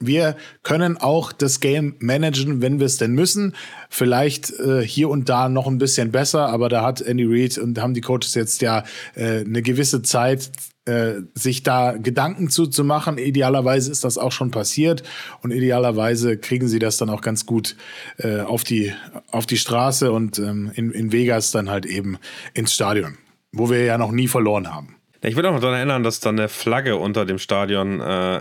wir 0.00 0.36
können 0.62 0.96
auch 0.96 1.32
das 1.32 1.60
Game 1.60 1.96
managen, 1.98 2.62
wenn 2.62 2.78
wir 2.78 2.86
es 2.86 2.98
denn 2.98 3.12
müssen. 3.12 3.54
Vielleicht 3.90 4.50
äh, 4.58 4.82
hier 4.82 5.08
und 5.08 5.28
da 5.28 5.48
noch 5.48 5.66
ein 5.66 5.78
bisschen 5.78 6.12
besser, 6.12 6.48
aber 6.48 6.68
da 6.68 6.82
hat 6.82 7.00
Andy 7.00 7.24
Reid 7.26 7.58
und 7.58 7.80
haben 7.80 7.94
die 7.94 8.00
Coaches 8.00 8.34
jetzt 8.34 8.62
ja 8.62 8.84
äh, 9.14 9.40
eine 9.40 9.62
gewisse 9.62 10.02
Zeit 10.02 10.50
äh, 10.88 11.22
sich 11.34 11.62
da 11.62 11.92
Gedanken 11.92 12.48
zuzumachen. 12.48 13.18
Idealerweise 13.18 13.92
ist 13.92 14.04
das 14.04 14.18
auch 14.18 14.32
schon 14.32 14.50
passiert 14.50 15.02
und 15.42 15.52
idealerweise 15.52 16.38
kriegen 16.38 16.66
sie 16.66 16.78
das 16.78 16.96
dann 16.96 17.10
auch 17.10 17.20
ganz 17.20 17.46
gut 17.46 17.76
äh, 18.16 18.40
auf, 18.40 18.64
die, 18.64 18.92
auf 19.30 19.46
die 19.46 19.58
Straße 19.58 20.10
und 20.10 20.38
ähm, 20.38 20.72
in, 20.74 20.90
in 20.90 21.12
Vegas 21.12 21.50
dann 21.50 21.70
halt 21.70 21.86
eben 21.86 22.18
ins 22.54 22.72
Stadion, 22.72 23.18
wo 23.52 23.70
wir 23.70 23.84
ja 23.84 23.98
noch 23.98 24.12
nie 24.12 24.28
verloren 24.28 24.74
haben. 24.74 24.97
Ich 25.20 25.34
will 25.34 25.44
auch 25.46 25.52
noch 25.52 25.60
daran 25.60 25.76
erinnern, 25.76 26.04
dass 26.04 26.20
da 26.20 26.30
eine 26.30 26.48
Flagge 26.48 26.96
unter 26.96 27.24
dem 27.24 27.38
Stadion 27.38 28.00
äh, 28.00 28.38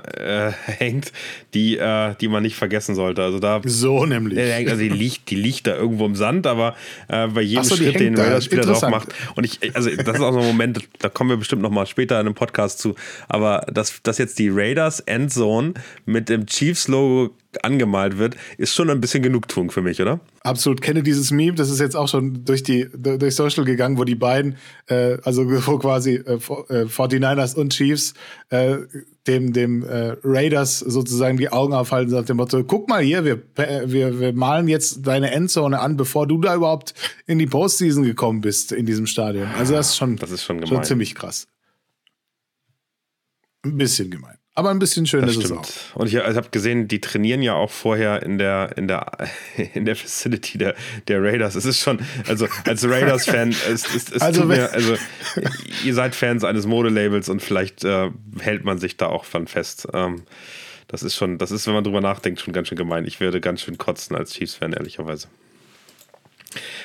äh, 0.48 0.52
hängt, 0.66 1.12
die, 1.56 1.78
äh, 1.78 2.14
die 2.22 2.28
man 2.28 2.44
nicht 2.44 2.56
vergessen 2.56 2.94
sollte. 2.94 3.24
Also 3.24 3.40
da 3.40 3.62
so 3.66 4.06
nämlich. 4.06 4.40
also 4.40 4.78
die 4.78 4.90
liegt, 4.90 5.30
die 5.32 5.36
liegt 5.36 5.66
da 5.66 5.76
irgendwo 5.76 6.06
im 6.06 6.16
Sand, 6.16 6.46
aber 6.46 6.76
äh, 7.08 7.28
bei 7.28 7.42
jedem 7.42 7.64
so, 7.64 7.76
Schritt, 7.76 8.00
den 8.00 8.16
der 8.16 8.42
Spieler 8.42 8.64
drauf 8.64 8.88
macht. 8.90 9.10
Und 9.36 9.44
ich, 9.44 9.76
also 9.76 9.90
das 9.90 10.16
ist 10.16 10.22
auch 10.22 10.34
so 10.34 10.40
ein 10.40 10.46
Moment, 10.46 10.88
da 11.00 11.10
kommen 11.10 11.32
wir 11.32 11.38
bestimmt 11.38 11.64
noch 11.64 11.72
mal 11.72 11.88
später 11.88 12.16
in 12.20 12.28
einem 12.28 12.36
Podcast 12.36 12.80
zu. 12.80 12.96
Aber 13.28 13.66
dass, 13.72 14.02
dass 14.04 14.20
jetzt 14.20 14.38
die 14.38 14.50
Raiders 14.50 15.00
Endzone 15.00 15.74
mit 16.06 16.30
dem 16.30 16.46
Chiefs-Logo 16.46 17.34
angemalt 17.64 18.18
wird, 18.18 18.36
ist 18.58 18.76
schon 18.76 18.90
ein 18.90 19.02
bisschen 19.02 19.24
Genugtuung 19.24 19.72
für 19.72 19.82
mich, 19.82 20.02
oder? 20.02 20.20
Absolut. 20.42 20.82
Kenne 20.82 21.04
dieses 21.04 21.32
Meme, 21.32 21.56
das 21.56 21.70
ist 21.70 21.80
jetzt 21.80 21.96
auch 21.96 22.08
schon 22.08 22.46
durch 22.46 22.64
die 22.64 22.88
durch 22.94 23.36
Social 23.36 23.66
gegangen, 23.66 23.98
wo 23.98 24.04
die 24.04 24.16
beiden, 24.16 24.58
äh, 24.88 25.18
also 25.24 25.46
wo 25.68 25.78
quasi 25.78 26.16
äh, 26.16 26.40
49ers 26.70 27.56
äh, 27.56 27.60
und 27.60 27.74
Chiefs 27.74 28.14
äh, 28.50 28.78
dem, 29.28 29.54
dem 29.54 29.84
äh, 29.84 30.16
Raiders 30.24 30.80
sozusagen 30.80 31.38
die 31.38 31.50
Augen 31.50 31.74
aufhalten, 31.74 32.12
nach 32.12 32.26
dem 32.26 32.38
Motto, 32.38 32.64
guck 32.64 32.88
mal 32.88 33.02
hier, 33.02 33.26
wir, 33.26 33.42
wir, 33.56 34.20
wir 34.20 34.34
malen 34.34 34.68
jetzt 34.68 35.06
deine 35.06 35.32
Endzone 35.32 35.80
an, 35.80 35.98
bevor 35.98 36.28
du 36.28 36.40
da 36.40 36.56
überhaupt 36.56 36.94
in 37.26 37.40
die 37.40 37.48
Postseason 37.48 38.04
gekommen 38.04 38.42
bist 38.42 38.72
in 38.72 38.86
diesem 38.86 39.06
Stadion. 39.06 39.48
Also 39.58 39.74
das 39.74 39.90
ist 39.90 39.98
schon, 39.98 40.16
das 40.16 40.32
ist 40.32 40.44
schon, 40.44 40.66
schon 40.66 40.84
ziemlich 40.84 41.16
krass. 41.16 41.48
Ein 43.64 43.78
bisschen 43.78 44.10
gemein. 44.10 44.37
Aber 44.58 44.72
ein 44.72 44.80
bisschen 44.80 45.06
schön 45.06 45.22
das 45.22 45.36
ist 45.36 45.46
stimmt. 45.46 45.68
es 45.68 45.92
auch. 45.94 45.98
Und 45.98 46.08
ich, 46.08 46.20
also 46.20 46.36
habe 46.36 46.50
gesehen, 46.50 46.88
die 46.88 47.00
trainieren 47.00 47.44
ja 47.44 47.54
auch 47.54 47.70
vorher 47.70 48.24
in 48.24 48.40
der, 48.40 48.76
in 48.76 48.88
der, 48.88 49.06
in 49.76 49.86
der 49.86 49.96
Facility 49.96 50.58
der, 50.58 50.74
der 51.08 51.22
Raiders. 51.22 51.54
Es 51.54 51.66
ist 51.66 51.80
schon, 51.80 52.00
also 52.28 52.48
als 52.66 52.84
Raiders-Fan, 52.84 53.50
es, 53.70 53.86
es, 53.94 54.12
es 54.12 54.20
also, 54.20 54.46
mir, 54.46 54.74
also 54.74 54.96
ihr 55.86 55.94
seid 55.94 56.16
Fans 56.16 56.44
eines 56.44 56.66
Modelabels 56.66 57.30
und 57.30 57.44
vielleicht 57.44 57.84
äh, 57.84 58.10
hält 58.40 58.64
man 58.64 58.80
sich 58.80 58.98
da 58.98 59.06
auch 59.06 59.26
von 59.26 59.46
fest. 59.46 59.90
Ähm, 59.94 60.24
das 60.88 61.04
ist 61.04 61.16
schon, 61.16 61.38
das 61.38 61.52
ist, 61.52 61.68
wenn 61.68 61.76
man 61.76 61.84
drüber 61.84 62.02
nachdenkt, 62.02 62.40
schon 62.40 62.52
ganz 62.52 62.70
schön 62.70 62.80
gemein. 62.80 63.06
Ich 63.06 63.20
werde 63.20 63.40
ganz 63.40 63.62
schön 63.62 63.78
kotzen 63.78 64.16
als 64.16 64.34
Chiefs-Fan, 64.34 64.74
ehrlicherweise. 64.74 65.28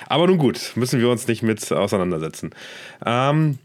Aber 0.08 0.26
nun 0.26 0.36
gut, 0.36 0.72
müssen 0.74 1.00
wir 1.00 1.08
uns 1.08 1.26
nicht 1.26 1.42
mit 1.42 1.72
auseinandersetzen. 1.72 2.50
Ähm, 3.06 3.58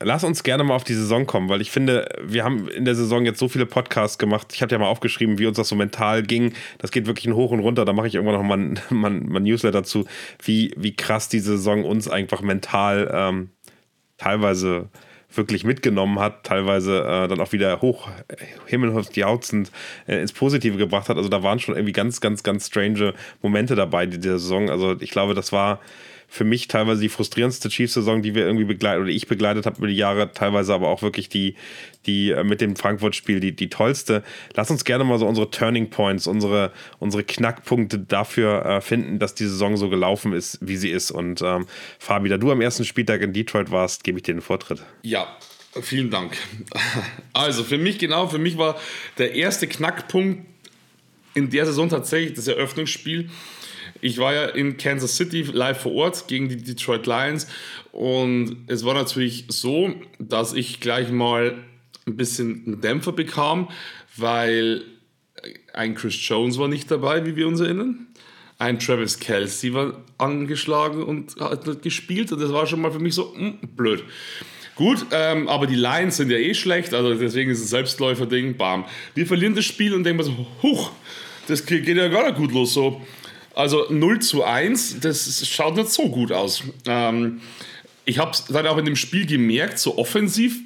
Lass 0.00 0.24
uns 0.24 0.42
gerne 0.42 0.62
mal 0.62 0.74
auf 0.74 0.84
die 0.84 0.94
Saison 0.94 1.24
kommen, 1.26 1.48
weil 1.48 1.62
ich 1.62 1.70
finde, 1.70 2.06
wir 2.22 2.44
haben 2.44 2.68
in 2.68 2.84
der 2.84 2.94
Saison 2.94 3.24
jetzt 3.24 3.38
so 3.38 3.48
viele 3.48 3.64
Podcasts 3.64 4.18
gemacht. 4.18 4.48
Ich 4.52 4.60
habe 4.60 4.70
ja 4.70 4.78
mal 4.78 4.88
aufgeschrieben, 4.88 5.38
wie 5.38 5.46
uns 5.46 5.56
das 5.56 5.68
so 5.68 5.74
mental 5.74 6.22
ging. 6.22 6.52
Das 6.76 6.90
geht 6.90 7.06
wirklich 7.06 7.26
in 7.26 7.34
hoch 7.34 7.50
und 7.50 7.60
runter. 7.60 7.86
Da 7.86 7.94
mache 7.94 8.06
ich 8.06 8.14
irgendwann 8.14 8.36
noch 8.36 8.42
mal 8.42 8.58
ein, 8.58 8.78
ein 9.34 9.42
Newsletter 9.42 9.84
zu, 9.84 10.04
wie, 10.42 10.74
wie 10.76 10.94
krass 10.94 11.30
die 11.30 11.38
Saison 11.38 11.84
uns 11.84 12.08
einfach 12.08 12.42
mental 12.42 13.10
ähm, 13.10 13.50
teilweise 14.18 14.90
wirklich 15.30 15.64
mitgenommen 15.64 16.18
hat, 16.18 16.44
teilweise 16.44 17.00
äh, 17.00 17.28
dann 17.28 17.40
auch 17.40 17.52
wieder 17.52 17.80
hoch 17.80 18.08
himmelhoch 18.66 19.10
jauchzend 19.14 19.70
äh, 20.06 20.20
ins 20.20 20.32
Positive 20.32 20.76
gebracht 20.76 21.08
hat. 21.08 21.16
Also 21.16 21.30
da 21.30 21.42
waren 21.42 21.58
schon 21.58 21.74
irgendwie 21.74 21.92
ganz, 21.92 22.20
ganz, 22.20 22.42
ganz 22.42 22.66
strange 22.66 23.14
Momente 23.42 23.74
dabei, 23.74 24.04
die 24.06 24.20
der 24.20 24.38
Saison. 24.38 24.70
Also 24.70 24.96
ich 25.00 25.10
glaube, 25.10 25.34
das 25.34 25.52
war 25.52 25.80
für 26.28 26.44
mich 26.44 26.68
teilweise 26.68 27.00
die 27.00 27.08
frustrierendste 27.08 27.68
Chiefs-Saison, 27.68 28.22
die 28.22 28.34
wir 28.34 28.44
irgendwie 28.44 28.64
begleitet 28.64 29.02
oder 29.02 29.10
ich 29.10 29.26
begleitet 29.26 29.66
habe 29.66 29.78
über 29.78 29.86
die 29.86 29.96
Jahre, 29.96 30.32
teilweise 30.32 30.74
aber 30.74 30.88
auch 30.88 31.02
wirklich 31.02 31.28
die, 31.28 31.54
die 32.06 32.30
äh, 32.30 32.44
mit 32.44 32.60
dem 32.60 32.76
Frankfurt-Spiel 32.76 33.40
die, 33.40 33.54
die 33.54 33.68
tollste. 33.68 34.22
Lass 34.54 34.70
uns 34.70 34.84
gerne 34.84 35.04
mal 35.04 35.18
so 35.18 35.26
unsere 35.26 35.50
Turning 35.50 35.90
Points, 35.90 36.26
unsere, 36.26 36.72
unsere 36.98 37.24
Knackpunkte 37.24 37.98
dafür 37.98 38.64
äh, 38.66 38.80
finden, 38.80 39.18
dass 39.18 39.34
die 39.34 39.46
Saison 39.46 39.76
so 39.76 39.88
gelaufen 39.88 40.32
ist, 40.32 40.58
wie 40.60 40.76
sie 40.76 40.90
ist. 40.90 41.10
Und 41.10 41.42
ähm, 41.42 41.66
Fabi, 41.98 42.28
da 42.28 42.38
du 42.38 42.50
am 42.50 42.60
ersten 42.60 42.84
Spieltag 42.84 43.22
in 43.22 43.32
Detroit 43.32 43.70
warst, 43.70 44.04
gebe 44.04 44.18
ich 44.18 44.24
dir 44.24 44.34
den 44.34 44.42
Vortritt. 44.42 44.82
Ja, 45.02 45.26
vielen 45.80 46.10
Dank. 46.10 46.36
Also 47.32 47.64
für 47.64 47.78
mich 47.78 47.98
genau, 47.98 48.28
für 48.28 48.38
mich 48.38 48.56
war 48.56 48.80
der 49.18 49.34
erste 49.34 49.66
Knackpunkt 49.66 50.46
in 51.34 51.50
der 51.50 51.66
Saison 51.66 51.88
tatsächlich 51.88 52.32
das 52.32 52.48
Eröffnungsspiel 52.48 53.28
ich 54.06 54.18
war 54.18 54.32
ja 54.32 54.46
in 54.46 54.76
Kansas 54.76 55.16
City 55.16 55.42
live 55.42 55.80
vor 55.80 55.92
Ort 55.92 56.28
gegen 56.28 56.48
die 56.48 56.56
Detroit 56.56 57.06
Lions 57.06 57.48
und 57.90 58.58
es 58.68 58.84
war 58.84 58.94
natürlich 58.94 59.46
so, 59.48 59.92
dass 60.20 60.52
ich 60.52 60.80
gleich 60.80 61.10
mal 61.10 61.58
ein 62.06 62.16
bisschen 62.16 62.62
einen 62.66 62.80
Dämpfer 62.80 63.10
bekam, 63.10 63.68
weil 64.16 64.82
ein 65.74 65.96
Chris 65.96 66.16
Jones 66.20 66.56
war 66.56 66.68
nicht 66.68 66.88
dabei, 66.88 67.26
wie 67.26 67.34
wir 67.34 67.48
uns 67.48 67.60
erinnern. 67.60 68.06
Ein 68.58 68.78
Travis 68.78 69.18
Kelsey 69.18 69.74
war 69.74 70.04
angeschlagen 70.18 71.02
und 71.02 71.34
hat 71.40 71.82
gespielt 71.82 72.30
und 72.30 72.40
das 72.40 72.52
war 72.52 72.66
schon 72.66 72.80
mal 72.80 72.92
für 72.92 73.00
mich 73.00 73.14
so 73.14 73.34
mh, 73.36 73.40
hm, 73.40 73.58
blöd. 73.76 74.04
Gut, 74.76 75.06
ähm, 75.10 75.48
aber 75.48 75.66
die 75.66 75.74
Lions 75.74 76.18
sind 76.18 76.30
ja 76.30 76.36
eh 76.36 76.54
schlecht, 76.54 76.94
also 76.94 77.12
deswegen 77.14 77.50
ist 77.50 77.60
es 77.60 77.70
Selbstläufer-Ding, 77.70 78.56
bam. 78.56 78.84
Wir 79.14 79.26
verlieren 79.26 79.54
das 79.54 79.64
Spiel 79.64 79.94
und 79.94 80.04
denken 80.04 80.22
so, 80.22 80.46
huch, 80.62 80.92
das 81.48 81.64
geht 81.66 81.88
ja 81.88 82.08
gar 82.08 82.26
nicht 82.26 82.36
gut 82.36 82.52
los 82.52 82.74
so. 82.74 83.00
Also 83.56 83.86
0 83.88 84.18
zu 84.20 84.44
1, 84.44 85.00
das 85.00 85.48
schaut 85.48 85.76
nicht 85.76 85.88
so 85.88 86.10
gut 86.10 86.30
aus. 86.30 86.62
Ähm, 86.84 87.40
ich 88.04 88.18
habe 88.18 88.36
dann 88.50 88.66
auch 88.66 88.76
in 88.76 88.84
dem 88.84 88.96
Spiel 88.96 89.24
gemerkt, 89.24 89.78
so 89.78 89.96
offensiv 89.96 90.58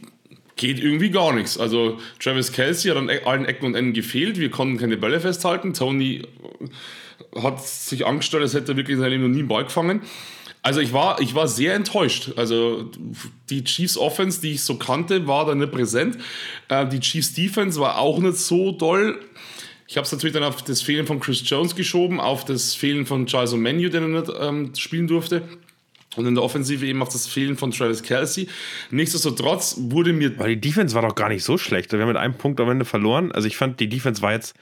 geht 0.56 0.80
irgendwie 0.80 1.10
gar 1.10 1.32
nichts. 1.32 1.56
Also 1.56 1.98
Travis 2.18 2.50
Kelsey 2.50 2.90
hat 2.90 2.98
an 2.98 3.08
e-, 3.08 3.22
allen 3.22 3.44
Ecken 3.44 3.66
und 3.66 3.76
Enden 3.76 3.92
gefehlt. 3.92 4.40
Wir 4.40 4.50
konnten 4.50 4.76
keine 4.76 4.96
Bälle 4.96 5.20
festhalten. 5.20 5.72
Tony 5.72 6.22
hat 7.40 7.64
sich 7.64 8.04
angestellt, 8.04 8.42
als 8.42 8.54
hätte 8.54 8.72
er 8.72 8.76
wirklich 8.76 8.96
in 8.96 9.00
seinem 9.00 9.12
Leben 9.12 9.22
noch 9.22 9.30
nie 9.30 9.38
einen 9.38 9.48
Ball 9.48 9.64
gefangen. 9.64 10.02
Also 10.62 10.80
ich 10.80 10.92
war, 10.92 11.20
ich 11.20 11.36
war 11.36 11.46
sehr 11.46 11.74
enttäuscht. 11.74 12.32
Also 12.36 12.90
die 13.50 13.62
Chiefs 13.62 13.96
Offense, 13.98 14.40
die 14.40 14.54
ich 14.54 14.62
so 14.62 14.74
kannte, 14.76 15.28
war 15.28 15.46
da 15.46 15.54
nicht 15.54 15.70
präsent. 15.70 16.18
Äh, 16.68 16.88
die 16.88 16.98
Chiefs 16.98 17.34
Defense 17.34 17.80
war 17.80 17.98
auch 17.98 18.18
nicht 18.18 18.36
so 18.36 18.72
doll. 18.72 19.20
Ich 19.90 19.96
habe 19.96 20.04
es 20.04 20.12
natürlich 20.12 20.34
dann 20.34 20.44
auf 20.44 20.62
das 20.62 20.82
Fehlen 20.82 21.04
von 21.04 21.18
Chris 21.18 21.42
Jones 21.44 21.74
geschoben, 21.74 22.20
auf 22.20 22.44
das 22.44 22.76
Fehlen 22.76 23.06
von 23.06 23.26
Charles 23.26 23.52
O'Menu, 23.52 23.88
den 23.88 24.14
er 24.14 24.20
nicht 24.20 24.32
ähm, 24.38 24.72
spielen 24.76 25.08
durfte. 25.08 25.42
Und 26.14 26.26
in 26.26 26.36
der 26.36 26.44
Offensive 26.44 26.86
eben 26.86 27.02
auf 27.02 27.08
das 27.08 27.26
Fehlen 27.26 27.56
von 27.56 27.72
Travis 27.72 28.04
Kelsey. 28.04 28.46
Nichtsdestotrotz 28.92 29.74
wurde 29.78 30.12
mir. 30.12 30.32
Aber 30.38 30.46
die 30.46 30.60
Defense 30.60 30.94
war 30.94 31.02
doch 31.02 31.16
gar 31.16 31.28
nicht 31.28 31.42
so 31.42 31.58
schlecht. 31.58 31.90
Wir 31.90 31.98
haben 31.98 32.06
mit 32.06 32.16
einem 32.16 32.34
Punkt 32.34 32.60
am 32.60 32.70
Ende 32.70 32.84
verloren. 32.84 33.32
Also 33.32 33.48
ich 33.48 33.56
fand, 33.56 33.80
die 33.80 33.88
Defense 33.88 34.22
war 34.22 34.30
jetzt 34.30 34.54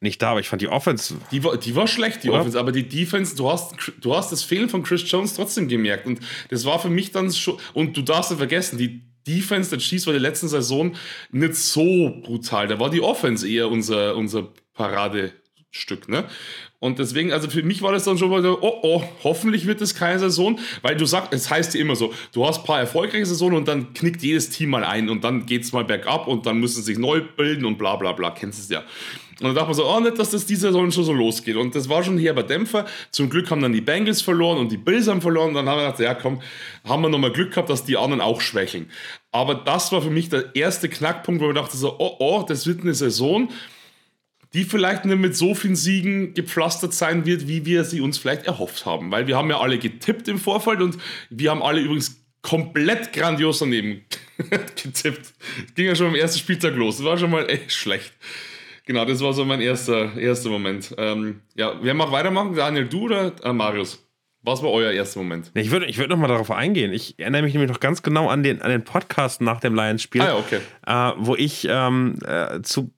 nicht 0.00 0.20
da, 0.20 0.32
aber 0.32 0.40
ich 0.40 0.48
fand 0.48 0.60
die 0.60 0.68
Offense. 0.68 1.14
Die 1.30 1.44
war, 1.44 1.56
die 1.56 1.76
war 1.76 1.86
schlecht, 1.86 2.24
die 2.24 2.30
Oder? 2.30 2.40
Offense, 2.40 2.58
aber 2.58 2.72
die 2.72 2.88
Defense, 2.88 3.36
du 3.36 3.48
hast, 3.48 3.76
du 4.00 4.12
hast 4.12 4.32
das 4.32 4.42
Fehlen 4.42 4.68
von 4.68 4.82
Chris 4.82 5.08
Jones 5.08 5.34
trotzdem 5.34 5.68
gemerkt. 5.68 6.04
Und 6.04 6.18
das 6.48 6.64
war 6.64 6.80
für 6.80 6.90
mich 6.90 7.12
dann 7.12 7.32
schon. 7.32 7.58
Und 7.74 7.96
du 7.96 8.02
darfst 8.02 8.32
nicht 8.32 8.38
vergessen, 8.38 8.76
die 8.76 9.02
Defense 9.26 9.70
der 9.70 9.78
Chiefs 9.78 10.06
war 10.06 10.12
die 10.12 10.18
letzten 10.18 10.48
Saison 10.48 10.94
nicht 11.30 11.54
so 11.56 12.20
brutal. 12.22 12.68
Da 12.68 12.78
war 12.78 12.90
die 12.90 13.00
Offense 13.00 13.48
eher 13.48 13.68
unser, 13.70 14.16
unser 14.16 14.48
Paradestück, 14.74 16.08
ne? 16.08 16.24
Und 16.78 16.98
deswegen, 16.98 17.32
also 17.32 17.48
für 17.48 17.62
mich 17.62 17.80
war 17.82 17.92
das 17.92 18.04
dann 18.04 18.18
schon 18.18 18.30
mal 18.30 18.42
so, 18.42 18.58
oh 18.60 18.80
oh, 18.82 19.02
hoffentlich 19.24 19.66
wird 19.66 19.80
das 19.80 19.94
keine 19.94 20.18
Saison, 20.18 20.58
weil 20.82 20.96
du 20.96 21.06
sagst, 21.06 21.32
es 21.32 21.50
heißt 21.50 21.74
ja 21.74 21.80
immer 21.80 21.96
so, 21.96 22.12
du 22.32 22.46
hast 22.46 22.60
ein 22.60 22.64
paar 22.64 22.80
erfolgreiche 22.80 23.26
Saisonen 23.26 23.58
und 23.58 23.68
dann 23.68 23.94
knickt 23.94 24.22
jedes 24.22 24.50
Team 24.50 24.70
mal 24.70 24.84
ein 24.84 25.08
und 25.08 25.24
dann 25.24 25.46
geht 25.46 25.62
es 25.62 25.72
mal 25.72 25.84
bergab 25.84 26.28
und 26.28 26.44
dann 26.44 26.58
müssen 26.58 26.76
sie 26.76 26.92
sich 26.92 26.98
neu 26.98 27.22
bilden 27.36 27.64
und 27.64 27.78
bla 27.78 27.96
bla 27.96 28.12
bla, 28.12 28.30
kennst 28.30 28.58
du 28.58 28.62
es 28.62 28.68
ja. 28.68 28.84
Und 29.38 29.48
dann 29.48 29.54
dachte 29.54 29.66
man 29.66 29.74
so, 29.74 29.86
oh, 29.86 30.00
nicht, 30.00 30.18
dass 30.18 30.30
das 30.30 30.46
diese 30.46 30.68
Saison 30.68 30.90
schon 30.90 31.04
so 31.04 31.12
losgeht. 31.12 31.56
Und 31.56 31.74
das 31.74 31.90
war 31.90 32.02
schon 32.02 32.16
hier 32.16 32.34
bei 32.34 32.42
Dämpfer. 32.42 32.86
Zum 33.10 33.28
Glück 33.28 33.50
haben 33.50 33.60
dann 33.60 33.74
die 33.74 33.82
Bengals 33.82 34.22
verloren 34.22 34.56
und 34.56 34.72
die 34.72 34.78
Bills 34.78 35.08
haben 35.08 35.20
verloren. 35.20 35.48
Und 35.48 35.54
dann 35.56 35.68
haben 35.68 35.76
wir 35.76 35.84
gedacht, 35.84 36.00
ja 36.00 36.14
komm, 36.14 36.40
haben 36.84 37.02
wir 37.02 37.10
nochmal 37.10 37.32
Glück 37.32 37.50
gehabt, 37.50 37.68
dass 37.68 37.84
die 37.84 37.98
anderen 37.98 38.22
auch 38.22 38.40
schwächeln. 38.40 38.90
Aber 39.32 39.54
das 39.54 39.92
war 39.92 40.00
für 40.00 40.08
mich 40.08 40.30
der 40.30 40.56
erste 40.56 40.88
Knackpunkt, 40.88 41.42
wo 41.42 41.50
ich 41.50 41.54
dachte 41.54 41.76
so, 41.76 41.96
oh, 41.98 42.16
oh, 42.18 42.44
das 42.48 42.66
wird 42.66 42.80
eine 42.80 42.94
Saison, 42.94 43.50
die 44.56 44.64
vielleicht 44.64 45.04
nicht 45.04 45.18
mit 45.18 45.36
so 45.36 45.54
vielen 45.54 45.76
Siegen 45.76 46.32
gepflastert 46.32 46.94
sein 46.94 47.26
wird, 47.26 47.46
wie 47.46 47.66
wir 47.66 47.84
sie 47.84 48.00
uns 48.00 48.16
vielleicht 48.16 48.46
erhofft 48.46 48.86
haben. 48.86 49.10
Weil 49.10 49.26
wir 49.26 49.36
haben 49.36 49.50
ja 49.50 49.60
alle 49.60 49.78
getippt 49.78 50.28
im 50.28 50.38
Vorfeld 50.38 50.80
und 50.80 50.96
wir 51.28 51.50
haben 51.50 51.62
alle 51.62 51.82
übrigens 51.82 52.24
komplett 52.40 53.12
grandios 53.12 53.58
daneben 53.58 54.06
getippt. 54.38 55.34
Ging 55.74 55.84
ja 55.84 55.94
schon 55.94 56.06
am 56.06 56.14
ersten 56.14 56.38
Spieltag 56.38 56.74
los. 56.74 56.96
Das 56.96 57.04
war 57.04 57.18
schon 57.18 57.30
mal 57.30 57.50
echt 57.50 57.70
schlecht. 57.70 58.14
Genau, 58.86 59.04
das 59.04 59.20
war 59.20 59.34
so 59.34 59.44
mein 59.44 59.60
erster, 59.60 60.16
erster 60.16 60.48
Moment. 60.48 60.94
Ähm, 60.96 61.42
ja, 61.54 61.78
wer 61.82 61.92
mag 61.92 62.10
weitermachen? 62.10 62.54
Daniel, 62.54 62.86
du 62.86 63.02
oder 63.02 63.34
äh, 63.44 63.52
Marius? 63.52 64.05
Was 64.46 64.62
war 64.62 64.70
euer 64.70 64.92
erster 64.92 65.18
Moment? 65.18 65.50
Ich 65.54 65.72
würde 65.72 65.86
ich 65.86 65.98
würd 65.98 66.08
noch 66.08 66.18
mal 66.18 66.28
darauf 66.28 66.52
eingehen. 66.52 66.92
Ich 66.92 67.18
erinnere 67.18 67.42
mich 67.42 67.52
nämlich 67.52 67.68
noch 67.68 67.80
ganz 67.80 68.04
genau 68.04 68.28
an 68.28 68.44
den, 68.44 68.62
an 68.62 68.70
den 68.70 68.84
Podcast 68.84 69.40
nach 69.40 69.58
dem 69.58 69.74
Lions-Spiel, 69.74 70.22
ah, 70.22 70.26
ja, 70.26 70.36
okay. 70.36 70.60
äh, 70.86 71.12
wo 71.18 71.34
ich 71.34 71.66
ähm, 71.68 72.16
äh, 72.24 72.62
zu, 72.62 72.92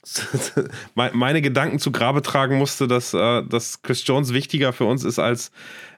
meine 0.94 1.40
Gedanken 1.40 1.78
zu 1.78 1.90
Grabe 1.90 2.20
tragen 2.20 2.58
musste, 2.58 2.86
dass, 2.86 3.14
äh, 3.14 3.42
dass 3.44 3.80
Chris 3.80 4.06
Jones 4.06 4.34
wichtiger 4.34 4.74
für 4.74 4.84
uns 4.84 5.04
ist 5.04 5.18
als 5.18 5.50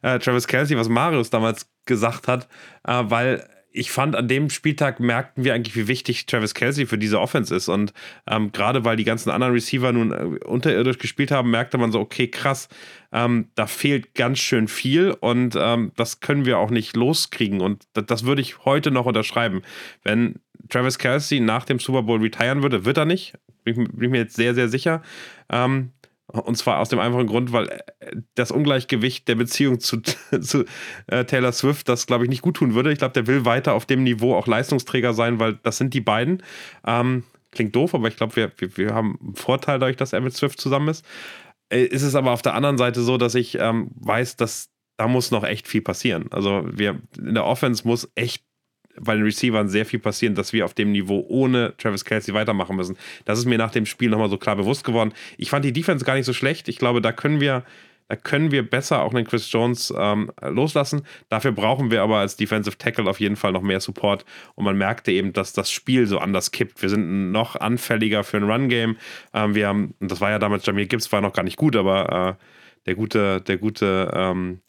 äh, 0.03 0.21
Travis 0.21 0.47
Kelsey, 0.47 0.77
was 0.77 0.89
Marius 0.89 1.31
damals 1.31 1.69
gesagt 1.85 2.29
hat, 2.29 2.47
äh, 2.87 3.03
weil 3.07 3.45
ich 3.73 3.91
fand, 3.91 4.17
an 4.17 4.29
dem 4.29 4.51
Spieltag 4.51 5.01
merkten 5.01 5.45
wir 5.45 5.55
eigentlich, 5.55 5.77
wie 5.77 5.87
wichtig 5.87 6.27
Travis 6.27 6.55
Kelsey 6.55 6.87
für 6.87 6.99
diese 6.99 7.21
Offense 7.21 7.55
ist. 7.55 7.69
Und 7.69 7.93
ähm, 8.27 8.53
gerade 8.53 8.85
weil 8.85 8.97
die 8.97 9.05
ganzen 9.05 9.31
anderen 9.31 9.53
Receiver 9.53 9.93
nun 9.93 10.13
äh, 10.13 10.45
unterirdisch 10.45 10.99
gespielt 10.99 11.31
haben, 11.31 11.51
merkte 11.51 11.79
man 11.79 11.93
so, 11.93 12.01
okay, 12.01 12.29
krass, 12.29 12.69
ähm, 13.13 13.49
da 13.55 13.67
fehlt 13.67 14.15
ganz 14.15 14.39
schön 14.39 14.69
viel 14.69 15.13
und 15.13 15.57
ähm, 15.59 15.93
das 15.97 16.21
können 16.21 16.47
wir 16.47 16.59
auch 16.59 16.71
nicht 16.71 16.97
loskriegen. 16.97 17.61
Und 17.61 17.85
das, 17.93 18.07
das 18.07 18.25
würde 18.25 18.43
ich 18.43 18.65
heute 18.65 18.91
noch 18.91 19.07
unterschreiben. 19.07 19.63
Wenn 20.03 20.41
Travis 20.69 20.99
Kelsey 20.99 21.41
nach 21.41 21.65
dem 21.65 21.79
Super 21.79 22.03
Bowl 22.03 22.21
retiren 22.21 22.63
würde, 22.63 22.85
wird 22.85 22.97
er 22.97 23.05
nicht. 23.05 23.35
Bin, 23.65 23.85
bin 23.85 24.03
ich 24.03 24.11
mir 24.11 24.19
jetzt 24.19 24.37
sehr, 24.37 24.55
sehr 24.55 24.69
sicher. 24.69 25.03
Ähm, 25.49 25.93
und 26.33 26.57
zwar 26.57 26.79
aus 26.79 26.89
dem 26.89 26.99
einfachen 26.99 27.27
Grund, 27.27 27.53
weil 27.53 27.69
äh, 27.69 28.17
das 28.35 28.51
Ungleichgewicht 28.51 29.29
der 29.29 29.35
Beziehung 29.35 29.81
zu, 29.81 30.01
zu 30.41 30.65
äh, 31.07 31.25
Taylor 31.25 31.53
Swift 31.53 31.89
das, 31.89 32.07
glaube 32.07 32.25
ich, 32.25 32.31
nicht 32.31 32.43
gut 32.43 32.57
tun 32.57 32.75
würde. 32.75 32.93
Ich 32.93 32.99
glaube, 32.99 33.15
der 33.15 33.27
will 33.27 33.45
weiter 33.45 33.75
auf 33.75 33.87
dem 33.87 34.03
Niveau 34.03 34.35
auch 34.35 34.47
Leistungsträger 34.47 35.15
sein, 35.15 35.41
weil 35.41 35.59
das 35.63 35.79
sind 35.79 35.95
die 35.95 36.01
beiden. 36.01 36.43
Ähm, 36.87 37.25
klingt 37.53 37.75
doof, 37.75 37.95
aber 37.95 38.09
ich 38.09 38.17
glaube, 38.17 38.37
wir, 38.37 38.53
wir, 38.59 38.77
wir 38.77 38.95
haben 38.95 39.19
einen 39.21 39.35
Vorteil 39.35 39.79
dadurch, 39.79 39.97
dass 39.97 40.13
er 40.13 40.21
mit 40.21 40.35
Swift 40.35 40.61
zusammen 40.61 40.89
ist. 40.89 41.05
Äh, 41.69 41.85
ist 41.85 42.03
es 42.03 42.15
aber 42.15 42.31
auf 42.33 42.43
der 42.43 42.55
anderen 42.55 42.79
Seite 42.79 43.03
so, 43.03 43.17
dass 43.17 43.35
ich 43.35 43.59
ähm, 43.59 43.91
weiß, 43.97 44.37
dass 44.37 44.71
da 44.97 45.09
muss 45.09 45.31
noch 45.31 45.45
echt 45.45 45.67
viel 45.67 45.81
passieren. 45.81 46.27
Also 46.31 46.63
wir 46.71 47.01
in 47.17 47.35
der 47.35 47.47
Offense 47.47 47.89
muss 47.89 48.11
echt 48.17 48.45
bei 48.99 49.15
den 49.15 49.25
Receivern 49.25 49.69
sehr 49.69 49.87
viel 49.87 49.99
passieren, 49.99 50.35
dass 50.35 50.53
wir 50.53 50.65
auf 50.65 50.75
dem 50.75 50.93
Niveau 50.93 51.25
ohne 51.29 51.75
Travis 51.79 52.05
Kelsey 52.05 52.35
weitermachen 52.35 52.77
müssen. 52.77 52.97
Das 53.25 53.39
ist 53.39 53.45
mir 53.45 53.59
nach 53.59 53.71
dem 53.71 53.87
Spiel 53.87 54.11
nochmal 54.11 54.31
so 54.31 54.39
klar 54.39 54.57
bewusst 54.57 54.85
geworden. 54.85 55.13
Ich 55.39 55.51
fand 55.51 55.65
die 55.65 55.73
Defense 55.73 56.05
gar 56.05 56.15
nicht 56.15 56.27
so 56.27 56.33
schlecht. 56.33 56.69
Ich 56.69 56.79
glaube, 56.79 57.01
da 57.01 57.13
können 57.13 57.41
wir, 57.41 57.65
da 58.09 58.17
können 58.17 58.51
wir 58.51 58.69
besser 58.69 59.03
auch 59.03 59.15
einen 59.15 59.27
Chris 59.27 59.51
Jones 59.51 59.93
ähm, 59.97 60.33
loslassen. 60.43 61.03
Dafür 61.29 61.53
brauchen 61.53 61.91
wir 61.91 62.03
aber 62.03 62.19
als 62.19 62.37
Defensive 62.37 62.79
Tackle 62.79 63.09
auf 63.09 63.21
jeden 63.21 63.37
Fall 63.37 63.53
noch 63.53 63.63
mehr 63.63 63.81
Support. 63.81 64.25
Und 64.55 64.65
man 64.65 64.77
merkte 64.77 65.13
eben, 65.13 65.33
dass 65.33 65.53
das 65.53 65.71
Spiel 65.71 66.07
so 66.07 66.19
anders 66.19 66.51
kippt. 66.51 66.83
Wir 66.83 66.89
sind 66.89 67.31
noch 67.33 67.57
anfälliger 67.57 68.25
für 68.25 68.39
ein 68.39 68.51
Run-Game. 68.51 68.97
Ähm, 69.33 69.55
wir 69.55 69.69
haben, 69.69 69.95
und 70.01 70.11
das 70.11 70.21
war 70.21 70.31
ja 70.31 70.39
damals, 70.39 70.67
Jamil 70.67 70.87
Gibbs 70.87 71.11
war 71.13 71.21
noch 71.21 71.33
gar 71.33 71.45
nicht 71.45 71.57
gut, 71.57 71.77
aber 71.77 72.39
äh, 72.39 72.45
der 72.87 72.95
gute, 72.95 73.41
der 73.41 73.59
gute, 73.59 74.11
ähm, 74.15 74.61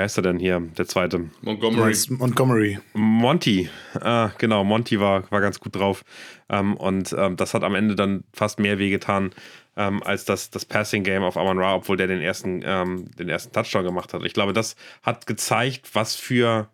wie 0.00 0.04
heißt 0.04 0.16
er 0.16 0.22
denn 0.22 0.38
hier, 0.38 0.60
der 0.78 0.86
zweite? 0.86 1.28
Montgomery. 1.42 1.94
Montgomery. 2.08 2.78
Monty, 2.94 3.68
ah, 4.00 4.30
genau, 4.38 4.64
Monty 4.64 4.98
war, 4.98 5.30
war 5.30 5.42
ganz 5.42 5.60
gut 5.60 5.76
drauf. 5.76 6.06
Ähm, 6.48 6.74
und 6.78 7.14
ähm, 7.18 7.36
das 7.36 7.52
hat 7.52 7.62
am 7.64 7.74
Ende 7.74 7.96
dann 7.96 8.24
fast 8.32 8.58
mehr 8.58 8.78
wehgetan 8.78 9.32
ähm, 9.76 10.02
als 10.02 10.24
das, 10.24 10.48
das 10.48 10.64
Passing-Game 10.64 11.22
auf 11.22 11.36
Amon 11.36 11.58
Ra, 11.58 11.74
obwohl 11.74 11.98
der 11.98 12.06
den 12.06 12.22
ersten, 12.22 12.62
ähm, 12.64 13.10
den 13.18 13.28
ersten 13.28 13.52
Touchdown 13.52 13.84
gemacht 13.84 14.14
hat. 14.14 14.24
Ich 14.24 14.32
glaube, 14.32 14.54
das 14.54 14.74
hat 15.02 15.26
gezeigt, 15.26 15.90
was 15.92 16.14
für, 16.14 16.70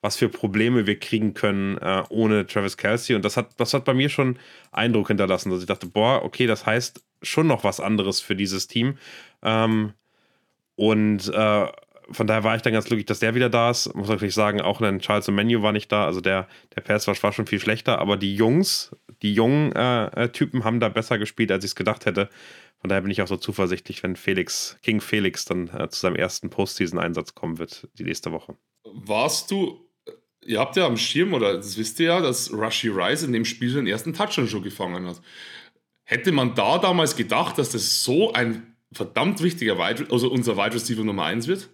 was 0.00 0.14
für 0.14 0.28
Probleme 0.28 0.86
wir 0.86 1.00
kriegen 1.00 1.34
können 1.34 1.76
äh, 1.78 2.04
ohne 2.08 2.46
Travis 2.46 2.76
Kelsey. 2.76 3.16
Und 3.16 3.24
das 3.24 3.36
hat, 3.36 3.48
das 3.58 3.74
hat 3.74 3.84
bei 3.84 3.94
mir 3.94 4.10
schon 4.10 4.38
Eindruck 4.70 5.08
hinterlassen, 5.08 5.50
dass 5.50 5.58
ich 5.58 5.66
dachte, 5.66 5.88
boah, 5.88 6.22
okay, 6.22 6.46
das 6.46 6.66
heißt 6.66 7.02
schon 7.20 7.48
noch 7.48 7.64
was 7.64 7.80
anderes 7.80 8.20
für 8.20 8.36
dieses 8.36 8.68
Team. 8.68 8.96
Ähm, 9.42 9.92
und 10.76 11.28
äh, 11.34 11.66
von 12.12 12.26
daher 12.26 12.44
war 12.44 12.56
ich 12.56 12.62
dann 12.62 12.72
ganz 12.72 12.86
glücklich, 12.86 13.06
dass 13.06 13.20
der 13.20 13.34
wieder 13.34 13.48
da 13.48 13.70
ist. 13.70 13.94
Muss 13.94 14.08
natürlich 14.08 14.34
sagen, 14.34 14.60
auch 14.60 14.80
ein 14.80 14.98
Charles 15.00 15.28
Menu 15.28 15.62
war 15.62 15.72
nicht 15.72 15.90
da. 15.92 16.04
Also 16.04 16.20
der, 16.20 16.48
der 16.74 16.80
Pass 16.82 17.06
war, 17.06 17.22
war 17.22 17.32
schon 17.32 17.46
viel 17.46 17.60
schlechter. 17.60 17.98
Aber 17.98 18.16
die 18.16 18.34
Jungs, 18.34 18.94
die 19.22 19.34
jungen 19.34 19.72
äh, 19.72 20.24
äh, 20.24 20.28
Typen 20.30 20.64
haben 20.64 20.80
da 20.80 20.88
besser 20.88 21.18
gespielt, 21.18 21.52
als 21.52 21.64
ich 21.64 21.70
es 21.70 21.74
gedacht 21.76 22.06
hätte. 22.06 22.28
Von 22.80 22.88
daher 22.88 23.02
bin 23.02 23.10
ich 23.10 23.20
auch 23.22 23.28
so 23.28 23.36
zuversichtlich, 23.36 24.02
wenn 24.02 24.16
Felix, 24.16 24.78
King 24.82 25.00
Felix 25.00 25.44
dann 25.44 25.68
äh, 25.68 25.88
zu 25.90 26.00
seinem 26.00 26.16
ersten 26.16 26.50
Postseason-Einsatz 26.50 27.34
kommen 27.34 27.58
wird, 27.58 27.88
die 27.98 28.04
nächste 28.04 28.32
Woche. 28.32 28.56
Warst 28.84 29.50
du, 29.50 29.86
ihr 30.44 30.58
habt 30.58 30.76
ja 30.76 30.86
am 30.86 30.96
Schirm, 30.96 31.34
oder 31.34 31.56
das 31.56 31.76
wisst 31.76 32.00
ihr 32.00 32.06
ja, 32.06 32.20
dass 32.20 32.52
Rushy 32.52 32.88
Rice 32.88 33.22
in 33.22 33.32
dem 33.32 33.44
Spiel 33.44 33.74
den 33.74 33.86
ersten 33.86 34.14
Touchdown 34.14 34.48
schon 34.48 34.62
gefangen 34.62 35.06
hat. 35.06 35.20
Hätte 36.04 36.32
man 36.32 36.54
da 36.54 36.78
damals 36.78 37.14
gedacht, 37.14 37.58
dass 37.58 37.70
das 37.70 38.02
so 38.02 38.32
ein 38.32 38.74
verdammt 38.92 39.42
wichtiger 39.42 39.78
Wide, 39.78 40.06
also 40.10 40.30
unser 40.30 40.56
Wide 40.56 40.74
Receiver 40.74 41.04
Nummer 41.04 41.24
1 41.24 41.46
wird? 41.46 41.68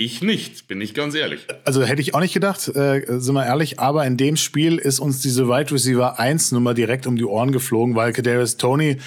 Ich 0.00 0.22
nicht, 0.22 0.68
bin 0.68 0.80
ich 0.80 0.94
ganz 0.94 1.16
ehrlich. 1.16 1.40
Also 1.64 1.82
hätte 1.82 2.00
ich 2.00 2.14
auch 2.14 2.20
nicht 2.20 2.32
gedacht, 2.32 2.68
äh, 2.68 3.02
sind 3.18 3.34
wir 3.34 3.44
ehrlich, 3.44 3.80
aber 3.80 4.06
in 4.06 4.16
dem 4.16 4.36
Spiel 4.36 4.78
ist 4.78 5.00
uns 5.00 5.22
diese 5.22 5.48
Wide 5.48 5.72
Receiver 5.72 6.20
1 6.20 6.52
Nummer 6.52 6.72
direkt 6.72 7.08
um 7.08 7.16
die 7.16 7.24
Ohren 7.24 7.50
geflogen, 7.50 7.96
weil 7.96 8.12
Kadarius 8.12 8.58
Tony 8.58 8.98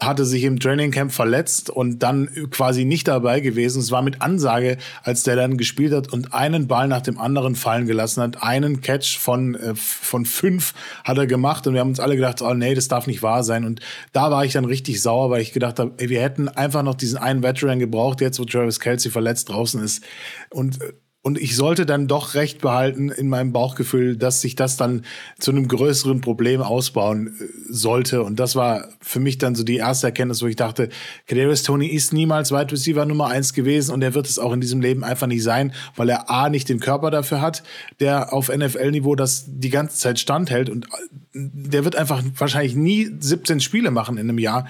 hatte 0.00 0.24
sich 0.24 0.42
im 0.42 0.58
Training 0.58 0.90
Camp 0.90 1.12
verletzt 1.12 1.70
und 1.70 2.00
dann 2.00 2.28
quasi 2.50 2.84
nicht 2.84 3.06
dabei 3.06 3.38
gewesen. 3.38 3.78
Es 3.78 3.92
war 3.92 4.02
mit 4.02 4.22
Ansage, 4.22 4.78
als 5.04 5.22
der 5.22 5.36
dann 5.36 5.56
gespielt 5.56 5.92
hat 5.92 6.12
und 6.12 6.34
einen 6.34 6.66
Ball 6.66 6.88
nach 6.88 7.02
dem 7.02 7.20
anderen 7.20 7.54
fallen 7.54 7.86
gelassen 7.86 8.20
hat. 8.20 8.42
Einen 8.42 8.80
Catch 8.80 9.18
von, 9.18 9.54
äh, 9.54 9.76
von 9.76 10.26
fünf 10.26 10.74
hat 11.04 11.16
er 11.16 11.28
gemacht 11.28 11.68
und 11.68 11.74
wir 11.74 11.80
haben 11.80 11.90
uns 11.90 12.00
alle 12.00 12.16
gedacht, 12.16 12.42
oh 12.42 12.54
nee, 12.54 12.74
das 12.74 12.88
darf 12.88 13.06
nicht 13.06 13.22
wahr 13.22 13.44
sein. 13.44 13.64
Und 13.64 13.78
da 14.12 14.32
war 14.32 14.44
ich 14.44 14.52
dann 14.52 14.64
richtig 14.64 15.00
sauer, 15.00 15.30
weil 15.30 15.42
ich 15.42 15.52
gedacht 15.52 15.78
habe, 15.78 15.92
ey, 15.98 16.08
wir 16.08 16.20
hätten 16.20 16.48
einfach 16.48 16.82
noch 16.82 16.96
diesen 16.96 17.18
einen 17.18 17.44
Veteran 17.44 17.78
gebraucht, 17.78 18.20
jetzt 18.20 18.40
wo 18.40 18.44
Travis 18.44 18.80
Kelsey 18.80 19.12
verletzt 19.12 19.48
draußen 19.48 19.80
ist 19.80 20.02
und 20.50 20.78
und 21.22 21.38
ich 21.38 21.54
sollte 21.54 21.84
dann 21.84 22.08
doch 22.08 22.32
recht 22.32 22.62
behalten 22.62 23.10
in 23.10 23.28
meinem 23.28 23.52
Bauchgefühl, 23.52 24.16
dass 24.16 24.40
sich 24.40 24.56
das 24.56 24.78
dann 24.78 25.04
zu 25.38 25.50
einem 25.50 25.68
größeren 25.68 26.22
Problem 26.22 26.62
ausbauen 26.62 27.36
äh, 27.38 27.44
sollte. 27.68 28.22
Und 28.22 28.40
das 28.40 28.56
war 28.56 28.88
für 29.02 29.20
mich 29.20 29.36
dann 29.36 29.54
so 29.54 29.62
die 29.62 29.76
erste 29.76 30.06
Erkenntnis, 30.06 30.40
wo 30.40 30.46
ich 30.46 30.56
dachte, 30.56 30.88
Kadarius 31.26 31.62
Tony 31.62 31.88
ist 31.88 32.14
niemals 32.14 32.52
Wide 32.52 32.72
Receiver 32.72 33.04
Nummer 33.04 33.26
eins 33.26 33.52
gewesen 33.52 33.92
und 33.92 34.00
er 34.00 34.14
wird 34.14 34.28
es 34.28 34.38
auch 34.38 34.52
in 34.52 34.62
diesem 34.62 34.80
Leben 34.80 35.04
einfach 35.04 35.26
nicht 35.26 35.42
sein, 35.42 35.74
weil 35.94 36.08
er 36.08 36.30
A, 36.30 36.48
nicht 36.48 36.70
den 36.70 36.80
Körper 36.80 37.10
dafür 37.10 37.42
hat, 37.42 37.64
der 38.00 38.32
auf 38.32 38.48
NFL-Niveau 38.48 39.14
das 39.14 39.44
die 39.46 39.70
ganze 39.70 39.98
Zeit 39.98 40.18
standhält 40.18 40.70
und 40.70 40.86
äh, 40.86 40.88
der 41.34 41.84
wird 41.84 41.96
einfach 41.96 42.22
wahrscheinlich 42.38 42.74
nie 42.74 43.10
17 43.18 43.60
Spiele 43.60 43.90
machen 43.90 44.16
in 44.16 44.30
einem 44.30 44.38
Jahr. 44.38 44.66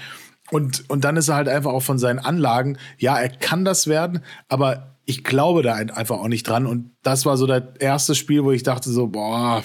Und, 0.50 0.90
und 0.90 1.04
dann 1.04 1.16
ist 1.16 1.28
er 1.28 1.36
halt 1.36 1.48
einfach 1.48 1.70
auch 1.70 1.82
von 1.82 2.00
seinen 2.00 2.18
Anlagen, 2.18 2.76
ja, 2.98 3.16
er 3.16 3.28
kann 3.28 3.64
das 3.64 3.86
werden, 3.86 4.18
aber 4.48 4.89
ich 5.10 5.24
glaube 5.24 5.62
da 5.62 5.74
einfach 5.74 6.18
auch 6.18 6.28
nicht 6.28 6.48
dran. 6.48 6.66
Und 6.66 6.92
das 7.02 7.26
war 7.26 7.36
so 7.36 7.46
das 7.46 7.62
erste 7.78 8.14
Spiel, 8.14 8.44
wo 8.44 8.52
ich 8.52 8.62
dachte 8.62 8.90
so, 8.90 9.08
boah, 9.08 9.62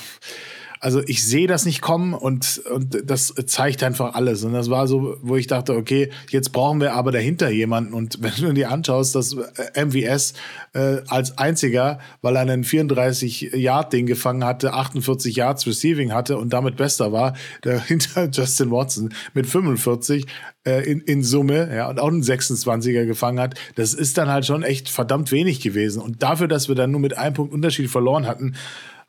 also 0.80 1.02
ich 1.06 1.26
sehe 1.26 1.48
das 1.48 1.66
nicht 1.66 1.82
kommen 1.82 2.14
und, 2.14 2.62
und 2.72 3.10
das 3.10 3.34
zeigt 3.46 3.84
einfach 3.84 4.14
alles. 4.14 4.44
Und 4.44 4.54
das 4.54 4.70
war 4.70 4.88
so, 4.88 5.18
wo 5.22 5.36
ich 5.36 5.48
dachte, 5.48 5.76
okay, 5.76 6.10
jetzt 6.30 6.52
brauchen 6.52 6.80
wir 6.82 6.94
aber 6.94 7.12
dahinter 7.12 7.50
jemanden. 7.50 7.94
Und 7.94 8.18
wenn 8.22 8.34
du 8.36 8.54
dir 8.54 8.72
anschaust, 8.72 9.16
dass 9.16 9.34
äh, 9.34 9.86
MVS 9.86 10.34
äh, 10.74 10.98
als 11.08 11.38
einziger, 11.38 12.00
weil 12.22 12.36
er 12.36 12.42
einen 12.42 12.64
34-Yard-Ding 12.64 14.06
gefangen 14.06 14.44
hatte, 14.44 14.74
48 14.74 15.36
Yards 15.36 15.68
Receiving 15.68 16.14
hatte 16.14 16.38
und 16.38 16.54
damit 16.54 16.76
bester 16.76 17.12
war, 17.12 17.36
dahinter 17.62 18.30
Justin 18.32 18.72
Watson 18.72 19.14
mit 19.34 19.48
45 19.48 20.26
äh, 20.66 20.90
in, 20.90 21.02
in 21.02 21.24
Summe, 21.24 21.74
ja, 21.76 21.90
und 21.90 22.00
auch 22.00 22.08
einen 22.08 22.24
26er 22.24 23.06
gefangen 23.06 23.40
hat, 23.40 23.56
das 23.76 23.94
ist 23.94 24.18
dann 24.18 24.30
halt 24.30 24.46
schon 24.46 24.64
echt 24.64 24.90
verdammt 24.90 25.32
wenig 25.32 25.62
gewesen. 25.62 26.02
Und 26.02 26.24
dafür, 26.24 26.48
dass 26.48 26.68
wir 26.68 26.76
dann 26.76 26.92
nur 26.92 27.00
mit 27.00 27.18
einem 27.18 27.36
Punkt 27.36 27.54
Unterschied 27.54 27.90
verloren 27.90 28.28
hatten, 28.28 28.56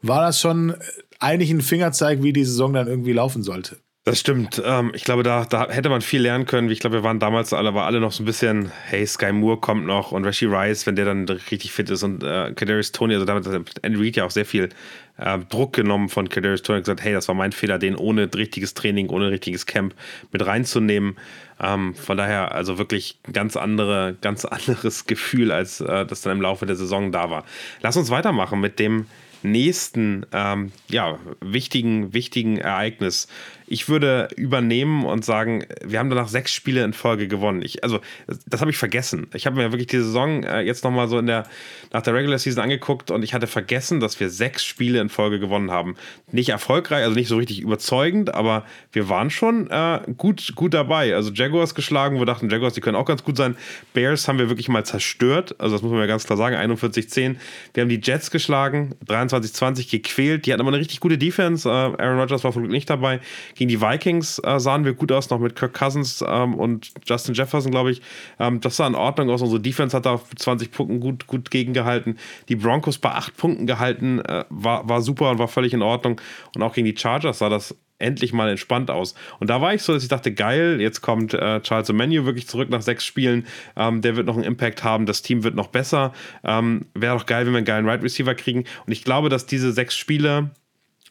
war 0.02 0.22
das 0.22 0.40
schon 0.40 0.74
eigentlich 1.20 1.50
ein 1.50 1.60
Fingerzeig, 1.60 2.22
wie 2.22 2.32
die 2.32 2.44
Saison 2.44 2.72
dann 2.72 2.86
irgendwie 2.86 3.12
laufen 3.12 3.42
sollte. 3.42 3.78
Das 4.06 4.20
stimmt. 4.20 4.62
Ähm, 4.64 4.92
ich 4.94 5.02
glaube, 5.02 5.24
da, 5.24 5.44
da 5.44 5.68
hätte 5.68 5.88
man 5.88 6.00
viel 6.00 6.22
lernen 6.22 6.46
können. 6.46 6.70
Ich 6.70 6.78
glaube, 6.78 6.94
wir 6.94 7.02
waren 7.02 7.18
damals 7.18 7.52
alle, 7.52 7.74
war 7.74 7.86
alle 7.86 7.98
noch 7.98 8.12
so 8.12 8.22
ein 8.22 8.26
bisschen, 8.26 8.70
hey, 8.84 9.04
Sky 9.04 9.32
Moore 9.32 9.56
kommt 9.56 9.84
noch 9.84 10.12
und 10.12 10.24
Rashi 10.24 10.46
Rice, 10.46 10.86
wenn 10.86 10.94
der 10.94 11.06
dann 11.06 11.28
richtig 11.28 11.72
fit 11.72 11.90
ist 11.90 12.04
und 12.04 12.22
äh, 12.22 12.52
Kadarius 12.54 12.92
Tony, 12.92 13.14
also 13.14 13.26
damit 13.26 13.44
hat 13.48 13.62
Andy 13.82 14.00
Reid 14.00 14.14
ja 14.14 14.24
auch 14.24 14.30
sehr 14.30 14.46
viel 14.46 14.68
äh, 15.16 15.40
Druck 15.48 15.72
genommen 15.72 16.08
von 16.08 16.28
Kadarius 16.28 16.62
Tony 16.62 16.76
und 16.76 16.82
gesagt, 16.84 17.02
hey, 17.02 17.14
das 17.14 17.26
war 17.26 17.34
mein 17.34 17.50
Fehler, 17.50 17.80
den 17.80 17.96
ohne 17.96 18.32
richtiges 18.32 18.74
Training, 18.74 19.08
ohne 19.08 19.28
richtiges 19.28 19.66
Camp 19.66 19.92
mit 20.30 20.46
reinzunehmen. 20.46 21.16
Ähm, 21.60 21.96
von 21.96 22.16
daher 22.16 22.52
also 22.52 22.78
wirklich 22.78 23.18
ein 23.26 23.32
ganz 23.32 23.56
andere, 23.56 24.16
ganz 24.20 24.44
anderes 24.44 25.06
Gefühl, 25.06 25.50
als 25.50 25.80
äh, 25.80 26.06
das 26.06 26.20
dann 26.20 26.36
im 26.36 26.42
Laufe 26.42 26.64
der 26.64 26.76
Saison 26.76 27.10
da 27.10 27.28
war. 27.28 27.44
Lass 27.82 27.96
uns 27.96 28.10
weitermachen 28.10 28.60
mit 28.60 28.78
dem 28.78 29.06
nächsten 29.42 30.26
ähm, 30.32 30.72
ja, 30.88 31.18
wichtigen, 31.40 32.12
wichtigen 32.14 32.58
Ereignis. 32.58 33.28
Ich 33.68 33.88
würde 33.88 34.28
übernehmen 34.36 35.04
und 35.04 35.24
sagen, 35.24 35.64
wir 35.84 35.98
haben 35.98 36.08
danach 36.08 36.28
sechs 36.28 36.52
Spiele 36.52 36.84
in 36.84 36.92
Folge 36.92 37.26
gewonnen. 37.26 37.62
Ich, 37.62 37.82
also, 37.82 38.00
das, 38.46 38.60
habe 38.60 38.70
ich 38.70 38.78
vergessen. 38.78 39.26
Ich 39.34 39.46
habe 39.46 39.56
mir 39.56 39.72
wirklich 39.72 39.88
die 39.88 39.98
Saison 39.98 40.44
äh, 40.44 40.60
jetzt 40.60 40.84
nochmal 40.84 41.08
so 41.08 41.18
in 41.18 41.26
der, 41.26 41.48
nach 41.92 42.02
der 42.02 42.14
Regular 42.14 42.38
Season 42.38 42.62
angeguckt 42.62 43.10
und 43.10 43.22
ich 43.22 43.34
hatte 43.34 43.46
vergessen, 43.46 43.98
dass 44.00 44.20
wir 44.20 44.30
sechs 44.30 44.64
Spiele 44.64 45.00
in 45.00 45.08
Folge 45.08 45.40
gewonnen 45.40 45.70
haben. 45.70 45.96
Nicht 46.30 46.50
erfolgreich, 46.50 47.02
also 47.02 47.14
nicht 47.14 47.28
so 47.28 47.36
richtig 47.36 47.60
überzeugend, 47.60 48.34
aber 48.34 48.64
wir 48.92 49.08
waren 49.08 49.30
schon 49.30 49.68
äh, 49.70 50.00
gut, 50.16 50.52
gut 50.54 50.72
dabei. 50.72 51.14
Also 51.14 51.32
Jaguars 51.32 51.74
geschlagen, 51.74 52.18
wir 52.18 52.26
dachten, 52.26 52.48
Jaguars, 52.48 52.74
die 52.74 52.80
können 52.80 52.96
auch 52.96 53.04
ganz 53.04 53.24
gut 53.24 53.36
sein. 53.36 53.56
Bears 53.94 54.28
haben 54.28 54.38
wir 54.38 54.48
wirklich 54.48 54.68
mal 54.68 54.84
zerstört, 54.84 55.56
also 55.58 55.74
das 55.74 55.82
muss 55.82 55.90
man 55.90 56.00
ja 56.00 56.06
ganz 56.06 56.24
klar 56.24 56.36
sagen, 56.36 56.56
41-10. 56.56 57.36
Wir 57.74 57.82
haben 57.82 57.88
die 57.88 58.00
Jets 58.02 58.30
geschlagen, 58.30 58.94
23-20 59.06 59.90
gequält. 59.90 60.46
Die 60.46 60.52
hatten 60.52 60.60
aber 60.60 60.70
eine 60.70 60.78
richtig 60.78 61.00
gute 61.00 61.18
Defense. 61.18 61.68
Äh, 61.68 61.72
Aaron 61.72 62.20
Rodgers 62.20 62.44
war 62.44 62.54
wohl 62.54 62.68
nicht 62.68 62.88
dabei 62.88 63.20
Gegen 63.56 63.68
die 63.68 63.80
Vikings 63.80 64.38
äh, 64.44 64.60
sahen 64.60 64.84
wir 64.84 64.92
gut 64.92 65.10
aus, 65.10 65.30
noch 65.30 65.38
mit 65.38 65.56
Kirk 65.56 65.74
Cousins 65.74 66.22
ähm, 66.26 66.54
und 66.54 66.92
Justin 67.06 67.34
Jefferson, 67.34 67.72
glaube 67.72 67.90
ich. 67.90 68.02
Ähm, 68.38 68.60
das 68.60 68.76
sah 68.76 68.86
in 68.86 68.94
Ordnung 68.94 69.30
aus. 69.30 69.40
Unsere 69.40 69.60
Defense 69.60 69.96
hat 69.96 70.06
da 70.06 70.12
auf 70.14 70.24
20 70.34 70.70
Punkten 70.70 71.00
gut, 71.00 71.26
gut 71.26 71.50
gegengehalten. 71.50 72.18
Die 72.48 72.56
Broncos 72.56 72.98
bei 72.98 73.10
8 73.10 73.36
Punkten 73.36 73.66
gehalten, 73.66 74.20
äh, 74.20 74.44
war, 74.50 74.88
war 74.88 75.00
super 75.00 75.30
und 75.30 75.38
war 75.38 75.48
völlig 75.48 75.72
in 75.72 75.82
Ordnung. 75.82 76.20
Und 76.54 76.62
auch 76.62 76.74
gegen 76.74 76.84
die 76.84 76.96
Chargers 76.96 77.38
sah 77.38 77.48
das 77.48 77.74
endlich 77.98 78.32
mal 78.32 78.48
entspannt 78.50 78.90
aus. 78.90 79.14
Und 79.40 79.48
da 79.48 79.60
war 79.60 79.72
ich 79.74 79.82
so, 79.82 79.94
dass 79.94 80.02
ich 80.02 80.08
dachte, 80.08 80.32
geil, 80.32 80.78
jetzt 80.80 81.00
kommt 81.00 81.32
äh, 81.32 81.60
Charles 81.62 81.88
Omenu 81.88 82.26
wirklich 82.26 82.46
zurück 82.46 82.68
nach 82.68 82.82
sechs 82.82 83.06
Spielen. 83.06 83.46
Ähm, 83.74 84.02
der 84.02 84.16
wird 84.16 84.26
noch 84.26 84.34
einen 84.34 84.44
Impact 84.44 84.84
haben, 84.84 85.06
das 85.06 85.22
Team 85.22 85.44
wird 85.44 85.54
noch 85.54 85.68
besser. 85.68 86.12
Ähm, 86.44 86.86
Wäre 86.94 87.16
doch 87.16 87.24
geil, 87.24 87.46
wenn 87.46 87.54
wir 87.54 87.58
einen 87.58 87.66
geilen 87.66 87.88
Right 87.88 88.02
Receiver 88.02 88.34
kriegen. 88.34 88.64
Und 88.86 88.92
ich 88.92 89.02
glaube, 89.02 89.28
dass 89.30 89.46
diese 89.46 89.72
sechs 89.72 89.96
Spiele 89.96 90.50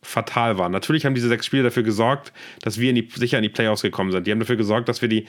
fatal 0.06 0.58
waren. 0.58 0.72
Natürlich 0.72 1.06
haben 1.06 1.16
diese 1.16 1.28
sechs 1.28 1.46
Spiele 1.46 1.64
dafür 1.64 1.84
gesorgt, 1.84 2.34
dass 2.62 2.80
wir 2.80 2.90
in 2.90 2.96
die, 2.96 3.10
sicher 3.14 3.38
in 3.38 3.44
die 3.44 3.50
Playoffs 3.50 3.82
gekommen 3.82 4.12
sind. 4.12 4.28
Die 4.28 4.32
haben 4.32 4.40
dafür 4.40 4.56
gesorgt, 4.56 4.88
dass 4.90 5.02
wir 5.02 5.10
die 5.10 5.26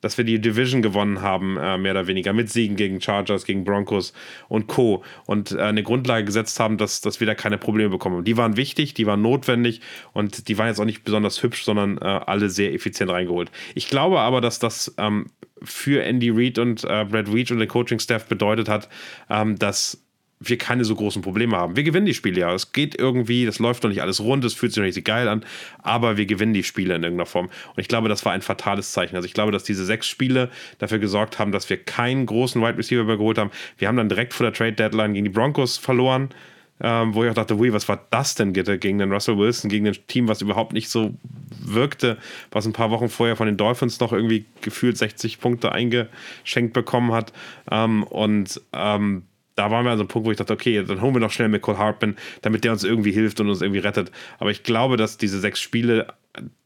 dass 0.00 0.18
wir 0.18 0.24
die 0.24 0.40
Division 0.40 0.82
gewonnen 0.82 1.22
haben, 1.22 1.56
äh, 1.56 1.78
mehr 1.78 1.92
oder 1.92 2.06
weniger, 2.06 2.32
mit 2.32 2.50
Siegen 2.50 2.76
gegen 2.76 3.00
Chargers, 3.00 3.44
gegen 3.44 3.64
Broncos 3.64 4.12
und 4.48 4.66
Co. 4.66 5.02
Und 5.26 5.52
äh, 5.52 5.60
eine 5.60 5.82
Grundlage 5.82 6.24
gesetzt 6.24 6.60
haben, 6.60 6.76
dass, 6.76 7.00
dass 7.00 7.18
wir 7.18 7.26
da 7.26 7.34
keine 7.34 7.58
Probleme 7.58 7.90
bekommen. 7.90 8.22
Die 8.22 8.36
waren 8.36 8.56
wichtig, 8.56 8.94
die 8.94 9.06
waren 9.06 9.22
notwendig 9.22 9.80
und 10.12 10.48
die 10.48 10.58
waren 10.58 10.68
jetzt 10.68 10.80
auch 10.80 10.84
nicht 10.84 11.02
besonders 11.02 11.42
hübsch, 11.42 11.64
sondern 11.64 11.98
äh, 11.98 12.04
alle 12.04 12.50
sehr 12.50 12.72
effizient 12.74 13.10
reingeholt. 13.10 13.50
Ich 13.74 13.88
glaube 13.88 14.20
aber, 14.20 14.40
dass 14.40 14.58
das 14.58 14.94
ähm, 14.98 15.26
für 15.62 16.04
Andy 16.04 16.30
Reid 16.30 16.58
und 16.58 16.84
äh, 16.84 17.04
Brad 17.04 17.32
Weech 17.34 17.50
und 17.50 17.58
den 17.58 17.68
Coaching-Staff 17.68 18.26
bedeutet 18.26 18.68
hat, 18.68 18.88
ähm, 19.30 19.58
dass 19.58 20.05
wir 20.38 20.58
keine 20.58 20.84
so 20.84 20.94
großen 20.94 21.22
Probleme 21.22 21.56
haben. 21.56 21.76
Wir 21.76 21.82
gewinnen 21.82 22.06
die 22.06 22.14
Spiele 22.14 22.40
ja. 22.40 22.52
Es 22.52 22.72
geht 22.72 22.98
irgendwie, 22.98 23.46
das 23.46 23.58
läuft 23.58 23.82
noch 23.82 23.90
nicht 23.90 24.02
alles 24.02 24.20
rund, 24.20 24.44
es 24.44 24.54
fühlt 24.54 24.72
sich 24.72 24.78
noch 24.78 24.84
nicht 24.84 24.94
so 24.94 25.02
geil 25.02 25.28
an, 25.28 25.44
aber 25.82 26.16
wir 26.16 26.26
gewinnen 26.26 26.52
die 26.52 26.62
Spiele 26.62 26.94
in 26.94 27.02
irgendeiner 27.02 27.26
Form. 27.26 27.46
Und 27.46 27.78
ich 27.78 27.88
glaube, 27.88 28.08
das 28.08 28.24
war 28.24 28.32
ein 28.32 28.42
fatales 28.42 28.92
Zeichen. 28.92 29.16
Also 29.16 29.26
ich 29.26 29.34
glaube, 29.34 29.52
dass 29.52 29.64
diese 29.64 29.84
sechs 29.84 30.06
Spiele 30.06 30.50
dafür 30.78 30.98
gesorgt 30.98 31.38
haben, 31.38 31.52
dass 31.52 31.70
wir 31.70 31.78
keinen 31.78 32.26
großen 32.26 32.60
Wide 32.60 32.76
Receiver 32.76 33.04
mehr 33.04 33.16
geholt 33.16 33.38
haben. 33.38 33.50
Wir 33.78 33.88
haben 33.88 33.96
dann 33.96 34.08
direkt 34.08 34.34
vor 34.34 34.44
der 34.44 34.52
Trade 34.52 34.72
Deadline 34.72 35.14
gegen 35.14 35.24
die 35.24 35.30
Broncos 35.30 35.78
verloren. 35.78 36.30
Ähm, 36.78 37.14
wo 37.14 37.24
ich 37.24 37.30
auch 37.30 37.34
dachte, 37.34 37.56
ui, 37.56 37.72
was 37.72 37.88
war 37.88 38.06
das 38.10 38.34
denn 38.34 38.52
bitte 38.52 38.78
gegen 38.78 38.98
den 38.98 39.10
Russell 39.10 39.38
Wilson, 39.38 39.70
gegen 39.70 39.86
ein 39.86 39.96
Team, 40.08 40.28
was 40.28 40.42
überhaupt 40.42 40.74
nicht 40.74 40.90
so 40.90 41.14
wirkte, 41.58 42.18
was 42.50 42.66
ein 42.66 42.74
paar 42.74 42.90
Wochen 42.90 43.08
vorher 43.08 43.34
von 43.34 43.46
den 43.46 43.56
Dolphins 43.56 43.98
noch 43.98 44.12
irgendwie 44.12 44.44
gefühlt 44.60 44.98
60 44.98 45.40
Punkte 45.40 45.72
eingeschenkt 45.72 46.74
bekommen 46.74 47.12
hat. 47.12 47.32
Ähm, 47.70 48.02
und 48.02 48.60
ähm, 48.74 49.22
da 49.56 49.70
waren 49.70 49.84
wir 49.84 49.90
an 49.90 49.98
so 49.98 50.02
einem 50.02 50.08
Punkt, 50.08 50.26
wo 50.26 50.30
ich 50.30 50.36
dachte, 50.36 50.52
okay, 50.52 50.84
dann 50.84 51.00
holen 51.00 51.14
wir 51.14 51.20
noch 51.20 51.32
schnell 51.32 51.48
Michael 51.48 51.78
Hartman, 51.78 52.16
damit 52.42 52.62
der 52.62 52.72
uns 52.72 52.84
irgendwie 52.84 53.10
hilft 53.10 53.40
und 53.40 53.48
uns 53.48 53.62
irgendwie 53.62 53.80
rettet. 53.80 54.12
Aber 54.38 54.50
ich 54.50 54.62
glaube, 54.62 54.96
dass 54.96 55.16
diese 55.16 55.40
sechs 55.40 55.60
Spiele 55.60 56.14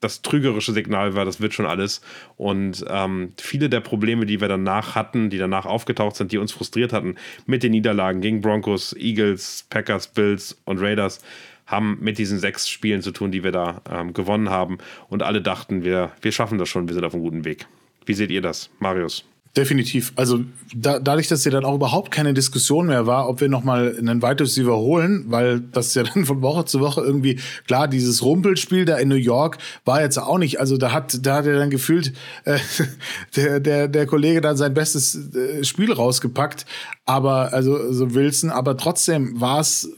das 0.01 0.23
trügerische 0.23 0.73
Signal 0.73 1.15
war, 1.15 1.25
das 1.25 1.41
wird 1.41 1.55
schon 1.55 1.67
alles. 1.67 2.01
Und 2.37 2.85
ähm, 2.89 3.33
viele 3.39 3.69
der 3.69 3.81
Probleme, 3.81 4.27
die 4.27 4.41
wir 4.41 4.49
danach 4.49 4.97
hatten, 4.97 5.31
die 5.31 5.39
danach 5.39 5.67
aufgetaucht 5.67 6.17
sind, 6.17 6.33
die 6.33 6.39
uns 6.39 6.51
frustriert 6.51 6.93
hatten, 6.93 7.15
mit 7.47 7.63
den 7.63 7.71
Niederlagen 7.71 8.21
gegen 8.21 8.41
Broncos, 8.41 8.95
Eagles, 8.95 9.67
Packers, 9.71 10.09
Bills 10.09 10.61
und 10.65 10.81
Raiders, 10.81 11.23
haben 11.67 11.99
mit 12.01 12.19
diesen 12.19 12.41
sechs 12.41 12.69
Spielen 12.69 13.01
zu 13.01 13.13
tun, 13.13 13.31
die 13.31 13.45
wir 13.45 13.53
da 13.53 13.83
ähm, 13.89 14.13
gewonnen 14.13 14.51
haben. 14.51 14.79
Und 15.09 15.23
alle 15.23 15.41
dachten, 15.41 15.85
wir, 15.85 16.11
wir 16.21 16.33
schaffen 16.33 16.59
das 16.59 16.69
schon, 16.69 16.89
wir 16.89 16.95
sind 16.95 17.05
auf 17.05 17.15
einem 17.15 17.23
guten 17.23 17.45
Weg. 17.45 17.67
Wie 18.07 18.15
seht 18.15 18.33
ihr 18.33 18.43
das, 18.43 18.71
Marius? 18.81 19.25
Definitiv. 19.57 20.13
Also 20.15 20.45
da, 20.77 21.01
dadurch, 21.01 21.27
dass 21.27 21.45
ja 21.45 21.51
dann 21.51 21.65
auch 21.65 21.75
überhaupt 21.75 22.13
keine 22.13 22.35
Diskussion 22.35 22.87
mehr 22.87 23.09
war, 23.09 23.29
ob 23.29 23.41
wir 23.41 23.49
nochmal 23.49 23.97
einen 23.99 24.23
Wide 24.23 24.45
Receiver 24.45 24.77
holen, 24.77 25.25
weil 25.27 25.59
das 25.59 25.93
ja 25.95 26.05
dann 26.05 26.25
von 26.25 26.41
Woche 26.41 26.67
zu 26.67 26.79
Woche 26.79 27.01
irgendwie, 27.01 27.41
klar, 27.67 27.89
dieses 27.89 28.23
Rumpelspiel 28.23 28.85
da 28.85 28.97
in 28.99 29.09
New 29.09 29.17
York 29.17 29.59
war 29.85 30.03
jetzt 30.03 30.19
auch 30.19 30.39
nicht, 30.39 30.61
also 30.61 30.77
da 30.77 30.93
hat, 30.93 31.27
da 31.27 31.35
hat 31.35 31.47
er 31.47 31.59
dann 31.59 31.71
gefühlt 31.71 32.13
äh, 32.45 32.59
der, 33.35 33.59
der, 33.59 33.89
der 33.89 34.07
Kollege 34.07 34.41
dann 34.41 34.57
sein 34.57 34.73
bestes 34.73 35.35
äh, 35.35 35.65
Spiel 35.65 35.93
rausgepackt, 35.93 36.65
aber, 37.05 37.53
also 37.53 37.93
so 37.93 38.15
Wilson, 38.15 38.51
aber 38.51 38.77
trotzdem 38.77 39.41
war 39.41 39.59
es 39.59 39.91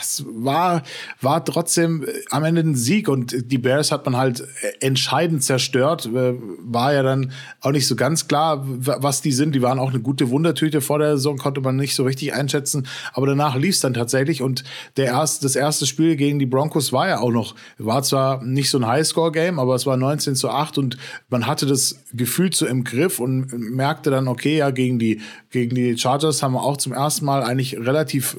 es 0.00 0.24
war, 0.28 0.82
war 1.20 1.44
trotzdem 1.44 2.04
äh, 2.04 2.12
am 2.30 2.44
Ende 2.44 2.62
ein 2.62 2.74
Sieg 2.74 3.08
und 3.08 3.50
die 3.50 3.58
Bears 3.58 3.92
hat 3.92 4.04
man 4.06 4.16
halt 4.16 4.40
äh, 4.40 4.86
entscheidend 4.86 5.42
zerstört. 5.42 6.06
Äh, 6.06 6.34
war 6.60 6.92
ja 6.94 7.02
dann 7.02 7.32
auch 7.60 7.72
nicht 7.72 7.86
so 7.86 7.96
ganz 7.96 8.28
klar, 8.28 8.62
was 8.64 9.20
die 9.20 9.32
sind. 9.32 9.54
Die 9.54 9.62
waren 9.62 9.78
auch 9.78 9.90
eine 9.90 10.00
gute 10.00 10.30
Wundertüte 10.30 10.80
vor 10.80 10.98
der 10.98 11.16
Saison, 11.16 11.38
konnte 11.38 11.60
man 11.60 11.76
nicht 11.76 11.94
so 11.94 12.04
richtig 12.04 12.34
einschätzen. 12.34 12.86
Aber 13.12 13.26
danach 13.26 13.56
lief 13.56 13.74
es 13.74 13.80
dann 13.80 13.94
tatsächlich 13.94 14.42
und 14.42 14.64
der 14.96 15.06
erste, 15.06 15.44
das 15.44 15.56
erste 15.56 15.86
Spiel 15.86 16.16
gegen 16.16 16.38
die 16.38 16.46
Broncos 16.46 16.92
war 16.92 17.08
ja 17.08 17.20
auch 17.20 17.30
noch, 17.30 17.54
war 17.78 18.02
zwar 18.02 18.42
nicht 18.42 18.70
so 18.70 18.78
ein 18.78 18.86
Highscore-Game, 18.86 19.58
aber 19.58 19.74
es 19.74 19.86
war 19.86 19.96
19 19.96 20.34
zu 20.34 20.50
8 20.50 20.78
und 20.78 20.96
man 21.28 21.46
hatte 21.46 21.66
das 21.66 22.00
Gefühl 22.12 22.52
so 22.52 22.66
im 22.66 22.84
Griff 22.84 23.20
und 23.20 23.52
merkte 23.52 24.10
dann, 24.10 24.28
okay, 24.28 24.58
ja, 24.58 24.70
gegen 24.70 24.98
die, 24.98 25.20
gegen 25.50 25.74
die 25.74 25.96
Chargers 25.98 26.42
haben 26.42 26.52
wir 26.52 26.62
auch 26.62 26.76
zum 26.76 26.92
ersten 26.92 27.24
Mal 27.24 27.42
eigentlich 27.42 27.76
relativ 27.76 28.36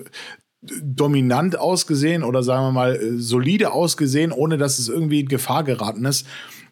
dominant 0.62 1.58
ausgesehen 1.58 2.24
oder 2.24 2.44
sagen 2.44 2.66
wir 2.68 2.72
mal 2.72 2.96
äh, 2.96 3.18
solide 3.18 3.72
ausgesehen, 3.72 4.32
ohne 4.32 4.58
dass 4.58 4.80
es 4.80 4.90
irgendwie 4.90 5.22
in 5.22 5.28
Gefahr 5.28 5.64
geraten 5.64 6.06
ist. 6.06 6.28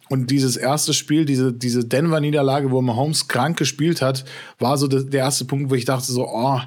Und 0.09 0.31
dieses 0.31 0.55
erste 0.55 0.93
Spiel, 0.93 1.25
diese, 1.25 1.51
diese 1.51 1.85
Denver-Niederlage, 1.85 2.71
wo 2.71 2.81
Mahomes 2.81 3.27
krank 3.27 3.57
gespielt 3.57 4.01
hat, 4.01 4.23
war 4.57 4.77
so 4.77 4.87
der 4.87 5.19
erste 5.19 5.45
Punkt, 5.45 5.69
wo 5.69 5.75
ich 5.75 5.85
dachte 5.85 6.11
so, 6.11 6.27
oh, 6.27 6.61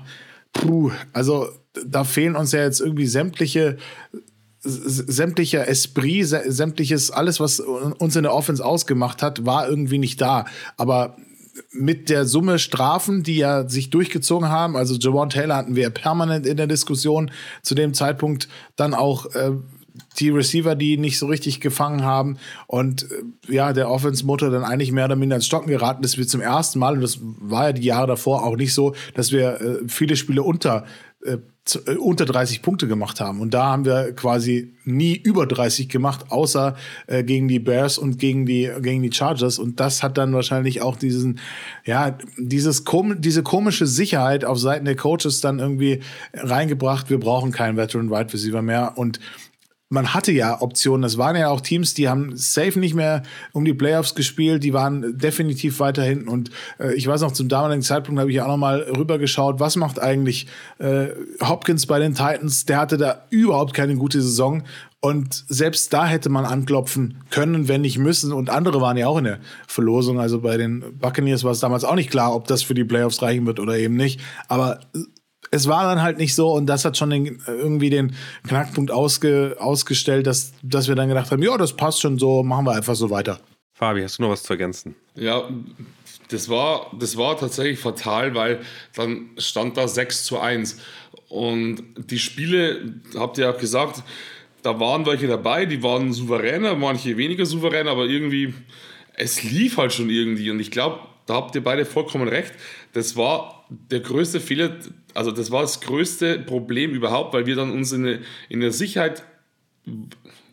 puh, 0.53 0.91
also 1.13 1.49
da 1.87 2.05
fehlen 2.05 2.37
uns 2.37 2.53
ja 2.53 2.63
jetzt 2.63 2.81
irgendwie 2.81 3.07
sämtliche 3.07 3.79
sämtlicher 4.63 5.67
Esprit, 5.69 6.27
sämtliches, 6.27 7.11
alles, 7.11 7.41
was 7.41 7.61
uns 7.61 8.15
in 8.15 8.25
der 8.25 8.35
Offense 8.35 8.63
ausgemacht 8.63 9.23
hat, 9.23 9.47
war 9.47 9.67
irgendwie 9.67 9.97
nicht 9.97 10.21
da. 10.21 10.45
Aber 10.77 11.17
mit 11.73 12.09
der 12.09 12.25
Summe 12.25 12.59
Strafen, 12.59 13.23
die 13.23 13.37
ja 13.37 13.69
sich 13.69 13.91
durchgezogen 13.91 14.49
haben, 14.49 14.77
also 14.77 14.95
Javon 14.95 15.31
Taylor 15.31 15.57
hatten 15.57 15.77
wir 15.77 15.91
permanent 15.91 16.47
in 16.47 16.57
der 16.57 16.67
Diskussion 16.67 17.31
zu 17.63 17.75
dem 17.75 17.95
Zeitpunkt, 17.95 18.49
dann 18.77 18.95
auch 18.95 19.35
äh, 19.35 19.53
die 20.19 20.31
Receiver, 20.31 20.75
die 20.75 20.97
nicht 20.97 21.19
so 21.19 21.27
richtig 21.27 21.61
gefangen 21.61 22.05
haben 22.05 22.39
und 22.67 23.11
äh, 23.11 23.55
ja, 23.55 23.73
der 23.73 23.91
Offense-Motor 23.91 24.51
dann 24.51 24.65
eigentlich 24.65 24.93
mehr 24.93 25.07
oder 25.07 25.17
minder 25.17 25.37
ins 25.37 25.47
Stocken 25.47 25.69
geraten 25.69 26.05
ist, 26.05 26.19
wie 26.19 26.27
zum 26.27 26.41
ersten 26.41 26.79
Mal, 26.79 26.95
und 26.95 27.01
das 27.01 27.19
war 27.21 27.69
ja 27.69 27.73
die 27.73 27.83
Jahre 27.83 28.09
davor 28.09 28.45
auch 28.45 28.57
nicht 28.57 28.75
so, 28.75 28.95
dass 29.15 29.33
wir 29.33 29.61
äh, 29.61 29.89
viele 29.89 30.17
Spiele 30.17 30.43
unter 30.43 30.85
äh, 31.25 31.39
unter 31.77 32.25
30 32.25 32.63
Punkte 32.63 32.87
gemacht 32.89 33.21
haben. 33.21 33.41
Und 33.41 33.55
da 33.55 33.67
haben 33.67 33.85
wir 33.85 34.13
quasi 34.13 34.73
nie 34.85 35.17
über 35.17 35.47
30 35.47 35.89
gemacht, 35.89 36.27
außer 36.31 36.77
äh, 37.07 37.23
gegen 37.23 37.49
die 37.49 37.59
Bears 37.59 37.99
und 37.99 38.19
gegen 38.19 38.47
die, 38.47 38.71
gegen 38.81 39.03
die 39.03 39.13
Chargers. 39.13 39.59
Und 39.59 39.81
das 39.81 40.03
hat 40.03 40.19
dann 40.19 40.33
wahrscheinlich 40.33 40.83
auch 40.83 40.97
diesen, 40.97 41.39
ja, 41.85 42.17
dieses 42.39 42.85
kom 42.85 43.21
diese 43.21 43.43
komische 43.43 43.87
Sicherheit 43.87 44.45
auf 44.45 44.59
Seiten 44.59 44.85
der 44.85 44.97
Coaches 44.97 45.41
dann 45.41 45.59
irgendwie 45.59 46.01
reingebracht. 46.35 47.11
Wir 47.11 47.21
brauchen 47.21 47.53
keinen 47.53 47.77
Veteran 47.77 48.11
Wide 48.11 48.33
Receiver 48.33 48.63
mehr. 48.63 48.95
Und 48.97 49.21
man 49.93 50.15
hatte 50.15 50.31
ja 50.31 50.63
Optionen. 50.63 51.03
Es 51.03 51.19
waren 51.19 51.37
ja 51.37 51.49
auch 51.49 51.61
Teams, 51.61 51.95
die 51.95 52.09
haben 52.09 52.37
safe 52.37 52.79
nicht 52.79 52.95
mehr 52.95 53.25
um 53.53 53.65
die 53.65 53.75
Playoffs 53.75 54.15
gespielt. 54.15 54.63
Die 54.63 54.73
waren 54.73 55.19
definitiv 55.19 55.81
weiter 55.81 56.05
hinten. 56.05 56.29
Und 56.29 56.53
äh, 56.79 56.95
ich 56.95 57.09
weiß 57.09 57.21
noch, 57.23 57.33
zum 57.33 57.49
damaligen 57.49 57.83
Zeitpunkt 57.83 58.21
habe 58.21 58.31
ich 58.31 58.41
auch 58.41 58.47
noch 58.47 58.57
mal 58.57 58.83
rübergeschaut, 58.83 59.59
was 59.59 59.75
macht 59.75 60.01
eigentlich 60.01 60.47
äh, 60.79 61.09
Hopkins 61.43 61.87
bei 61.87 61.99
den 61.99 62.15
Titans? 62.15 62.67
Der 62.67 62.79
hatte 62.79 62.99
da 62.99 63.25
überhaupt 63.31 63.75
keine 63.75 63.97
gute 63.97 64.23
Saison. 64.23 64.63
Und 65.01 65.45
selbst 65.49 65.93
da 65.93 66.07
hätte 66.07 66.29
man 66.29 66.45
anklopfen 66.45 67.25
können, 67.31 67.67
wenn 67.67 67.81
nicht 67.81 67.99
müssen. 67.99 68.33
Und 68.33 68.49
andere 68.49 68.81
waren 68.81 68.97
ja 68.97 69.09
auch 69.09 69.19
in 69.19 69.25
der 69.25 69.41
Verlosung. 69.67 70.21
Also 70.21 70.41
bei 70.41 70.57
den 70.57 70.99
Buccaneers 71.01 71.43
war 71.43 71.51
es 71.51 71.59
damals 71.61 71.83
auch 71.83 71.97
nicht 71.97 72.11
klar, 72.11 72.33
ob 72.33 72.47
das 72.47 72.63
für 72.63 72.75
die 72.75 72.85
Playoffs 72.85 73.23
reichen 73.23 73.45
wird 73.45 73.59
oder 73.59 73.77
eben 73.77 73.97
nicht. 73.97 74.21
Aber 74.47 74.79
es 75.51 75.67
war 75.67 75.85
dann 75.85 76.03
halt 76.03 76.19
nicht 76.19 76.35
so 76.35 76.53
und 76.53 76.67
das 76.67 76.85
hat 76.85 76.97
schon 76.97 77.11
den, 77.11 77.43
irgendwie 77.47 77.91
den 77.91 78.15
Knackpunkt 78.47 78.91
ausge, 78.91 79.57
ausgestellt, 79.59 80.27
dass, 80.27 80.53
dass 80.63 80.89
wir 80.89 80.95
dann 80.95 81.09
gedacht 81.09 81.31
haben, 81.31 81.43
ja, 81.43 81.57
das 81.57 81.75
passt 81.75 82.01
schon 82.01 82.19
so, 82.19 82.43
machen 82.43 82.65
wir 82.67 82.73
einfach 82.73 82.95
so 82.95 83.11
weiter. 83.11 83.41
Fabi, 83.73 84.03
hast 84.03 84.19
du 84.19 84.23
noch 84.23 84.31
was 84.31 84.43
zu 84.43 84.53
ergänzen? 84.53 84.95
Ja, 85.15 85.49
das 86.29 86.49
war, 86.49 86.91
das 86.99 87.17
war 87.17 87.37
tatsächlich 87.37 87.79
fatal, 87.79 88.35
weil 88.35 88.61
dann 88.95 89.31
stand 89.39 89.77
da 89.77 89.89
6 89.89 90.25
zu 90.25 90.39
1. 90.39 90.79
Und 91.29 91.83
die 91.97 92.19
Spiele, 92.19 93.01
habt 93.17 93.39
ihr 93.39 93.45
ja 93.45 93.53
gesagt, 93.53 94.03
da 94.63 94.79
waren 94.79 95.07
welche 95.07 95.27
dabei, 95.27 95.65
die 95.67 95.83
waren 95.83 96.13
souveräner, 96.13 96.75
manche 96.75 97.17
weniger 97.17 97.47
souverän, 97.47 97.89
aber 97.89 98.05
irgendwie, 98.05 98.55
es 99.15 99.43
lief 99.43 99.79
halt 99.79 99.93
schon 99.93 100.11
irgendwie. 100.11 100.51
Und 100.51 100.61
ich 100.61 100.71
glaube, 100.71 101.01
da 101.27 101.35
habt 101.35 101.55
ihr 101.55 101.65
beide 101.65 101.85
vollkommen 101.85 102.29
recht. 102.29 102.53
Das 102.93 103.17
war 103.17 103.60
der 103.71 104.01
größte 104.01 104.41
Fehler, 104.41 104.77
also 105.15 105.31
das 105.31 105.51
war 105.51 105.63
das 105.63 105.81
größte 105.81 106.41
Problem 106.41 106.91
überhaupt, 106.93 107.33
weil 107.35 107.47
wir 107.47 107.57
dann 107.57 107.71
uns 107.71 107.93
in, 107.93 108.07
eine, 108.07 108.21
in 108.49 108.61
der 108.61 108.73
Sicherheit 108.73 109.23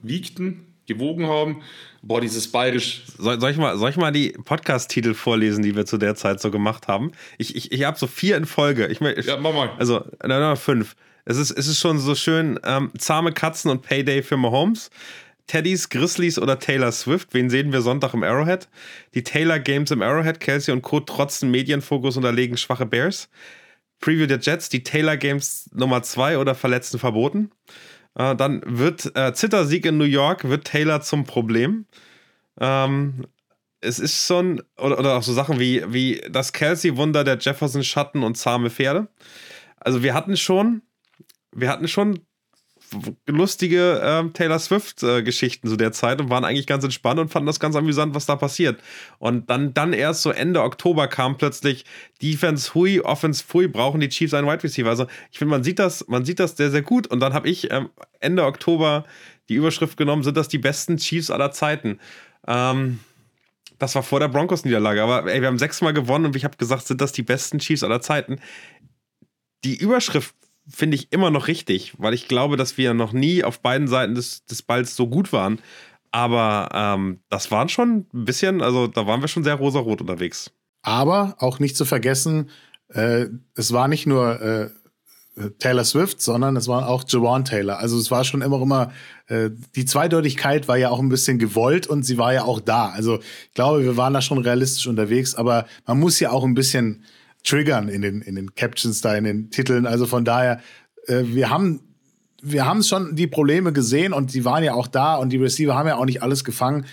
wiegten, 0.02 0.66
gewogen 0.86 1.28
haben. 1.28 1.62
Boah, 2.02 2.22
dieses 2.22 2.50
bayerisch. 2.52 3.04
Soll, 3.18 3.40
soll, 3.42 3.52
ich, 3.52 3.58
mal, 3.58 3.78
soll 3.78 3.90
ich 3.90 3.98
mal 3.98 4.12
die 4.12 4.30
Podcast-Titel 4.30 5.14
vorlesen, 5.14 5.64
die 5.64 5.76
wir 5.76 5.86
zu 5.86 5.98
der 5.98 6.16
Zeit 6.16 6.40
so 6.40 6.52
gemacht 6.52 6.88
haben? 6.88 7.12
Ich, 7.38 7.56
ich, 7.56 7.72
ich 7.72 7.84
habe 7.84 7.98
so 7.98 8.08
vier 8.08 8.38
in 8.38 8.46
Folge. 8.46 8.88
Ich, 8.88 9.02
ich, 9.02 9.26
ja, 9.26 9.38
mach 9.38 9.54
mal. 9.54 9.72
Also, 9.78 10.06
nein, 10.22 10.40
nein, 10.40 10.56
fünf. 10.56 10.96
Es 11.26 11.38
ist, 11.38 11.52
es 11.52 11.68
ist 11.68 11.80
schon 11.80 12.00
so 12.00 12.16
schön, 12.16 12.58
ähm, 12.64 12.92
zahme 12.98 13.34
Katzen 13.34 13.70
und 13.70 13.82
Payday 13.82 14.24
für 14.24 14.38
Mahomes. 14.38 14.90
Teddys, 15.48 15.90
Grizzlies 15.90 16.38
oder 16.38 16.60
Taylor 16.60 16.92
Swift? 16.92 17.34
Wen 17.34 17.50
sehen 17.50 17.72
wir 17.72 17.82
Sonntag 17.82 18.14
im 18.14 18.24
Arrowhead? 18.24 18.68
Die 19.14 19.24
Taylor 19.24 19.60
Games 19.60 19.92
im 19.92 20.02
Arrowhead, 20.02 20.40
Kelsey 20.40 20.74
und 20.74 20.82
Co. 20.82 21.00
trotzen 21.00 21.50
Medienfokus 21.50 22.18
und 22.18 22.26
erlegen 22.26 22.58
schwache 22.58 22.86
Bears. 22.86 23.30
Preview 24.00 24.28
der 24.28 24.40
Jets, 24.40 24.70
die 24.70 24.84
Taylor 24.84 25.18
Games 25.18 25.70
Nummer 25.74 26.04
2 26.04 26.38
oder 26.38 26.54
Verletzten 26.54 27.00
verboten. 27.00 27.52
Äh, 28.16 28.36
dann 28.36 28.62
wird 28.66 29.12
äh, 29.16 29.34
Zittersieg 29.34 29.86
in 29.86 29.98
New 29.98 30.04
York, 30.04 30.44
wird 30.44 30.66
Taylor 30.66 31.02
zum 31.02 31.24
Problem. 31.24 31.86
Ähm, 32.60 33.26
es 33.80 34.00
ist 34.00 34.26
schon, 34.26 34.62
oder, 34.78 35.00
oder 35.00 35.18
auch 35.18 35.24
so 35.24 35.34
Sachen 35.34 35.60
wie, 35.60 35.84
wie 35.88 36.22
das 36.30 36.52
Kelsey-Wunder 36.52 37.24
der 37.24 37.38
Jefferson 37.38 37.84
Schatten 37.84 38.24
und 38.24 38.36
zahme 38.36 38.70
Pferde. 38.70 39.08
Also 39.80 40.04
wir 40.04 40.14
hatten 40.14 40.36
schon, 40.36 40.82
wir 41.52 41.70
hatten 41.70 41.88
schon 41.88 42.20
lustige 43.26 44.00
äh, 44.02 44.30
Taylor 44.32 44.60
Swift-Geschichten 44.60 45.68
äh, 45.68 45.70
zu 45.70 45.78
der 45.78 45.92
Zeit 45.92 46.22
und 46.22 46.30
waren 46.30 46.46
eigentlich 46.46 46.68
ganz 46.68 46.84
entspannt 46.84 47.20
und 47.20 47.30
fanden 47.30 47.48
das 47.48 47.60
ganz 47.60 47.76
amüsant, 47.76 48.16
was 48.16 48.26
da 48.26 48.36
passiert. 48.36 48.82
Und 49.20 49.50
dann, 49.50 49.74
dann 49.74 49.94
erst 49.94 50.22
so 50.22 50.32
Ende 50.32 50.64
Oktober 50.64 51.08
kam 51.08 51.38
plötzlich 51.38 51.86
Defense 52.22 52.74
hui, 52.74 53.00
Offense 53.02 53.44
hui, 53.54 53.68
brauchen 53.68 54.00
die 54.00 54.10
Chiefs 54.10 54.34
einen 54.34 54.48
Wide 54.48 54.64
Receiver. 54.64 54.90
Also 54.90 55.08
ich 55.32 55.38
finde, 55.38 55.52
man 55.52 55.64
sieht 55.64 55.80
das, 55.80 56.08
man 56.08 56.26
sieht 56.26 56.40
das 56.40 56.58
sehr, 56.58 56.72
sehr 56.72 56.82
gut. 56.82 57.08
Und 57.08 57.20
dann 57.20 57.34
habe 57.34 57.50
ich 57.50 57.72
ähm, 57.72 57.90
Ende 58.20 58.46
Oktober 58.46 59.06
die 59.50 59.56
Überschrift 59.56 59.98
genommen, 59.98 60.24
sind 60.24 60.38
das 60.38 60.48
die 60.48 60.58
besten 60.58 60.98
Chiefs 60.98 61.32
aller 61.32 61.52
Zeiten. 61.52 62.00
Ähm, 62.48 63.00
das 63.80 63.96
war 63.96 64.04
vor 64.04 64.20
der 64.20 64.28
Broncos-Niederlage, 64.28 65.04
aber 65.04 65.32
ey, 65.32 65.42
wir 65.42 65.48
haben 65.48 65.60
sechsmal 65.60 65.94
gewonnen 65.94 66.26
und 66.26 66.36
ich 66.36 66.44
habe 66.44 66.58
gesagt, 66.58 66.88
sind 66.88 67.00
das 67.00 67.12
die 67.12 67.22
besten 67.22 67.60
Chiefs 67.60 67.84
aller 67.84 68.02
Zeiten. 68.02 68.40
Die 69.64 69.76
Überschrift 69.76 70.36
finde 70.70 70.96
ich 70.96 71.12
immer 71.12 71.32
noch 71.32 71.48
richtig, 71.48 71.94
weil 71.98 72.14
ich 72.14 72.28
glaube, 72.28 72.58
dass 72.58 72.78
wir 72.78 72.94
noch 72.94 73.14
nie 73.14 73.44
auf 73.44 73.60
beiden 73.60 73.88
Seiten 73.88 74.16
des, 74.16 74.46
des 74.46 74.62
Balls 74.62 74.96
so 74.96 75.08
gut 75.08 75.32
waren. 75.34 75.60
Aber 76.12 76.70
ähm, 76.74 77.20
das 77.30 77.52
waren 77.52 77.70
schon 77.70 78.08
ein 78.14 78.26
bisschen, 78.26 78.62
also 78.62 78.88
da 78.88 79.08
waren 79.08 79.22
wir 79.22 79.28
schon 79.28 79.44
sehr 79.44 79.56
rosarot 79.56 80.02
unterwegs. 80.02 80.52
Aber 80.82 81.36
auch 81.40 81.60
nicht 81.60 81.76
zu 81.76 81.86
vergessen, 81.86 82.50
äh, 82.90 83.26
es 83.56 83.74
war 83.74 83.88
nicht 83.88 84.08
nur 84.08 84.42
äh, 84.42 84.70
Taylor 85.60 85.84
Swift, 85.84 86.22
sondern 86.22 86.56
es 86.56 86.68
war 86.68 86.88
auch 86.88 87.04
Jawan 87.08 87.46
Taylor. 87.46 87.80
Also 87.80 87.98
es 87.98 88.10
war 88.10 88.24
schon 88.24 88.42
immer 88.42 88.62
immer, 88.62 88.92
äh, 89.28 89.50
die 89.76 89.86
Zweideutigkeit 89.86 90.68
war 90.68 90.78
ja 90.78 90.90
auch 90.90 91.00
ein 91.00 91.10
bisschen 91.10 91.38
gewollt 91.40 91.88
und 91.88 92.04
sie 92.04 92.18
war 92.18 92.34
ja 92.34 92.44
auch 92.44 92.60
da. 92.60 92.90
Also 92.90 93.20
ich 93.20 93.54
glaube, 93.54 93.84
wir 93.84 93.98
waren 93.98 94.14
da 94.14 94.22
schon 94.22 94.40
realistisch 94.40 94.88
unterwegs, 94.88 95.36
aber 95.36 95.66
man 95.86 96.00
muss 96.00 96.20
ja 96.20 96.32
auch 96.32 96.44
ein 96.44 96.56
bisschen 96.56 97.04
triggern 97.44 97.90
in 97.90 98.02
den, 98.02 98.22
in 98.22 98.36
den 98.36 98.56
Captions 98.56 99.02
da, 99.02 99.16
in 99.16 99.24
den 99.24 99.50
Titeln. 99.52 99.86
Also 99.86 100.06
von 100.06 100.26
daher, 100.26 100.60
äh, 101.08 101.24
wir 101.26 101.50
haben 101.50 101.82
wir 102.42 102.66
haben 102.66 102.84
schon 102.84 103.16
die 103.16 103.28
Probleme 103.28 103.74
gesehen 103.74 104.14
und 104.14 104.34
die 104.34 104.46
waren 104.46 104.64
ja 104.64 104.74
auch 104.74 104.88
da 104.88 105.16
und 105.16 105.30
die 105.30 105.38
Receiver 105.38 105.76
haben 105.76 105.88
ja 105.88 105.98
auch 105.98 106.06
nicht 106.06 106.22
alles 106.22 106.44
gefangen. 106.44 106.86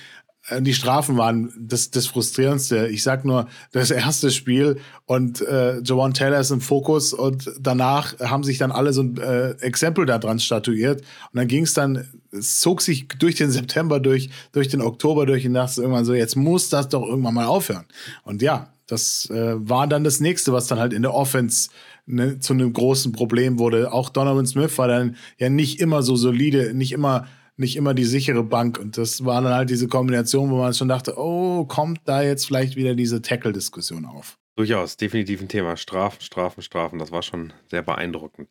Äh, 0.48 0.62
die 0.62 0.74
Strafen 0.74 1.16
waren 1.16 1.52
das, 1.58 1.90
das 1.90 2.06
Frustrierendste. 2.06 2.88
Ich 2.88 3.02
sag 3.02 3.24
nur, 3.24 3.48
das 3.72 3.90
erste 3.90 4.30
Spiel 4.30 4.78
und 5.06 5.40
äh, 5.42 5.80
Jawan 5.82 6.14
Taylor 6.14 6.40
ist 6.40 6.50
im 6.50 6.60
Fokus 6.60 7.12
und 7.12 7.50
danach 7.60 8.18
haben 8.20 8.44
sich 8.44 8.58
dann 8.58 8.72
alle 8.72 8.92
so 8.92 9.02
ein 9.02 9.16
äh, 9.18 9.50
Exempel 9.60 10.06
da 10.06 10.18
dran 10.18 10.38
statuiert 10.38 11.00
und 11.00 11.38
dann 11.38 11.48
ging 11.48 11.64
es 11.64 11.74
dann, 11.74 12.08
es 12.32 12.60
zog 12.60 12.82
sich 12.82 13.08
durch 13.18 13.34
den 13.36 13.50
September, 13.50 14.00
durch, 14.00 14.30
durch 14.52 14.68
den 14.68 14.80
Oktober 14.80 15.26
durch 15.26 15.46
und 15.46 15.54
dachte 15.54 15.82
irgendwann 15.82 16.04
so, 16.04 16.14
jetzt 16.14 16.36
muss 16.36 16.68
das 16.68 16.88
doch 16.88 17.06
irgendwann 17.06 17.34
mal 17.34 17.46
aufhören. 17.46 17.84
Und 18.24 18.42
ja, 18.42 18.73
das 18.86 19.28
äh, 19.30 19.54
war 19.56 19.86
dann 19.86 20.04
das 20.04 20.20
nächste, 20.20 20.52
was 20.52 20.66
dann 20.66 20.78
halt 20.78 20.92
in 20.92 21.02
der 21.02 21.14
Offense 21.14 21.70
ne, 22.06 22.38
zu 22.38 22.52
einem 22.52 22.72
großen 22.72 23.12
Problem 23.12 23.58
wurde. 23.58 23.92
Auch 23.92 24.10
Donovan 24.10 24.46
Smith 24.46 24.76
war 24.78 24.88
dann 24.88 25.16
ja 25.38 25.48
nicht 25.48 25.80
immer 25.80 26.02
so 26.02 26.16
solide, 26.16 26.74
nicht 26.74 26.92
immer 26.92 27.26
nicht 27.56 27.76
immer 27.76 27.94
die 27.94 28.04
sichere 28.04 28.42
Bank. 28.42 28.78
Und 28.78 28.98
das 28.98 29.24
war 29.24 29.40
dann 29.42 29.54
halt 29.54 29.70
diese 29.70 29.88
Kombination, 29.88 30.50
wo 30.50 30.56
man 30.56 30.74
schon 30.74 30.88
dachte, 30.88 31.14
oh, 31.16 31.64
kommt 31.64 32.00
da 32.04 32.22
jetzt 32.22 32.46
vielleicht 32.46 32.76
wieder 32.76 32.94
diese 32.94 33.22
Tackle-Diskussion 33.22 34.06
auf? 34.06 34.38
Durchaus, 34.56 34.96
definitiv 34.96 35.40
ein 35.40 35.48
Thema. 35.48 35.76
Strafen, 35.76 36.20
Strafen, 36.20 36.62
Strafen. 36.62 36.98
Das 36.98 37.10
war 37.10 37.22
schon 37.22 37.52
sehr 37.70 37.82
beeindruckend. 37.82 38.48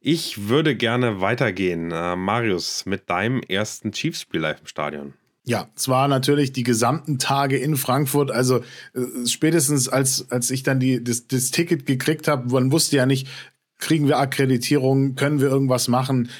Ich 0.00 0.48
würde 0.48 0.76
gerne 0.76 1.20
weitergehen, 1.20 1.90
äh, 1.90 2.16
Marius, 2.16 2.86
mit 2.86 3.10
deinem 3.10 3.42
ersten 3.42 3.92
Chiefs-Spiel 3.92 4.40
live 4.40 4.60
im 4.60 4.66
Stadion. 4.66 5.14
Ja, 5.50 5.66
zwar 5.74 6.06
natürlich 6.06 6.52
die 6.52 6.62
gesamten 6.62 7.18
Tage 7.18 7.56
in 7.56 7.76
Frankfurt. 7.76 8.30
Also 8.30 8.58
äh, 8.94 9.26
spätestens 9.26 9.88
als, 9.88 10.30
als 10.30 10.52
ich 10.52 10.62
dann 10.62 10.78
die, 10.78 11.02
das, 11.02 11.26
das 11.26 11.50
Ticket 11.50 11.86
gekriegt 11.86 12.28
habe, 12.28 12.52
man 12.52 12.70
wusste 12.70 12.98
ja 12.98 13.04
nicht, 13.04 13.26
kriegen 13.78 14.06
wir 14.06 14.18
Akkreditierung, 14.18 15.16
können 15.16 15.40
wir 15.40 15.48
irgendwas 15.48 15.88
machen. 15.88 16.30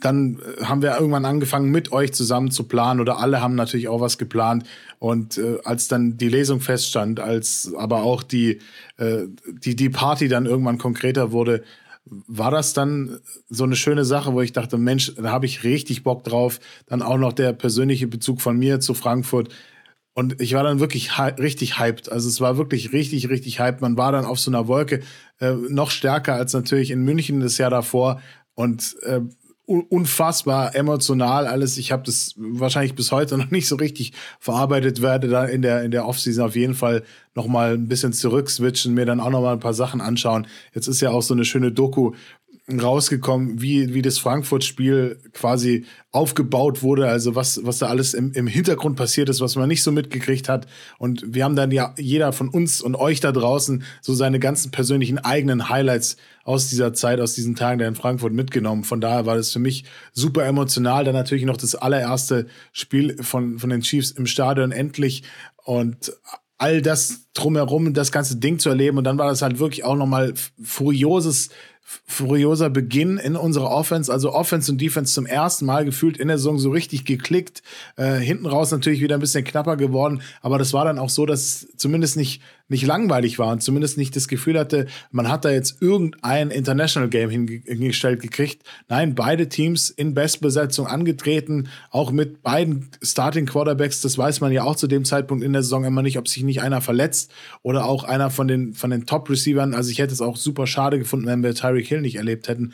Dann 0.00 0.38
äh, 0.38 0.66
haben 0.66 0.82
wir 0.82 0.94
irgendwann 0.94 1.24
angefangen, 1.24 1.72
mit 1.72 1.90
euch 1.90 2.12
zusammen 2.12 2.52
zu 2.52 2.68
planen 2.68 3.00
oder 3.00 3.18
alle 3.18 3.40
haben 3.40 3.56
natürlich 3.56 3.88
auch 3.88 4.00
was 4.00 4.18
geplant. 4.18 4.62
Und 5.00 5.36
äh, 5.36 5.58
als 5.64 5.88
dann 5.88 6.16
die 6.16 6.28
Lesung 6.28 6.60
feststand, 6.60 7.18
als 7.18 7.72
aber 7.76 8.04
auch 8.04 8.22
die, 8.22 8.60
äh, 8.98 9.22
die, 9.64 9.74
die 9.74 9.90
Party 9.90 10.28
dann 10.28 10.46
irgendwann 10.46 10.78
konkreter 10.78 11.32
wurde, 11.32 11.64
war 12.06 12.50
das 12.50 12.74
dann 12.74 13.20
so 13.48 13.64
eine 13.64 13.76
schöne 13.76 14.04
Sache, 14.04 14.32
wo 14.34 14.40
ich 14.40 14.52
dachte, 14.52 14.76
Mensch, 14.76 15.14
da 15.16 15.30
habe 15.30 15.46
ich 15.46 15.64
richtig 15.64 16.02
Bock 16.02 16.24
drauf. 16.24 16.60
Dann 16.86 17.02
auch 17.02 17.16
noch 17.16 17.32
der 17.32 17.52
persönliche 17.52 18.06
Bezug 18.06 18.40
von 18.40 18.58
mir 18.58 18.80
zu 18.80 18.94
Frankfurt. 18.94 19.48
Und 20.12 20.40
ich 20.40 20.54
war 20.54 20.62
dann 20.62 20.80
wirklich 20.80 21.18
richtig 21.18 21.78
hyped. 21.78 22.10
Also 22.10 22.28
es 22.28 22.40
war 22.40 22.56
wirklich 22.56 22.92
richtig, 22.92 23.28
richtig 23.30 23.58
hyped. 23.58 23.80
Man 23.80 23.96
war 23.96 24.12
dann 24.12 24.26
auf 24.26 24.38
so 24.38 24.50
einer 24.50 24.68
Wolke 24.68 25.00
äh, 25.40 25.52
noch 25.52 25.90
stärker 25.90 26.34
als 26.34 26.52
natürlich 26.52 26.90
in 26.90 27.02
München 27.02 27.40
das 27.40 27.58
Jahr 27.58 27.70
davor. 27.70 28.20
Und 28.54 28.96
äh, 29.02 29.22
unfassbar 29.66 30.74
emotional 30.74 31.46
alles. 31.46 31.78
Ich 31.78 31.92
habe 31.92 32.02
das 32.02 32.34
wahrscheinlich 32.36 32.94
bis 32.94 33.12
heute 33.12 33.38
noch 33.38 33.50
nicht 33.50 33.66
so 33.66 33.76
richtig 33.76 34.12
verarbeitet, 34.38 35.02
werde 35.02 35.28
da 35.28 35.44
in 35.44 35.62
der 35.62 35.82
in 35.82 35.90
der 35.90 36.06
Offseason 36.06 36.44
auf 36.44 36.56
jeden 36.56 36.74
Fall 36.74 37.02
noch 37.34 37.46
mal 37.46 37.74
ein 37.74 37.88
bisschen 37.88 38.12
zurückswitchen, 38.12 38.94
mir 38.94 39.06
dann 39.06 39.20
auch 39.20 39.30
noch 39.30 39.40
mal 39.40 39.52
ein 39.52 39.60
paar 39.60 39.74
Sachen 39.74 40.00
anschauen. 40.00 40.46
Jetzt 40.74 40.86
ist 40.86 41.00
ja 41.00 41.10
auch 41.10 41.22
so 41.22 41.34
eine 41.34 41.44
schöne 41.44 41.72
Doku 41.72 42.12
rausgekommen, 42.66 43.60
wie, 43.60 43.92
wie 43.92 44.00
das 44.00 44.18
Frankfurt-Spiel 44.18 45.18
quasi 45.34 45.84
aufgebaut 46.12 46.82
wurde, 46.82 47.08
also 47.08 47.34
was, 47.34 47.60
was 47.64 47.78
da 47.78 47.88
alles 47.88 48.14
im, 48.14 48.32
im 48.32 48.46
Hintergrund 48.46 48.96
passiert 48.96 49.28
ist, 49.28 49.42
was 49.42 49.56
man 49.56 49.68
nicht 49.68 49.82
so 49.82 49.92
mitgekriegt 49.92 50.48
hat. 50.48 50.66
Und 50.98 51.34
wir 51.34 51.44
haben 51.44 51.56
dann 51.56 51.70
ja 51.72 51.94
jeder 51.98 52.32
von 52.32 52.48
uns 52.48 52.80
und 52.80 52.94
euch 52.94 53.20
da 53.20 53.32
draußen 53.32 53.82
so 54.00 54.14
seine 54.14 54.38
ganzen 54.38 54.70
persönlichen 54.70 55.18
eigenen 55.18 55.68
Highlights 55.68 56.16
aus 56.44 56.68
dieser 56.68 56.94
Zeit, 56.94 57.20
aus 57.20 57.34
diesen 57.34 57.54
Tagen 57.54 57.80
da 57.80 57.86
in 57.86 57.96
Frankfurt 57.96 58.32
mitgenommen. 58.32 58.84
Von 58.84 59.00
daher 59.00 59.26
war 59.26 59.36
das 59.36 59.52
für 59.52 59.58
mich 59.58 59.84
super 60.12 60.46
emotional. 60.46 61.04
Dann 61.04 61.14
natürlich 61.14 61.44
noch 61.44 61.58
das 61.58 61.74
allererste 61.74 62.46
Spiel 62.72 63.22
von, 63.22 63.58
von 63.58 63.68
den 63.68 63.82
Chiefs 63.82 64.10
im 64.10 64.26
Stadion 64.26 64.72
endlich 64.72 65.22
und 65.64 66.12
all 66.56 66.80
das 66.80 67.26
drumherum, 67.34 67.92
das 67.92 68.12
ganze 68.12 68.36
Ding 68.36 68.58
zu 68.58 68.70
erleben. 68.70 68.96
Und 68.96 69.04
dann 69.04 69.18
war 69.18 69.28
das 69.28 69.42
halt 69.42 69.58
wirklich 69.58 69.84
auch 69.84 69.96
nochmal 69.96 70.32
furioses 70.62 71.50
furioser 71.84 72.70
Beginn 72.70 73.18
in 73.18 73.36
unserer 73.36 73.70
Offense, 73.70 74.10
also 74.10 74.32
Offense 74.32 74.72
und 74.72 74.80
Defense 74.80 75.12
zum 75.12 75.26
ersten 75.26 75.66
Mal 75.66 75.84
gefühlt 75.84 76.16
in 76.16 76.28
der 76.28 76.38
Saison 76.38 76.58
so 76.58 76.70
richtig 76.70 77.04
geklickt. 77.04 77.62
Äh, 77.96 78.16
hinten 78.16 78.46
raus 78.46 78.70
natürlich 78.70 79.00
wieder 79.00 79.16
ein 79.16 79.20
bisschen 79.20 79.44
knapper 79.44 79.76
geworden, 79.76 80.22
aber 80.40 80.58
das 80.58 80.72
war 80.72 80.84
dann 80.84 80.98
auch 80.98 81.10
so, 81.10 81.26
dass 81.26 81.40
es 81.40 81.76
zumindest 81.76 82.16
nicht 82.16 82.42
nicht 82.68 82.86
langweilig 82.86 83.38
war 83.38 83.52
und 83.52 83.62
zumindest 83.62 83.98
nicht 83.98 84.16
das 84.16 84.26
Gefühl 84.26 84.58
hatte, 84.58 84.86
man 85.10 85.28
hat 85.28 85.44
da 85.44 85.50
jetzt 85.50 85.82
irgendein 85.82 86.50
International 86.50 87.10
Game 87.10 87.30
hingestellt 87.30 88.22
gekriegt. 88.22 88.62
Nein, 88.88 89.14
beide 89.14 89.48
Teams 89.48 89.90
in 89.90 90.14
Bestbesetzung 90.14 90.86
angetreten, 90.86 91.68
auch 91.90 92.10
mit 92.10 92.42
beiden 92.42 92.88
Starting 93.02 93.46
Quarterbacks. 93.46 94.00
Das 94.00 94.16
weiß 94.16 94.40
man 94.40 94.50
ja 94.52 94.64
auch 94.64 94.76
zu 94.76 94.86
dem 94.86 95.04
Zeitpunkt 95.04 95.44
in 95.44 95.52
der 95.52 95.62
Saison 95.62 95.84
immer 95.84 96.02
nicht, 96.02 96.18
ob 96.18 96.26
sich 96.26 96.42
nicht 96.42 96.62
einer 96.62 96.80
verletzt 96.80 97.32
oder 97.62 97.84
auch 97.84 98.04
einer 98.04 98.30
von 98.30 98.48
den, 98.48 98.72
von 98.72 98.90
den 98.90 99.04
Top 99.04 99.28
Receivern. 99.28 99.74
Also 99.74 99.90
ich 99.90 99.98
hätte 99.98 100.14
es 100.14 100.22
auch 100.22 100.36
super 100.36 100.66
schade 100.66 100.98
gefunden, 100.98 101.26
wenn 101.26 101.42
wir 101.42 101.54
Tyreek 101.54 101.86
Hill 101.86 102.00
nicht 102.00 102.16
erlebt 102.16 102.48
hätten. 102.48 102.72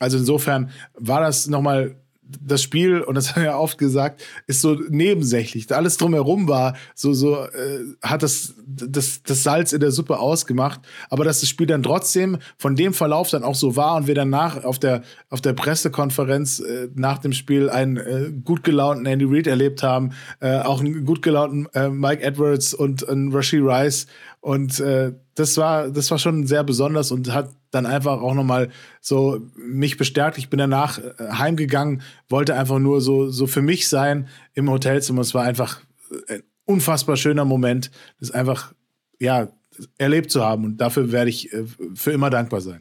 Also 0.00 0.18
insofern 0.18 0.70
war 0.94 1.20
das 1.20 1.46
nochmal 1.46 1.96
das 2.40 2.62
Spiel, 2.62 3.00
und 3.00 3.14
das 3.14 3.30
haben 3.30 3.42
wir 3.42 3.50
ja 3.50 3.58
oft 3.58 3.78
gesagt, 3.78 4.22
ist 4.46 4.60
so 4.60 4.74
nebensächlich. 4.88 5.74
Alles 5.74 5.96
drumherum 5.96 6.48
war, 6.48 6.76
so, 6.94 7.12
so 7.12 7.36
äh, 7.36 7.80
hat 8.02 8.22
das, 8.22 8.54
das, 8.66 9.22
das 9.22 9.42
Salz 9.42 9.72
in 9.72 9.80
der 9.80 9.90
Suppe 9.90 10.18
ausgemacht. 10.18 10.80
Aber 11.10 11.24
dass 11.24 11.40
das 11.40 11.48
Spiel 11.48 11.66
dann 11.66 11.82
trotzdem 11.82 12.38
von 12.58 12.76
dem 12.76 12.92
Verlauf 12.92 13.30
dann 13.30 13.44
auch 13.44 13.54
so 13.54 13.76
war 13.76 13.96
und 13.96 14.06
wir 14.06 14.14
danach 14.14 14.64
auf 14.64 14.78
der, 14.78 15.02
auf 15.30 15.40
der 15.40 15.54
Pressekonferenz 15.54 16.60
äh, 16.60 16.88
nach 16.94 17.18
dem 17.18 17.32
Spiel 17.32 17.70
einen 17.70 17.96
äh, 17.96 18.30
gut 18.44 18.64
gelaunten 18.64 19.06
Andy 19.06 19.24
Reid 19.26 19.46
erlebt 19.46 19.82
haben, 19.82 20.10
äh, 20.40 20.58
auch 20.58 20.80
einen 20.80 21.04
gut 21.04 21.22
gelaunten 21.22 21.66
äh, 21.74 21.88
Mike 21.88 22.22
Edwards 22.22 22.74
und 22.74 23.08
einen 23.08 23.32
Rashi 23.32 23.58
Rice 23.58 24.06
und 24.48 24.80
äh, 24.80 25.12
das 25.34 25.58
war, 25.58 25.90
das 25.90 26.10
war 26.10 26.18
schon 26.18 26.46
sehr 26.46 26.64
besonders 26.64 27.12
und 27.12 27.34
hat 27.34 27.50
dann 27.70 27.84
einfach 27.84 28.22
auch 28.22 28.32
nochmal 28.32 28.70
so 29.02 29.42
mich 29.58 29.98
bestärkt. 29.98 30.38
Ich 30.38 30.48
bin 30.48 30.56
danach 30.56 30.98
äh, 30.98 31.32
heimgegangen, 31.32 32.00
wollte 32.30 32.54
einfach 32.54 32.78
nur 32.78 33.02
so, 33.02 33.28
so 33.28 33.46
für 33.46 33.60
mich 33.60 33.90
sein 33.90 34.26
im 34.54 34.70
Hotelzimmer. 34.70 35.20
Es 35.20 35.34
war 35.34 35.44
einfach 35.44 35.82
ein 36.28 36.44
unfassbar 36.64 37.18
schöner 37.18 37.44
Moment, 37.44 37.90
das 38.20 38.30
einfach, 38.30 38.72
ja, 39.20 39.48
erlebt 39.98 40.30
zu 40.30 40.42
haben. 40.42 40.64
Und 40.64 40.78
dafür 40.78 41.12
werde 41.12 41.28
ich 41.28 41.52
äh, 41.52 41.66
für 41.94 42.12
immer 42.12 42.30
dankbar 42.30 42.62
sein. 42.62 42.80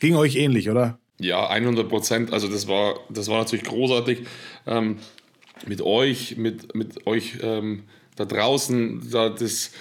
Ging 0.00 0.16
euch 0.16 0.36
ähnlich, 0.36 0.70
oder? 0.70 0.98
Ja, 1.20 1.46
100 1.46 1.90
Prozent. 1.90 2.32
Also 2.32 2.48
das 2.48 2.66
war, 2.66 3.00
das 3.10 3.28
war 3.28 3.36
natürlich 3.36 3.66
großartig 3.66 4.22
ähm, 4.66 4.96
mit 5.66 5.82
euch, 5.82 6.38
mit, 6.38 6.74
mit 6.74 7.06
euch 7.06 7.36
ähm, 7.42 7.82
da 8.16 8.24
draußen, 8.24 9.10
da 9.10 9.28
das 9.28 9.72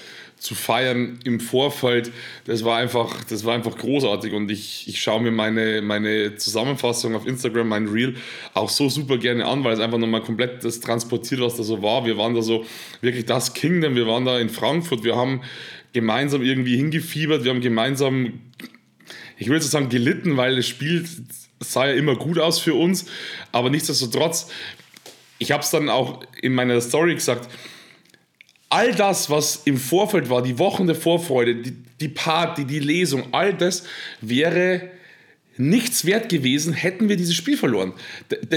zu 0.47 0.55
feiern 0.55 1.19
im 1.25 1.41
Vorfeld, 1.41 2.09
das 2.45 2.63
war 2.63 2.77
einfach, 2.77 3.21
das 3.25 3.43
war 3.43 3.53
einfach 3.53 3.77
großartig. 3.77 4.31
Und 4.31 4.49
ich, 4.49 4.87
ich 4.87 5.01
schaue 5.01 5.21
mir 5.21 5.31
meine, 5.31 5.81
meine 5.81 6.37
Zusammenfassung 6.37 7.15
auf 7.15 7.27
Instagram, 7.27 7.67
mein 7.67 7.87
Reel, 7.87 8.15
auch 8.53 8.69
so 8.69 8.87
super 8.87 9.17
gerne 9.17 9.45
an, 9.45 9.65
weil 9.65 9.73
es 9.73 9.81
einfach 9.81 9.97
nochmal 9.97 10.21
komplett 10.21 10.63
das 10.63 10.79
transportiert, 10.79 11.41
was 11.41 11.57
da 11.57 11.63
so 11.63 11.81
war. 11.81 12.05
Wir 12.05 12.17
waren 12.17 12.33
da 12.33 12.41
so 12.41 12.65
wirklich 13.01 13.25
das 13.25 13.53
Kingdom, 13.55 13.95
wir 13.95 14.07
waren 14.07 14.23
da 14.23 14.39
in 14.39 14.47
Frankfurt, 14.47 15.03
wir 15.03 15.17
haben 15.17 15.41
gemeinsam 15.91 16.41
irgendwie 16.41 16.77
hingefiebert, 16.77 17.43
wir 17.43 17.51
haben 17.51 17.59
gemeinsam, 17.59 18.39
ich 19.37 19.49
will 19.49 19.57
jetzt 19.57 19.69
sagen 19.69 19.89
gelitten, 19.89 20.37
weil 20.37 20.55
das 20.55 20.65
Spiel 20.65 21.05
sah 21.59 21.87
ja 21.87 21.93
immer 21.93 22.15
gut 22.15 22.39
aus 22.39 22.59
für 22.59 22.73
uns, 22.73 23.07
aber 23.51 23.69
nichtsdestotrotz, 23.69 24.49
ich 25.39 25.51
habe 25.51 25.61
es 25.61 25.71
dann 25.71 25.89
auch 25.89 26.23
in 26.41 26.53
meiner 26.53 26.79
Story 26.79 27.15
gesagt, 27.15 27.49
all 28.69 28.94
das, 28.94 29.30
was 29.30 29.61
im 29.65 29.77
Vorfeld 29.77 30.30
war, 30.30 30.41
die 30.41 30.60
Wochen 30.60 30.88
der 30.88 30.95
Vorfreude, 30.95 31.56
die, 31.56 31.72
die 31.99 32.10
Party, 32.10 32.65
die 32.65 32.80
Lesung, 32.80 33.27
all 33.31 33.53
das 33.53 33.84
wäre 34.22 34.89
nichts 35.57 36.06
wert 36.06 36.30
gewesen, 36.30 36.73
hätten 36.73 37.10
wir 37.10 37.18
dieses 37.18 37.35
Spiel 37.35 37.57
verloren. 37.57 37.94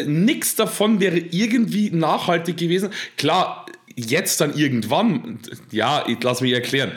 nichts 0.06 0.54
davon 0.54 1.00
wäre 1.00 1.18
irgendwie 1.18 1.90
nachhaltig 1.90 2.56
gewesen. 2.56 2.90
Klar, 3.16 3.66
jetzt 3.96 4.40
dann 4.40 4.56
irgendwann, 4.56 5.38
ja, 5.70 6.04
lass 6.22 6.40
mich 6.40 6.52
erklären. 6.52 6.92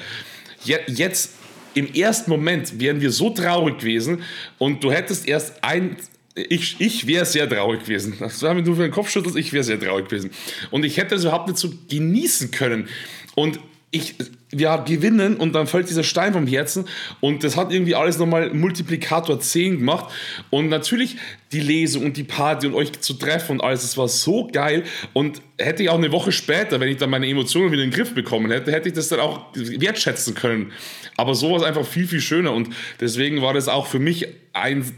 Jetzt 0.65 1.31
im 1.73 1.94
ersten 1.94 2.30
Moment 2.30 2.80
wären 2.80 3.02
wir 3.02 3.11
so 3.11 3.30
traurig 3.30 3.80
gewesen 3.80 4.23
und 4.57 4.84
du 4.84 4.91
hättest 4.91 5.27
erst 5.27 5.64
ein, 5.64 5.98
ich, 6.35 6.77
ich 6.80 7.07
wäre 7.07 7.26
sehr 7.26 7.49
traurig 7.49 7.81
gewesen. 7.81 8.15
Also, 8.19 8.47
wenn 8.47 8.64
du 8.64 8.76
für 8.76 8.84
den 8.84 8.91
Kopf 8.91 9.10
schüttelst, 9.10 9.38
ich 9.38 9.53
wäre 9.53 9.64
sehr 9.64 9.80
traurig 9.80 10.10
gewesen. 10.10 10.31
Und 10.72 10.85
ich 10.85 10.97
hätte 10.97 11.15
es 11.15 11.23
überhaupt 11.23 11.47
nicht 11.47 11.60
so 11.60 11.72
genießen 11.89 12.51
können. 12.51 12.88
Und 13.35 13.60
ich, 13.93 14.15
wir 14.49 14.84
gewinnen 14.88 15.35
und 15.35 15.53
dann 15.53 15.68
fällt 15.68 15.88
dieser 15.88 16.03
Stein 16.03 16.34
vom 16.34 16.47
Herzen 16.47 16.85
und 17.22 17.43
das 17.43 17.55
hat 17.55 17.72
irgendwie 17.72 17.93
alles 17.93 18.18
nochmal 18.18 18.51
Multiplikator 18.51 19.39
10 19.39 19.77
gemacht 19.77 20.11
und 20.49 20.69
natürlich 20.69 21.18
die 21.51 21.60
Lesung 21.60 22.03
und 22.05 22.18
die 22.18 22.23
Party 22.23 22.65
und 22.65 22.73
euch 22.73 22.91
zu 23.01 23.14
treffen 23.14 23.51
und 23.51 23.61
alles, 23.61 23.84
das 23.84 23.95
war 23.95 24.07
so 24.07 24.49
geil 24.51 24.84
und 25.14 25.43
hätte 25.60 25.84
ich 25.84 25.89
auch 25.89 25.99
eine 25.99 26.11
Woche 26.11 26.31
später, 26.31 26.80
wenn 26.80 26.89
ich 26.89 26.97
dann 26.97 27.11
meine 27.11 27.27
Emotionen 27.27 27.72
wieder 27.72 27.84
in 27.84 27.91
den 27.91 27.95
Griff 27.95 28.15
bekommen 28.15 28.49
hätte, 28.49 28.72
hätte 28.72 28.89
ich 28.89 28.95
das 28.95 29.10
dann 29.10 29.19
auch 29.19 29.45
wertschätzen 29.53 30.34
können. 30.34 30.72
Aber 31.15 31.35
so 31.35 31.51
war 31.51 31.57
es 31.57 31.64
einfach 31.64 31.85
viel, 31.85 32.07
viel 32.07 32.22
schöner 32.22 32.51
und 32.51 32.69
deswegen 32.99 33.43
war 33.43 33.53
das 33.53 33.68
auch 33.68 33.85
für 33.85 33.99
mich 33.99 34.26
ein 34.53 34.91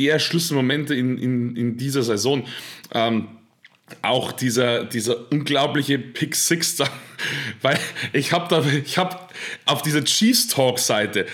der 0.00 0.18
Schlüsselmomente 0.18 0.94
in, 0.94 1.18
in, 1.18 1.56
in 1.56 1.76
dieser 1.76 2.02
Saison. 2.02 2.44
Ähm, 2.92 3.28
auch 4.02 4.32
dieser, 4.32 4.84
dieser 4.84 5.30
unglaubliche 5.32 5.98
Pick 5.98 6.36
Six 6.36 6.76
da, 6.76 6.88
weil 7.62 7.78
ich 8.12 8.32
habe 8.32 8.46
da, 8.48 8.64
ich 8.84 8.98
habe 8.98 9.16
auf 9.66 9.82
dieser 9.82 10.04
Chiefs 10.04 10.48
Talk 10.48 10.78
Seite 10.78 11.26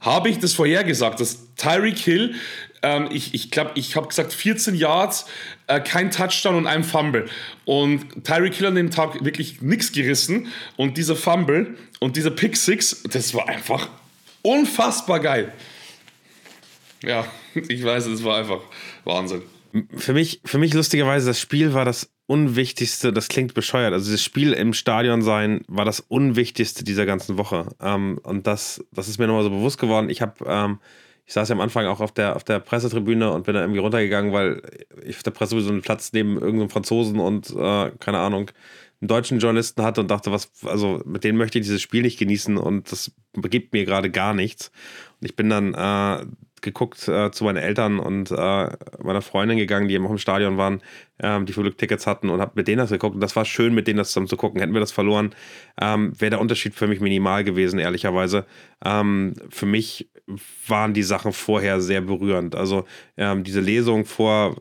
habe 0.00 0.28
ich 0.28 0.38
das 0.38 0.52
vorhergesagt, 0.52 1.20
dass 1.20 1.54
Tyreek 1.54 1.96
Hill, 1.96 2.34
ähm, 2.82 3.08
ich 3.12 3.34
ich 3.34 3.52
glaube, 3.52 3.70
ich 3.76 3.94
habe 3.94 4.08
gesagt 4.08 4.32
14 4.32 4.74
Yards, 4.74 5.26
äh, 5.68 5.80
kein 5.80 6.10
Touchdown 6.10 6.56
und 6.56 6.66
ein 6.66 6.82
Fumble. 6.82 7.26
Und 7.64 8.24
Tyreek 8.24 8.54
Hill 8.54 8.66
an 8.66 8.74
dem 8.74 8.90
Tag 8.90 9.24
wirklich 9.24 9.62
nichts 9.62 9.92
gerissen 9.92 10.48
und 10.76 10.98
dieser 10.98 11.14
Fumble 11.14 11.76
und 12.00 12.16
dieser 12.16 12.32
Pick 12.32 12.56
Six, 12.56 13.04
das 13.12 13.32
war 13.32 13.48
einfach 13.48 13.88
unfassbar 14.42 15.20
geil. 15.20 15.52
Ja, 17.02 17.26
ich 17.54 17.84
weiß, 17.84 18.06
es 18.06 18.24
war 18.24 18.38
einfach 18.38 18.60
Wahnsinn. 19.04 19.42
Für 19.96 20.12
mich, 20.12 20.40
für 20.44 20.58
mich 20.58 20.74
lustigerweise, 20.74 21.28
das 21.28 21.40
Spiel 21.40 21.72
war 21.72 21.84
das 21.84 22.10
Unwichtigste, 22.26 23.12
das 23.12 23.28
klingt 23.28 23.54
bescheuert. 23.54 23.92
Also 23.92 24.12
das 24.12 24.22
Spiel 24.22 24.52
im 24.52 24.74
Stadion 24.74 25.22
sein 25.22 25.62
war 25.66 25.84
das 25.84 26.00
Unwichtigste 26.00 26.84
dieser 26.84 27.06
ganzen 27.06 27.38
Woche. 27.38 27.68
Ähm, 27.80 28.18
und 28.22 28.46
das, 28.46 28.84
das 28.92 29.08
ist 29.08 29.18
mir 29.18 29.26
nochmal 29.26 29.42
so 29.42 29.50
bewusst 29.50 29.78
geworden. 29.78 30.10
Ich 30.10 30.20
habe, 30.20 30.44
ähm, 30.46 30.78
ich 31.24 31.32
saß 31.32 31.48
ja 31.48 31.54
am 31.54 31.60
Anfang 31.60 31.86
auch 31.86 32.00
auf 32.00 32.12
der, 32.12 32.36
auf 32.36 32.44
der 32.44 32.58
Pressetribüne 32.58 33.32
und 33.32 33.44
bin 33.44 33.54
da 33.54 33.60
irgendwie 33.60 33.80
runtergegangen, 33.80 34.32
weil 34.32 34.62
ich 35.04 35.16
auf 35.16 35.22
der 35.22 35.30
Pressetribüne 35.30 35.66
so 35.66 35.72
einen 35.72 35.82
Platz 35.82 36.12
neben 36.12 36.34
irgendeinem 36.38 36.70
Franzosen 36.70 37.18
und, 37.18 37.50
äh, 37.50 37.90
keine 37.98 38.18
Ahnung, 38.18 38.50
einen 39.00 39.08
deutschen 39.08 39.40
Journalisten 39.40 39.82
hatte 39.82 40.00
und 40.00 40.10
dachte, 40.10 40.32
was, 40.32 40.50
also 40.64 41.02
mit 41.04 41.24
denen 41.24 41.38
möchte 41.38 41.58
ich 41.58 41.64
dieses 41.64 41.82
Spiel 41.82 42.02
nicht 42.02 42.18
genießen 42.18 42.56
und 42.56 42.92
das 42.92 43.10
gibt 43.34 43.72
mir 43.72 43.84
gerade 43.84 44.10
gar 44.10 44.32
nichts. 44.32 44.70
Und 45.20 45.26
ich 45.26 45.34
bin 45.34 45.50
dann 45.50 45.74
äh, 45.74 46.24
geguckt 46.62 47.06
äh, 47.08 47.30
zu 47.30 47.44
meinen 47.44 47.58
Eltern 47.58 47.98
und 47.98 48.30
äh, 48.30 48.34
meiner 49.02 49.22
Freundin 49.22 49.58
gegangen, 49.58 49.88
die 49.88 49.94
eben 49.94 50.06
auch 50.06 50.10
im 50.10 50.18
Stadion 50.18 50.56
waren, 50.56 50.80
ähm, 51.20 51.44
die 51.44 51.52
Flugtickets 51.52 52.06
hatten 52.06 52.30
und 52.30 52.40
habe 52.40 52.52
mit 52.54 52.68
denen 52.68 52.78
das 52.78 52.90
geguckt. 52.90 53.14
Und 53.14 53.20
das 53.20 53.36
war 53.36 53.44
schön, 53.44 53.74
mit 53.74 53.86
denen 53.86 53.98
das 53.98 54.08
zusammen 54.08 54.28
zu 54.28 54.36
gucken. 54.36 54.60
Hätten 54.60 54.72
wir 54.72 54.80
das 54.80 54.92
verloren, 54.92 55.34
ähm, 55.80 56.12
wäre 56.18 56.30
der 56.30 56.40
Unterschied 56.40 56.74
für 56.74 56.86
mich 56.86 57.00
minimal 57.00 57.44
gewesen, 57.44 57.78
ehrlicherweise. 57.78 58.46
Ähm, 58.84 59.34
für 59.50 59.66
mich 59.66 60.08
waren 60.66 60.94
die 60.94 61.02
Sachen 61.02 61.32
vorher 61.32 61.80
sehr 61.80 62.00
berührend. 62.00 62.54
Also 62.54 62.84
ähm, 63.16 63.44
diese 63.44 63.60
Lesung 63.60 64.04
vor, 64.04 64.56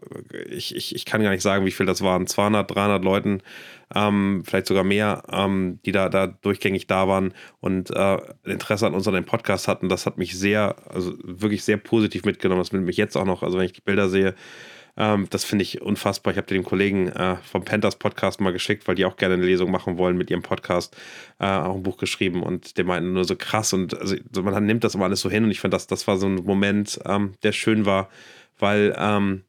ich, 0.49 0.75
ich, 0.75 0.95
ich 0.95 1.05
kann 1.05 1.21
gar 1.21 1.29
nicht 1.31 1.43
sagen, 1.43 1.65
wie 1.65 1.71
viel 1.71 1.85
das 1.85 2.01
waren, 2.01 2.27
200, 2.27 2.69
300 2.69 3.03
Leuten 3.03 3.41
ähm, 3.95 4.43
vielleicht 4.45 4.67
sogar 4.67 4.83
mehr, 4.83 5.23
ähm, 5.31 5.79
die 5.85 5.91
da, 5.91 6.09
da 6.09 6.27
durchgängig 6.27 6.87
da 6.87 7.07
waren 7.07 7.33
und 7.59 7.89
äh, 7.91 8.17
Interesse 8.43 8.87
an 8.87 8.93
uns 8.93 9.05
Podcast 9.25 9.67
hatten. 9.67 9.89
Das 9.89 10.05
hat 10.05 10.17
mich 10.17 10.37
sehr, 10.37 10.75
also 10.89 11.13
wirklich 11.23 11.63
sehr 11.63 11.77
positiv 11.77 12.23
mitgenommen. 12.25 12.61
Das 12.61 12.71
nimmt 12.71 12.85
mich 12.85 12.97
jetzt 12.97 13.15
auch 13.15 13.25
noch, 13.25 13.43
also 13.43 13.57
wenn 13.57 13.65
ich 13.65 13.73
die 13.73 13.81
Bilder 13.81 14.09
sehe, 14.09 14.35
ähm, 14.97 15.27
das 15.29 15.43
finde 15.43 15.63
ich 15.63 15.81
unfassbar. 15.81 16.31
Ich 16.31 16.37
habe 16.37 16.47
den 16.47 16.63
Kollegen 16.63 17.07
äh, 17.07 17.37
vom 17.37 17.63
Panthers 17.63 17.97
Podcast 17.97 18.41
mal 18.41 18.51
geschickt, 18.51 18.87
weil 18.87 18.95
die 18.95 19.05
auch 19.05 19.17
gerne 19.17 19.35
eine 19.35 19.45
Lesung 19.45 19.71
machen 19.71 19.97
wollen 19.97 20.17
mit 20.17 20.29
ihrem 20.29 20.41
Podcast, 20.41 20.95
äh, 21.39 21.45
auch 21.45 21.75
ein 21.75 21.83
Buch 21.83 21.97
geschrieben 21.97 22.43
und 22.43 22.77
der 22.77 22.85
meinten 22.85 23.13
nur 23.13 23.25
so 23.25 23.35
krass 23.35 23.73
und 23.73 23.97
also 23.97 24.15
man 24.41 24.65
nimmt 24.65 24.83
das 24.83 24.95
immer 24.95 25.05
alles 25.05 25.21
so 25.21 25.29
hin 25.29 25.43
und 25.43 25.51
ich 25.51 25.59
finde, 25.59 25.75
das, 25.75 25.87
das 25.87 26.07
war 26.07 26.17
so 26.17 26.27
ein 26.27 26.35
Moment, 26.35 26.99
ähm, 27.05 27.33
der 27.43 27.51
schön 27.51 27.85
war, 27.85 28.09
weil 28.59 28.93
ähm, 28.97 29.43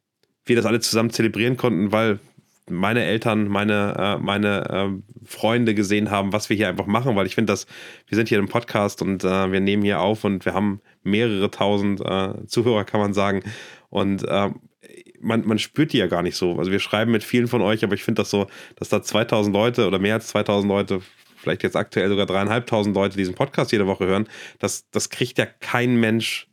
wir 0.45 0.55
das 0.55 0.65
alle 0.65 0.79
zusammen 0.79 1.09
zelebrieren 1.09 1.57
konnten, 1.57 1.91
weil 1.91 2.19
meine 2.69 3.03
Eltern, 3.03 3.47
meine, 3.47 3.95
äh, 3.97 4.23
meine 4.23 4.69
äh, 4.69 5.25
Freunde 5.25 5.75
gesehen 5.75 6.11
haben, 6.11 6.33
was 6.33 6.49
wir 6.49 6.57
hier 6.57 6.69
einfach 6.69 6.85
machen, 6.85 7.15
weil 7.15 7.25
ich 7.25 7.35
finde, 7.35 7.51
dass 7.51 7.67
wir 8.07 8.15
sind 8.15 8.29
hier 8.29 8.39
im 8.39 8.47
Podcast 8.47 9.01
und 9.01 9.23
äh, 9.23 9.51
wir 9.51 9.59
nehmen 9.59 9.83
hier 9.83 9.99
auf 9.99 10.23
und 10.23 10.45
wir 10.45 10.53
haben 10.53 10.81
mehrere 11.03 11.51
tausend 11.51 12.01
äh, 12.01 12.45
Zuhörer, 12.47 12.85
kann 12.85 13.01
man 13.01 13.13
sagen. 13.13 13.43
Und 13.89 14.27
äh, 14.27 14.49
man, 15.19 15.45
man 15.45 15.59
spürt 15.59 15.93
die 15.93 15.97
ja 15.97 16.07
gar 16.07 16.21
nicht 16.21 16.35
so. 16.35 16.57
Also 16.57 16.71
wir 16.71 16.79
schreiben 16.79 17.11
mit 17.11 17.23
vielen 17.23 17.47
von 17.47 17.61
euch, 17.61 17.83
aber 17.83 17.95
ich 17.95 18.03
finde 18.03 18.21
das 18.21 18.29
so, 18.29 18.47
dass 18.75 18.89
da 18.89 19.01
2000 19.01 19.53
Leute 19.53 19.87
oder 19.87 19.99
mehr 19.99 20.15
als 20.15 20.27
2000 20.27 20.69
Leute, 20.69 21.01
vielleicht 21.37 21.63
jetzt 21.63 21.75
aktuell 21.75 22.09
sogar 22.09 22.25
dreieinhalbtausend 22.25 22.95
Leute 22.95 23.17
diesen 23.17 23.35
Podcast 23.35 23.71
jede 23.71 23.87
Woche 23.87 24.05
hören, 24.05 24.27
das, 24.59 24.89
das 24.91 25.09
kriegt 25.09 25.37
ja 25.37 25.45
kein 25.45 25.95
Mensch 25.95 26.47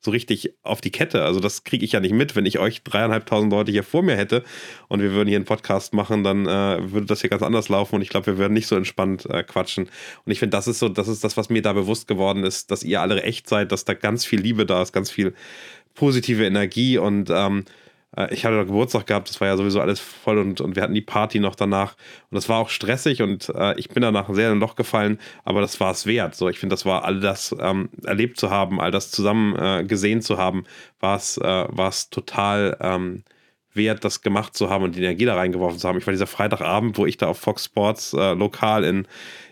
so 0.00 0.10
richtig 0.10 0.54
auf 0.62 0.80
die 0.80 0.90
Kette. 0.90 1.24
Also 1.24 1.40
das 1.40 1.64
kriege 1.64 1.84
ich 1.84 1.92
ja 1.92 2.00
nicht 2.00 2.14
mit. 2.14 2.34
Wenn 2.34 2.46
ich 2.46 2.58
euch 2.58 2.82
dreieinhalbtausend 2.82 3.52
Leute 3.52 3.70
hier 3.70 3.82
vor 3.82 4.02
mir 4.02 4.16
hätte 4.16 4.42
und 4.88 5.02
wir 5.02 5.12
würden 5.12 5.28
hier 5.28 5.36
einen 5.36 5.44
Podcast 5.44 5.92
machen, 5.92 6.24
dann 6.24 6.46
äh, 6.46 6.92
würde 6.92 7.06
das 7.06 7.20
hier 7.20 7.30
ganz 7.30 7.42
anders 7.42 7.68
laufen 7.68 7.96
und 7.96 8.02
ich 8.02 8.08
glaube, 8.08 8.26
wir 8.26 8.38
würden 8.38 8.54
nicht 8.54 8.66
so 8.66 8.76
entspannt 8.76 9.26
äh, 9.26 9.42
quatschen. 9.42 9.90
Und 10.24 10.32
ich 10.32 10.38
finde, 10.38 10.56
das 10.56 10.68
ist 10.68 10.78
so, 10.78 10.88
das 10.88 11.08
ist 11.08 11.22
das, 11.22 11.36
was 11.36 11.50
mir 11.50 11.62
da 11.62 11.72
bewusst 11.74 12.08
geworden 12.08 12.44
ist, 12.44 12.70
dass 12.70 12.82
ihr 12.82 13.00
alle 13.00 13.22
echt 13.22 13.48
seid, 13.48 13.72
dass 13.72 13.84
da 13.84 13.94
ganz 13.94 14.24
viel 14.24 14.40
Liebe 14.40 14.64
da 14.64 14.80
ist, 14.82 14.92
ganz 14.92 15.10
viel 15.10 15.34
positive 15.94 16.46
Energie 16.46 16.96
und 16.96 17.28
ähm, 17.30 17.60
äh, 17.60 17.79
ich 18.30 18.44
hatte 18.44 18.66
Geburtstag 18.66 19.06
gehabt, 19.06 19.28
das 19.28 19.40
war 19.40 19.48
ja 19.48 19.56
sowieso 19.56 19.80
alles 19.80 20.00
voll 20.00 20.38
und, 20.38 20.60
und 20.60 20.74
wir 20.74 20.82
hatten 20.82 20.94
die 20.94 21.00
Party 21.00 21.38
noch 21.38 21.54
danach. 21.54 21.94
Und 22.30 22.34
das 22.34 22.48
war 22.48 22.58
auch 22.58 22.68
stressig 22.68 23.22
und 23.22 23.50
äh, 23.54 23.78
ich 23.78 23.88
bin 23.88 24.02
danach 24.02 24.28
sehr 24.32 24.48
in 24.48 24.56
ein 24.56 24.60
Loch 24.60 24.74
gefallen, 24.74 25.18
aber 25.44 25.60
das 25.60 25.78
war 25.78 25.92
es 25.92 26.06
wert. 26.06 26.34
So, 26.34 26.48
ich 26.48 26.58
finde, 26.58 26.74
das 26.74 26.84
war 26.84 27.04
all 27.04 27.20
das 27.20 27.54
ähm, 27.60 27.88
erlebt 28.04 28.38
zu 28.38 28.50
haben, 28.50 28.80
all 28.80 28.90
das 28.90 29.10
zusammen 29.10 29.56
äh, 29.56 29.84
gesehen 29.84 30.22
zu 30.22 30.38
haben, 30.38 30.64
war 30.98 31.16
es 31.16 31.38
äh, 31.38 31.66
total 32.10 32.76
ähm, 32.80 33.22
wert, 33.74 34.04
das 34.04 34.22
gemacht 34.22 34.56
zu 34.56 34.70
haben 34.70 34.84
und 34.84 34.96
die 34.96 35.00
Energie 35.00 35.24
da 35.24 35.36
reingeworfen 35.36 35.78
zu 35.78 35.88
haben. 35.88 35.98
Ich 35.98 36.06
war 36.06 36.12
dieser 36.12 36.26
Freitagabend, 36.26 36.98
wo 36.98 37.06
ich 37.06 37.16
da 37.16 37.28
auf 37.28 37.38
Fox 37.38 37.66
Sports 37.66 38.12
äh, 38.12 38.34
lokal 38.34 38.84
in, 38.84 39.06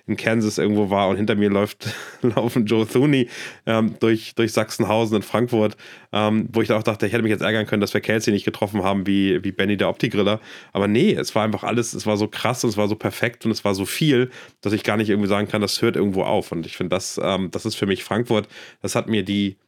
in 0.09 0.17
Kansas 0.17 0.59
irgendwo 0.59 0.91
war 0.91 1.09
und 1.09 1.17
hinter 1.17 1.35
mir 1.35 1.51
läuft 1.51 1.89
laufen 2.23 2.67
Joe 2.67 2.87
Thuney 2.87 3.29
ähm, 3.67 3.95
durch, 4.01 4.35
durch 4.35 4.53
Sachsenhausen 4.53 5.17
in 5.17 5.23
Frankfurt, 5.23 5.77
ähm, 6.13 6.49
wo 6.51 6.63
ich 6.63 6.73
auch 6.73 6.83
dachte, 6.83 7.07
ich 7.07 7.13
hätte 7.13 7.23
mich 7.23 7.31
jetzt 7.31 7.43
ärgern 7.43 7.67
können, 7.67 7.81
dass 7.81 7.95
wir 7.95 8.01
Kelsey 8.01 8.33
nicht 8.33 8.45
getroffen 8.45 8.83
haben 8.83 9.07
wie, 9.07 9.45
wie 9.45 9.53
Benny 9.53 9.77
der 9.77 9.91
Opti-Griller. 9.91 10.41
Aber 10.73 10.89
nee, 10.89 11.13
es 11.13 11.35
war 11.35 11.45
einfach 11.45 11.63
alles, 11.63 11.93
es 11.93 12.07
war 12.07 12.17
so 12.17 12.27
krass 12.27 12.65
und 12.65 12.71
es 12.71 12.77
war 12.77 12.89
so 12.89 12.97
perfekt 12.97 13.45
und 13.45 13.51
es 13.51 13.65
war 13.65 13.75
so 13.75 13.85
viel, 13.85 14.31
dass 14.63 14.73
ich 14.73 14.83
gar 14.83 14.97
nicht 14.97 15.11
irgendwie 15.11 15.29
sagen 15.29 15.47
kann, 15.47 15.61
das 15.61 15.81
hört 15.83 15.97
irgendwo 15.97 16.23
auf. 16.23 16.51
Und 16.53 16.65
ich 16.65 16.77
finde, 16.77 16.97
das, 16.97 17.21
ähm, 17.23 17.51
das 17.51 17.67
ist 17.67 17.75
für 17.75 17.87
mich 17.87 18.03
Frankfurt, 18.03 18.49
das 18.81 18.95
hat 18.95 19.09
mir 19.09 19.23
die, 19.23 19.59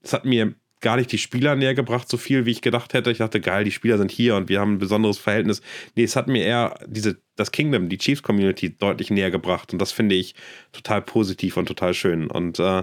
das 0.00 0.14
hat 0.14 0.24
mir 0.24 0.54
gar 0.82 0.96
nicht 0.96 1.10
die 1.10 1.18
Spieler 1.18 1.56
näher 1.56 1.74
gebracht, 1.74 2.08
so 2.08 2.18
viel 2.18 2.44
wie 2.44 2.50
ich 2.50 2.60
gedacht 2.60 2.92
hätte. 2.92 3.10
Ich 3.10 3.18
dachte, 3.18 3.40
geil, 3.40 3.64
die 3.64 3.70
Spieler 3.70 3.96
sind 3.96 4.10
hier 4.10 4.36
und 4.36 4.48
wir 4.48 4.60
haben 4.60 4.74
ein 4.74 4.78
besonderes 4.78 5.16
Verhältnis. 5.16 5.62
Nee, 5.94 6.02
es 6.04 6.16
hat 6.16 6.28
mir 6.28 6.44
eher 6.44 6.78
diese, 6.86 7.18
das 7.36 7.52
Kingdom, 7.52 7.88
die 7.88 7.98
Chiefs 7.98 8.22
Community 8.22 8.76
deutlich 8.76 9.10
näher 9.10 9.30
gebracht 9.30 9.72
und 9.72 9.78
das 9.78 9.92
finde 9.92 10.16
ich 10.16 10.34
total 10.72 11.00
positiv 11.00 11.56
und 11.56 11.66
total 11.66 11.94
schön. 11.94 12.30
Und 12.30 12.58
äh, 12.58 12.82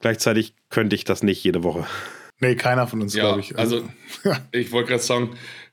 gleichzeitig 0.00 0.54
könnte 0.70 0.96
ich 0.96 1.04
das 1.04 1.22
nicht 1.22 1.44
jede 1.44 1.62
Woche. 1.62 1.86
Nee, 2.40 2.54
keiner 2.54 2.86
von 2.86 3.02
uns, 3.02 3.14
ja, 3.14 3.24
glaube 3.24 3.40
ich. 3.40 3.56
Also, 3.58 3.88
also 4.24 4.40
ich 4.52 4.72
wollte 4.72 4.90
gerade 4.90 5.02
sagen, 5.02 5.30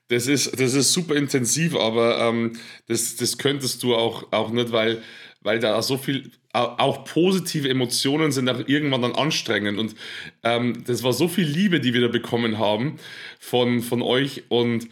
das 0.10 0.28
ist, 0.28 0.60
das 0.60 0.74
ist 0.74 0.94
super 0.94 1.16
intensiv, 1.16 1.76
aber 1.76 2.20
ähm, 2.20 2.54
das, 2.88 3.16
das 3.16 3.38
könntest 3.38 3.82
du 3.82 3.96
auch, 3.96 4.32
auch 4.32 4.52
nicht, 4.52 4.72
weil, 4.72 5.02
weil 5.42 5.60
da 5.60 5.82
so 5.82 5.98
viel, 5.98 6.32
auch 6.56 7.04
positive 7.06 7.70
Emotionen 7.70 8.32
sind 8.32 8.50
auch 8.50 8.68
irgendwann 8.68 9.02
dann 9.02 9.16
anstrengend. 9.16 9.78
Und 9.78 9.96
ähm, 10.44 10.84
das 10.86 11.04
war 11.04 11.14
so 11.14 11.28
viel 11.28 11.48
Liebe, 11.48 11.80
die 11.80 11.94
wir 11.94 12.02
da 12.02 12.08
bekommen 12.08 12.58
haben 12.58 12.98
von, 13.40 13.82
von 13.82 14.02
euch. 14.02 14.44
Und 14.50 14.88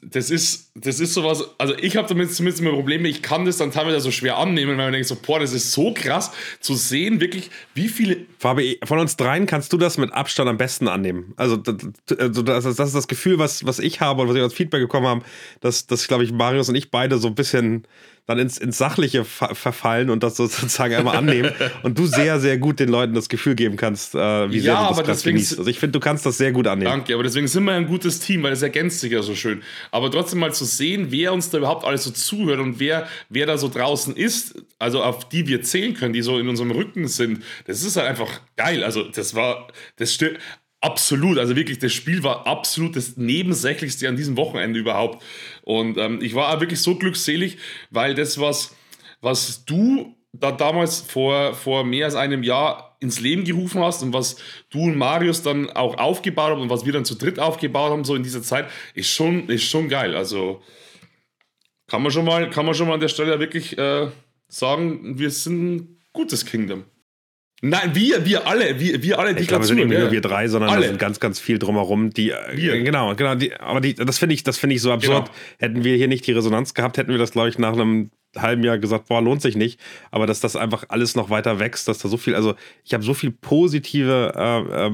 das 0.00 0.30
ist, 0.30 0.70
das 0.74 0.98
ist 0.98 1.12
sowas, 1.12 1.44
also 1.58 1.74
ich 1.76 1.98
habe 1.98 2.08
damit 2.08 2.32
zumindest 2.32 2.62
immer 2.62 2.72
Probleme, 2.72 3.06
ich 3.06 3.20
kann 3.20 3.44
das 3.44 3.58
dann 3.58 3.70
teilweise 3.70 4.00
so 4.00 4.10
schwer 4.10 4.38
annehmen, 4.38 4.78
weil 4.78 4.86
man 4.86 4.92
denkt 4.92 5.08
so, 5.08 5.16
boah, 5.16 5.38
das 5.38 5.52
ist 5.52 5.72
so 5.72 5.92
krass 5.92 6.30
zu 6.60 6.74
sehen, 6.74 7.20
wirklich, 7.20 7.50
wie 7.74 7.88
viele... 7.88 8.24
Fabi, 8.38 8.80
von 8.84 8.98
uns 8.98 9.16
dreien 9.16 9.44
kannst 9.44 9.74
du 9.74 9.76
das 9.76 9.98
mit 9.98 10.10
Abstand 10.14 10.48
am 10.48 10.56
besten 10.56 10.88
annehmen. 10.88 11.34
Also 11.36 11.56
das, 11.56 11.76
also 12.18 12.42
das, 12.42 12.64
ist 12.64 12.94
das 12.94 13.08
Gefühl, 13.08 13.38
was, 13.38 13.66
was 13.66 13.78
ich 13.78 14.00
habe 14.00 14.22
und 14.22 14.28
was 14.28 14.36
wir 14.36 14.42
als 14.42 14.54
Feedback 14.54 14.80
bekommen 14.80 15.06
haben, 15.06 15.22
dass, 15.60 15.86
dass 15.86 16.08
glaube 16.08 16.24
ich, 16.24 16.32
Marius 16.32 16.70
und 16.70 16.76
ich 16.76 16.90
beide 16.90 17.18
so 17.18 17.28
ein 17.28 17.34
bisschen 17.34 17.86
dann 18.26 18.38
ins, 18.38 18.56
ins 18.56 18.78
Sachliche 18.78 19.24
ver 19.24 19.54
verfallen 19.54 20.10
und 20.10 20.22
das 20.22 20.36
sozusagen 20.38 20.94
einmal 20.94 21.16
annehmen 21.16 21.52
und 21.82 21.98
du 21.98 22.06
sehr, 22.06 22.40
sehr 22.40 22.58
gut 22.58 22.80
den 22.80 22.88
Leuten 22.88 23.14
das 23.14 23.28
Gefühl 23.28 23.54
geben 23.54 23.76
kannst, 23.76 24.14
äh, 24.14 24.50
wie 24.50 24.60
sehr 24.60 24.74
ja, 24.74 24.88
du 24.88 24.94
das 24.94 25.08
aber 25.08 25.30
genießt. 25.30 25.58
Also 25.58 25.70
ich 25.70 25.78
finde, 25.78 25.92
du 25.92 26.00
kannst 26.00 26.24
das 26.24 26.38
sehr 26.38 26.52
gut 26.52 26.66
annehmen. 26.66 26.90
Danke, 26.90 27.14
aber 27.14 27.22
deswegen 27.22 27.48
sind 27.48 27.64
wir 27.64 27.72
ein 27.72 27.86
gutes 27.86 28.20
Team, 28.20 28.42
weil 28.42 28.52
es 28.52 28.62
ergänzt 28.62 29.00
sich 29.00 29.12
ja 29.12 29.22
so 29.22 29.34
schön. 29.34 29.62
Aber 29.90 30.10
trotzdem 30.10 30.40
mal 30.40 30.52
zu 30.54 30.64
sehen, 30.64 31.08
wer 31.10 31.32
uns 31.32 31.50
da 31.50 31.58
überhaupt 31.58 31.84
alles 31.84 32.04
so 32.04 32.10
zuhört 32.10 32.60
und 32.60 32.80
wer, 32.80 33.06
wer 33.28 33.46
da 33.46 33.58
so 33.58 33.68
draußen 33.68 34.16
ist, 34.16 34.54
also 34.78 35.02
auf 35.02 35.28
die 35.28 35.46
wir 35.46 35.62
zählen 35.62 35.94
können, 35.94 36.12
die 36.12 36.22
so 36.22 36.38
in 36.38 36.48
unserem 36.48 36.70
Rücken 36.70 37.08
sind, 37.08 37.42
das 37.66 37.82
ist 37.82 37.96
halt 37.96 38.08
einfach 38.08 38.40
geil. 38.56 38.84
Also 38.84 39.02
das 39.02 39.34
war, 39.34 39.68
das 39.96 40.14
stimmt. 40.14 40.38
Absolut, 40.84 41.38
also 41.38 41.56
wirklich, 41.56 41.78
das 41.78 41.94
Spiel 41.94 42.22
war 42.24 42.46
absolut 42.46 42.94
das 42.94 43.16
Nebensächlichste 43.16 44.06
an 44.06 44.16
diesem 44.16 44.36
Wochenende 44.36 44.78
überhaupt. 44.78 45.24
Und 45.62 45.96
ähm, 45.96 46.18
ich 46.20 46.34
war 46.34 46.54
auch 46.54 46.60
wirklich 46.60 46.82
so 46.82 46.96
glückselig, 46.96 47.56
weil 47.88 48.14
das, 48.14 48.38
was, 48.38 48.76
was 49.22 49.64
du 49.64 50.14
da 50.34 50.52
damals 50.52 51.00
vor, 51.00 51.54
vor 51.54 51.84
mehr 51.84 52.04
als 52.04 52.16
einem 52.16 52.42
Jahr 52.42 52.98
ins 53.00 53.18
Leben 53.18 53.44
gerufen 53.44 53.80
hast 53.82 54.02
und 54.02 54.12
was 54.12 54.36
du 54.68 54.82
und 54.82 54.98
Marius 54.98 55.42
dann 55.42 55.70
auch 55.70 55.96
aufgebaut 55.96 56.50
haben 56.50 56.60
und 56.60 56.68
was 56.68 56.84
wir 56.84 56.92
dann 56.92 57.06
zu 57.06 57.14
dritt 57.14 57.38
aufgebaut 57.38 57.90
haben, 57.90 58.04
so 58.04 58.14
in 58.14 58.22
dieser 58.22 58.42
Zeit, 58.42 58.68
ist 58.92 59.08
schon, 59.08 59.48
ist 59.48 59.64
schon 59.64 59.88
geil. 59.88 60.14
Also 60.14 60.60
kann 61.86 62.02
man 62.02 62.12
schon 62.12 62.26
mal, 62.26 62.50
kann 62.50 62.66
man 62.66 62.74
schon 62.74 62.88
mal 62.88 62.94
an 62.94 63.00
der 63.00 63.08
Stelle 63.08 63.40
wirklich 63.40 63.78
äh, 63.78 64.08
sagen, 64.48 65.18
wir 65.18 65.30
sind 65.30 65.64
ein 65.64 66.02
gutes 66.12 66.44
Kingdom. 66.44 66.84
Nein, 67.66 67.94
wir, 67.94 68.26
wir 68.26 68.46
alle, 68.46 68.78
wir, 68.78 69.02
wir 69.02 69.18
alle, 69.18 69.34
die 69.34 69.40
ich 69.40 69.48
glaube, 69.48 69.62
es 69.62 69.68
sind 69.68 69.78
nicht 69.78 69.88
nur 69.88 70.10
wir 70.10 70.20
drei, 70.20 70.48
sondern 70.48 70.68
alle. 70.68 70.82
da 70.82 70.88
sind 70.88 70.98
ganz, 70.98 71.18
ganz 71.18 71.40
viel 71.40 71.58
drumherum, 71.58 72.10
die, 72.10 72.30
äh, 72.30 72.36
wir. 72.52 72.82
genau, 72.82 73.14
genau, 73.14 73.34
die, 73.36 73.54
aber 73.54 73.80
die, 73.80 73.94
das 73.94 74.18
finde 74.18 74.34
ich, 74.34 74.42
das 74.42 74.58
finde 74.58 74.76
ich 74.76 74.82
so 74.82 74.92
absurd. 74.92 75.26
Genau. 75.26 75.38
Hätten 75.58 75.82
wir 75.82 75.96
hier 75.96 76.08
nicht 76.08 76.26
die 76.26 76.32
Resonanz 76.32 76.74
gehabt, 76.74 76.98
hätten 76.98 77.10
wir 77.10 77.16
das, 77.16 77.32
glaube 77.32 77.48
ich, 77.48 77.58
nach 77.58 77.72
einem 77.72 78.10
halben 78.36 78.62
Jahr 78.64 78.76
gesagt, 78.78 79.08
boah, 79.08 79.22
lohnt 79.22 79.40
sich 79.40 79.56
nicht. 79.56 79.80
Aber 80.10 80.26
dass 80.26 80.40
das 80.40 80.56
einfach 80.56 80.84
alles 80.88 81.14
noch 81.14 81.30
weiter 81.30 81.58
wächst, 81.58 81.88
dass 81.88 81.98
da 81.98 82.08
so 82.10 82.18
viel, 82.18 82.34
also 82.34 82.54
ich 82.84 82.92
habe 82.92 83.02
so 83.02 83.14
viel 83.14 83.30
positive 83.30 84.34
äh, 84.36 84.86
äh, 84.86 84.92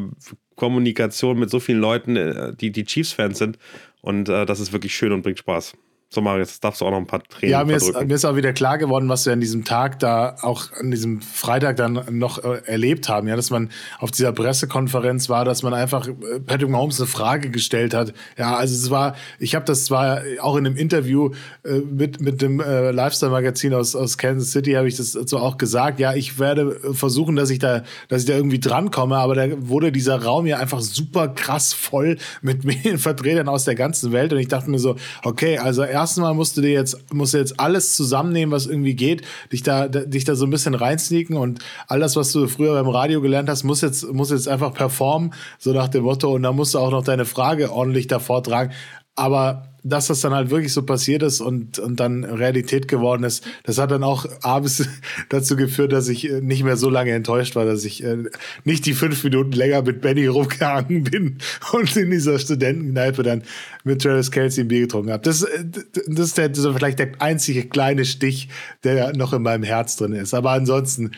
Kommunikation 0.54 1.40
mit 1.40 1.50
so 1.50 1.58
vielen 1.58 1.80
Leuten, 1.80 2.14
äh, 2.14 2.54
die, 2.54 2.70
die 2.70 2.84
Chiefs-Fans 2.84 3.36
sind. 3.36 3.58
Und 4.00 4.28
äh, 4.28 4.46
das 4.46 4.60
ist 4.60 4.72
wirklich 4.72 4.94
schön 4.94 5.10
und 5.10 5.22
bringt 5.22 5.40
Spaß. 5.40 5.74
So, 6.12 6.20
Marius, 6.20 6.48
jetzt 6.48 6.64
darfst 6.64 6.80
du 6.80 6.86
auch 6.86 6.90
noch 6.90 6.98
ein 6.98 7.06
paar 7.06 7.22
Tränen 7.22 7.52
Ja, 7.52 7.62
mir 7.62 7.76
ist, 7.76 7.94
mir 7.94 8.14
ist, 8.14 8.24
auch 8.24 8.34
wieder 8.34 8.52
klar 8.52 8.78
geworden, 8.78 9.08
was 9.08 9.26
wir 9.26 9.32
an 9.32 9.40
diesem 9.40 9.64
Tag 9.64 10.00
da, 10.00 10.34
auch 10.42 10.72
an 10.72 10.90
diesem 10.90 11.20
Freitag 11.20 11.76
dann 11.76 12.04
noch 12.10 12.42
äh, 12.42 12.62
erlebt 12.64 13.08
haben. 13.08 13.28
Ja, 13.28 13.36
dass 13.36 13.50
man 13.50 13.70
auf 14.00 14.10
dieser 14.10 14.32
Pressekonferenz 14.32 15.28
war, 15.28 15.44
dass 15.44 15.62
man 15.62 15.72
einfach 15.72 16.08
äh, 16.08 16.40
Patrick 16.44 16.68
Mahomes 16.68 16.98
eine 16.98 17.06
Frage 17.06 17.50
gestellt 17.50 17.94
hat. 17.94 18.12
Ja, 18.36 18.56
also 18.56 18.74
es 18.74 18.90
war, 18.90 19.14
ich 19.38 19.54
habe 19.54 19.64
das 19.64 19.84
zwar 19.84 20.22
auch 20.40 20.56
in 20.56 20.66
einem 20.66 20.74
Interview 20.74 21.30
äh, 21.62 21.78
mit, 21.78 22.20
mit 22.20 22.42
dem 22.42 22.58
äh, 22.58 22.90
Lifestyle-Magazin 22.90 23.72
aus, 23.72 23.94
aus 23.94 24.18
Kansas 24.18 24.50
City, 24.50 24.72
habe 24.72 24.88
ich 24.88 24.96
das 24.96 25.12
so 25.12 25.38
auch 25.38 25.58
gesagt. 25.58 26.00
Ja, 26.00 26.14
ich 26.14 26.40
werde 26.40 26.76
versuchen, 26.92 27.36
dass 27.36 27.50
ich 27.50 27.60
da, 27.60 27.84
dass 28.08 28.22
ich 28.22 28.26
da 28.26 28.34
irgendwie 28.34 28.58
drankomme, 28.58 29.16
aber 29.16 29.36
da 29.36 29.46
wurde 29.68 29.92
dieser 29.92 30.20
Raum 30.20 30.46
ja 30.46 30.56
einfach 30.56 30.80
super 30.80 31.28
krass 31.28 31.72
voll 31.72 32.16
mit 32.42 32.64
Medienvertretern 32.70 33.48
aus 33.48 33.64
der 33.64 33.76
ganzen 33.76 34.10
Welt. 34.10 34.32
Und 34.32 34.40
ich 34.40 34.48
dachte 34.48 34.68
mir 34.70 34.80
so, 34.80 34.96
okay, 35.22 35.58
also 35.58 35.82
er 35.82 35.99
ersten 36.00 36.20
Mal 36.22 36.34
musst 36.34 36.56
du 36.56 36.60
dir 36.60 36.72
jetzt, 36.72 37.12
musst 37.12 37.34
du 37.34 37.38
jetzt 37.38 37.60
alles 37.60 37.94
zusammennehmen, 37.94 38.52
was 38.52 38.66
irgendwie 38.66 38.94
geht, 38.94 39.22
dich 39.52 39.62
da, 39.62 39.88
dich 39.88 40.24
da 40.24 40.34
so 40.34 40.46
ein 40.46 40.50
bisschen 40.50 40.74
reinsneaken 40.74 41.36
und 41.36 41.60
all 41.86 42.00
das, 42.00 42.16
was 42.16 42.32
du 42.32 42.46
früher 42.48 42.74
beim 42.74 42.88
Radio 42.88 43.20
gelernt 43.20 43.48
hast, 43.48 43.64
muss 43.64 43.80
jetzt, 43.82 44.10
muss 44.12 44.30
jetzt 44.30 44.48
einfach 44.48 44.72
performen, 44.72 45.32
so 45.58 45.72
nach 45.72 45.88
dem 45.88 46.04
Motto, 46.04 46.32
und 46.32 46.42
dann 46.42 46.56
musst 46.56 46.74
du 46.74 46.78
auch 46.78 46.90
noch 46.90 47.04
deine 47.04 47.24
Frage 47.24 47.72
ordentlich 47.72 48.06
davor 48.06 48.42
tragen. 48.42 48.72
Aber 49.14 49.70
dass 49.82 50.08
das 50.08 50.20
dann 50.20 50.34
halt 50.34 50.50
wirklich 50.50 50.72
so 50.72 50.82
passiert 50.82 51.22
ist 51.22 51.40
und, 51.40 51.78
und 51.78 52.00
dann 52.00 52.24
Realität 52.24 52.88
geworden 52.88 53.24
ist, 53.24 53.44
das 53.64 53.78
hat 53.78 53.90
dann 53.90 54.04
auch 54.04 54.26
abends 54.42 54.86
dazu 55.28 55.56
geführt, 55.56 55.92
dass 55.92 56.08
ich 56.08 56.30
äh, 56.30 56.40
nicht 56.40 56.64
mehr 56.64 56.76
so 56.76 56.90
lange 56.90 57.12
enttäuscht 57.12 57.56
war, 57.56 57.64
dass 57.64 57.84
ich 57.84 58.04
äh, 58.04 58.24
nicht 58.64 58.86
die 58.86 58.94
fünf 58.94 59.22
Minuten 59.24 59.52
länger 59.52 59.82
mit 59.82 60.00
Benny 60.00 60.26
rumgehangen 60.26 61.04
bin 61.10 61.38
und 61.72 61.96
in 61.96 62.10
dieser 62.10 62.38
Studentenkneipe 62.38 63.22
dann 63.22 63.42
mit 63.84 64.02
Travis 64.02 64.30
Kelsey 64.30 64.64
ein 64.64 64.68
Bier 64.68 64.82
getrunken 64.82 65.12
habe. 65.12 65.22
Das, 65.22 65.42
äh, 65.42 65.64
das 66.06 66.26
ist 66.26 66.38
der, 66.38 66.54
so 66.54 66.72
vielleicht 66.72 66.98
der 66.98 67.12
einzige 67.20 67.66
kleine 67.66 68.04
Stich, 68.04 68.48
der 68.84 69.16
noch 69.16 69.32
in 69.32 69.42
meinem 69.42 69.62
Herz 69.62 69.96
drin 69.96 70.12
ist. 70.12 70.34
Aber 70.34 70.50
ansonsten 70.50 71.12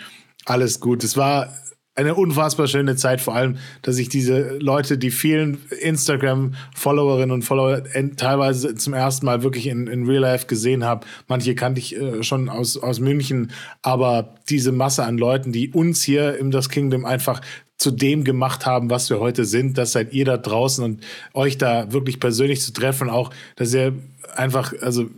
alles 0.45 0.81
gut. 0.81 1.05
Es 1.05 1.17
war 1.17 1.53
eine 1.95 2.15
unfassbar 2.15 2.67
schöne 2.67 2.97
Zeit, 2.97 3.21
vor 3.21 3.35
allem, 3.35 3.59
dass 3.83 3.99
ich 3.99 4.09
diese 4.09 4.57
Leute, 4.59 4.97
die 4.97 5.11
vielen 5.11 5.59
Instagram-Followerinnen 5.81 7.31
und 7.31 7.43
Follower 7.43 7.83
teilweise 8.17 8.75
zum 8.77 8.95
ersten 8.95 9.27
Mal 9.27 9.43
wirklich 9.43 9.67
in, 9.67 9.87
in 9.87 10.07
Real 10.07 10.23
Life 10.23 10.47
gesehen 10.47 10.85
habe. 10.85 11.07
Manche 11.29 11.55
kannte 11.55 11.81
ich 11.81 11.97
äh, 11.97 12.23
schon 12.23 12.49
aus, 12.49 12.79
aus 12.79 12.99
München, 13.01 13.53
aber 13.83 14.35
diese 14.49 14.73
Masse 14.73 15.05
an 15.05 15.19
Leuten, 15.19 15.53
die 15.53 15.71
uns 15.71 16.03
hier 16.03 16.39
im 16.39 16.51
Das 16.51 16.71
Kingdom 16.71 17.05
einfach 17.05 17.43
zu 17.83 17.91
dem 17.91 18.23
gemacht 18.23 18.65
haben, 18.65 18.91
was 18.91 19.11
wir 19.11 19.19
heute 19.19 19.45
sind, 19.45 19.77
das 19.77 19.93
seid 19.93 20.13
ihr 20.13 20.25
da 20.25 20.37
draußen 20.37 20.85
und 20.85 21.05
euch 21.35 21.59
da 21.59 21.93
wirklich 21.93 22.21
persönlich 22.21 22.63
zu 22.63 22.73
treffen, 22.73 23.11
auch, 23.11 23.31
dass 23.57 23.75
ihr 23.75 23.95
einfach, 24.37 24.73
also 24.81 25.11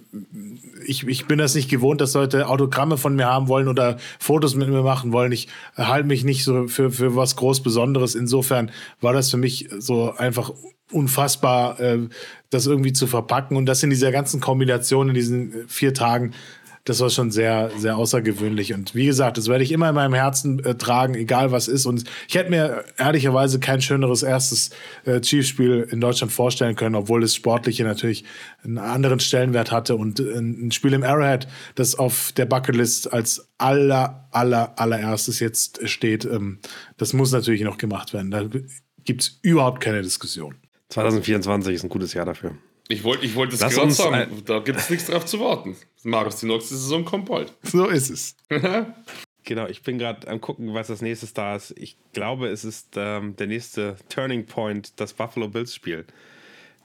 ich, 0.86 1.06
ich 1.06 1.26
bin 1.26 1.38
das 1.38 1.54
nicht 1.54 1.68
gewohnt, 1.70 2.00
dass 2.00 2.14
Leute 2.14 2.48
Autogramme 2.48 2.96
von 2.96 3.16
mir 3.16 3.26
haben 3.26 3.48
wollen 3.48 3.68
oder 3.68 3.98
Fotos 4.18 4.54
mit 4.54 4.68
mir 4.68 4.82
machen 4.82 5.12
wollen. 5.12 5.32
Ich 5.32 5.48
halte 5.76 6.08
mich 6.08 6.24
nicht 6.24 6.42
so 6.42 6.66
für, 6.66 6.90
für 6.90 7.14
was 7.16 7.36
groß 7.36 7.62
Besonderes. 7.62 8.14
Insofern 8.14 8.70
war 9.00 9.12
das 9.12 9.30
für 9.30 9.36
mich 9.36 9.68
so 9.78 10.14
einfach 10.14 10.50
unfassbar, 10.90 11.78
äh, 11.80 12.08
das 12.50 12.66
irgendwie 12.66 12.92
zu 12.92 13.06
verpacken 13.06 13.56
und 13.56 13.66
das 13.66 13.82
in 13.82 13.90
dieser 13.90 14.12
ganzen 14.12 14.40
Kombination 14.40 15.08
in 15.08 15.14
diesen 15.14 15.68
vier 15.68 15.92
Tagen 15.92 16.32
das 16.84 17.00
war 17.00 17.08
schon 17.08 17.30
sehr, 17.30 17.70
sehr 17.78 17.96
außergewöhnlich. 17.96 18.74
Und 18.74 18.94
wie 18.94 19.06
gesagt, 19.06 19.38
das 19.38 19.48
werde 19.48 19.64
ich 19.64 19.72
immer 19.72 19.88
in 19.88 19.94
meinem 19.94 20.12
Herzen 20.12 20.62
äh, 20.64 20.74
tragen, 20.74 21.14
egal 21.14 21.50
was 21.50 21.66
ist. 21.66 21.86
Und 21.86 22.04
ich 22.28 22.34
hätte 22.34 22.50
mir 22.50 22.84
ehrlicherweise 22.98 23.58
kein 23.58 23.80
schöneres 23.80 24.22
erstes 24.22 24.70
äh, 25.06 25.20
Chiefs-Spiel 25.20 25.88
in 25.90 26.00
Deutschland 26.00 26.30
vorstellen 26.30 26.76
können, 26.76 26.94
obwohl 26.94 27.22
das 27.22 27.34
Sportliche 27.34 27.84
natürlich 27.84 28.24
einen 28.62 28.76
anderen 28.76 29.18
Stellenwert 29.18 29.72
hatte. 29.72 29.96
Und 29.96 30.20
äh, 30.20 30.38
ein 30.38 30.72
Spiel 30.72 30.92
im 30.92 31.02
Arrowhead, 31.02 31.48
das 31.74 31.94
auf 31.94 32.32
der 32.32 32.44
Bucketlist 32.44 33.10
als 33.12 33.48
aller, 33.56 34.28
aller, 34.30 34.78
allererstes 34.78 35.40
jetzt 35.40 35.88
steht, 35.88 36.26
ähm, 36.26 36.58
das 36.98 37.14
muss 37.14 37.32
natürlich 37.32 37.62
noch 37.62 37.78
gemacht 37.78 38.12
werden. 38.12 38.30
Da 38.30 38.44
gibt 39.04 39.22
es 39.22 39.38
überhaupt 39.40 39.80
keine 39.80 40.02
Diskussion. 40.02 40.56
2024 40.90 41.74
ist 41.74 41.82
ein 41.84 41.88
gutes 41.88 42.12
Jahr 42.12 42.26
dafür. 42.26 42.56
Ich 42.88 43.02
wollte 43.02 43.24
ich 43.24 43.34
wollt 43.34 43.52
das 43.52 43.60
gerade 43.60 43.90
sagen, 43.90 44.42
da 44.44 44.58
gibt 44.58 44.78
es 44.78 44.90
nichts 44.90 45.06
drauf 45.06 45.24
zu 45.24 45.40
warten. 45.40 45.76
Marius, 46.02 46.40
die 46.40 46.46
nächste 46.46 46.74
Saison 46.74 47.04
kommt 47.04 47.26
bald. 47.26 47.52
So 47.62 47.86
ist 47.86 48.10
es. 48.10 48.36
genau, 49.44 49.66
ich 49.66 49.82
bin 49.82 49.98
gerade 49.98 50.28
am 50.28 50.40
gucken, 50.40 50.74
was 50.74 50.88
das 50.88 51.00
nächste 51.00 51.26
da 51.32 51.56
ist. 51.56 51.74
Ich 51.78 51.96
glaube, 52.12 52.48
es 52.48 52.64
ist 52.64 52.90
ähm, 52.96 53.36
der 53.36 53.46
nächste 53.46 53.96
Turning 54.10 54.44
Point, 54.44 55.00
das 55.00 55.14
Buffalo 55.14 55.48
Bills 55.48 55.74
Spiel. 55.74 56.04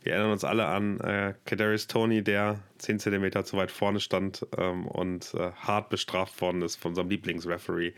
Wir 0.01 0.13
erinnern 0.13 0.31
uns 0.31 0.45
alle 0.45 0.65
an 0.67 1.01
äh, 1.01 1.33
Kadarius 1.45 1.87
Tony, 1.87 2.23
der 2.23 2.59
10 2.77 2.99
cm 2.99 3.43
zu 3.43 3.57
weit 3.57 3.69
vorne 3.69 3.99
stand 3.99 4.45
ähm, 4.57 4.87
und 4.87 5.33
äh, 5.33 5.51
hart 5.51 5.89
bestraft 5.89 6.39
worden 6.39 6.61
ist 6.61 6.77
von 6.77 6.91
unserem 6.91 7.09
Lieblingsreferee 7.09 7.93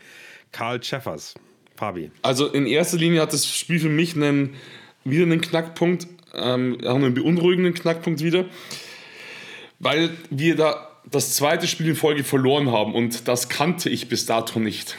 Karl 0.52 0.82
Schäffers. 0.82 1.36
Fabi. 1.76 2.12
Also 2.22 2.48
in 2.48 2.66
erster 2.68 2.98
Linie 2.98 3.22
hat 3.22 3.34
das 3.34 3.48
Spiel 3.48 3.80
für 3.80 3.90
mich 3.90 4.16
einen, 4.16 4.56
wieder 5.04 5.24
einen 5.24 5.42
Knackpunkt, 5.42 6.08
ähm, 6.34 6.78
auch 6.86 6.96
einen 6.96 7.14
beunruhigenden 7.14 7.74
Knackpunkt 7.74 8.24
wieder, 8.24 8.46
weil 9.80 10.12
wir 10.30 10.56
da 10.56 10.88
das 11.10 11.34
zweite 11.34 11.68
Spiel 11.68 11.90
in 11.90 11.96
Folge 11.96 12.24
verloren 12.24 12.72
haben 12.72 12.94
und 12.94 13.28
das 13.28 13.50
kannte 13.50 13.90
ich 13.90 14.08
bis 14.08 14.26
dato 14.26 14.60
nicht. 14.60 14.98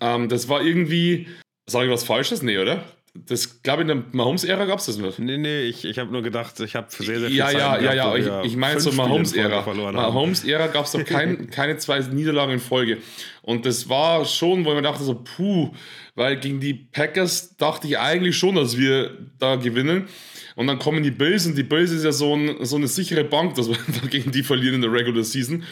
Ähm, 0.00 0.28
das 0.28 0.48
war 0.48 0.62
irgendwie, 0.62 1.28
sage 1.66 1.86
ich 1.86 1.92
was 1.92 2.04
Falsches? 2.04 2.42
Nee, 2.42 2.58
oder? 2.58 2.84
das 3.14 3.62
glaube 3.62 3.82
ich, 3.82 3.88
in 3.88 3.96
der 3.96 4.04
Mahomes-Ära 4.12 4.64
gab 4.64 4.80
es 4.80 4.86
das 4.86 4.98
nicht. 4.98 5.20
Nee, 5.20 5.38
nee, 5.38 5.62
ich, 5.62 5.84
ich 5.84 5.98
habe 6.00 6.10
nur 6.10 6.22
gedacht, 6.22 6.58
ich 6.58 6.74
habe 6.74 6.88
sehr, 6.90 7.20
sehr 7.20 7.28
viel 7.28 7.36
Ja, 7.36 7.46
Zeit 7.46 7.56
ja, 7.56 7.80
ja, 7.80 7.94
ja, 7.94 8.16
gehabt, 8.16 8.44
ich, 8.44 8.52
ich 8.52 8.56
meine 8.56 8.80
so 8.80 8.90
Mahomes-Ära. 8.90 9.64
Mahomes-Ära 9.72 10.66
gab 10.66 10.84
es 10.84 10.92
doch 10.92 11.04
kein, 11.04 11.48
keine 11.50 11.78
zwei 11.78 12.00
Niederlagen 12.00 12.54
in 12.54 12.60
Folge. 12.60 12.98
Und 13.42 13.66
das 13.66 13.88
war 13.88 14.24
schon, 14.24 14.64
wo 14.64 14.70
ich 14.70 14.76
mir 14.76 14.82
dachte, 14.82 15.04
so, 15.04 15.14
puh, 15.14 15.70
weil 16.16 16.40
gegen 16.40 16.58
die 16.58 16.74
Packers 16.74 17.56
dachte 17.56 17.86
ich 17.86 17.98
eigentlich 17.98 18.36
schon, 18.36 18.56
dass 18.56 18.76
wir 18.76 19.16
da 19.38 19.56
gewinnen. 19.56 20.08
Und 20.54 20.66
dann 20.66 20.78
kommen 20.78 21.02
die 21.02 21.10
Bills 21.10 21.46
und 21.46 21.56
die 21.56 21.62
Bills 21.62 21.90
ist 21.90 22.04
ja 22.04 22.12
so, 22.12 22.34
ein, 22.34 22.64
so 22.64 22.76
eine 22.76 22.88
sichere 22.88 23.24
Bank, 23.24 23.54
dass 23.54 23.68
wir 23.68 23.76
gegen 24.10 24.30
die 24.30 24.42
verlieren 24.42 24.76
in 24.76 24.82
der 24.82 24.92
Regular 24.92 25.24
Season. 25.24 25.64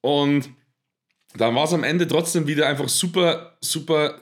Und 0.00 0.50
dann 1.36 1.54
war 1.54 1.64
es 1.64 1.72
am 1.72 1.84
Ende 1.84 2.08
trotzdem 2.08 2.46
wieder 2.46 2.66
einfach 2.66 2.88
super, 2.88 3.56
super 3.60 4.20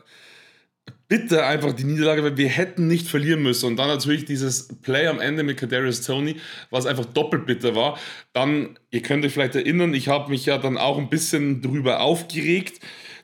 bitter 1.08 1.46
einfach 1.46 1.72
die 1.72 1.84
Niederlage, 1.84 2.22
weil 2.22 2.36
wir 2.36 2.48
hätten 2.48 2.86
nicht 2.86 3.08
verlieren 3.08 3.42
müssen. 3.42 3.66
Und 3.66 3.76
dann 3.76 3.88
natürlich 3.88 4.26
dieses 4.26 4.68
Play 4.82 5.06
am 5.06 5.20
Ende 5.20 5.42
mit 5.42 5.56
Kadarius 5.56 6.02
Tony, 6.02 6.36
was 6.70 6.86
einfach 6.86 7.06
doppelt 7.06 7.46
bitter 7.46 7.74
war. 7.74 7.98
Dann, 8.34 8.78
ihr 8.90 9.02
könnt 9.02 9.24
euch 9.24 9.32
vielleicht 9.32 9.54
erinnern, 9.54 9.94
ich 9.94 10.08
habe 10.08 10.30
mich 10.30 10.44
ja 10.44 10.58
dann 10.58 10.76
auch 10.76 10.98
ein 10.98 11.08
bisschen 11.08 11.62
drüber 11.62 12.00
aufgeregt, 12.00 12.80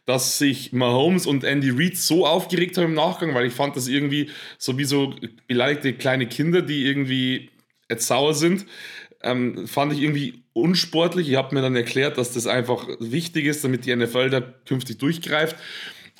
dass 0.06 0.38
sich 0.38 0.72
Mahomes 0.72 1.26
und 1.26 1.44
Andy 1.44 1.70
Reid 1.70 1.96
so 1.96 2.26
aufgeregt 2.26 2.76
haben 2.76 2.84
im 2.84 2.94
Nachgang, 2.94 3.34
weil 3.34 3.46
ich 3.46 3.54
fand 3.54 3.76
das 3.76 3.88
irgendwie 3.88 4.30
sowieso 4.58 5.14
beleidigte 5.46 5.94
kleine 5.94 6.26
Kinder, 6.26 6.62
die 6.62 6.86
irgendwie 6.86 7.50
jetzt 7.88 8.06
sauer 8.06 8.34
sind. 8.34 8.66
Ähm, 9.22 9.66
fand 9.66 9.92
ich 9.92 10.02
irgendwie 10.02 10.44
unsportlich. 10.52 11.30
Ich 11.30 11.36
habe 11.36 11.54
mir 11.54 11.62
dann 11.62 11.74
erklärt, 11.74 12.18
dass 12.18 12.32
das 12.32 12.46
einfach 12.46 12.86
wichtig 13.00 13.46
ist, 13.46 13.64
damit 13.64 13.86
die 13.86 13.96
NFL 13.96 14.28
da 14.28 14.40
künftig 14.40 14.98
durchgreift. 14.98 15.56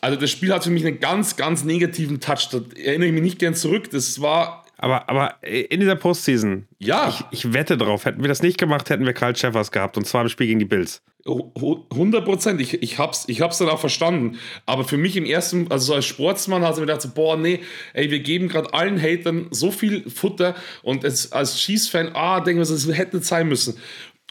Also 0.01 0.19
das 0.19 0.31
Spiel 0.31 0.52
hat 0.52 0.65
für 0.65 0.70
mich 0.70 0.86
einen 0.86 1.01
ganz, 1.01 1.36
ganz 1.36 1.65
negativen 1.65 2.20
Touch. 2.20 2.48
Da 2.51 2.61
erinnere 2.77 3.09
ich 3.09 3.15
mich 3.15 3.23
nicht 3.23 3.39
gern 3.39 3.55
zurück. 3.55 3.90
Das 3.90 4.20
war. 4.20 4.64
Aber, 4.76 5.09
aber 5.09 5.36
in 5.42 5.80
dieser 5.80 5.96
Postseason, 5.96 6.66
ja. 6.78 7.09
ich, 7.09 7.46
ich 7.46 7.52
wette 7.52 7.76
drauf, 7.76 8.05
hätten 8.05 8.22
wir 8.22 8.28
das 8.28 8.42
nicht 8.42 8.59
gemacht, 8.59 8.90
hätten 8.90 9.06
wir 9.06 9.12
Carl 9.12 9.36
Sheffers 9.36 9.70
gehabt 9.70 9.96
und 9.96 10.06
zwar 10.06 10.22
im 10.22 10.28
Spiel 10.28 10.48
gegen 10.48 10.59
die 10.59 10.64
Bills. 10.64 11.02
100 11.26 12.24
Prozent. 12.24 12.60
Ich, 12.60 12.82
ich, 12.82 12.98
hab's, 12.98 13.24
ich 13.28 13.40
hab's 13.40 13.59
dann 13.59 13.68
auch 13.70 13.80
verstanden. 13.80 14.38
Aber 14.66 14.84
für 14.84 14.98
mich 14.98 15.16
im 15.16 15.24
ersten, 15.24 15.70
also 15.70 15.86
so 15.86 15.94
als 15.94 16.05
Sportsmann, 16.05 16.62
hat 16.62 16.74
ich 16.74 16.80
mir 16.80 16.86
gedacht, 16.86 17.02
so, 17.02 17.10
boah, 17.10 17.36
nee, 17.36 17.60
ey, 17.94 18.10
wir 18.10 18.20
geben 18.20 18.48
gerade 18.48 18.74
allen 18.74 19.01
Hatern 19.01 19.46
so 19.51 19.70
viel 19.70 20.09
Futter 20.10 20.55
und 20.82 21.02
es, 21.05 21.32
als 21.32 21.60
Schießfan, 21.60 22.10
ah, 22.14 22.40
denken 22.40 22.60
wir, 22.60 22.68
das 22.68 22.86
hätte 22.94 23.16
nicht 23.16 23.26
sein 23.26 23.48
müssen. 23.48 23.78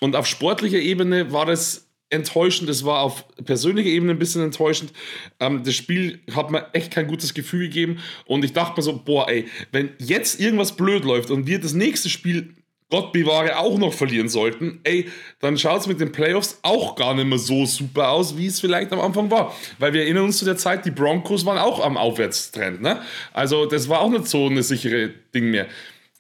Und 0.02 0.15
auf 0.15 0.28
sportlicher 0.28 0.78
Ebene 0.78 1.32
war 1.32 1.45
das 1.45 1.88
enttäuschend, 2.14 2.69
es 2.69 2.85
war 2.85 3.02
auf 3.02 3.26
persönlicher 3.44 3.90
Ebene 3.90 4.14
ein 4.14 4.19
bisschen 4.19 4.44
enttäuschend. 4.44 4.94
Ähm, 5.40 5.64
das 5.64 5.76
Spiel 5.76 6.19
hat 6.35 6.52
mir 6.52 6.68
echt 6.73 6.91
kein 6.91 7.07
gutes 7.07 7.34
Gefühl 7.34 7.68
gegeben 7.68 7.99
und 8.26 8.45
ich 8.45 8.53
dachte 8.53 8.77
mir 8.77 8.84
so, 8.84 9.02
boah, 9.03 9.27
ey, 9.30 9.48
wenn 9.72 9.90
jetzt 9.99 10.40
irgendwas 10.40 10.76
blöd 10.76 11.03
läuft 11.03 11.31
und 11.31 11.48
wir 11.48 11.60
das 11.60 11.73
nächste 11.73 12.10
Spiel 12.10 12.56
Gott 12.94 13.11
bewahre, 13.11 13.57
auch 13.57 13.80
noch 13.80 13.91
verlieren 13.91 14.30
sollten, 14.30 14.80
ey, 14.84 15.10
dann 15.40 15.57
schaut 15.57 15.81
es 15.81 15.88
mit 15.88 15.99
den 15.99 16.11
Playoffs 16.11 16.60
auch 16.61 16.95
gar 16.95 17.15
nicht 17.15 17.26
mehr 17.26 17.40
so 17.40 17.65
super 17.65 18.10
aus, 18.10 18.38
wie 18.38 18.45
es 18.45 18.60
vielleicht 18.60 18.91
am 18.91 18.99
Anfang 18.99 19.31
war. 19.31 19.56
Weil 19.80 19.94
wir 19.94 20.03
erinnern 20.03 20.26
uns 20.26 20.38
zu 20.38 20.45
der 20.45 20.57
Zeit, 20.57 20.85
die 20.85 20.91
Broncos 20.91 21.44
waren 21.44 21.57
auch 21.57 21.84
am 21.84 21.98
Aufwärtstrend, 21.98 22.84
ne? 22.84 23.02
Also 23.34 23.65
das 23.65 23.90
war 23.90 24.02
auch 24.02 24.11
nicht 24.11 24.27
so 24.27 24.45
eine 24.45 24.61
sichere 24.61 25.10
Ding 25.34 25.49
mehr, 25.49 25.65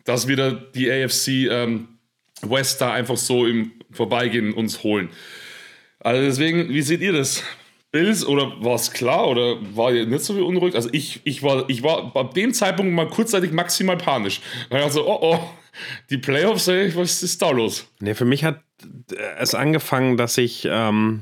dass 0.03 0.27
wir 0.27 0.35
da 0.35 0.49
die 0.49 0.91
AFC 0.91 1.27
ähm, 1.51 1.89
West 2.41 2.81
da 2.81 2.91
einfach 2.91 3.17
so 3.17 3.45
im 3.45 3.73
Vorbeigehen 3.91 4.51
uns 4.51 4.81
holen. 4.81 5.09
Also 6.03 6.21
deswegen, 6.21 6.69
wie 6.69 6.81
seht 6.81 7.01
ihr 7.01 7.13
das? 7.13 7.43
Bills 7.91 8.25
oder 8.25 8.53
war 8.59 8.73
es 8.73 8.91
klar 8.91 9.27
oder 9.27 9.57
war 9.75 9.93
ihr 9.93 10.07
nicht 10.07 10.23
so 10.23 10.33
beunruhigt? 10.33 10.75
Also 10.75 10.89
ich, 10.91 11.21
ich, 11.25 11.43
war, 11.43 11.69
ich 11.69 11.83
war 11.83 12.15
ab 12.15 12.33
dem 12.33 12.51
Zeitpunkt 12.51 12.91
mal 12.91 13.07
kurzzeitig 13.07 13.51
maximal 13.51 13.97
panisch. 13.97 14.41
Also, 14.71 15.07
oh 15.07 15.19
oh, 15.21 15.39
die 16.09 16.17
Playoffs, 16.17 16.67
ey, 16.67 16.93
was 16.95 17.21
ist 17.21 17.39
da 17.41 17.51
los? 17.51 17.87
Nee, 17.99 18.15
für 18.15 18.25
mich 18.25 18.43
hat 18.43 18.63
es 19.37 19.53
angefangen, 19.53 20.17
dass 20.17 20.39
ich 20.39 20.67
ähm, 20.69 21.21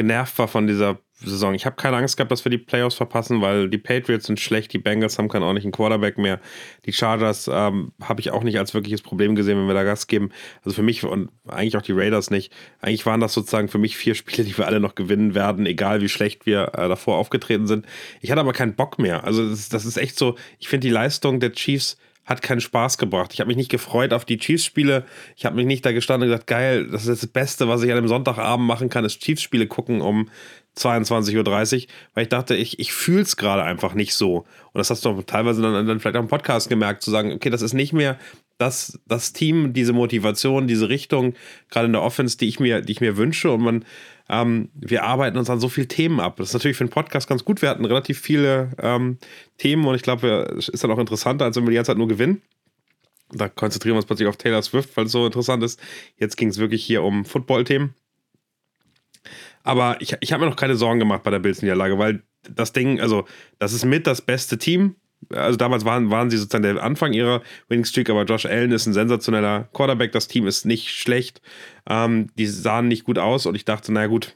genervt 0.00 0.38
war 0.38 0.48
von 0.48 0.66
dieser 0.66 0.98
Saison. 1.22 1.52
Ich 1.52 1.66
habe 1.66 1.76
keine 1.76 1.98
Angst 1.98 2.16
gehabt, 2.16 2.32
dass 2.32 2.46
wir 2.46 2.50
die 2.50 2.56
Playoffs 2.56 2.94
verpassen, 2.96 3.42
weil 3.42 3.68
die 3.68 3.76
Patriots 3.76 4.24
sind 4.24 4.40
schlecht, 4.40 4.72
die 4.72 4.78
Bengals 4.78 5.18
haben 5.18 5.28
keinen 5.28 5.42
ordentlichen 5.42 5.72
Quarterback 5.72 6.16
mehr. 6.16 6.40
Die 6.86 6.94
Chargers 6.94 7.50
ähm, 7.52 7.92
habe 8.00 8.22
ich 8.22 8.30
auch 8.30 8.42
nicht 8.42 8.58
als 8.58 8.72
wirkliches 8.72 9.02
Problem 9.02 9.34
gesehen, 9.34 9.58
wenn 9.58 9.66
wir 9.66 9.74
da 9.74 9.84
Gas 9.84 10.06
geben. 10.06 10.30
Also 10.64 10.74
für 10.74 10.82
mich 10.82 11.04
und 11.04 11.28
eigentlich 11.46 11.76
auch 11.76 11.82
die 11.82 11.92
Raiders 11.92 12.30
nicht. 12.30 12.50
Eigentlich 12.80 13.04
waren 13.04 13.20
das 13.20 13.34
sozusagen 13.34 13.68
für 13.68 13.76
mich 13.76 13.98
vier 13.98 14.14
Spiele, 14.14 14.44
die 14.44 14.56
wir 14.56 14.66
alle 14.66 14.80
noch 14.80 14.94
gewinnen 14.94 15.34
werden, 15.34 15.66
egal 15.66 16.00
wie 16.00 16.08
schlecht 16.08 16.46
wir 16.46 16.72
äh, 16.72 16.88
davor 16.88 17.18
aufgetreten 17.18 17.66
sind. 17.66 17.84
Ich 18.22 18.30
hatte 18.30 18.40
aber 18.40 18.54
keinen 18.54 18.74
Bock 18.74 18.98
mehr. 18.98 19.24
Also 19.24 19.46
das, 19.46 19.68
das 19.68 19.84
ist 19.84 19.98
echt 19.98 20.18
so, 20.18 20.36
ich 20.58 20.68
finde 20.68 20.86
die 20.88 20.94
Leistung 20.94 21.40
der 21.40 21.52
Chiefs 21.52 21.98
hat 22.30 22.42
keinen 22.42 22.60
Spaß 22.60 22.96
gebracht. 22.96 23.32
Ich 23.34 23.40
habe 23.40 23.48
mich 23.48 23.56
nicht 23.56 23.72
gefreut 23.72 24.12
auf 24.12 24.24
die 24.24 24.38
Chiefs-Spiele. 24.38 25.04
Ich 25.36 25.44
habe 25.44 25.56
mich 25.56 25.66
nicht 25.66 25.84
da 25.84 25.90
gestanden 25.90 26.28
und 26.28 26.32
gesagt, 26.32 26.46
geil, 26.46 26.86
das 26.86 27.08
ist 27.08 27.24
das 27.24 27.28
Beste, 27.28 27.68
was 27.68 27.82
ich 27.82 27.90
an 27.90 27.98
einem 27.98 28.06
Sonntagabend 28.06 28.68
machen 28.68 28.88
kann, 28.88 29.04
ist 29.04 29.20
Chiefs-Spiele 29.20 29.66
gucken 29.66 30.00
um 30.00 30.30
22.30 30.78 31.36
Uhr, 31.36 31.88
weil 32.14 32.22
ich 32.22 32.28
dachte, 32.28 32.54
ich, 32.54 32.78
ich 32.78 32.92
fühle 32.92 33.22
es 33.22 33.36
gerade 33.36 33.64
einfach 33.64 33.94
nicht 33.94 34.14
so. 34.14 34.46
Und 34.72 34.78
das 34.78 34.90
hast 34.90 35.04
du 35.04 35.20
teilweise 35.22 35.60
dann, 35.60 35.84
dann 35.88 35.98
vielleicht 35.98 36.16
auch 36.16 36.22
im 36.22 36.28
Podcast 36.28 36.68
gemerkt, 36.68 37.02
zu 37.02 37.10
sagen, 37.10 37.32
okay, 37.32 37.50
das 37.50 37.62
ist 37.62 37.74
nicht 37.74 37.92
mehr 37.92 38.16
das, 38.58 39.00
das 39.06 39.32
Team, 39.32 39.72
diese 39.72 39.92
Motivation, 39.92 40.68
diese 40.68 40.88
Richtung, 40.88 41.34
gerade 41.68 41.86
in 41.86 41.92
der 41.92 42.02
Offense, 42.02 42.38
die 42.38 42.46
ich 42.46 42.60
mir, 42.60 42.80
die 42.80 42.92
ich 42.92 43.00
mir 43.00 43.16
wünsche. 43.16 43.50
Und 43.50 43.62
man, 43.62 43.84
ähm, 44.30 44.70
wir 44.74 45.02
arbeiten 45.02 45.36
uns 45.36 45.50
an 45.50 45.58
so 45.58 45.68
vielen 45.68 45.88
Themen 45.88 46.20
ab. 46.20 46.36
Das 46.36 46.48
ist 46.48 46.54
natürlich 46.54 46.76
für 46.76 46.84
einen 46.84 46.90
Podcast 46.90 47.28
ganz 47.28 47.44
gut. 47.44 47.62
Wir 47.62 47.68
hatten 47.68 47.84
relativ 47.84 48.20
viele 48.20 48.70
ähm, 48.80 49.18
Themen 49.58 49.84
und 49.84 49.96
ich 49.96 50.02
glaube, 50.02 50.54
es 50.56 50.68
ist 50.68 50.84
dann 50.84 50.90
auch 50.92 50.98
interessanter, 50.98 51.44
als 51.44 51.56
wenn 51.56 51.64
wir 51.64 51.70
die 51.70 51.76
ganze 51.76 51.90
Zeit 51.90 51.98
nur 51.98 52.06
gewinnen. 52.06 52.40
Da 53.32 53.48
konzentrieren 53.48 53.94
wir 53.94 53.98
uns 53.98 54.06
plötzlich 54.06 54.28
auf 54.28 54.36
Taylor 54.36 54.62
Swift, 54.62 54.96
weil 54.96 55.06
es 55.06 55.12
so 55.12 55.26
interessant 55.26 55.64
ist. 55.64 55.80
Jetzt 56.16 56.36
ging 56.36 56.48
es 56.48 56.58
wirklich 56.58 56.84
hier 56.84 57.02
um 57.02 57.24
Football-Themen. 57.24 57.94
Aber 59.64 60.00
ich, 60.00 60.16
ich 60.20 60.32
habe 60.32 60.44
mir 60.44 60.50
noch 60.50 60.56
keine 60.56 60.76
Sorgen 60.76 61.00
gemacht 61.00 61.24
bei 61.24 61.30
der 61.30 61.40
Bills-Niederlage, 61.40 61.98
weil 61.98 62.22
das 62.48 62.72
Ding, 62.72 63.00
also 63.00 63.26
das 63.58 63.72
ist 63.72 63.84
mit 63.84 64.06
das 64.06 64.22
beste 64.22 64.58
Team. 64.58 64.94
Also 65.28 65.56
damals 65.56 65.84
waren, 65.84 66.10
waren 66.10 66.30
sie 66.30 66.38
sozusagen 66.38 66.62
der 66.62 66.82
Anfang 66.82 67.12
ihrer 67.12 67.42
Winning 67.68 67.84
Streak, 67.84 68.08
aber 68.10 68.24
Josh 68.24 68.46
Allen 68.46 68.72
ist 68.72 68.86
ein 68.86 68.94
sensationeller 68.94 69.68
Quarterback. 69.72 70.12
Das 70.12 70.28
Team 70.28 70.46
ist 70.46 70.64
nicht 70.64 70.90
schlecht. 70.90 71.42
Ähm, 71.88 72.28
die 72.36 72.46
sahen 72.46 72.88
nicht 72.88 73.04
gut 73.04 73.18
aus 73.18 73.46
und 73.46 73.54
ich 73.54 73.64
dachte, 73.64 73.92
naja 73.92 74.06
gut, 74.06 74.32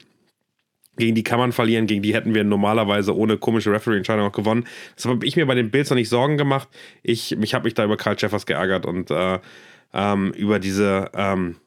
gegen 0.97 1.15
die 1.15 1.23
kann 1.23 1.39
man 1.39 1.51
verlieren, 1.51 1.87
gegen 1.87 2.01
die 2.01 2.13
hätten 2.13 2.33
wir 2.33 2.43
normalerweise 2.43 3.15
ohne 3.15 3.37
komische 3.37 3.71
Referee-Entscheidung 3.71 4.27
auch 4.27 4.31
gewonnen. 4.31 4.65
Deshalb 4.95 5.15
habe 5.15 5.25
ich 5.25 5.35
mir 5.35 5.45
bei 5.45 5.55
den 5.55 5.71
Bills 5.71 5.89
noch 5.89 5.95
nicht 5.95 6.09
Sorgen 6.09 6.37
gemacht. 6.37 6.69
Ich, 7.03 7.33
ich 7.33 7.53
habe 7.53 7.65
mich 7.65 7.73
da 7.73 7.83
über 7.83 7.97
Carl 7.97 8.15
Jeffers 8.17 8.45
geärgert 8.45 8.85
und 8.85 9.11
äh, 9.11 9.39
ähm, 9.93 10.31
über 10.33 10.59
diese 10.59 11.09
ähm, 11.13 11.57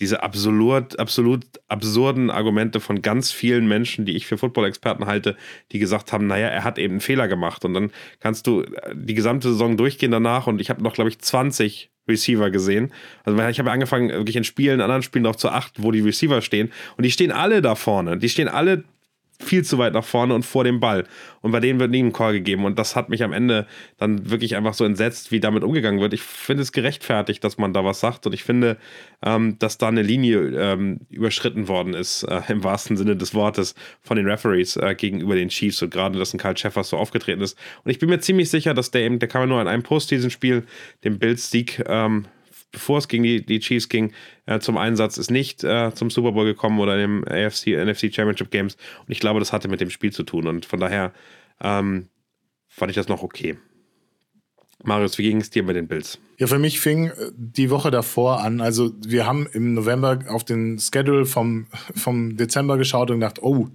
diese 0.00 0.22
absolut, 0.22 0.98
absolut 0.98 1.44
absurden 1.68 2.30
Argumente 2.30 2.80
von 2.80 3.02
ganz 3.02 3.32
vielen 3.32 3.66
Menschen, 3.66 4.04
die 4.04 4.16
ich 4.16 4.26
für 4.26 4.36
Football-Experten 4.36 5.06
halte, 5.06 5.36
die 5.72 5.78
gesagt 5.78 6.12
haben, 6.12 6.26
naja, 6.26 6.48
er 6.48 6.64
hat 6.64 6.78
eben 6.78 6.94
einen 6.94 7.00
Fehler 7.00 7.28
gemacht. 7.28 7.64
Und 7.64 7.74
dann 7.74 7.90
kannst 8.20 8.46
du 8.46 8.64
die 8.94 9.14
gesamte 9.14 9.48
Saison 9.48 9.76
durchgehen 9.76 10.10
danach 10.10 10.46
und 10.46 10.60
ich 10.60 10.70
habe 10.70 10.82
noch, 10.82 10.94
glaube 10.94 11.10
ich, 11.10 11.18
20 11.18 11.90
Receiver 12.08 12.50
gesehen. 12.50 12.92
Also 13.24 13.40
ich 13.48 13.58
habe 13.58 13.72
angefangen, 13.72 14.10
wirklich 14.10 14.36
in 14.36 14.44
Spielen, 14.44 14.76
in 14.76 14.80
anderen 14.80 15.02
Spielen 15.02 15.26
auch 15.26 15.36
zu 15.36 15.48
achten, 15.48 15.82
wo 15.82 15.90
die 15.90 16.00
Receiver 16.00 16.40
stehen. 16.40 16.70
Und 16.96 17.04
die 17.04 17.10
stehen 17.10 17.32
alle 17.32 17.62
da 17.62 17.74
vorne. 17.74 18.18
Die 18.18 18.28
stehen 18.28 18.48
alle 18.48 18.84
viel 19.38 19.64
zu 19.64 19.78
weit 19.78 19.92
nach 19.92 20.04
vorne 20.04 20.34
und 20.34 20.44
vor 20.44 20.64
dem 20.64 20.80
Ball. 20.80 21.04
Und 21.42 21.52
bei 21.52 21.60
denen 21.60 21.78
wird 21.78 21.90
nie 21.90 22.02
ein 22.02 22.12
Call 22.12 22.32
gegeben. 22.32 22.64
Und 22.64 22.78
das 22.78 22.96
hat 22.96 23.08
mich 23.08 23.22
am 23.22 23.32
Ende 23.32 23.66
dann 23.98 24.30
wirklich 24.30 24.56
einfach 24.56 24.74
so 24.74 24.84
entsetzt, 24.84 25.30
wie 25.32 25.40
damit 25.40 25.62
umgegangen 25.62 26.00
wird. 26.00 26.12
Ich 26.12 26.22
finde 26.22 26.62
es 26.62 26.72
gerechtfertigt, 26.72 27.44
dass 27.44 27.58
man 27.58 27.72
da 27.72 27.84
was 27.84 28.00
sagt. 28.00 28.26
Und 28.26 28.32
ich 28.32 28.42
finde, 28.44 28.76
ähm, 29.22 29.58
dass 29.58 29.78
da 29.78 29.88
eine 29.88 30.02
Linie 30.02 30.38
ähm, 30.38 31.00
überschritten 31.10 31.68
worden 31.68 31.94
ist, 31.94 32.24
äh, 32.24 32.40
im 32.48 32.64
wahrsten 32.64 32.96
Sinne 32.96 33.16
des 33.16 33.34
Wortes, 33.34 33.74
von 34.00 34.16
den 34.16 34.28
Referees 34.28 34.76
äh, 34.76 34.94
gegenüber 34.94 35.34
den 35.34 35.48
Chiefs. 35.48 35.82
Und 35.82 35.90
gerade, 35.90 36.18
dass 36.18 36.34
ein 36.34 36.38
Karl 36.38 36.56
Sheffers 36.56 36.88
so 36.88 36.96
aufgetreten 36.96 37.42
ist. 37.42 37.58
Und 37.84 37.90
ich 37.90 37.98
bin 37.98 38.08
mir 38.08 38.20
ziemlich 38.20 38.50
sicher, 38.50 38.74
dass 38.74 38.90
der 38.90 39.02
eben, 39.02 39.18
der 39.18 39.28
kann 39.28 39.42
man 39.42 39.48
nur 39.48 39.60
in 39.60 39.68
einem 39.68 39.82
Post-Season-Spiel 39.82 40.64
den 41.04 41.18
Bills-Sieg 41.18 41.84
ähm, 41.86 42.26
bevor 42.76 42.98
es 42.98 43.08
gegen 43.08 43.22
die, 43.22 43.44
die 43.44 43.58
Chiefs 43.58 43.88
ging, 43.88 44.12
äh, 44.44 44.60
zum 44.60 44.76
Einsatz, 44.76 45.16
ist 45.16 45.30
nicht 45.30 45.64
äh, 45.64 45.94
zum 45.94 46.10
Super 46.10 46.32
Bowl 46.32 46.44
gekommen 46.44 46.78
oder 46.78 47.02
im 47.02 47.24
AFC, 47.26 47.68
NFC 47.68 48.12
Championship 48.14 48.50
Games. 48.50 48.76
Und 49.06 49.12
ich 49.12 49.18
glaube, 49.18 49.40
das 49.40 49.50
hatte 49.50 49.66
mit 49.68 49.80
dem 49.80 49.88
Spiel 49.88 50.12
zu 50.12 50.24
tun. 50.24 50.46
Und 50.46 50.66
von 50.66 50.78
daher 50.78 51.14
ähm, 51.62 52.08
fand 52.68 52.90
ich 52.90 52.96
das 52.96 53.08
noch 53.08 53.22
okay. 53.22 53.56
Marius, 54.84 55.16
wie 55.16 55.22
ging 55.22 55.40
es 55.40 55.48
dir 55.48 55.62
mit 55.62 55.74
den 55.74 55.88
Bills? 55.88 56.18
Ja, 56.36 56.46
für 56.46 56.58
mich 56.58 56.80
fing 56.80 57.06
äh, 57.06 57.30
die 57.34 57.70
Woche 57.70 57.90
davor 57.90 58.42
an. 58.42 58.60
Also, 58.60 58.92
wir 59.06 59.24
haben 59.24 59.48
im 59.54 59.72
November 59.72 60.18
auf 60.28 60.44
den 60.44 60.78
Schedule 60.78 61.24
vom, 61.24 61.68
vom 61.94 62.36
Dezember 62.36 62.76
geschaut 62.76 63.10
und 63.10 63.20
gedacht, 63.20 63.42
oh, 63.42 63.70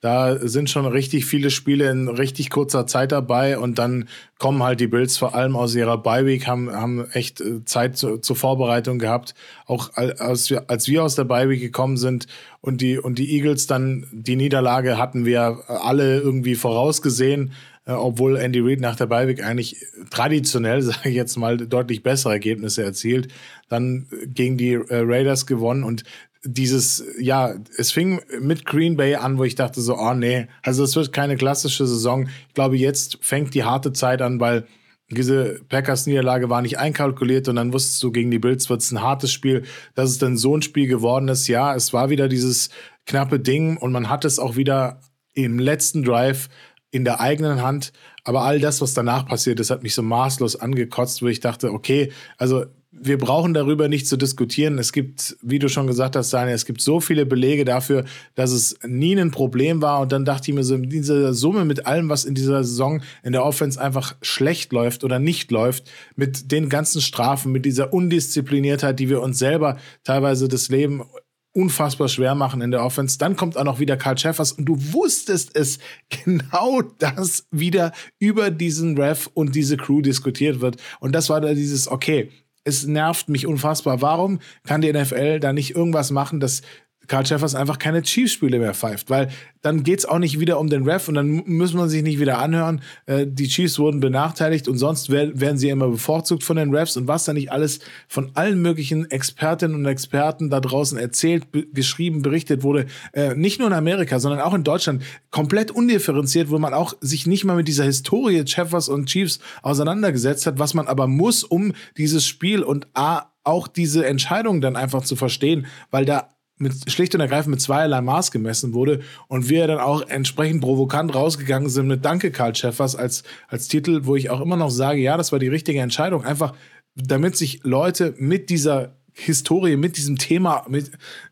da 0.00 0.38
sind 0.48 0.70
schon 0.70 0.86
richtig 0.86 1.26
viele 1.26 1.50
Spiele 1.50 1.90
in 1.90 2.08
richtig 2.08 2.48
kurzer 2.48 2.86
Zeit 2.86 3.12
dabei 3.12 3.58
und 3.58 3.78
dann 3.78 4.08
kommen 4.38 4.62
halt 4.62 4.80
die 4.80 4.86
Bills 4.86 5.18
vor 5.18 5.34
allem 5.34 5.56
aus 5.56 5.74
ihrer 5.74 5.98
Bye-Week, 5.98 6.46
haben, 6.46 6.72
haben 6.72 7.06
echt 7.12 7.40
äh, 7.42 7.64
Zeit 7.66 7.98
zu, 7.98 8.16
zur 8.18 8.36
Vorbereitung 8.36 8.98
gehabt. 8.98 9.34
Auch 9.66 9.90
als 9.94 10.48
wir, 10.48 10.70
als 10.70 10.88
wir 10.88 11.04
aus 11.04 11.16
der 11.16 11.24
Bye-Week 11.24 11.60
gekommen 11.60 11.98
sind 11.98 12.26
und 12.62 12.80
die, 12.80 12.98
und 12.98 13.18
die 13.18 13.30
Eagles 13.36 13.66
dann 13.66 14.06
die 14.10 14.36
Niederlage 14.36 14.96
hatten 14.96 15.26
wir 15.26 15.64
alle 15.68 16.20
irgendwie 16.20 16.54
vorausgesehen. 16.54 17.52
äh, 17.86 17.92
obwohl 17.92 18.36
Andy 18.36 18.60
Reid 18.60 18.80
nach 18.80 18.96
der 18.96 19.06
Beiweg 19.06 19.44
eigentlich 19.44 19.76
traditionell, 20.10 20.82
sage 20.82 21.08
ich 21.08 21.14
jetzt 21.14 21.36
mal, 21.36 21.56
deutlich 21.56 22.02
bessere 22.02 22.32
Ergebnisse 22.32 22.82
erzielt. 22.82 23.28
Dann 23.68 24.06
gegen 24.26 24.56
die 24.56 24.72
äh, 24.72 24.84
Raiders 24.90 25.46
gewonnen 25.46 25.84
und 25.84 26.04
dieses, 26.42 27.04
ja, 27.18 27.54
es 27.76 27.92
fing 27.92 28.20
mit 28.40 28.64
Green 28.64 28.96
Bay 28.96 29.16
an, 29.16 29.38
wo 29.38 29.44
ich 29.44 29.56
dachte 29.56 29.80
so, 29.80 29.96
oh 29.98 30.14
nee, 30.14 30.46
also 30.62 30.84
es 30.84 30.96
wird 30.96 31.12
keine 31.12 31.36
klassische 31.36 31.86
Saison. 31.86 32.28
Ich 32.48 32.54
glaube, 32.54 32.76
jetzt 32.76 33.18
fängt 33.20 33.54
die 33.54 33.64
harte 33.64 33.92
Zeit 33.92 34.22
an, 34.22 34.40
weil 34.40 34.66
diese 35.10 35.60
Packers-Niederlage 35.68 36.48
war 36.48 36.62
nicht 36.62 36.78
einkalkuliert 36.78 37.48
und 37.48 37.56
dann 37.56 37.72
wusstest 37.72 38.02
du, 38.02 38.12
gegen 38.12 38.30
die 38.30 38.38
Bills 38.38 38.70
wird 38.70 38.80
es 38.80 38.92
ein 38.92 39.02
hartes 39.02 39.32
Spiel. 39.32 39.64
Dass 39.94 40.10
es 40.10 40.18
dann 40.18 40.36
so 40.36 40.56
ein 40.56 40.62
Spiel 40.62 40.86
geworden 40.86 41.28
ist, 41.28 41.48
ja, 41.48 41.74
es 41.74 41.92
war 41.92 42.10
wieder 42.10 42.28
dieses 42.28 42.70
knappe 43.06 43.40
Ding 43.40 43.76
und 43.76 43.92
man 43.92 44.08
hat 44.08 44.24
es 44.24 44.38
auch 44.38 44.56
wieder 44.56 45.00
im 45.34 45.58
letzten 45.58 46.04
Drive 46.04 46.48
in 46.90 47.04
der 47.04 47.20
eigenen 47.20 47.60
Hand. 47.60 47.92
Aber 48.24 48.42
all 48.42 48.60
das, 48.60 48.80
was 48.80 48.94
danach 48.94 49.26
passiert 49.26 49.60
ist, 49.60 49.70
hat 49.70 49.82
mich 49.82 49.94
so 49.94 50.02
maßlos 50.02 50.56
angekotzt, 50.56 51.22
wo 51.22 51.26
ich 51.26 51.40
dachte, 51.40 51.72
okay, 51.72 52.12
also 52.38 52.64
wir 52.92 53.18
brauchen 53.18 53.54
darüber 53.54 53.88
nicht 53.88 54.08
zu 54.08 54.16
diskutieren. 54.16 54.78
Es 54.78 54.92
gibt, 54.92 55.36
wie 55.42 55.60
du 55.60 55.68
schon 55.68 55.86
gesagt 55.86 56.16
hast, 56.16 56.32
Daniel, 56.32 56.54
es 56.54 56.64
gibt 56.64 56.80
so 56.80 57.00
viele 57.00 57.24
Belege 57.24 57.64
dafür, 57.64 58.04
dass 58.34 58.50
es 58.50 58.76
nie 58.84 59.16
ein 59.16 59.30
Problem 59.30 59.80
war. 59.80 60.00
Und 60.00 60.10
dann 60.10 60.24
dachte 60.24 60.50
ich 60.50 60.54
mir 60.56 60.64
so, 60.64 60.74
in 60.74 60.90
dieser 60.90 61.32
Summe 61.32 61.64
mit 61.64 61.86
allem, 61.86 62.08
was 62.08 62.24
in 62.24 62.34
dieser 62.34 62.64
Saison 62.64 63.02
in 63.22 63.32
der 63.32 63.44
Offense 63.44 63.80
einfach 63.80 64.16
schlecht 64.22 64.72
läuft 64.72 65.04
oder 65.04 65.20
nicht 65.20 65.52
läuft, 65.52 65.88
mit 66.16 66.50
den 66.50 66.68
ganzen 66.68 67.00
Strafen, 67.00 67.52
mit 67.52 67.64
dieser 67.64 67.92
Undiszipliniertheit, 67.92 68.98
die 68.98 69.08
wir 69.08 69.22
uns 69.22 69.38
selber 69.38 69.78
teilweise 70.02 70.48
das 70.48 70.68
Leben 70.68 71.04
unfassbar 71.52 72.08
schwer 72.08 72.34
machen 72.34 72.60
in 72.60 72.70
der 72.72 72.84
Offense. 72.84 73.18
Dann 73.18 73.36
kommt 73.36 73.56
auch 73.56 73.64
noch 73.64 73.78
wieder 73.78 73.96
Karl 73.96 74.18
Schäffers 74.18 74.52
und 74.52 74.64
du 74.64 74.76
wusstest 74.92 75.56
es 75.56 75.78
genau, 76.24 76.82
dass 76.98 77.46
wieder 77.52 77.92
über 78.18 78.50
diesen 78.50 78.98
Ref 78.98 79.28
und 79.32 79.54
diese 79.54 79.76
Crew 79.76 80.00
diskutiert 80.00 80.60
wird. 80.60 80.76
Und 80.98 81.12
das 81.12 81.28
war 81.28 81.40
da 81.40 81.54
dieses, 81.54 81.88
okay, 81.88 82.30
es 82.70 82.86
nervt 82.86 83.28
mich 83.28 83.46
unfassbar. 83.46 84.00
Warum 84.00 84.38
kann 84.64 84.80
die 84.80 84.92
NFL 84.92 85.40
da 85.40 85.52
nicht 85.52 85.74
irgendwas 85.74 86.10
machen, 86.10 86.40
dass 86.40 86.62
Karl 87.10 87.26
Schäffers 87.26 87.56
einfach 87.56 87.80
keine 87.80 88.02
Chiefs-Spiele 88.02 88.60
mehr 88.60 88.72
pfeift, 88.72 89.10
weil 89.10 89.30
dann 89.62 89.82
geht 89.82 89.98
es 89.98 90.06
auch 90.06 90.20
nicht 90.20 90.38
wieder 90.38 90.60
um 90.60 90.70
den 90.70 90.84
Ref 90.84 91.08
und 91.08 91.14
dann 91.14 91.42
muss 91.44 91.74
man 91.74 91.88
sich 91.88 92.04
nicht 92.04 92.20
wieder 92.20 92.38
anhören, 92.38 92.82
äh, 93.06 93.26
die 93.26 93.48
Chiefs 93.48 93.80
wurden 93.80 93.98
benachteiligt 93.98 94.68
und 94.68 94.78
sonst 94.78 95.10
werden 95.10 95.58
sie 95.58 95.70
immer 95.70 95.88
bevorzugt 95.88 96.44
von 96.44 96.56
den 96.56 96.72
Refs 96.72 96.96
und 96.96 97.08
was 97.08 97.24
da 97.24 97.32
nicht 97.32 97.50
alles 97.50 97.80
von 98.06 98.30
allen 98.34 98.62
möglichen 98.62 99.10
Expertinnen 99.10 99.74
und 99.74 99.86
Experten 99.86 100.50
da 100.50 100.60
draußen 100.60 100.96
erzählt, 100.98 101.48
geschrieben, 101.74 102.22
berichtet 102.22 102.62
wurde, 102.62 102.86
äh, 103.12 103.34
nicht 103.34 103.58
nur 103.58 103.66
in 103.66 103.74
Amerika, 103.74 104.20
sondern 104.20 104.40
auch 104.40 104.54
in 104.54 104.62
Deutschland, 104.62 105.02
komplett 105.32 105.72
undifferenziert, 105.72 106.48
wo 106.48 106.60
man 106.60 106.72
auch 106.72 106.94
sich 107.00 107.26
nicht 107.26 107.44
mal 107.44 107.56
mit 107.56 107.66
dieser 107.66 107.84
Historie 107.84 108.46
Schäffers 108.46 108.88
und 108.88 109.06
Chiefs 109.06 109.40
auseinandergesetzt 109.62 110.46
hat, 110.46 110.60
was 110.60 110.74
man 110.74 110.86
aber 110.86 111.08
muss, 111.08 111.42
um 111.42 111.72
dieses 111.96 112.24
Spiel 112.24 112.62
und 112.62 112.86
A, 112.94 113.32
auch 113.42 113.66
diese 113.66 114.06
Entscheidung 114.06 114.60
dann 114.60 114.76
einfach 114.76 115.02
zu 115.02 115.16
verstehen, 115.16 115.66
weil 115.90 116.04
da 116.04 116.28
mit, 116.60 116.90
schlicht 116.90 117.14
und 117.14 117.20
ergreifend 117.20 117.52
mit 117.52 117.60
zweierlei 117.60 118.00
Maß 118.00 118.30
gemessen 118.30 118.74
wurde 118.74 119.00
und 119.28 119.48
wir 119.48 119.66
dann 119.66 119.78
auch 119.78 120.06
entsprechend 120.08 120.60
provokant 120.60 121.14
rausgegangen 121.14 121.68
sind 121.68 121.88
mit 121.88 122.04
Danke 122.04 122.30
Karl 122.30 122.54
Schäffers 122.54 122.94
als, 122.94 123.24
als 123.48 123.66
Titel, 123.66 124.02
wo 124.04 124.14
ich 124.14 124.30
auch 124.30 124.40
immer 124.40 124.56
noch 124.56 124.70
sage, 124.70 125.00
ja, 125.00 125.16
das 125.16 125.32
war 125.32 125.38
die 125.38 125.48
richtige 125.48 125.80
Entscheidung, 125.80 126.24
einfach 126.24 126.54
damit 126.94 127.36
sich 127.36 127.64
Leute 127.64 128.14
mit 128.18 128.50
dieser 128.50 128.96
Historie, 129.12 129.76
mit 129.76 129.96
diesem 129.96 130.18
Thema 130.18 130.66
mit 130.68 130.90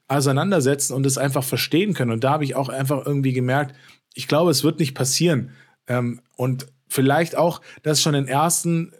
auseinandersetzen 0.08 0.94
und 0.94 1.04
es 1.06 1.18
einfach 1.18 1.44
verstehen 1.44 1.94
können. 1.94 2.10
Und 2.10 2.24
da 2.24 2.30
habe 2.30 2.44
ich 2.44 2.56
auch 2.56 2.70
einfach 2.70 3.04
irgendwie 3.04 3.32
gemerkt, 3.32 3.74
ich 4.14 4.28
glaube, 4.28 4.50
es 4.50 4.64
wird 4.64 4.80
nicht 4.80 4.94
passieren. 4.94 5.50
Ähm, 5.86 6.20
und 6.36 6.66
vielleicht 6.88 7.36
auch, 7.36 7.60
dass 7.82 8.02
schon 8.02 8.14
den 8.14 8.26
ersten 8.26 8.92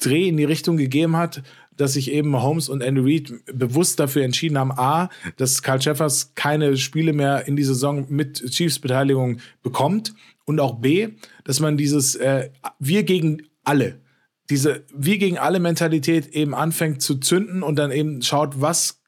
Dreh 0.00 0.28
in 0.28 0.36
die 0.36 0.44
Richtung 0.44 0.76
gegeben 0.76 1.16
hat, 1.16 1.42
dass 1.76 1.94
sich 1.94 2.10
eben 2.10 2.40
Holmes 2.40 2.68
und 2.68 2.82
Andy 2.82 3.00
Reid 3.00 3.32
bewusst 3.52 4.00
dafür 4.00 4.22
entschieden 4.24 4.58
haben, 4.58 4.72
A, 4.72 5.10
dass 5.36 5.62
Carl 5.62 5.80
Jeffers 5.80 6.34
keine 6.34 6.76
Spiele 6.76 7.12
mehr 7.12 7.46
in 7.46 7.56
die 7.56 7.64
Saison 7.64 8.06
mit 8.08 8.44
Chiefs-Beteiligung 8.50 9.38
bekommt 9.62 10.14
und 10.44 10.60
auch 10.60 10.76
B, 10.80 11.10
dass 11.44 11.60
man 11.60 11.76
dieses 11.76 12.14
äh, 12.14 12.50
Wir 12.78 13.02
gegen 13.02 13.42
alle, 13.64 14.00
diese 14.48 14.84
Wir 14.94 15.18
gegen 15.18 15.38
alle 15.38 15.60
Mentalität 15.60 16.28
eben 16.28 16.54
anfängt 16.54 17.02
zu 17.02 17.16
zünden 17.16 17.62
und 17.62 17.76
dann 17.76 17.90
eben 17.90 18.22
schaut, 18.22 18.60
was 18.60 19.00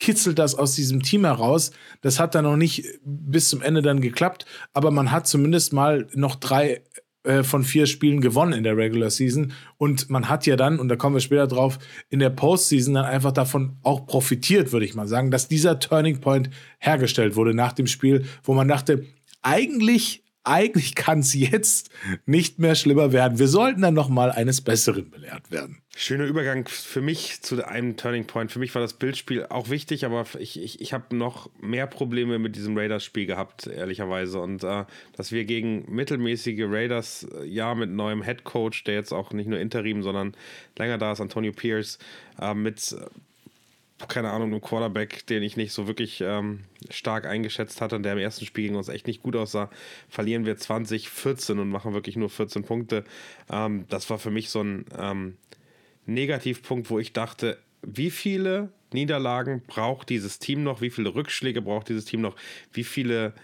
kitzelt 0.00 0.38
das 0.38 0.54
aus 0.54 0.74
diesem 0.74 1.02
Team 1.02 1.24
heraus. 1.24 1.70
Das 2.02 2.20
hat 2.20 2.34
dann 2.34 2.44
noch 2.44 2.56
nicht 2.56 2.84
bis 3.04 3.48
zum 3.48 3.62
Ende 3.62 3.80
dann 3.80 4.00
geklappt, 4.00 4.44
aber 4.72 4.90
man 4.90 5.10
hat 5.10 5.26
zumindest 5.26 5.72
mal 5.72 6.08
noch 6.12 6.36
drei 6.36 6.82
von 7.42 7.64
vier 7.64 7.86
Spielen 7.86 8.20
gewonnen 8.20 8.52
in 8.52 8.64
der 8.64 8.76
Regular 8.76 9.10
Season. 9.10 9.52
Und 9.78 10.10
man 10.10 10.28
hat 10.28 10.46
ja 10.46 10.56
dann, 10.56 10.78
und 10.78 10.88
da 10.88 10.96
kommen 10.96 11.16
wir 11.16 11.20
später 11.20 11.46
drauf, 11.46 11.78
in 12.10 12.18
der 12.18 12.30
Postseason 12.30 12.94
dann 12.94 13.06
einfach 13.06 13.32
davon 13.32 13.76
auch 13.82 14.06
profitiert, 14.06 14.72
würde 14.72 14.84
ich 14.84 14.94
mal 14.94 15.08
sagen, 15.08 15.30
dass 15.30 15.48
dieser 15.48 15.78
Turning 15.78 16.20
Point 16.20 16.50
hergestellt 16.78 17.36
wurde 17.36 17.54
nach 17.54 17.72
dem 17.72 17.86
Spiel, 17.86 18.24
wo 18.42 18.52
man 18.52 18.68
dachte, 18.68 19.06
eigentlich 19.40 20.23
eigentlich 20.44 20.94
kann 20.94 21.20
es 21.20 21.34
jetzt 21.34 21.90
nicht 22.26 22.58
mehr 22.58 22.74
schlimmer 22.74 23.12
werden. 23.12 23.38
Wir 23.38 23.48
sollten 23.48 23.82
dann 23.82 23.94
noch 23.94 24.08
mal 24.08 24.30
eines 24.30 24.60
Besseren 24.60 25.10
belehrt 25.10 25.50
werden. 25.50 25.78
Schöner 25.96 26.24
Übergang 26.24 26.66
für 26.68 27.00
mich 27.00 27.40
zu 27.42 27.64
einem 27.66 27.96
Turning 27.96 28.26
Point. 28.26 28.52
Für 28.52 28.58
mich 28.58 28.74
war 28.74 28.82
das 28.82 28.94
Bildspiel 28.94 29.46
auch 29.46 29.70
wichtig, 29.70 30.04
aber 30.04 30.26
ich, 30.38 30.60
ich, 30.60 30.80
ich 30.80 30.92
habe 30.92 31.16
noch 31.16 31.50
mehr 31.60 31.86
Probleme 31.86 32.38
mit 32.38 32.56
diesem 32.56 32.76
Raiders-Spiel 32.76 33.26
gehabt, 33.26 33.66
ehrlicherweise. 33.66 34.40
Und 34.40 34.64
äh, 34.64 34.84
dass 35.16 35.32
wir 35.32 35.44
gegen 35.44 35.84
mittelmäßige 35.92 36.64
Raiders, 36.66 37.26
äh, 37.32 37.46
ja, 37.46 37.74
mit 37.74 37.90
neuem 37.90 38.22
Head 38.22 38.44
Coach, 38.44 38.84
der 38.84 38.94
jetzt 38.94 39.12
auch 39.12 39.32
nicht 39.32 39.48
nur 39.48 39.58
Interim, 39.58 40.02
sondern 40.02 40.36
länger 40.76 40.98
da 40.98 41.12
ist, 41.12 41.20
Antonio 41.20 41.52
Pierce, 41.52 41.98
äh, 42.40 42.54
mit 42.54 42.94
keine 44.08 44.30
Ahnung, 44.30 44.50
einem 44.50 44.60
Quarterback, 44.60 45.26
den 45.26 45.42
ich 45.42 45.56
nicht 45.56 45.72
so 45.72 45.86
wirklich 45.86 46.20
ähm, 46.20 46.64
stark 46.90 47.26
eingeschätzt 47.26 47.80
hatte 47.80 47.96
und 47.96 48.02
der 48.02 48.14
im 48.14 48.18
ersten 48.18 48.44
Spiel 48.44 48.64
gegen 48.64 48.76
uns 48.76 48.88
echt 48.88 49.06
nicht 49.06 49.22
gut 49.22 49.36
aussah, 49.36 49.70
verlieren 50.08 50.46
wir 50.46 50.56
2014 50.56 51.58
und 51.58 51.68
machen 51.68 51.94
wirklich 51.94 52.16
nur 52.16 52.28
14 52.28 52.64
Punkte. 52.64 53.04
Ähm, 53.50 53.86
das 53.88 54.10
war 54.10 54.18
für 54.18 54.30
mich 54.30 54.50
so 54.50 54.62
ein 54.62 54.84
ähm, 54.98 55.36
Negativpunkt, 56.06 56.90
wo 56.90 56.98
ich 56.98 57.12
dachte, 57.12 57.58
wie 57.82 58.10
viele 58.10 58.70
Niederlagen 58.92 59.62
braucht 59.66 60.08
dieses 60.08 60.38
Team 60.38 60.62
noch, 60.62 60.80
wie 60.80 60.90
viele 60.90 61.14
Rückschläge 61.14 61.62
braucht 61.62 61.88
dieses 61.88 62.04
Team 62.04 62.20
noch, 62.20 62.36
wie 62.72 62.84
viele 62.84 63.34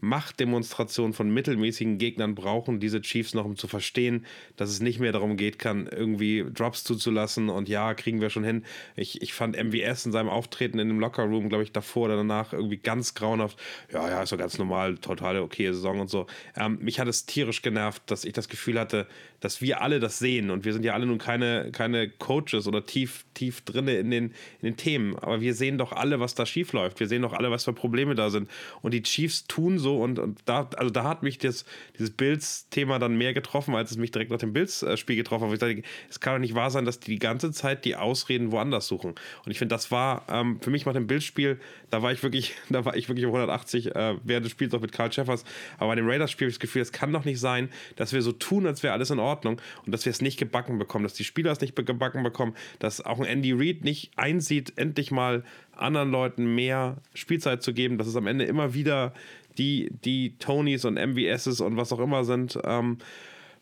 Machtdemonstration 0.00 1.12
von 1.12 1.30
mittelmäßigen 1.30 1.98
Gegnern 1.98 2.34
brauchen 2.34 2.80
diese 2.80 3.00
Chiefs 3.00 3.34
noch, 3.34 3.44
um 3.44 3.56
zu 3.56 3.68
verstehen, 3.68 4.26
dass 4.56 4.70
es 4.70 4.80
nicht 4.80 4.98
mehr 4.98 5.12
darum 5.12 5.36
geht 5.36 5.58
kann, 5.58 5.86
irgendwie 5.86 6.44
Drops 6.52 6.84
zuzulassen 6.84 7.48
und 7.48 7.68
ja, 7.68 7.94
kriegen 7.94 8.20
wir 8.20 8.30
schon 8.30 8.44
hin. 8.44 8.64
Ich, 8.96 9.20
ich 9.22 9.34
fand 9.34 9.56
MVS 9.62 10.06
in 10.06 10.12
seinem 10.12 10.28
Auftreten 10.28 10.78
in 10.78 10.88
dem 10.88 11.00
Lockerroom, 11.00 11.48
glaube 11.48 11.64
ich, 11.64 11.72
davor 11.72 12.06
oder 12.06 12.16
danach 12.16 12.52
irgendwie 12.52 12.78
ganz 12.78 13.14
grauenhaft. 13.14 13.58
Ja, 13.92 14.08
ja, 14.08 14.22
ist 14.22 14.32
doch 14.32 14.38
ganz 14.38 14.58
normal, 14.58 14.96
totale 14.98 15.42
okay 15.42 15.66
Saison 15.72 16.00
und 16.00 16.08
so. 16.08 16.26
Ähm, 16.56 16.78
mich 16.80 16.98
hat 16.98 17.08
es 17.08 17.26
tierisch 17.26 17.62
genervt, 17.62 18.02
dass 18.06 18.24
ich 18.24 18.32
das 18.32 18.48
Gefühl 18.48 18.78
hatte, 18.78 19.06
dass 19.40 19.60
wir 19.60 19.82
alle 19.82 20.00
das 20.00 20.18
sehen 20.18 20.50
und 20.50 20.64
wir 20.64 20.72
sind 20.72 20.84
ja 20.84 20.94
alle 20.94 21.06
nun 21.06 21.18
keine, 21.18 21.70
keine 21.72 22.08
Coaches 22.08 22.66
oder 22.66 22.84
tief, 22.84 23.24
tief 23.34 23.62
drinne 23.62 23.96
in 23.96 24.10
den, 24.10 24.24
in 24.60 24.70
den 24.70 24.76
Themen, 24.76 25.16
aber 25.16 25.40
wir 25.40 25.54
sehen 25.54 25.78
doch 25.78 25.92
alle, 25.92 26.20
was 26.20 26.34
da 26.34 26.46
schief 26.46 26.72
läuft. 26.72 27.00
Wir 27.00 27.08
sehen 27.08 27.22
doch 27.22 27.32
alle, 27.32 27.50
was 27.50 27.64
für 27.64 27.72
Probleme 27.72 28.14
da 28.14 28.30
sind. 28.30 28.50
Und 28.82 28.92
die 28.92 29.02
Chiefs 29.02 29.46
tun 29.46 29.78
so 29.78 29.89
und, 29.96 30.18
und 30.18 30.40
da, 30.44 30.68
also 30.76 30.90
da 30.90 31.04
hat 31.04 31.22
mich 31.22 31.38
das, 31.38 31.64
dieses 31.98 32.10
Bills-Thema 32.10 32.98
dann 32.98 33.16
mehr 33.16 33.34
getroffen, 33.34 33.74
als 33.74 33.90
es 33.90 33.96
mich 33.96 34.10
direkt 34.10 34.30
nach 34.30 34.38
dem 34.38 34.52
Bills-Spiel 34.52 35.16
getroffen 35.16 35.46
hat. 35.46 35.52
Ich 35.54 35.58
dachte, 35.58 35.82
es 36.08 36.20
kann 36.20 36.34
doch 36.34 36.40
nicht 36.40 36.54
wahr 36.54 36.70
sein, 36.70 36.84
dass 36.84 37.00
die 37.00 37.12
die 37.12 37.18
ganze 37.18 37.52
Zeit 37.52 37.84
die 37.84 37.96
Ausreden 37.96 38.52
woanders 38.52 38.86
suchen. 38.86 39.14
Und 39.44 39.50
ich 39.50 39.58
finde, 39.58 39.74
das 39.74 39.90
war 39.90 40.24
ähm, 40.28 40.60
für 40.60 40.70
mich 40.70 40.86
nach 40.86 40.92
dem 40.92 41.06
Bills-Spiel, 41.06 41.60
da 41.90 42.02
war 42.02 42.12
ich 42.12 42.22
wirklich, 42.22 42.54
da 42.70 42.84
war 42.84 42.96
ich 42.96 43.08
wirklich 43.08 43.26
um 43.26 43.34
180 43.34 43.94
äh, 43.94 44.16
während 44.24 44.44
des 44.44 44.52
Spiels 44.52 44.74
auch 44.74 44.80
mit 44.80 44.92
Carl 44.92 45.12
Sheffers. 45.12 45.44
Aber 45.78 45.88
bei 45.88 45.96
dem 45.96 46.08
Raiders-Spiel 46.08 46.46
habe 46.46 46.50
ich 46.50 46.56
das 46.56 46.60
Gefühl, 46.60 46.82
es 46.82 46.92
kann 46.92 47.12
doch 47.12 47.24
nicht 47.24 47.40
sein, 47.40 47.68
dass 47.96 48.12
wir 48.12 48.22
so 48.22 48.32
tun, 48.32 48.66
als 48.66 48.82
wäre 48.82 48.92
alles 48.92 49.10
in 49.10 49.18
Ordnung 49.18 49.60
und 49.84 49.92
dass 49.92 50.04
wir 50.04 50.10
es 50.10 50.20
nicht 50.20 50.38
gebacken 50.38 50.78
bekommen, 50.78 51.04
dass 51.04 51.14
die 51.14 51.24
Spieler 51.24 51.52
es 51.52 51.60
nicht 51.60 51.74
gebacken 51.74 52.22
bekommen, 52.22 52.54
dass 52.78 53.00
auch 53.00 53.18
ein 53.18 53.26
Andy 53.26 53.52
Reid 53.52 53.84
nicht 53.84 54.12
einsieht, 54.16 54.74
endlich 54.76 55.10
mal 55.10 55.44
anderen 55.80 56.10
Leuten 56.10 56.54
mehr 56.54 56.98
Spielzeit 57.14 57.62
zu 57.62 57.72
geben, 57.72 57.98
dass 57.98 58.06
es 58.06 58.16
am 58.16 58.26
Ende 58.26 58.44
immer 58.44 58.74
wieder 58.74 59.14
die, 59.60 59.90
die 60.04 60.38
Tonys 60.38 60.86
und 60.86 60.94
MVSs 60.94 61.60
und 61.60 61.76
was 61.76 61.92
auch 61.92 62.00
immer 62.00 62.24
sind. 62.24 62.58
Ähm, 62.64 62.96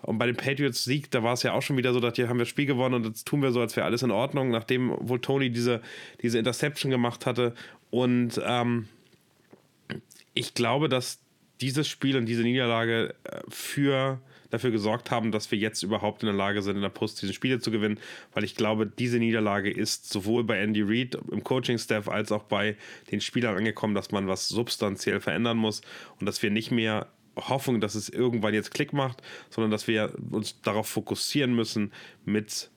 und 0.01 0.19
bei 0.19 0.27
den 0.27 0.37
Patriots 0.37 0.85
Sieg, 0.85 1.11
da 1.11 1.25
war 1.25 1.33
es 1.33 1.43
ja 1.43 1.53
auch 1.55 1.63
schon 1.63 1.77
wieder 1.77 1.93
so, 1.93 1.99
dass 1.99 2.15
hier 2.15 2.29
haben 2.29 2.37
wir 2.37 2.45
das 2.45 2.49
Spiel 2.49 2.67
gewonnen 2.67 2.95
und 2.95 3.07
jetzt 3.07 3.27
tun 3.27 3.43
wir 3.43 3.51
so, 3.51 3.61
als 3.61 3.75
wäre 3.77 3.85
alles 3.85 4.03
in 4.05 4.13
Ordnung, 4.13 4.51
nachdem 4.51 4.95
wohl 5.01 5.21
Tony 5.21 5.51
diese, 5.51 5.83
diese 6.23 6.39
Interception 6.39 6.93
gemacht 6.93 7.27
hatte. 7.27 7.53
Und 7.91 8.41
ähm, 8.45 8.89
ich 10.35 10.55
glaube, 10.55 10.89
dass 10.89 11.19
dieses 11.61 11.89
Spiel 11.89 12.17
und 12.17 12.27
diese 12.27 12.43
Niederlage 12.43 13.15
äh, 13.25 13.41
für 13.49 14.21
dafür 14.51 14.71
gesorgt 14.71 15.11
haben, 15.11 15.33
dass 15.33 15.51
wir 15.51 15.59
jetzt 15.59 15.83
überhaupt 15.83 16.23
in 16.23 16.27
der 16.27 16.35
Lage 16.35 16.63
sind, 16.63 16.77
in 16.77 16.83
der 16.83 16.89
Post 16.89 17.21
diese 17.23 17.33
Spiele 17.33 17.61
zu 17.61 17.71
gewinnen, 17.71 17.99
weil 18.33 18.45
ich 18.45 18.55
glaube, 18.55 18.87
diese 18.87 19.19
Niederlage 19.19 19.71
ist 19.71 20.11
sowohl 20.11 20.45
bei 20.45 20.59
Andy 20.59 20.83
Reid 20.83 21.19
im 21.31 21.45
Coaching-Staff 21.45 22.09
als 22.09 22.33
auch 22.33 22.45
bei 22.45 22.77
den 23.11 23.21
Spielern 23.21 23.57
angekommen, 23.57 23.95
dass 23.95 24.11
man 24.11 24.29
was 24.29 24.49
substanziell 24.49 25.21
verändern 25.21 25.59
muss 25.59 25.83
und 26.19 26.27
dass 26.27 26.43
wir 26.43 26.51
nicht 26.51 26.71
mehr 26.71 27.09
Hoffnung, 27.37 27.81
dass 27.81 27.95
es 27.95 28.09
irgendwann 28.09 28.55
jetzt 28.55 28.73
Klick 28.73 28.93
macht, 28.93 29.23
sondern 29.51 29.71
dass 29.71 29.87
wir 29.87 30.15
uns 30.31 30.61
darauf 30.63 30.89
fokussieren 30.89 31.55
müssen, 31.55 31.93
mit 32.25 32.71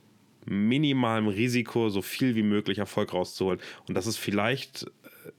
minimalem 0.46 1.28
Risiko 1.28 1.90
so 1.90 2.02
viel 2.02 2.36
wie 2.36 2.44
möglich 2.44 2.80
Erfolg 2.80 3.14
rauszuholen. 3.14 3.60
Und 3.88 3.96
das 3.96 4.08
ist 4.08 4.18
vielleicht 4.18 4.84
äh, 4.84 5.32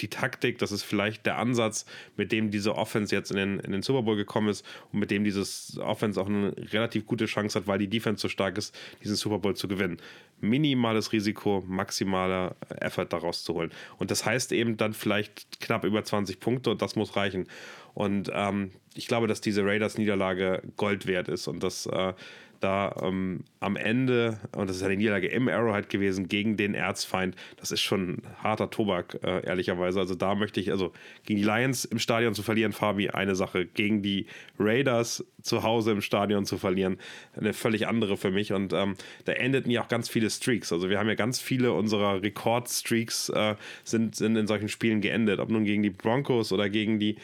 die 0.00 0.08
Taktik, 0.08 0.58
das 0.58 0.72
ist 0.72 0.82
vielleicht 0.82 1.26
der 1.26 1.38
Ansatz, 1.38 1.86
mit 2.16 2.32
dem 2.32 2.50
diese 2.50 2.74
Offense 2.76 3.14
jetzt 3.14 3.30
in 3.30 3.36
den, 3.36 3.58
in 3.60 3.72
den 3.72 3.82
Super 3.82 4.02
Bowl 4.02 4.16
gekommen 4.16 4.48
ist 4.48 4.64
und 4.92 5.00
mit 5.00 5.10
dem 5.10 5.24
dieses 5.24 5.78
Offense 5.78 6.20
auch 6.20 6.26
eine 6.26 6.54
relativ 6.72 7.06
gute 7.06 7.26
Chance 7.26 7.58
hat, 7.58 7.66
weil 7.66 7.78
die 7.78 7.88
Defense 7.88 8.20
so 8.22 8.28
stark 8.28 8.58
ist, 8.58 8.76
diesen 9.02 9.16
Super 9.16 9.38
Bowl 9.38 9.54
zu 9.56 9.68
gewinnen. 9.68 9.98
Minimales 10.40 11.12
Risiko, 11.12 11.62
maximaler 11.66 12.56
Effort 12.80 13.06
daraus 13.06 13.44
zu 13.44 13.54
holen. 13.54 13.70
Und 13.98 14.10
das 14.10 14.24
heißt 14.24 14.52
eben 14.52 14.76
dann 14.76 14.92
vielleicht 14.92 15.60
knapp 15.60 15.84
über 15.84 16.02
20 16.04 16.40
Punkte 16.40 16.70
und 16.70 16.82
das 16.82 16.96
muss 16.96 17.16
reichen. 17.16 17.46
Und 17.94 18.30
ähm, 18.32 18.72
ich 18.94 19.06
glaube, 19.06 19.26
dass 19.26 19.40
diese 19.40 19.64
Raiders-Niederlage 19.64 20.62
Gold 20.76 21.06
wert 21.06 21.28
ist 21.28 21.46
und 21.48 21.62
dass 21.62 21.86
äh, 21.86 22.12
da 22.62 22.94
ähm, 23.02 23.44
am 23.60 23.76
Ende, 23.76 24.38
und 24.56 24.68
das 24.68 24.76
ist 24.76 24.82
eine 24.82 24.96
Niederlage 24.96 25.26
im 25.26 25.48
Arrowhead 25.48 25.88
gewesen, 25.88 26.28
gegen 26.28 26.56
den 26.56 26.74
Erzfeind, 26.74 27.36
das 27.56 27.72
ist 27.72 27.80
schon 27.80 28.22
harter 28.42 28.70
Tobak, 28.70 29.18
äh, 29.22 29.44
ehrlicherweise. 29.44 30.00
Also 30.00 30.14
da 30.14 30.34
möchte 30.34 30.60
ich, 30.60 30.70
also 30.70 30.92
gegen 31.24 31.40
die 31.40 31.44
Lions 31.44 31.84
im 31.84 31.98
Stadion 31.98 32.34
zu 32.34 32.42
verlieren, 32.42 32.72
Fabi, 32.72 33.10
eine 33.10 33.34
Sache. 33.34 33.66
Gegen 33.66 34.02
die 34.02 34.26
Raiders 34.58 35.24
zu 35.42 35.62
Hause 35.62 35.92
im 35.92 36.00
Stadion 36.00 36.46
zu 36.46 36.58
verlieren, 36.58 36.98
eine 37.36 37.52
völlig 37.52 37.88
andere 37.88 38.16
für 38.16 38.30
mich. 38.30 38.52
Und 38.52 38.72
ähm, 38.72 38.94
da 39.24 39.32
endeten 39.32 39.70
ja 39.70 39.82
auch 39.82 39.88
ganz 39.88 40.08
viele 40.08 40.30
Streaks. 40.30 40.72
Also 40.72 40.88
wir 40.88 40.98
haben 40.98 41.08
ja 41.08 41.14
ganz 41.14 41.40
viele 41.40 41.72
unserer 41.72 42.22
Rekordstreaks 42.22 43.28
äh, 43.30 43.56
sind, 43.84 44.14
sind 44.14 44.36
in 44.36 44.46
solchen 44.46 44.68
Spielen 44.68 45.00
geendet. 45.00 45.40
Ob 45.40 45.50
nun 45.50 45.64
gegen 45.64 45.82
die 45.82 45.90
Broncos 45.90 46.52
oder 46.52 46.68
gegen 46.68 46.98
die 46.98 47.16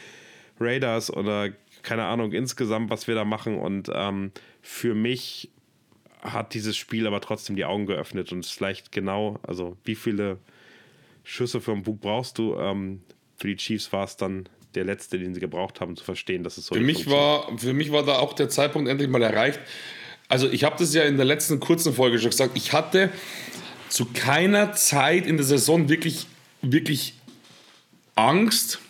Raiders 0.60 1.12
oder 1.12 1.50
keine 1.82 2.04
Ahnung, 2.04 2.32
insgesamt, 2.32 2.90
was 2.90 3.06
wir 3.06 3.14
da 3.14 3.24
machen. 3.24 3.58
Und 3.58 3.90
ähm, 3.92 4.32
für 4.62 4.94
mich 4.94 5.50
hat 6.20 6.54
dieses 6.54 6.76
Spiel 6.76 7.06
aber 7.06 7.20
trotzdem 7.20 7.56
die 7.56 7.64
Augen 7.64 7.86
geöffnet 7.86 8.32
und 8.32 8.44
es 8.44 8.50
vielleicht 8.50 8.92
genau, 8.92 9.38
also 9.42 9.76
wie 9.84 9.94
viele 9.94 10.38
Schüsse 11.24 11.60
für 11.60 11.72
einen 11.72 11.82
Bug 11.82 12.00
brauchst 12.00 12.38
du? 12.38 12.56
Ähm, 12.56 13.02
für 13.36 13.48
die 13.48 13.56
Chiefs 13.56 13.92
war 13.92 14.04
es 14.04 14.16
dann 14.16 14.48
der 14.74 14.84
letzte, 14.84 15.18
den 15.18 15.34
sie 15.34 15.40
gebraucht 15.40 15.80
haben, 15.80 15.96
zu 15.96 16.04
verstehen, 16.04 16.42
dass 16.44 16.58
es 16.58 16.66
so 16.66 16.74
für 16.74 16.80
mich 16.80 17.08
war 17.08 17.56
Für 17.58 17.72
mich 17.72 17.92
war 17.92 18.04
da 18.04 18.18
auch 18.18 18.32
der 18.32 18.48
Zeitpunkt 18.48 18.88
endlich 18.88 19.08
mal 19.08 19.22
erreicht. 19.22 19.60
Also 20.28 20.48
ich 20.50 20.64
habe 20.64 20.76
das 20.78 20.92
ja 20.94 21.04
in 21.04 21.16
der 21.16 21.24
letzten 21.24 21.58
kurzen 21.58 21.94
Folge 21.94 22.18
schon 22.18 22.30
gesagt, 22.30 22.56
ich 22.56 22.72
hatte 22.72 23.10
zu 23.88 24.06
keiner 24.06 24.72
Zeit 24.72 25.26
in 25.26 25.36
der 25.36 25.46
Saison 25.46 25.88
wirklich, 25.88 26.26
wirklich 26.60 27.14
Angst, 28.14 28.80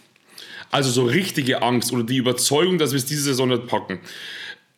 also 0.70 0.90
so 0.90 1.04
richtige 1.04 1.62
Angst 1.62 1.92
oder 1.92 2.02
die 2.02 2.16
Überzeugung, 2.16 2.78
dass 2.78 2.92
wir 2.92 2.98
es 2.98 3.06
diese 3.06 3.22
Saison 3.22 3.48
nicht 3.48 3.66
packen. 3.66 4.00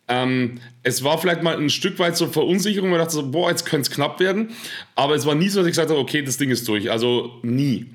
Ähm, 0.07 0.59
es 0.83 1.03
war 1.03 1.17
vielleicht 1.17 1.41
mal 1.41 1.57
ein 1.57 1.69
Stück 1.69 1.97
weit 1.99 2.17
so 2.17 2.27
Verunsicherung, 2.27 2.89
man 2.89 2.99
dachte 2.99 3.13
so, 3.13 3.31
boah, 3.31 3.49
jetzt 3.49 3.65
könnte 3.65 3.89
es 3.89 3.95
knapp 3.95 4.19
werden. 4.19 4.49
Aber 4.95 5.15
es 5.15 5.25
war 5.25 5.35
nie 5.35 5.49
so, 5.49 5.59
dass 5.59 5.67
ich 5.67 5.71
gesagt 5.71 5.89
habe, 5.89 5.99
okay, 5.99 6.21
das 6.21 6.37
Ding 6.37 6.49
ist 6.49 6.67
durch. 6.67 6.91
Also 6.91 7.39
nie. 7.43 7.87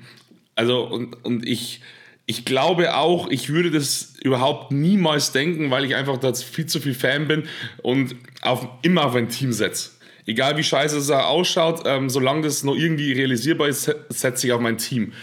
Also 0.55 0.83
und, 0.83 1.23
und 1.23 1.47
ich, 1.47 1.81
ich 2.25 2.43
glaube 2.43 2.95
auch, 2.95 3.29
ich 3.29 3.49
würde 3.49 3.69
das 3.69 4.15
überhaupt 4.21 4.71
niemals 4.71 5.31
denken, 5.31 5.69
weil 5.69 5.85
ich 5.85 5.95
einfach 5.95 6.17
da 6.17 6.33
viel 6.33 6.65
zu 6.65 6.79
viel 6.79 6.95
Fan 6.95 7.27
bin 7.27 7.43
und 7.83 8.15
auf, 8.41 8.67
immer 8.81 9.05
auf 9.05 9.15
ein 9.15 9.29
Team 9.29 9.51
setze. 9.53 9.91
Egal 10.25 10.57
wie 10.57 10.63
scheiße 10.63 10.97
es 10.97 11.09
ausschaut, 11.09 11.83
ähm, 11.85 12.09
solange 12.09 12.41
das 12.41 12.63
noch 12.63 12.75
irgendwie 12.75 13.13
realisierbar 13.13 13.69
ist, 13.69 13.95
setze 14.09 14.47
ich 14.47 14.53
auf 14.53 14.59
mein 14.59 14.77
Team. 14.77 15.13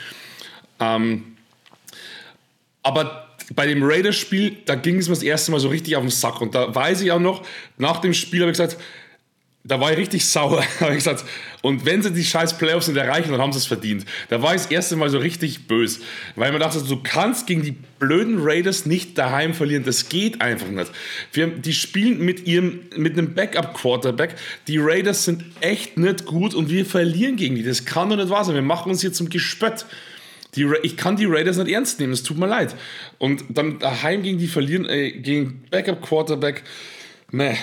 Ähm, 0.80 1.33
aber 2.84 3.28
bei 3.54 3.66
dem 3.66 3.82
Raiders-Spiel, 3.82 4.58
da 4.66 4.74
ging 4.74 4.98
es 4.98 5.08
mir 5.08 5.14
das 5.14 5.22
erste 5.22 5.50
Mal 5.50 5.58
so 5.58 5.68
richtig 5.68 5.96
auf 5.96 6.02
den 6.02 6.10
Sack. 6.10 6.40
Und 6.40 6.54
da 6.54 6.72
weiß 6.72 7.00
ich 7.00 7.10
auch 7.10 7.20
noch, 7.20 7.42
nach 7.76 8.00
dem 8.00 8.14
Spiel 8.14 8.40
habe 8.40 8.52
ich 8.52 8.58
gesagt, 8.58 8.78
da 9.66 9.80
war 9.80 9.92
ich 9.92 9.98
richtig 9.98 10.24
sauer. 10.28 10.62
habe 10.80 10.92
ich 10.92 10.98
gesagt, 10.98 11.24
und 11.62 11.86
wenn 11.86 12.02
sie 12.02 12.12
die 12.12 12.24
scheiß 12.24 12.58
Playoffs 12.58 12.88
nicht 12.88 12.98
erreichen, 12.98 13.32
dann 13.32 13.40
haben 13.40 13.52
sie 13.52 13.58
es 13.58 13.66
verdient. 13.66 14.04
Da 14.28 14.42
war 14.42 14.54
ich 14.54 14.62
das 14.62 14.70
erste 14.70 14.96
Mal 14.96 15.08
so 15.08 15.18
richtig 15.18 15.66
böse. 15.66 16.00
Weil 16.36 16.52
man 16.52 16.60
dachte, 16.60 16.82
du 16.82 17.02
kannst 17.02 17.46
gegen 17.46 17.62
die 17.62 17.74
blöden 17.98 18.36
Raiders 18.40 18.84
nicht 18.84 19.16
daheim 19.16 19.54
verlieren. 19.54 19.84
Das 19.84 20.10
geht 20.10 20.42
einfach 20.42 20.68
nicht. 20.68 20.90
Wir, 21.32 21.46
die 21.46 21.72
spielen 21.72 22.20
mit 22.20 22.46
ihrem, 22.46 22.80
mit 22.96 23.16
einem 23.16 23.34
Backup-Quarterback. 23.34 24.36
Die 24.68 24.76
Raiders 24.78 25.24
sind 25.24 25.44
echt 25.60 25.96
nicht 25.96 26.26
gut 26.26 26.54
und 26.54 26.68
wir 26.68 26.84
verlieren 26.84 27.36
gegen 27.36 27.54
die. 27.54 27.62
Das 27.62 27.86
kann 27.86 28.10
doch 28.10 28.16
nicht 28.16 28.28
wahr 28.28 28.44
sein. 28.44 28.54
Wir 28.54 28.62
machen 28.62 28.90
uns 28.90 29.00
hier 29.00 29.12
zum 29.14 29.30
Gespött. 29.30 29.86
Die, 30.56 30.68
ich 30.82 30.96
kann 30.96 31.16
die 31.16 31.26
Raiders 31.26 31.56
nicht 31.56 31.70
ernst 31.70 32.00
nehmen, 32.00 32.12
es 32.12 32.22
tut 32.22 32.38
mir 32.38 32.46
leid. 32.46 32.74
Und 33.18 33.44
dann 33.48 33.78
daheim 33.78 34.22
gegen 34.22 34.38
die 34.38 34.46
verlieren, 34.46 34.86
ey, 34.86 35.12
gegen 35.12 35.64
Backup 35.70 36.02
Quarterback, 36.02 36.62
meh, 37.30 37.56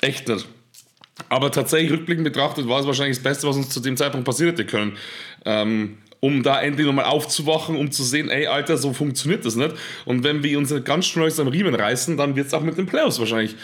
echt 0.00 0.28
nicht. 0.28 0.46
Aber 1.28 1.50
tatsächlich 1.50 1.92
rückblickend 1.92 2.24
betrachtet 2.24 2.68
war 2.68 2.80
es 2.80 2.86
wahrscheinlich 2.86 3.16
das 3.16 3.22
Beste, 3.22 3.46
was 3.46 3.56
uns 3.56 3.70
zu 3.70 3.80
dem 3.80 3.96
Zeitpunkt 3.96 4.26
passiert 4.26 4.52
hätte 4.52 4.66
können. 4.66 4.96
Ähm, 5.44 5.98
um 6.20 6.42
da 6.42 6.60
endlich 6.62 6.86
nochmal 6.86 7.04
aufzuwachen, 7.04 7.76
um 7.76 7.90
zu 7.90 8.02
sehen, 8.02 8.30
ey, 8.30 8.46
Alter, 8.46 8.78
so 8.78 8.94
funktioniert 8.94 9.44
das 9.44 9.56
nicht. 9.56 9.74
Und 10.06 10.24
wenn 10.24 10.42
wir 10.42 10.56
uns 10.56 10.74
ganz 10.84 11.06
schnell 11.06 11.30
am 11.38 11.48
Riemen 11.48 11.74
reißen, 11.74 12.16
dann 12.16 12.34
wird 12.34 12.46
es 12.46 12.54
auch 12.54 12.62
mit 12.62 12.78
den 12.78 12.86
Playoffs 12.86 13.18
wahrscheinlich 13.18 13.56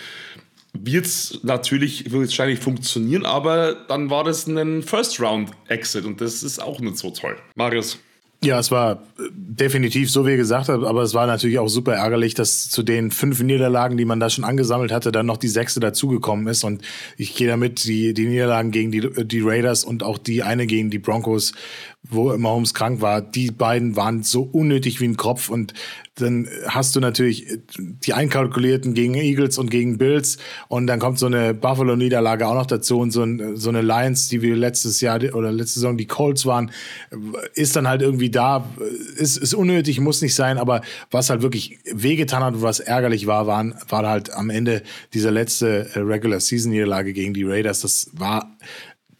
wird 0.72 1.06
es 1.06 1.40
natürlich 1.42 2.12
wahrscheinlich 2.12 2.60
funktionieren, 2.60 3.26
aber 3.26 3.74
dann 3.88 4.10
war 4.10 4.24
das 4.24 4.46
ein 4.46 4.82
First-Round-Exit 4.82 6.04
und 6.04 6.20
das 6.20 6.42
ist 6.42 6.60
auch 6.60 6.80
nicht 6.80 6.96
so 6.96 7.10
toll. 7.10 7.36
Marius. 7.56 7.98
Ja, 8.42 8.58
es 8.58 8.70
war 8.70 8.92
äh, 8.92 9.28
definitiv 9.32 10.10
so, 10.10 10.26
wie 10.26 10.30
ihr 10.30 10.36
gesagt 10.38 10.70
habt, 10.70 10.82
aber 10.82 11.02
es 11.02 11.12
war 11.12 11.26
natürlich 11.26 11.58
auch 11.58 11.68
super 11.68 11.92
ärgerlich, 11.92 12.32
dass 12.32 12.70
zu 12.70 12.82
den 12.82 13.10
fünf 13.10 13.42
Niederlagen, 13.42 13.98
die 13.98 14.06
man 14.06 14.18
da 14.18 14.30
schon 14.30 14.44
angesammelt 14.44 14.92
hatte, 14.92 15.12
dann 15.12 15.26
noch 15.26 15.36
die 15.36 15.48
sechste 15.48 15.78
dazugekommen 15.78 16.46
ist. 16.46 16.64
Und 16.64 16.80
ich 17.18 17.34
gehe 17.34 17.48
damit, 17.48 17.84
die, 17.84 18.14
die 18.14 18.26
Niederlagen 18.26 18.70
gegen 18.70 18.92
die, 18.92 19.26
die 19.26 19.40
Raiders 19.42 19.84
und 19.84 20.02
auch 20.02 20.16
die 20.16 20.42
eine 20.42 20.66
gegen 20.66 20.88
die 20.88 20.98
Broncos, 20.98 21.52
wo 22.02 22.36
Mahomes 22.36 22.74
krank 22.74 23.00
war, 23.00 23.20
die 23.20 23.50
beiden 23.50 23.94
waren 23.94 24.22
so 24.22 24.42
unnötig 24.42 25.00
wie 25.00 25.04
ein 25.06 25.16
Kropf. 25.16 25.50
Und 25.50 25.74
dann 26.14 26.48
hast 26.66 26.96
du 26.96 27.00
natürlich 27.00 27.46
die 27.68 28.14
einkalkulierten 28.14 28.94
gegen 28.94 29.14
Eagles 29.14 29.58
und 29.58 29.70
gegen 29.70 29.98
Bills 29.98 30.38
und 30.68 30.86
dann 30.86 30.98
kommt 30.98 31.18
so 31.18 31.26
eine 31.26 31.54
Buffalo-Niederlage 31.54 32.46
auch 32.46 32.54
noch 32.54 32.66
dazu 32.66 32.98
und 32.98 33.10
so, 33.10 33.22
ein, 33.22 33.56
so 33.56 33.68
eine 33.68 33.82
Lions, 33.82 34.28
die 34.28 34.42
wir 34.42 34.56
letztes 34.56 35.00
Jahr 35.00 35.20
oder 35.34 35.52
letzte 35.52 35.80
Saison 35.80 35.96
die 35.96 36.06
Colts 36.06 36.46
waren, 36.46 36.70
ist 37.54 37.76
dann 37.76 37.88
halt 37.88 38.02
irgendwie 38.02 38.30
da, 38.30 38.68
ist, 39.16 39.36
ist 39.36 39.54
unnötig, 39.54 40.00
muss 40.00 40.22
nicht 40.22 40.34
sein, 40.34 40.58
aber 40.58 40.82
was 41.10 41.30
halt 41.30 41.42
wirklich 41.42 41.78
wehgetan 41.92 42.42
hat 42.42 42.54
und 42.54 42.62
was 42.62 42.80
ärgerlich 42.80 43.26
war, 43.26 43.46
waren, 43.46 43.74
war 43.88 44.06
halt 44.06 44.32
am 44.32 44.50
Ende 44.50 44.82
diese 45.14 45.30
letzte 45.30 45.90
Regular-Season-Niederlage 45.94 47.12
gegen 47.12 47.34
die 47.34 47.44
Raiders. 47.44 47.80
Das 47.80 48.10
war 48.12 48.56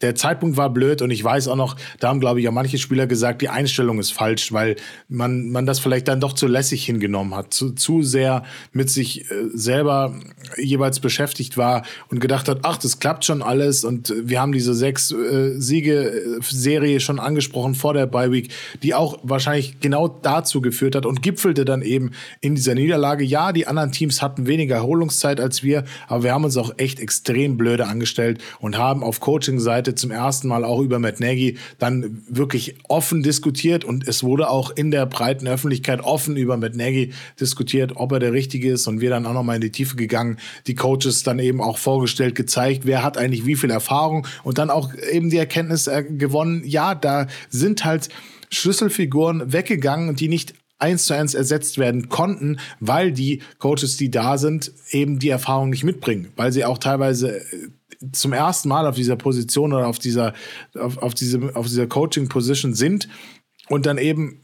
der 0.01 0.15
Zeitpunkt 0.15 0.57
war 0.57 0.69
blöd 0.69 1.01
und 1.01 1.11
ich 1.11 1.23
weiß 1.23 1.47
auch 1.47 1.55
noch, 1.55 1.75
da 1.99 2.09
haben, 2.09 2.19
glaube 2.19 2.41
ich, 2.41 2.47
auch 2.47 2.53
manche 2.53 2.77
Spieler 2.77 3.07
gesagt, 3.07 3.41
die 3.41 3.49
Einstellung 3.49 3.99
ist 3.99 4.11
falsch, 4.11 4.51
weil 4.51 4.75
man, 5.09 5.49
man 5.49 5.65
das 5.65 5.79
vielleicht 5.79 6.07
dann 6.07 6.19
doch 6.19 6.33
zu 6.33 6.47
lässig 6.47 6.85
hingenommen 6.85 7.35
hat, 7.35 7.53
zu, 7.53 7.71
zu 7.71 8.03
sehr 8.03 8.43
mit 8.71 8.89
sich 8.89 9.29
äh, 9.29 9.35
selber 9.53 10.15
jeweils 10.57 10.99
beschäftigt 10.99 11.57
war 11.57 11.83
und 12.09 12.19
gedacht 12.19 12.47
hat, 12.47 12.59
ach, 12.63 12.77
das 12.77 12.99
klappt 12.99 13.25
schon 13.25 13.41
alles 13.41 13.83
und 13.83 14.13
wir 14.17 14.41
haben 14.41 14.51
diese 14.51 14.73
sechs 14.73 15.11
äh, 15.11 15.59
Siege-Serie 15.59 16.99
schon 16.99 17.19
angesprochen 17.19 17.75
vor 17.75 17.93
der 17.93 18.07
Bye 18.07 18.31
Week, 18.31 18.51
die 18.83 18.93
auch 18.93 19.19
wahrscheinlich 19.23 19.79
genau 19.79 20.07
dazu 20.07 20.61
geführt 20.61 20.95
hat 20.95 21.05
und 21.05 21.21
gipfelte 21.21 21.65
dann 21.65 21.81
eben 21.81 22.11
in 22.41 22.55
dieser 22.55 22.75
Niederlage. 22.75 23.23
Ja, 23.23 23.51
die 23.51 23.67
anderen 23.67 23.91
Teams 23.91 24.21
hatten 24.21 24.47
weniger 24.47 24.75
Erholungszeit 24.75 25.39
als 25.39 25.63
wir, 25.63 25.83
aber 26.07 26.23
wir 26.23 26.33
haben 26.33 26.43
uns 26.43 26.57
auch 26.57 26.73
echt 26.77 26.99
extrem 26.99 27.57
blöde 27.57 27.87
angestellt 27.87 28.41
und 28.59 28.77
haben 28.77 29.03
auf 29.03 29.19
Coaching-Seite 29.19 29.90
Seite 29.91 29.95
zum 29.95 30.11
ersten 30.11 30.47
Mal 30.47 30.63
auch 30.63 30.81
über 30.81 30.99
Matt 30.99 31.19
Nagy 31.19 31.57
dann 31.77 32.23
wirklich 32.27 32.75
offen 32.87 33.23
diskutiert 33.23 33.83
und 33.83 34.07
es 34.07 34.23
wurde 34.23 34.49
auch 34.49 34.71
in 34.71 34.91
der 34.91 35.05
breiten 35.05 35.47
Öffentlichkeit 35.47 36.01
offen 36.01 36.35
über 36.37 36.57
Matt 36.57 36.75
Nagy 36.75 37.11
diskutiert, 37.39 37.93
ob 37.95 38.11
er 38.11 38.19
der 38.19 38.33
Richtige 38.33 38.71
ist 38.71 38.87
und 38.87 39.01
wir 39.01 39.09
dann 39.09 39.25
auch 39.25 39.33
nochmal 39.33 39.55
in 39.55 39.61
die 39.61 39.71
Tiefe 39.71 39.95
gegangen, 39.95 40.37
die 40.67 40.75
Coaches 40.75 41.23
dann 41.23 41.39
eben 41.39 41.61
auch 41.61 41.77
vorgestellt, 41.77 42.35
gezeigt, 42.35 42.85
wer 42.85 43.03
hat 43.03 43.17
eigentlich 43.17 43.45
wie 43.45 43.55
viel 43.55 43.71
Erfahrung 43.71 44.27
und 44.43 44.57
dann 44.57 44.69
auch 44.69 44.91
eben 45.11 45.29
die 45.29 45.37
Erkenntnis 45.37 45.87
äh, 45.87 46.03
gewonnen, 46.03 46.63
ja, 46.65 46.95
da 46.95 47.27
sind 47.49 47.85
halt 47.85 48.09
Schlüsselfiguren 48.49 49.53
weggegangen, 49.53 50.15
die 50.15 50.27
nicht 50.27 50.53
eins 50.79 51.05
zu 51.05 51.13
eins 51.13 51.35
ersetzt 51.35 51.77
werden 51.77 52.09
konnten, 52.09 52.57
weil 52.79 53.11
die 53.11 53.41
Coaches, 53.59 53.97
die 53.97 54.09
da 54.09 54.37
sind, 54.37 54.71
eben 54.89 55.19
die 55.19 55.29
Erfahrung 55.29 55.69
nicht 55.69 55.83
mitbringen, 55.83 56.29
weil 56.35 56.51
sie 56.51 56.65
auch 56.65 56.79
teilweise 56.79 57.37
äh, 57.37 57.69
zum 58.11 58.33
ersten 58.33 58.69
Mal 58.69 58.87
auf 58.87 58.95
dieser 58.95 59.15
Position 59.15 59.73
oder 59.73 59.87
auf 59.87 59.99
dieser, 59.99 60.33
auf, 60.77 60.97
auf 60.97 61.13
diese, 61.13 61.55
auf 61.55 61.67
dieser 61.67 61.87
Coaching-Position 61.87 62.73
sind 62.73 63.07
und 63.69 63.85
dann 63.85 63.97
eben 63.97 64.41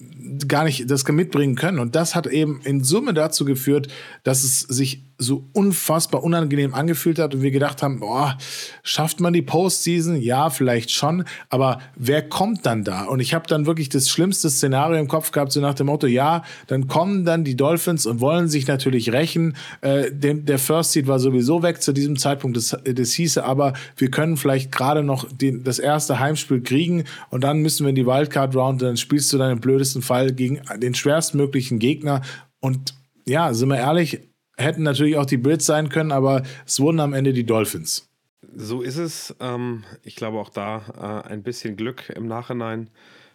gar 0.47 0.63
nicht 0.63 0.89
das 0.89 1.07
mitbringen 1.07 1.55
können. 1.55 1.79
Und 1.79 1.95
das 1.95 2.15
hat 2.15 2.27
eben 2.27 2.61
in 2.63 2.83
Summe 2.83 3.13
dazu 3.13 3.45
geführt, 3.45 3.87
dass 4.23 4.43
es 4.43 4.61
sich 4.61 5.06
so 5.17 5.45
unfassbar 5.53 6.23
unangenehm 6.23 6.73
angefühlt 6.73 7.17
hat 7.19 7.33
und 7.33 7.41
wir 7.41 7.51
gedacht 7.51 7.81
haben, 7.81 7.99
boah, 7.99 8.37
schafft 8.83 9.19
man 9.19 9.33
die 9.33 9.41
Postseason? 9.41 10.15
Ja, 10.21 10.49
vielleicht 10.49 10.91
schon, 10.91 11.23
aber 11.49 11.79
wer 11.95 12.27
kommt 12.27 12.65
dann 12.65 12.83
da? 12.83 13.05
Und 13.05 13.19
ich 13.19 13.33
habe 13.33 13.47
dann 13.47 13.65
wirklich 13.65 13.89
das 13.89 14.09
schlimmste 14.09 14.49
Szenario 14.49 14.99
im 14.99 15.07
Kopf 15.07 15.31
gehabt, 15.31 15.51
so 15.51 15.59
nach 15.59 15.73
dem 15.73 15.87
Motto, 15.87 16.07
ja, 16.07 16.43
dann 16.67 16.87
kommen 16.87 17.25
dann 17.25 17.43
die 17.43 17.55
Dolphins 17.55 18.05
und 18.05 18.21
wollen 18.21 18.47
sich 18.47 18.67
natürlich 18.67 19.11
rächen. 19.11 19.55
Äh, 19.81 20.11
dem, 20.11 20.45
der 20.45 20.59
First 20.59 20.91
Seed 20.91 21.07
war 21.07 21.19
sowieso 21.19 21.63
weg 21.63 21.81
zu 21.81 21.93
diesem 21.93 22.17
Zeitpunkt, 22.17 22.55
das, 22.55 22.77
das 22.83 23.11
hieße 23.13 23.43
aber, 23.43 23.73
wir 23.95 24.11
können 24.11 24.37
vielleicht 24.37 24.71
gerade 24.71 25.03
noch 25.03 25.27
den, 25.31 25.63
das 25.63 25.79
erste 25.79 26.19
Heimspiel 26.19 26.61
kriegen 26.61 27.05
und 27.29 27.43
dann 27.43 27.59
müssen 27.59 27.85
wir 27.85 27.89
in 27.89 27.95
die 27.95 28.05
Wildcard 28.05 28.55
Round, 28.55 28.81
dann 28.81 28.97
spielst 28.97 29.33
du 29.33 29.37
dann 29.37 29.51
im 29.51 29.59
blödesten 29.59 30.01
Fall 30.01 30.31
gegen 30.31 30.61
den 30.77 30.93
schwerstmöglichen 30.93 31.79
Gegner 31.79 32.21
und 32.59 32.93
ja, 33.25 33.53
sind 33.53 33.69
wir 33.69 33.77
ehrlich, 33.77 34.21
hätten 34.57 34.83
natürlich 34.83 35.17
auch 35.17 35.25
die 35.25 35.37
Bills 35.37 35.65
sein 35.65 35.89
können, 35.89 36.11
aber 36.11 36.43
es 36.65 36.79
wurden 36.79 36.99
am 36.99 37.13
Ende 37.13 37.33
die 37.33 37.45
Dolphins. 37.45 38.07
So 38.55 38.81
ist 38.81 38.97
es. 38.97 39.35
Ähm, 39.39 39.83
ich 40.03 40.15
glaube 40.15 40.39
auch 40.39 40.49
da 40.49 41.23
äh, 41.25 41.29
ein 41.29 41.43
bisschen 41.43 41.75
Glück 41.75 42.09
im 42.09 42.27
Nachhinein, 42.27 42.89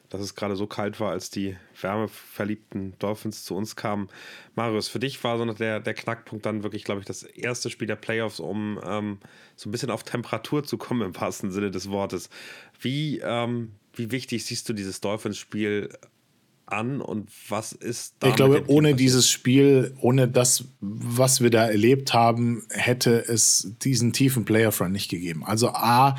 dass 0.09 0.21
es 0.21 0.35
gerade 0.35 0.57
so 0.57 0.67
kalt 0.67 1.01
war, 1.01 1.11
als 1.11 1.31
die 1.31 1.57
wärmeverliebten 1.81 2.99
Dolphins 2.99 3.45
zu 3.45 3.55
uns 3.55 3.77
kamen. 3.77 4.09
Marius, 4.55 4.89
für 4.89 4.99
dich 4.99 5.23
war 5.25 5.39
so 5.39 5.45
der, 5.45 5.81
der 5.81 5.95
Knackpunkt 5.95 6.45
dann 6.45 6.63
wirklich, 6.63 6.85
glaube 6.85 7.01
ich, 7.01 7.07
das 7.07 7.23
erste 7.23 7.71
Spiel 7.71 7.87
der 7.87 7.97
Playoffs, 7.97 8.39
um 8.39 8.79
ähm, 8.85 9.19
so 9.57 9.69
ein 9.69 9.73
bisschen 9.73 9.91
auf 9.91 10.03
Temperatur 10.03 10.65
zu 10.65 10.77
kommen 10.77 11.03
im 11.03 11.21
wahrsten 11.21 11.51
Sinne 11.51 11.71
des 11.71 11.91
Wortes. 11.91 12.29
Wie, 12.81 13.21
ähm, 13.21 13.73
wie 13.95 14.11
wichtig 14.11 14.45
siehst 14.45 14.69
du 14.69 14.73
dieses 14.73 15.01
Dolphins-Spiel 15.01 15.89
an 16.67 17.01
und 17.01 17.31
was 17.49 17.73
ist 17.73 18.17
da? 18.21 18.29
Ich 18.29 18.35
glaube, 18.35 18.65
ohne 18.67 18.95
dieses 18.95 19.29
Spiel, 19.29 19.95
ohne 20.01 20.29
das, 20.29 20.65
was 20.81 21.41
wir 21.41 21.51
da 21.51 21.67
erlebt 21.67 22.15
haben, 22.15 22.63
hätte 22.71 23.19
es 23.19 23.75
diesen 23.83 24.13
tiefen 24.13 24.45
Player 24.45 24.73
Front 24.73 24.93
nicht 24.93 25.11
gegeben. 25.11 25.45
Also 25.45 25.69
A, 25.71 26.17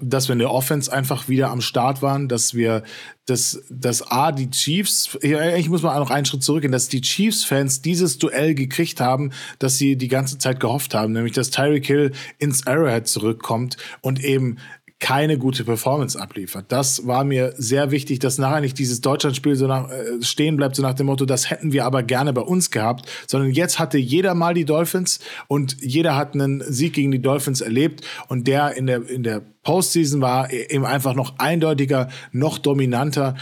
dass 0.00 0.28
wir 0.28 0.34
in 0.34 0.38
der 0.38 0.50
Offense 0.50 0.92
einfach 0.92 1.28
wieder 1.28 1.50
am 1.50 1.60
Start 1.60 2.02
waren, 2.02 2.28
dass 2.28 2.54
wir, 2.54 2.82
dass, 3.26 3.62
dass 3.70 4.02
A, 4.10 4.32
die 4.32 4.50
Chiefs, 4.50 5.18
ich 5.22 5.68
muss 5.68 5.82
mal 5.82 5.98
noch 5.98 6.10
einen 6.10 6.26
Schritt 6.26 6.42
zurückgehen, 6.42 6.72
dass 6.72 6.88
die 6.88 7.00
Chiefs-Fans 7.00 7.82
dieses 7.82 8.18
Duell 8.18 8.54
gekriegt 8.54 9.00
haben, 9.00 9.32
dass 9.58 9.78
sie 9.78 9.96
die 9.96 10.08
ganze 10.08 10.38
Zeit 10.38 10.60
gehofft 10.60 10.94
haben, 10.94 11.12
nämlich 11.12 11.32
dass 11.32 11.50
Tyreek 11.50 11.86
Hill 11.86 12.12
ins 12.38 12.66
Arrowhead 12.66 13.08
zurückkommt 13.08 13.76
und 14.00 14.22
eben 14.22 14.58
keine 15.02 15.36
gute 15.36 15.64
Performance 15.64 16.18
abliefert. 16.18 16.66
Das 16.68 17.08
war 17.08 17.24
mir 17.24 17.54
sehr 17.56 17.90
wichtig, 17.90 18.20
dass 18.20 18.38
nachher 18.38 18.60
nicht 18.60 18.78
dieses 18.78 19.00
Deutschlandspiel 19.00 19.56
so 19.56 19.66
nach, 19.66 19.90
äh, 19.90 20.22
stehen 20.22 20.56
bleibt, 20.56 20.76
so 20.76 20.82
nach 20.82 20.94
dem 20.94 21.06
Motto, 21.06 21.24
das 21.26 21.50
hätten 21.50 21.72
wir 21.72 21.84
aber 21.84 22.04
gerne 22.04 22.32
bei 22.32 22.40
uns 22.40 22.70
gehabt, 22.70 23.10
sondern 23.26 23.50
jetzt 23.50 23.80
hatte 23.80 23.98
jeder 23.98 24.34
mal 24.34 24.54
die 24.54 24.64
Dolphins 24.64 25.18
und 25.48 25.76
jeder 25.80 26.14
hat 26.14 26.34
einen 26.34 26.62
Sieg 26.72 26.92
gegen 26.92 27.10
die 27.10 27.20
Dolphins 27.20 27.60
erlebt 27.60 28.06
und 28.28 28.46
der 28.46 28.76
in 28.76 28.86
der, 28.86 29.08
in 29.08 29.24
der 29.24 29.42
Postseason 29.64 30.20
war 30.20 30.52
eben 30.52 30.86
einfach 30.86 31.14
noch 31.14 31.36
eindeutiger, 31.38 32.08
noch 32.30 32.58
dominanter 32.58 33.34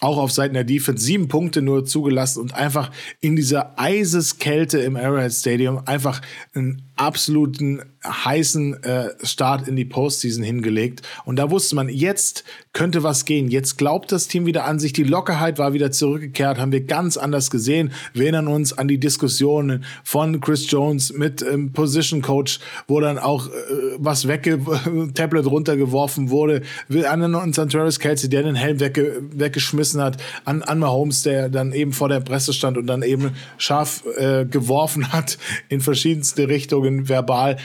auch 0.00 0.18
auf 0.18 0.30
Seiten 0.30 0.54
der 0.54 0.62
Defense 0.62 1.04
sieben 1.04 1.26
Punkte 1.26 1.62
nur 1.62 1.84
zugelassen 1.84 2.40
und 2.40 2.54
einfach 2.54 2.92
in 3.20 3.34
dieser 3.34 3.76
Eiseskälte 3.76 4.78
im 4.78 4.96
Arrowhead 4.96 5.32
Stadium 5.32 5.82
einfach 5.86 6.22
einen 6.54 6.87
absoluten 6.98 7.82
heißen 8.06 8.82
äh, 8.84 9.08
Start 9.22 9.66
in 9.66 9.76
die 9.76 9.84
Postseason 9.84 10.44
hingelegt. 10.44 11.02
Und 11.24 11.36
da 11.36 11.50
wusste 11.50 11.74
man, 11.74 11.88
jetzt 11.88 12.44
könnte 12.72 13.02
was 13.02 13.24
gehen. 13.24 13.48
Jetzt 13.48 13.76
glaubt 13.76 14.12
das 14.12 14.28
Team 14.28 14.46
wieder 14.46 14.64
an 14.64 14.78
sich. 14.78 14.92
Die 14.92 15.02
Lockerheit 15.02 15.58
war 15.58 15.72
wieder 15.72 15.90
zurückgekehrt, 15.90 16.58
haben 16.58 16.70
wir 16.70 16.82
ganz 16.82 17.16
anders 17.16 17.50
gesehen. 17.50 17.92
Wir 18.12 18.24
erinnern 18.24 18.46
uns 18.46 18.72
an 18.72 18.88
die 18.88 18.98
Diskussionen 18.98 19.84
von 20.04 20.40
Chris 20.40 20.70
Jones 20.70 21.12
mit 21.12 21.42
ähm, 21.42 21.72
Position 21.72 22.22
Coach, 22.22 22.60
wo 22.86 23.00
dann 23.00 23.18
auch 23.18 23.48
äh, 23.48 23.50
was 23.98 24.28
wegge 24.28 24.60
Tablet 25.14 25.46
runtergeworfen 25.46 26.30
wurde. 26.30 26.62
Wir 26.88 27.06
erinnern 27.06 27.34
uns 27.34 27.58
an 27.58 27.68
Travis 27.68 27.98
Kelsey, 27.98 28.30
der 28.30 28.44
den 28.44 28.54
Helm 28.54 28.80
wegge 28.80 29.22
weggeschmissen 29.30 30.00
hat, 30.00 30.22
an, 30.44 30.62
an 30.62 30.78
Mahomes, 30.78 31.22
der 31.22 31.48
dann 31.48 31.72
eben 31.72 31.92
vor 31.92 32.08
der 32.08 32.20
Presse 32.20 32.52
stand 32.52 32.78
und 32.78 32.86
dann 32.86 33.02
eben 33.02 33.32
scharf 33.56 34.04
äh, 34.16 34.44
geworfen 34.44 35.12
hat 35.12 35.38
in 35.68 35.80
verschiedenste 35.80 36.48
Richtungen 36.48 36.87
verbal. 37.08 37.56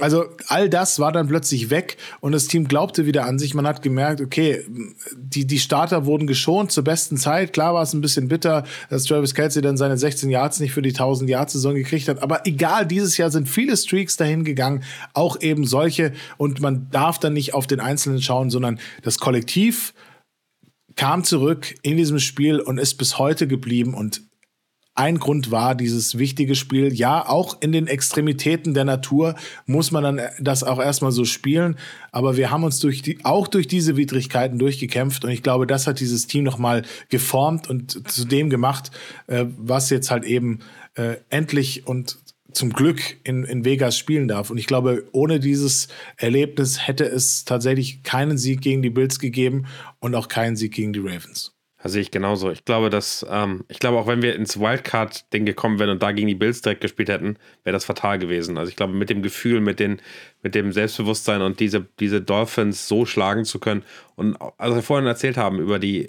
Also 0.00 0.24
all 0.48 0.70
das 0.70 0.98
war 1.00 1.12
dann 1.12 1.28
plötzlich 1.28 1.68
weg 1.68 1.98
und 2.20 2.32
das 2.32 2.46
Team 2.46 2.66
glaubte 2.66 3.04
wieder 3.04 3.26
an 3.26 3.38
sich. 3.38 3.52
Man 3.52 3.66
hat 3.66 3.82
gemerkt, 3.82 4.22
okay, 4.22 4.64
die, 5.14 5.46
die 5.46 5.58
Starter 5.58 6.06
wurden 6.06 6.26
geschont 6.26 6.72
zur 6.72 6.82
besten 6.82 7.18
Zeit. 7.18 7.52
Klar 7.52 7.74
war 7.74 7.82
es 7.82 7.92
ein 7.92 8.00
bisschen 8.00 8.28
bitter, 8.28 8.64
dass 8.88 9.04
Travis 9.04 9.34
Kelsey 9.34 9.60
dann 9.60 9.76
seine 9.76 9.98
16 9.98 10.30
Yards 10.30 10.60
nicht 10.60 10.72
für 10.72 10.80
die 10.80 10.92
1000 10.92 11.28
Yards 11.28 11.52
Saison 11.52 11.74
gekriegt 11.74 12.08
hat. 12.08 12.22
Aber 12.22 12.46
egal, 12.46 12.86
dieses 12.86 13.18
Jahr 13.18 13.30
sind 13.30 13.50
viele 13.50 13.76
Streaks 13.76 14.16
dahin 14.16 14.44
gegangen, 14.44 14.82
auch 15.12 15.42
eben 15.42 15.66
solche. 15.66 16.12
Und 16.38 16.60
man 16.60 16.88
darf 16.90 17.18
dann 17.18 17.34
nicht 17.34 17.52
auf 17.52 17.66
den 17.66 17.80
Einzelnen 17.80 18.22
schauen, 18.22 18.48
sondern 18.48 18.80
das 19.02 19.18
Kollektiv 19.18 19.92
kam 20.96 21.22
zurück 21.22 21.74
in 21.82 21.98
diesem 21.98 22.18
Spiel 22.18 22.60
und 22.60 22.78
ist 22.78 22.94
bis 22.94 23.18
heute 23.18 23.46
geblieben 23.46 23.92
und 23.92 24.22
ein 24.94 25.18
Grund 25.18 25.50
war 25.50 25.74
dieses 25.74 26.18
wichtige 26.18 26.54
Spiel. 26.54 26.92
Ja, 26.92 27.26
auch 27.26 27.62
in 27.62 27.72
den 27.72 27.86
Extremitäten 27.86 28.74
der 28.74 28.84
Natur 28.84 29.36
muss 29.64 29.90
man 29.90 30.02
dann 30.04 30.20
das 30.38 30.64
auch 30.64 30.78
erstmal 30.78 31.12
so 31.12 31.24
spielen. 31.24 31.76
Aber 32.10 32.36
wir 32.36 32.50
haben 32.50 32.64
uns 32.64 32.78
durch 32.78 33.00
die, 33.00 33.24
auch 33.24 33.48
durch 33.48 33.66
diese 33.66 33.96
Widrigkeiten 33.96 34.58
durchgekämpft. 34.58 35.24
Und 35.24 35.30
ich 35.30 35.42
glaube, 35.42 35.66
das 35.66 35.86
hat 35.86 35.98
dieses 36.00 36.26
Team 36.26 36.44
nochmal 36.44 36.82
geformt 37.08 37.70
und 37.70 38.10
zu 38.10 38.26
dem 38.26 38.50
gemacht, 38.50 38.90
äh, 39.28 39.46
was 39.56 39.88
jetzt 39.88 40.10
halt 40.10 40.24
eben 40.24 40.58
äh, 40.94 41.16
endlich 41.30 41.86
und 41.86 42.18
zum 42.52 42.74
Glück 42.74 43.00
in, 43.24 43.44
in 43.44 43.64
Vegas 43.64 43.96
spielen 43.96 44.28
darf. 44.28 44.50
Und 44.50 44.58
ich 44.58 44.66
glaube, 44.66 45.04
ohne 45.12 45.40
dieses 45.40 45.88
Erlebnis 46.18 46.86
hätte 46.86 47.04
es 47.04 47.44
tatsächlich 47.46 48.02
keinen 48.02 48.36
Sieg 48.36 48.60
gegen 48.60 48.82
die 48.82 48.90
Bills 48.90 49.18
gegeben 49.18 49.64
und 50.00 50.14
auch 50.14 50.28
keinen 50.28 50.56
Sieg 50.56 50.74
gegen 50.74 50.92
die 50.92 51.00
Ravens. 51.00 51.51
Sehe 51.84 52.02
ich 52.02 52.12
genauso. 52.12 52.50
Ich 52.50 52.64
glaube, 52.64 52.90
dass, 52.90 53.26
ähm, 53.28 53.64
ich 53.68 53.80
glaube, 53.80 53.98
auch 53.98 54.06
wenn 54.06 54.22
wir 54.22 54.36
ins 54.36 54.58
Wildcard-Ding 54.58 55.44
gekommen 55.44 55.80
wären 55.80 55.90
und 55.90 56.02
da 56.02 56.12
gegen 56.12 56.28
die 56.28 56.36
Bills 56.36 56.62
direkt 56.62 56.80
gespielt 56.80 57.08
hätten, 57.08 57.36
wäre 57.64 57.74
das 57.74 57.84
fatal 57.84 58.20
gewesen. 58.20 58.56
Also 58.56 58.70
ich 58.70 58.76
glaube, 58.76 58.92
mit 58.92 59.10
dem 59.10 59.20
Gefühl, 59.20 59.60
mit, 59.60 59.80
den, 59.80 60.00
mit 60.42 60.54
dem 60.54 60.72
Selbstbewusstsein 60.72 61.42
und 61.42 61.58
diese, 61.58 61.84
diese 61.98 62.20
Dolphins 62.20 62.86
so 62.86 63.04
schlagen 63.04 63.44
zu 63.44 63.58
können 63.58 63.82
und 64.14 64.36
also 64.58 64.76
wir 64.76 64.82
vorhin 64.82 65.06
erzählt 65.06 65.36
haben 65.36 65.58
über 65.58 65.80
die, 65.80 66.06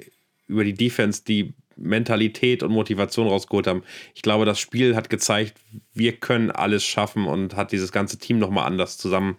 über 0.47 0.63
die 0.63 0.75
Defense, 0.75 1.23
die 1.27 1.53
Mentalität 1.75 2.61
und 2.61 2.71
Motivation 2.71 3.27
rausgeholt 3.27 3.65
haben. 3.65 3.83
Ich 4.13 4.21
glaube, 4.21 4.45
das 4.45 4.59
Spiel 4.59 4.95
hat 4.95 5.09
gezeigt, 5.09 5.55
wir 5.93 6.13
können 6.13 6.51
alles 6.51 6.83
schaffen 6.83 7.25
und 7.25 7.55
hat 7.55 7.71
dieses 7.71 7.91
ganze 7.91 8.19
Team 8.19 8.37
nochmal 8.37 8.67
anders 8.67 8.97
zusammen, 8.99 9.37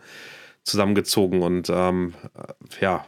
zusammengezogen 0.64 1.42
und 1.42 1.70
ähm, 1.70 2.14
ja, 2.80 3.06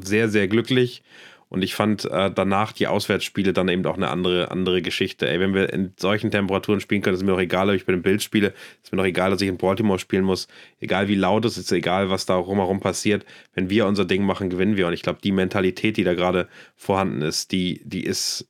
sehr, 0.00 0.28
sehr 0.28 0.46
glücklich. 0.46 1.02
Und 1.48 1.62
ich 1.62 1.74
fand 1.74 2.04
äh, 2.04 2.30
danach 2.34 2.72
die 2.72 2.86
Auswärtsspiele 2.86 3.52
dann 3.52 3.68
eben 3.68 3.84
auch 3.86 3.96
eine 3.96 4.08
andere, 4.08 4.50
andere 4.50 4.82
Geschichte. 4.82 5.28
Ey, 5.28 5.40
wenn 5.40 5.54
wir 5.54 5.72
in 5.72 5.92
solchen 5.96 6.30
Temperaturen 6.30 6.80
spielen 6.80 7.02
können, 7.02 7.16
ist 7.16 7.22
mir 7.22 7.32
doch 7.32 7.40
egal, 7.40 7.68
ob 7.68 7.76
ich 7.76 7.86
bei 7.86 7.92
den 7.92 8.02
Bild 8.02 8.22
spiele. 8.22 8.54
Ist 8.82 8.92
mir 8.92 8.98
doch 8.98 9.04
egal, 9.04 9.30
dass 9.30 9.40
ich 9.40 9.48
in 9.48 9.56
Baltimore 9.56 9.98
spielen 9.98 10.24
muss. 10.24 10.48
Egal 10.80 11.08
wie 11.08 11.14
laut 11.14 11.44
es 11.44 11.56
ist, 11.56 11.70
egal 11.72 12.10
was 12.10 12.26
da 12.26 12.34
rumherum 12.34 12.80
passiert. 12.80 13.24
Wenn 13.54 13.70
wir 13.70 13.86
unser 13.86 14.04
Ding 14.04 14.24
machen, 14.24 14.50
gewinnen 14.50 14.76
wir. 14.76 14.86
Und 14.86 14.92
ich 14.92 15.02
glaube, 15.02 15.20
die 15.22 15.32
Mentalität, 15.32 15.96
die 15.96 16.04
da 16.04 16.14
gerade 16.14 16.48
vorhanden 16.76 17.22
ist, 17.22 17.52
die, 17.52 17.80
die 17.84 18.04
ist 18.04 18.48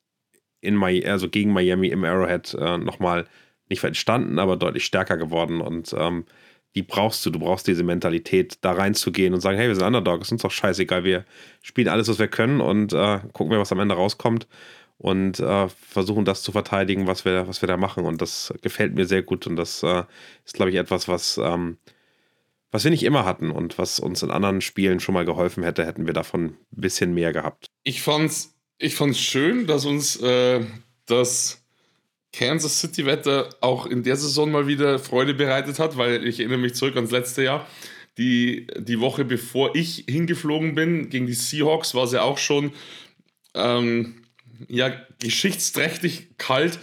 in 0.61 0.75
Miami, 0.75 1.07
also 1.07 1.29
gegen 1.29 1.53
Miami 1.53 1.89
im 1.89 2.05
Arrowhead 2.05 2.55
äh, 2.55 2.79
nochmal 2.79 3.27
nicht 3.69 3.85
entstanden, 3.85 4.39
aber 4.39 4.57
deutlich 4.57 4.85
stärker 4.85 5.17
geworden. 5.17 5.61
Und 5.61 5.95
ähm, 5.99 6.25
die 6.75 6.83
brauchst 6.83 7.25
du. 7.25 7.31
Du 7.31 7.39
brauchst 7.39 7.67
diese 7.67 7.85
Mentalität, 7.85 8.59
da 8.61 8.73
reinzugehen 8.73 9.35
und 9.35 9.41
sagen, 9.41 9.59
hey, 9.59 9.69
wir 9.69 9.75
sind 9.75 9.85
Underdog, 9.85 10.23
ist 10.23 10.33
uns 10.33 10.43
doch 10.43 10.51
scheißegal, 10.51 11.05
wir 11.05 11.25
spielen 11.63 11.89
alles, 11.89 12.09
was 12.09 12.19
wir 12.19 12.29
können 12.29 12.61
und 12.61 12.93
äh, 12.93 13.21
gucken 13.33 13.51
wir, 13.51 13.59
was 13.59 13.73
am 13.73 13.81
Ende 13.81 13.95
rauskommt 13.95 14.47
und 14.99 15.41
äh, 15.41 15.69
versuchen 15.69 16.25
das 16.25 16.43
zu 16.43 16.53
verteidigen, 16.53 17.07
was 17.07 17.25
wir, 17.25 17.49
was 17.49 17.63
wir 17.63 17.67
da 17.67 17.77
machen. 17.77 18.05
Und 18.05 18.21
das 18.21 18.53
gefällt 18.63 18.95
mir 18.95 19.07
sehr 19.07 19.23
gut 19.23 19.47
und 19.47 19.57
das 19.57 19.83
äh, 19.83 20.05
ist, 20.45 20.55
glaube 20.55 20.71
ich, 20.71 20.77
etwas, 20.77 21.09
was, 21.09 21.39
ähm, 21.39 21.79
was 22.71 22.85
wir 22.85 22.91
nicht 22.91 23.05
immer 23.05 23.25
hatten 23.25 23.51
und 23.51 23.79
was 23.79 24.01
uns 24.01 24.23
in 24.23 24.31
anderen 24.31 24.61
Spielen 24.61 25.01
schon 25.01 25.15
mal 25.15 25.25
geholfen 25.25 25.63
hätte, 25.63 25.87
hätten 25.87 26.07
wir 26.07 26.15
davon 26.15 26.45
ein 26.45 26.57
bisschen 26.71 27.15
mehr 27.15 27.33
gehabt. 27.33 27.67
Ich 27.85 28.03
fand's, 28.03 28.55
ich 28.79 28.97
fand's 28.97 29.21
schön, 29.21 29.67
dass 29.67 29.85
uns 29.85 30.17
äh, 30.17 30.65
das 31.07 31.64
Kansas 32.37 32.81
City 32.81 33.07
Wetter 33.07 33.49
auch 33.61 33.87
in 33.87 34.03
der 34.03 34.17
Saison 34.17 34.51
mal 34.51 34.67
wieder 34.67 34.99
Freude 34.99 35.35
bereitet 35.35 35.79
hat, 35.79 35.97
weil 35.97 36.27
ich 36.27 36.41
erinnere 36.41 36.59
mich 36.59 36.75
zurück 36.75 36.97
ans 36.97 37.11
letzte 37.11 37.45
Jahr. 37.45 37.67
Die, 38.19 38.67
die 38.79 39.01
Woche 39.01 39.25
bevor 39.25 39.75
ich 39.75 40.05
hingeflogen 40.09 40.75
bin 40.75 41.11
gegen 41.11 41.27
die 41.27 41.35
Seahawks 41.35 41.95
war 41.95 42.05
es 42.05 42.13
ja 42.13 42.23
auch 42.23 42.39
schon 42.39 42.73
ähm, 43.55 44.23
ja, 44.69 44.93
geschichtsträchtig 45.21 46.37
kalt. 46.39 46.79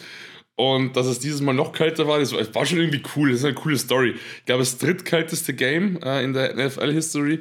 Und 0.56 0.95
dass 0.95 1.07
es 1.07 1.19
dieses 1.19 1.41
Mal 1.41 1.53
noch 1.53 1.73
kälter 1.73 2.07
war, 2.07 2.19
das 2.19 2.34
war 2.34 2.65
schon 2.65 2.80
irgendwie 2.80 3.03
cool. 3.15 3.32
Das 3.32 3.40
ist 3.40 3.45
eine 3.45 3.56
coole 3.56 3.78
Story. 3.78 4.15
Ich 4.38 4.45
glaube, 4.45 4.61
das 4.61 4.78
drittkälteste 4.78 5.53
Game 5.53 5.99
äh, 6.03 6.23
in 6.23 6.34
der 6.34 6.53
NFL-History. 6.56 7.40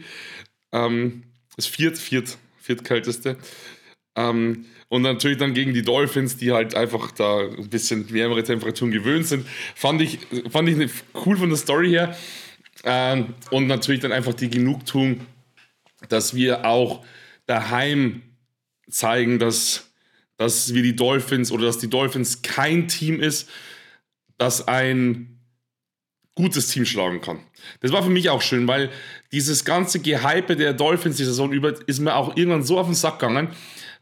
Ähm, 0.73 1.25
das 1.57 1.67
viert, 1.67 1.99
viert, 1.99 2.39
viertkälteste. 2.59 3.37
Ähm, 4.17 4.67
und 4.91 5.03
natürlich 5.03 5.39
dann 5.39 5.55
gegen 5.55 5.73
die 5.73 5.83
Dolphins, 5.83 6.37
die 6.37 6.51
halt 6.51 6.75
einfach 6.75 7.13
da 7.13 7.39
ein 7.39 7.71
bisschen 7.71 8.13
wärmere 8.13 8.43
Temperaturen 8.43 8.91
gewöhnt 8.91 9.25
sind. 9.25 9.47
Fand 9.77 10.03
ich, 10.03 10.19
fand 10.51 10.69
ich 10.69 10.91
cool 11.25 11.37
von 11.37 11.49
der 11.49 11.59
Story 11.59 11.91
her. 11.91 12.17
Ähm, 12.83 13.35
und 13.53 13.69
natürlich 13.69 14.01
dann 14.01 14.11
einfach 14.11 14.35
die 14.35 14.51
Genugtuung, 14.51 15.21
dass 16.09 16.35
wir 16.35 16.67
auch 16.67 17.05
daheim 17.47 18.23
zeigen, 18.91 19.39
dass, 19.39 19.93
dass 20.37 20.75
wir 20.75 20.83
die 20.83 20.97
Dolphins 20.97 21.53
oder 21.53 21.67
dass 21.67 21.79
die 21.79 21.89
Dolphins 21.89 22.43
kein 22.43 22.89
Team 22.89 23.21
ist, 23.21 23.49
das 24.39 24.67
ein 24.67 25.39
gutes 26.35 26.67
Team 26.67 26.85
schlagen 26.85 27.21
kann. 27.21 27.39
Das 27.81 27.93
war 27.93 28.03
für 28.03 28.11
mich 28.11 28.29
auch 28.29 28.43
schön, 28.43 28.67
weil 28.67 28.91
dieses 29.31 29.65
ganze 29.65 30.01
Gehype 30.01 30.57
der 30.57 30.73
Dolphins 30.73 31.17
die 31.17 31.25
Saison 31.25 31.53
über 31.53 31.75
ist 31.87 32.01
mir 32.01 32.17
auch 32.17 32.37
irgendwann 32.37 32.65
so 32.65 32.77
auf 32.77 32.87
den 32.87 32.95
Sack 32.97 33.21
gegangen, 33.21 33.51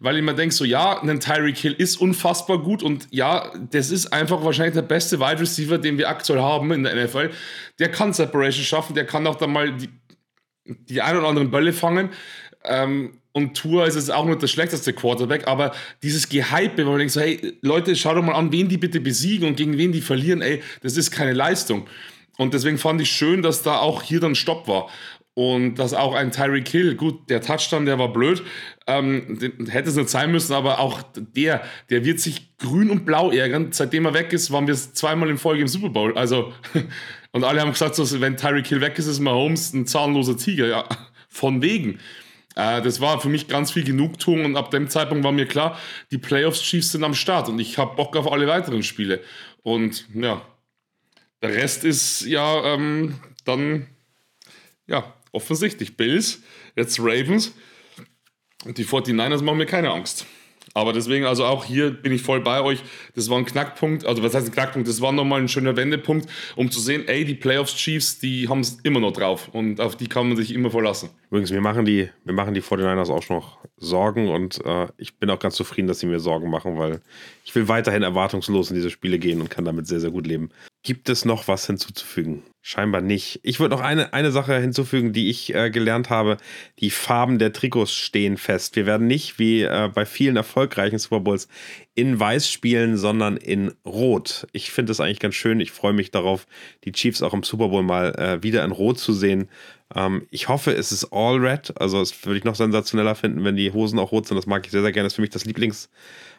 weil 0.01 0.17
ich 0.17 0.23
mir 0.23 0.35
denke, 0.35 0.55
so 0.55 0.65
ja, 0.65 1.01
ein 1.01 1.21
Tyreek 1.21 1.57
Hill 1.57 1.73
ist 1.73 1.97
unfassbar 1.97 2.59
gut 2.59 2.83
und 2.83 3.09
ja, 3.11 3.53
das 3.71 3.91
ist 3.91 4.13
einfach 4.13 4.45
wahrscheinlich 4.45 4.75
der 4.75 4.83
beste 4.83 5.19
Wide 5.19 5.41
Receiver, 5.41 5.79
den 5.79 5.99
wir 5.99 6.09
aktuell 6.09 6.41
haben 6.41 6.71
in 6.73 6.85
der 6.85 7.05
NFL. 7.05 7.31
Der 7.79 7.91
kann 7.91 8.13
Separation 8.13 8.65
schaffen, 8.65 8.95
der 8.95 9.07
kann 9.07 9.27
auch 9.27 9.37
dann 9.37 9.53
mal 9.53 9.73
die, 9.77 9.89
die 10.65 11.03
ein 11.03 11.17
oder 11.17 11.29
anderen 11.29 11.51
Bälle 11.51 11.73
fangen. 11.73 12.11
Ähm, 12.65 13.19
und 13.33 13.57
Tour 13.57 13.87
ist 13.87 13.95
es 13.95 14.11
auch 14.11 14.25
nicht 14.25 14.43
der 14.43 14.49
schlechteste 14.49 14.93
Quarterback, 14.93 15.47
aber 15.47 15.73
dieses 16.03 16.29
Gehype, 16.29 16.85
wo 16.85 16.91
man 16.91 16.99
denkt 16.99 17.13
so, 17.13 17.21
hey, 17.21 17.57
Leute, 17.63 17.95
schau 17.95 18.15
doch 18.15 18.23
mal 18.23 18.35
an, 18.35 18.51
wen 18.53 18.69
die 18.69 18.79
bitte 18.79 19.01
besiegen 19.01 19.49
und 19.49 19.57
gegen 19.57 19.79
wen 19.79 19.93
die 19.93 20.01
verlieren, 20.01 20.43
ey, 20.43 20.63
das 20.83 20.97
ist 20.97 21.11
keine 21.11 21.35
Leistung. 21.35 21.87
Und 22.37 22.55
deswegen 22.55 22.79
fand 22.79 23.01
ich 23.01 23.11
schön, 23.11 23.43
dass 23.43 23.63
da 23.63 23.79
auch 23.79 24.03
hier 24.03 24.21
dann 24.21 24.35
Stopp 24.35 24.69
war. 24.69 24.89
Und 25.39 25.77
dass 25.77 25.95
auch 25.95 26.17
ein 26.17 26.33
Tyreek 26.33 26.67
Hill, 26.67 26.97
gut, 26.97 27.31
der 27.31 27.41
Touchdown, 27.41 27.87
der 27.87 27.97
war 27.97 28.13
blöd, 28.13 28.43
ähm, 28.89 29.39
hätte 29.71 29.89
es 29.89 29.95
nicht 29.95 30.09
sein 30.09 30.33
müssen, 30.33 30.53
aber 30.53 30.81
auch 30.81 31.01
der, 31.15 31.63
der 31.91 32.05
wird 32.05 32.19
sich 32.19 32.57
grün 32.59 32.91
und 32.91 33.07
blau 33.07 33.31
ärgern. 33.31 33.71
Seitdem 33.71 34.05
er 34.07 34.15
weg 34.15 34.33
ist, 34.33 34.51
waren 34.51 34.67
wir 34.67 34.75
zweimal 34.75 35.31
in 35.31 35.39
Folge 35.39 35.63
im 35.63 35.69
Super 35.69 35.91
Bowl. 35.91 36.19
Also, 36.19 36.53
und 37.31 37.45
alle 37.45 37.61
haben 37.61 37.71
gesagt, 37.71 37.95
so, 37.95 38.21
wenn 38.21 38.37
Tyreek 38.37 38.67
Hill 38.67 38.81
weg 38.81 38.99
ist, 38.99 39.07
ist 39.07 39.21
Mahomes 39.21 39.73
ein 39.75 39.87
zahnloser 39.87 40.37
Tiger. 40.37 40.67
Ja, 40.67 40.89
von 41.29 41.63
wegen. 41.63 42.01
Äh, 42.57 42.83
das 42.83 43.01
war 43.01 43.21
für 43.21 43.29
mich 43.29 43.47
ganz 43.47 43.71
viel 43.71 43.85
Genugtuung 43.85 44.45
und 44.45 44.57
ab 44.57 44.73
dem 44.73 44.89
Zeitpunkt 44.89 45.23
war 45.23 45.31
mir 45.31 45.47
klar, 45.47 45.79
die 46.11 46.19
Playoffs 46.19 46.63
Chiefs 46.63 46.91
sind 46.91 47.05
am 47.05 47.15
Start 47.15 47.49
und 47.49 47.61
ich 47.61 47.79
habe 47.79 47.95
Bock 47.95 48.17
auf 48.17 48.33
alle 48.33 48.49
weiteren 48.49 48.83
Spiele. 48.83 49.21
Und 49.63 50.05
ja, 50.15 50.43
der 51.43 51.51
Rest 51.51 51.85
ist 51.85 52.27
ja 52.27 52.75
ähm, 52.75 53.21
dann, 53.45 53.87
ja, 54.89 55.15
offensichtlich. 55.39 55.97
Bills, 55.97 56.43
jetzt 56.77 56.99
Ravens. 56.99 57.55
Und 58.65 58.77
die 58.77 58.85
49ers 58.85 59.43
machen 59.43 59.59
mir 59.59 59.67
keine 59.67 59.91
Angst. 59.91 60.27
Aber 60.75 60.93
deswegen, 60.93 61.25
also 61.25 61.45
auch 61.45 61.65
hier 61.65 61.91
bin 61.91 62.13
ich 62.13 62.23
voll 62.23 62.41
bei 62.41 62.61
euch. 62.61 62.81
Das 63.15 63.31
war 63.31 63.39
ein 63.39 63.45
Knackpunkt, 63.45 64.05
also 64.05 64.23
was 64.23 64.35
heißt 64.35 64.49
ein 64.49 64.53
Knackpunkt? 64.53 64.89
Das 64.89 65.01
war 65.01 65.13
nochmal 65.13 65.41
ein 65.41 65.49
schöner 65.49 65.77
Wendepunkt, 65.77 66.29
um 66.57 66.71
zu 66.71 66.81
sehen, 66.81 67.07
ey, 67.07 67.25
die 67.25 67.35
Playoffs 67.35 67.75
Chiefs, 67.77 68.19
die 68.19 68.49
haben 68.49 68.61
es 68.61 68.79
immer 68.83 69.01
noch 69.01 69.13
drauf 69.13 69.49
und 69.53 69.81
auf 69.81 69.97
die 69.97 70.09
kann 70.09 70.29
man 70.29 70.37
sich 70.37 70.53
immer 70.53 70.71
verlassen. 70.71 71.11
Übrigens, 71.31 71.53
wir 71.53 71.61
machen 71.61 71.85
die, 71.85 72.09
wir 72.25 72.33
machen 72.33 72.55
die 72.55 72.63
49ers 72.63 73.11
auch 73.11 73.23
schon 73.23 73.37
noch 73.37 73.59
Sorgen 73.77 74.29
und 74.29 74.65
äh, 74.65 74.87
ich 74.97 75.19
bin 75.19 75.29
auch 75.29 75.39
ganz 75.39 75.57
zufrieden, 75.57 75.87
dass 75.87 76.01
sie 76.01 76.07
mir 76.07 76.21
Sorgen 76.21 76.49
machen, 76.49 76.79
weil 76.79 77.03
ich 77.45 77.55
will 77.55 77.69
weiterhin 77.69 78.03
erwartungslos 78.03 78.71
in 78.71 78.77
diese 78.77 78.91
Spiele 78.91 79.19
gehen 79.19 79.41
und 79.41 79.51
kann 79.51 79.67
damit 79.67 79.87
sehr, 79.87 80.01
sehr 80.01 80.11
gut 80.11 80.27
leben. 80.27 80.51
Gibt 80.83 81.09
es 81.09 81.25
noch 81.25 81.49
was 81.49 81.67
hinzuzufügen? 81.67 82.45
Scheinbar 82.63 83.01
nicht. 83.01 83.41
Ich 83.43 83.61
würde 83.61 83.75
noch 83.75 83.83
eine, 83.83 84.13
eine 84.13 84.31
Sache 84.31 84.59
hinzufügen, 84.59 85.13
die 85.13 85.29
ich 85.29 85.55
äh, 85.55 85.71
gelernt 85.71 86.09
habe. 86.09 86.39
Die 86.79 86.91
Farben 86.91 87.39
der 87.39 87.53
Trikots 87.53 87.93
stehen 87.93 88.37
fest. 88.37 88.77
Wir 88.77 88.87
werden 88.87 89.07
nicht 89.07 89.39
wie 89.39 89.63
äh, 89.63 89.91
bei 89.93 90.07
vielen 90.07 90.37
erfolgreichen 90.37 90.99
Super 90.99 91.21
Bowls 91.21 91.49
in 91.95 92.19
Weiß 92.21 92.51
spielen, 92.51 92.97
sondern 92.97 93.37
in 93.37 93.73
Rot. 93.85 94.47
Ich 94.53 94.71
finde 94.71 94.91
das 94.91 95.01
eigentlich 95.01 95.21
ganz 95.21 95.35
schön. 95.35 95.61
Ich 95.61 95.73
freue 95.73 95.93
mich 95.93 96.11
darauf, 96.11 96.47
die 96.85 96.93
Chiefs 96.93 97.23
auch 97.23 97.35
im 97.35 97.43
Super 97.43 97.69
Bowl 97.69 97.83
mal 97.83 98.15
äh, 98.15 98.43
wieder 98.43 98.65
in 98.65 98.71
Rot 98.71 98.99
zu 98.99 99.13
sehen. 99.13 99.49
Ähm, 99.95 100.27
ich 100.31 100.49
hoffe, 100.49 100.73
es 100.73 100.93
ist 100.93 101.13
All 101.13 101.39
Red. 101.39 101.81
Also, 101.81 102.01
das 102.01 102.25
würde 102.25 102.39
ich 102.39 102.45
noch 102.45 102.55
sensationeller 102.55 103.15
finden, 103.15 103.45
wenn 103.45 103.57
die 103.57 103.73
Hosen 103.73 103.99
auch 103.99 104.13
rot 104.13 104.27
sind. 104.27 104.37
Das 104.37 104.47
mag 104.47 104.65
ich 104.65 104.73
sehr, 104.73 104.83
sehr 104.83 104.93
gerne. 104.93 105.07
Das 105.07 105.13
ist 105.13 105.17
für 105.17 105.23
mich 105.23 105.31
das 105.31 105.47
Lieblings- 105.47 105.89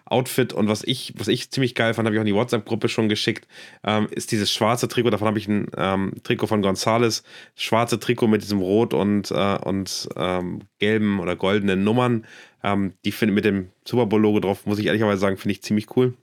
Outfit. 0.09 0.53
Und 0.53 0.67
was 0.67 0.83
ich, 0.83 1.13
was 1.17 1.27
ich 1.27 1.51
ziemlich 1.51 1.75
geil 1.75 1.93
fand, 1.93 2.05
habe 2.05 2.15
ich 2.15 2.19
auch 2.19 2.23
in 2.23 2.27
die 2.27 2.35
WhatsApp-Gruppe 2.35 2.89
schon 2.89 3.09
geschickt, 3.09 3.47
ähm, 3.83 4.07
ist 4.11 4.31
dieses 4.31 4.51
schwarze 4.51 4.87
Trikot. 4.87 5.11
Davon 5.11 5.27
habe 5.27 5.37
ich 5.37 5.47
ein 5.47 5.67
ähm, 5.77 6.13
Trikot 6.23 6.47
von 6.47 6.61
Gonzales. 6.61 7.23
Schwarze 7.55 7.99
Trikot 7.99 8.27
mit 8.27 8.41
diesem 8.41 8.59
Rot 8.59 8.93
und, 8.93 9.31
äh, 9.31 9.57
und 9.57 10.09
ähm, 10.15 10.61
gelben 10.79 11.19
oder 11.19 11.35
goldenen 11.35 11.83
Nummern. 11.83 12.25
Ähm, 12.63 12.93
die 13.05 13.11
finde 13.11 13.33
mit 13.33 13.45
dem 13.45 13.69
Super 13.85 14.05
Bowl-Logo 14.05 14.39
drauf, 14.39 14.65
muss 14.65 14.79
ich 14.79 14.87
ehrlicherweise 14.87 15.19
sagen, 15.19 15.37
finde 15.37 15.53
ich 15.53 15.61
ziemlich 15.61 15.95
cool. 15.95 16.13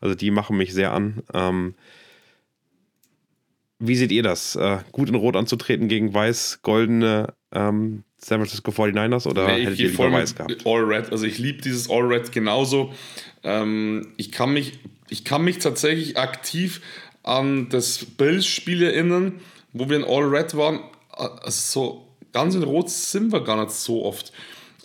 Also 0.00 0.14
die 0.14 0.30
machen 0.30 0.56
mich 0.56 0.72
sehr 0.72 0.92
an. 0.92 1.22
Wie 3.78 3.96
seht 3.96 4.12
ihr 4.12 4.22
das? 4.22 4.56
Äh, 4.56 4.78
gut 4.92 5.08
in 5.08 5.14
Rot 5.14 5.36
anzutreten 5.36 5.88
gegen 5.88 6.14
weiß-goldene 6.14 7.34
ähm, 7.52 8.04
San 8.16 8.38
Francisco 8.38 8.70
49ers 8.70 9.26
oder 9.28 9.46
nee, 9.46 9.64
hättet 9.64 9.78
ihr 9.78 9.90
lieber 9.90 10.10
weiß 10.10 10.34
gehabt? 10.34 10.66
All 10.66 10.82
Red. 10.82 11.12
Also 11.12 11.26
ich 11.26 11.38
liebe 11.38 11.60
dieses 11.60 11.90
All 11.90 12.02
Red 12.02 12.32
genauso. 12.32 12.92
Ähm, 13.42 14.14
ich, 14.16 14.32
kann 14.32 14.52
mich, 14.52 14.78
ich 15.10 15.24
kann 15.24 15.44
mich 15.44 15.58
tatsächlich 15.58 16.16
aktiv 16.16 16.80
an 17.22 17.68
das 17.68 18.04
Bills-Spiel 18.04 18.82
erinnern, 18.82 19.40
wo 19.72 19.90
wir 19.90 19.96
in 19.96 20.04
All 20.04 20.24
Red 20.24 20.56
waren. 20.56 20.80
Also 21.10 21.50
so 21.50 22.08
ganz 22.32 22.54
in 22.54 22.62
Rot 22.62 22.88
sind 22.88 23.32
wir 23.32 23.42
gar 23.42 23.62
nicht 23.62 23.72
so 23.72 24.04
oft. 24.04 24.32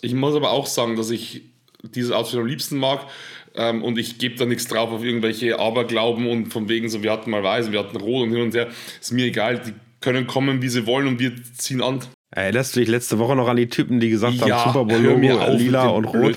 Ich 0.02 0.14
muss 0.14 0.34
aber 0.34 0.50
auch 0.50 0.66
sagen, 0.66 0.96
dass 0.96 1.10
ich 1.10 1.42
dieses 1.82 2.12
Outfit 2.12 2.38
am 2.38 2.46
liebsten 2.46 2.76
mag. 2.76 3.06
Ähm, 3.54 3.82
und 3.82 3.98
ich 3.98 4.18
gebe 4.18 4.36
da 4.36 4.46
nichts 4.46 4.66
drauf 4.66 4.90
auf 4.90 5.04
irgendwelche 5.04 5.58
Aberglauben 5.58 6.26
und 6.28 6.46
von 6.46 6.68
wegen 6.68 6.88
so, 6.88 7.02
wir 7.02 7.12
hatten 7.12 7.30
mal 7.30 7.42
weiß 7.42 7.66
und 7.66 7.72
wir 7.72 7.80
hatten 7.80 7.96
rot 7.96 8.24
und 8.24 8.32
hin 8.32 8.42
und 8.42 8.54
her. 8.54 8.68
Ist 9.00 9.12
mir 9.12 9.26
egal, 9.26 9.58
die 9.58 9.72
können 10.00 10.26
kommen, 10.26 10.62
wie 10.62 10.68
sie 10.68 10.86
wollen 10.86 11.06
und 11.06 11.18
wir 11.18 11.32
ziehen 11.56 11.82
an. 11.82 12.00
Erinnerst 12.34 12.74
du 12.74 12.80
dich 12.80 12.88
letzte 12.88 13.18
Woche 13.18 13.36
noch 13.36 13.46
an 13.46 13.58
die 13.58 13.68
Typen, 13.68 14.00
die 14.00 14.08
gesagt 14.08 14.36
ja, 14.36 14.64
haben, 14.64 14.72
Super 14.72 14.84
Bowl 14.86 14.98
Logo, 14.98 15.52
lila 15.52 15.88
und 15.88 16.06
rot? 16.06 16.36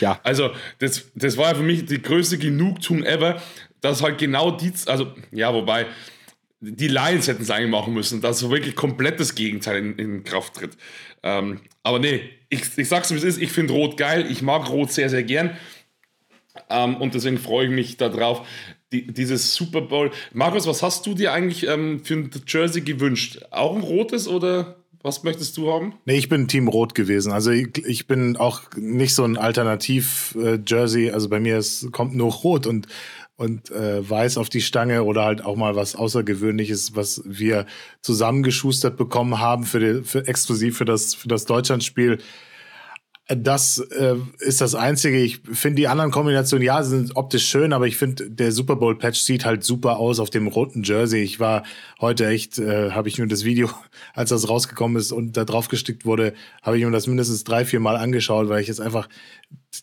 Ja. 0.00 0.18
Also, 0.24 0.50
das, 0.80 1.04
das 1.14 1.36
war 1.36 1.50
ja 1.50 1.54
für 1.54 1.62
mich 1.62 1.86
die 1.86 2.02
größte 2.02 2.36
Genugtuung 2.36 3.04
ever, 3.04 3.40
dass 3.80 4.02
halt 4.02 4.18
genau 4.18 4.50
die, 4.50 4.72
also, 4.86 5.12
ja, 5.30 5.54
wobei, 5.54 5.86
die 6.60 6.88
Lions 6.88 7.28
hätten 7.28 7.42
es 7.42 7.50
eigentlich 7.50 7.70
machen 7.70 7.94
müssen, 7.94 8.20
dass 8.20 8.40
so 8.40 8.50
wirklich 8.50 8.74
komplett 8.74 9.20
das 9.20 9.36
Gegenteil 9.36 9.78
in, 9.78 9.98
in 9.98 10.24
Kraft 10.24 10.54
tritt. 10.54 10.76
Ähm, 11.22 11.60
aber 11.84 12.00
nee, 12.00 12.22
ich, 12.48 12.62
ich 12.76 12.88
sag's 12.88 13.12
wie 13.12 13.16
es 13.16 13.22
ist, 13.22 13.40
ich 13.40 13.52
finde 13.52 13.72
Rot 13.72 13.96
geil, 13.96 14.26
ich 14.28 14.42
mag 14.42 14.68
Rot 14.68 14.90
sehr, 14.90 15.10
sehr 15.10 15.22
gern. 15.22 15.56
Ähm, 16.70 16.96
und 16.96 17.14
deswegen 17.14 17.38
freue 17.38 17.66
ich 17.66 17.72
mich 17.72 17.96
darauf, 17.96 18.46
die, 18.92 19.06
dieses 19.06 19.54
Super 19.54 19.80
Bowl. 19.80 20.10
Markus, 20.32 20.66
was 20.66 20.82
hast 20.82 21.06
du 21.06 21.14
dir 21.14 21.32
eigentlich 21.32 21.66
ähm, 21.66 22.04
für 22.04 22.14
ein 22.14 22.30
Jersey 22.46 22.82
gewünscht? 22.82 23.40
Auch 23.50 23.74
ein 23.74 23.82
rotes 23.82 24.28
oder? 24.28 24.76
Was 25.02 25.22
möchtest 25.22 25.56
du 25.56 25.70
haben? 25.70 25.94
Nee, 26.04 26.16
ich 26.16 26.28
bin 26.28 26.48
Team 26.48 26.66
Rot 26.66 26.96
gewesen. 26.96 27.30
Also 27.30 27.52
ich, 27.52 27.78
ich 27.86 28.08
bin 28.08 28.36
auch 28.36 28.62
nicht 28.76 29.14
so 29.14 29.22
ein 29.22 29.36
Alternativ-Jersey. 29.36 31.06
Äh, 31.06 31.10
also 31.12 31.28
bei 31.28 31.38
mir 31.38 31.58
ist, 31.58 31.92
kommt 31.92 32.16
nur 32.16 32.32
Rot 32.32 32.66
und, 32.66 32.88
und 33.36 33.70
äh, 33.70 34.08
Weiß 34.08 34.36
auf 34.36 34.48
die 34.48 34.62
Stange 34.62 35.04
oder 35.04 35.24
halt 35.24 35.44
auch 35.44 35.54
mal 35.54 35.76
was 35.76 35.94
Außergewöhnliches, 35.94 36.96
was 36.96 37.22
wir 37.24 37.66
zusammengeschustert 38.00 38.96
bekommen 38.96 39.38
haben 39.38 39.62
für, 39.62 39.78
die, 39.78 40.02
für 40.02 40.26
exklusiv 40.26 40.76
für 40.76 40.84
das, 40.84 41.14
für 41.14 41.28
das 41.28 41.44
Deutschlandspiel. 41.44 42.18
Das 43.28 43.78
äh, 43.78 44.14
ist 44.38 44.60
das 44.60 44.76
Einzige. 44.76 45.18
Ich 45.18 45.40
finde 45.52 45.76
die 45.76 45.88
anderen 45.88 46.12
Kombinationen, 46.12 46.64
ja, 46.64 46.84
sind 46.84 47.16
optisch 47.16 47.44
schön, 47.48 47.72
aber 47.72 47.88
ich 47.88 47.96
finde, 47.96 48.30
der 48.30 48.52
Super 48.52 48.76
Bowl 48.76 48.96
Patch 48.96 49.18
sieht 49.18 49.44
halt 49.44 49.64
super 49.64 49.96
aus 49.96 50.20
auf 50.20 50.30
dem 50.30 50.46
roten 50.46 50.84
Jersey. 50.84 51.22
Ich 51.22 51.40
war 51.40 51.64
heute 52.00 52.28
echt, 52.28 52.60
äh, 52.60 52.92
habe 52.92 53.08
ich 53.08 53.18
mir 53.18 53.26
das 53.26 53.44
Video, 53.44 53.68
als 54.14 54.30
das 54.30 54.48
rausgekommen 54.48 54.96
ist 54.96 55.10
und 55.10 55.36
da 55.36 55.44
drauf 55.44 55.66
gestickt 55.66 56.04
wurde, 56.04 56.34
habe 56.62 56.78
ich 56.78 56.84
mir 56.84 56.90
das 56.92 57.08
mindestens 57.08 57.42
drei, 57.42 57.64
vier 57.64 57.80
Mal 57.80 57.96
angeschaut, 57.96 58.48
weil 58.48 58.60
ich 58.60 58.68
jetzt 58.68 58.80
einfach, 58.80 59.08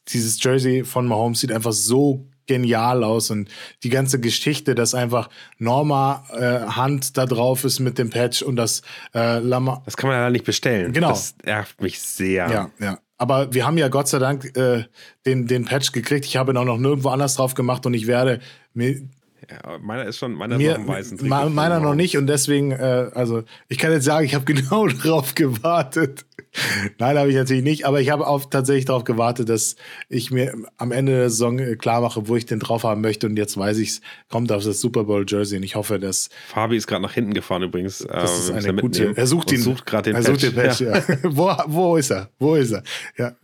dieses 0.08 0.42
Jersey 0.42 0.86
von 0.86 1.06
Mahomes 1.06 1.42
sieht 1.42 1.52
einfach 1.52 1.74
so 1.74 2.26
genial 2.46 3.04
aus 3.04 3.30
und 3.30 3.50
die 3.84 3.90
ganze 3.90 4.20
Geschichte, 4.22 4.76
dass 4.76 4.96
einfach 4.96 5.30
Norma 5.58 6.26
äh, 6.32 6.60
Hand 6.72 7.18
da 7.18 7.26
drauf 7.26 7.64
ist 7.64 7.80
mit 7.80 7.98
dem 7.98 8.10
Patch 8.10 8.42
und 8.42 8.56
das 8.56 8.84
äh, 9.14 9.40
Lama. 9.40 9.82
Das 9.86 9.98
kann 9.98 10.10
man 10.10 10.18
ja 10.18 10.30
nicht 10.30 10.46
bestellen. 10.46 10.94
Genau. 10.94 11.10
Das 11.10 11.36
nervt 11.46 11.82
mich 11.82 12.00
sehr. 12.02 12.50
Ja, 12.50 12.70
ja. 12.80 13.00
Aber 13.18 13.54
wir 13.54 13.66
haben 13.66 13.78
ja 13.78 13.88
Gott 13.88 14.08
sei 14.08 14.20
Dank 14.20 14.56
äh, 14.58 14.86
den, 15.26 15.48
den 15.48 15.66
Patch 15.66 15.92
gekriegt. 15.92 16.26
Ich 16.26 16.38
habe 16.38 16.52
ihn 16.52 16.58
auch 16.58 16.66
noch 16.66 16.78
nirgendwo 16.78 17.10
anders 17.10 17.36
drauf 17.36 17.54
gemacht 17.54 17.86
und 17.86 17.94
ich 17.94 18.08
werde 18.08 18.40
mir 18.74 19.02
ja, 19.50 19.78
meiner 19.80 20.06
ist 20.06 20.18
schon, 20.18 20.34
meiner 20.34 20.58
mir, 20.58 20.74
ist 20.74 20.80
noch 20.80 20.88
weißen 20.88 21.18
Trikot. 21.18 21.50
Meiner 21.50 21.80
noch 21.80 21.96
nicht 21.96 22.18
und 22.18 22.28
deswegen, 22.28 22.72
äh, 22.72 23.10
also 23.14 23.44
ich 23.68 23.78
kann 23.78 23.92
jetzt 23.92 24.06
sagen, 24.06 24.26
ich 24.26 24.36
habe 24.36 24.46
genau 24.54 24.88
darauf 24.88 25.36
gewartet. 25.36 26.26
Nein, 27.00 27.18
habe 27.18 27.30
ich 27.30 27.36
natürlich 27.36 27.64
nicht, 27.64 27.86
aber 27.86 28.00
ich 28.00 28.12
habe 28.12 28.28
auch 28.28 28.46
tatsächlich 28.46 28.86
darauf 28.86 29.04
gewartet, 29.04 29.50
dass 29.50 29.76
ich 30.10 30.32
mir 30.32 30.54
am 30.78 30.92
Ende 30.92 31.14
der 31.14 31.30
Saison 31.30 31.60
äh, 31.60 31.76
klar 31.76 32.02
mache, 32.02 32.28
wo 32.28 32.36
ich 32.36 32.46
den 32.46 32.60
drauf 32.60 32.84
haben 32.84 33.02
möchte 33.02 33.28
und 33.28 33.38
jetzt 33.38 33.58
weiß 33.58 33.78
ich 33.80 33.90
es, 33.90 34.02
kommt 34.30 34.52
auf 34.52 34.64
das 34.64 34.80
Super 34.80 35.04
Bowl 35.06 35.26
Jersey 35.28 35.58
und 35.58 35.64
ich 35.64 35.76
hoffe, 35.76 36.00
dass 36.00 36.30
Fabi 36.48 36.78
ist 36.78 36.88
gerade 36.88 37.02
nach 37.02 37.14
hinten 37.14 37.34
gefahren 37.34 37.64
übrigens. 37.64 38.00
Das 38.00 38.50
äh, 38.50 38.58
ist 38.58 38.66
eine 38.66 38.82
gute. 38.82 39.16
Er 39.16 39.28
sucht 39.28 39.52
ihn. 39.52 39.62
Sucht 39.62 39.86
gerade 39.86 40.14
den 40.14 40.16
er 40.16 40.24
Patch. 40.24 40.42
Sucht 40.42 40.56
den 40.56 40.64
Patch 40.64 40.82
ja. 40.82 41.02
wo, 41.24 41.56
wo 41.68 41.98
ist 41.98 42.12
er? 42.12 42.30
Wo 42.40 42.56
ist 42.56 42.72
er? 42.72 42.84
Ja. 43.18 43.36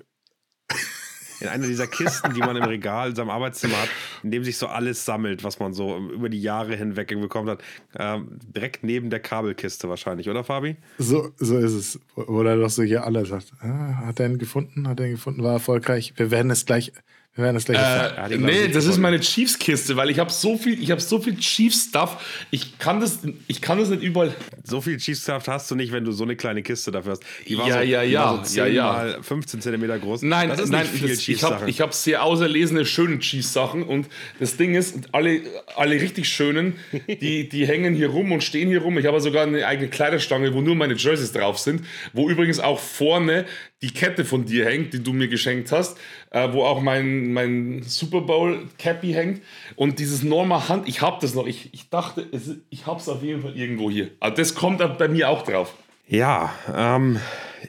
In 1.39 1.47
einer 1.47 1.67
dieser 1.67 1.87
Kisten, 1.87 2.33
die 2.33 2.39
man 2.39 2.55
im 2.55 2.63
Regal 2.63 3.09
in 3.09 3.15
seinem 3.15 3.29
Arbeitszimmer 3.29 3.81
hat, 3.81 3.89
in 4.23 4.31
dem 4.31 4.43
sich 4.43 4.57
so 4.57 4.67
alles 4.67 5.05
sammelt, 5.05 5.43
was 5.43 5.59
man 5.59 5.73
so 5.73 5.97
über 5.97 6.29
die 6.29 6.41
Jahre 6.41 6.75
hinweg 6.75 7.09
bekommen 7.09 7.49
hat. 7.49 7.63
Ähm, 7.97 8.39
direkt 8.55 8.83
neben 8.83 9.09
der 9.09 9.19
Kabelkiste 9.19 9.89
wahrscheinlich, 9.89 10.29
oder 10.29 10.43
Fabi? 10.43 10.77
So, 10.97 11.31
so 11.37 11.57
ist 11.57 11.73
es. 11.73 11.99
Wo 12.15 12.43
er 12.43 12.57
doch 12.57 12.69
so 12.69 12.83
hier 12.83 13.05
alles 13.05 13.29
sagt. 13.29 13.53
Ah, 13.61 14.05
hat 14.05 14.19
er 14.19 14.27
ihn 14.27 14.37
gefunden? 14.37 14.87
Hat 14.87 14.99
er 14.99 15.07
ihn 15.07 15.13
gefunden? 15.13 15.43
War 15.43 15.53
erfolgreich. 15.53 16.13
Wir 16.17 16.31
werden 16.31 16.51
es 16.51 16.65
gleich 16.65 16.91
wir 17.39 17.45
werden 17.45 17.55
das 17.55 17.65
gleich 17.65 18.31
äh, 18.31 18.37
nee, 18.37 18.67
das 18.67 18.85
ist 18.85 18.97
meine 18.97 19.19
Chiefs-Kiste, 19.19 19.95
weil 19.95 20.09
ich 20.09 20.19
habe 20.19 20.29
so 20.29 20.57
viel, 20.57 20.81
ich 20.81 20.91
habe 20.91 20.99
so 20.99 21.21
viel 21.21 21.37
Chiefs-Stuff. 21.37 22.45
Ich 22.51 22.77
kann 22.79 22.99
das, 22.99 23.19
ich 23.47 23.61
kann 23.61 23.79
das 23.79 23.89
nicht 23.89 24.03
überall. 24.03 24.33
So 24.63 24.81
viel 24.81 24.97
Chiefs-Stuff 24.97 25.47
hast 25.47 25.71
du 25.71 25.75
nicht, 25.75 25.93
wenn 25.93 26.03
du 26.03 26.11
so 26.11 26.25
eine 26.25 26.35
kleine 26.35 26.61
Kiste 26.63 26.91
dafür 26.91 27.13
hast. 27.13 27.23
Die 27.47 27.57
war 27.57 27.67
ja, 27.67 27.75
so, 27.75 27.81
ja, 27.83 28.03
ja, 28.03 28.43
so 28.43 28.59
ja, 28.59 28.65
ja. 28.67 28.91
Mal 28.91 29.23
15 29.23 29.61
Zentimeter 29.61 29.97
groß. 29.99 30.23
Nein, 30.23 30.49
das 30.49 30.59
ist 30.59 30.69
nein, 30.69 30.81
nicht 30.81 30.99
viel 30.99 31.09
das, 31.09 31.27
ich 31.27 31.43
habe 31.43 31.71
hab 31.71 31.93
sehr 31.93 32.23
auserlesene, 32.23 32.85
schöne 32.85 33.19
Chiefs-Sachen 33.19 33.83
und 33.83 34.07
das 34.39 34.57
Ding 34.57 34.75
ist, 34.75 34.95
alle, 35.13 35.39
alle 35.77 35.95
richtig 35.95 36.27
schönen, 36.27 36.75
die, 37.07 37.47
die 37.47 37.65
hängen 37.65 37.95
hier 37.95 38.09
rum 38.09 38.33
und 38.33 38.43
stehen 38.43 38.67
hier 38.67 38.81
rum. 38.81 38.97
Ich 38.97 39.05
habe 39.05 39.21
sogar 39.21 39.43
eine 39.43 39.65
eigene 39.65 39.87
Kleiderstange, 39.87 40.53
wo 40.53 40.59
nur 40.61 40.75
meine 40.75 40.95
Jerseys 40.95 41.31
drauf 41.31 41.57
sind, 41.57 41.85
wo 42.11 42.29
übrigens 42.29 42.59
auch 42.59 42.79
vorne 42.79 43.45
die 43.81 43.91
Kette 43.91 44.25
von 44.25 44.45
dir 44.45 44.65
hängt, 44.65 44.93
die 44.93 45.01
du 45.01 45.13
mir 45.13 45.27
geschenkt 45.27 45.71
hast, 45.71 45.97
äh, 46.31 46.51
wo 46.51 46.63
auch 46.63 46.81
mein, 46.81 47.31
mein 47.31 47.81
Super 47.83 48.21
Bowl 48.21 48.67
Cappy 48.77 49.13
hängt. 49.13 49.41
Und 49.75 49.99
dieses 49.99 50.23
Norma 50.23 50.67
Hand, 50.67 50.87
ich 50.87 51.01
habe 51.01 51.17
das 51.21 51.33
noch. 51.33 51.47
Ich, 51.47 51.73
ich 51.73 51.89
dachte, 51.89 52.27
es, 52.31 52.55
ich 52.69 52.85
habe 52.85 52.99
es 52.99 53.07
auf 53.07 53.23
jeden 53.23 53.41
Fall 53.41 53.55
irgendwo 53.55 53.89
hier. 53.89 54.11
Aber 54.19 54.35
das 54.35 54.53
kommt 54.53 54.79
bei 54.97 55.07
mir 55.07 55.29
auch 55.29 55.43
drauf. 55.43 55.73
Ja, 56.07 56.53
ähm, 56.75 57.19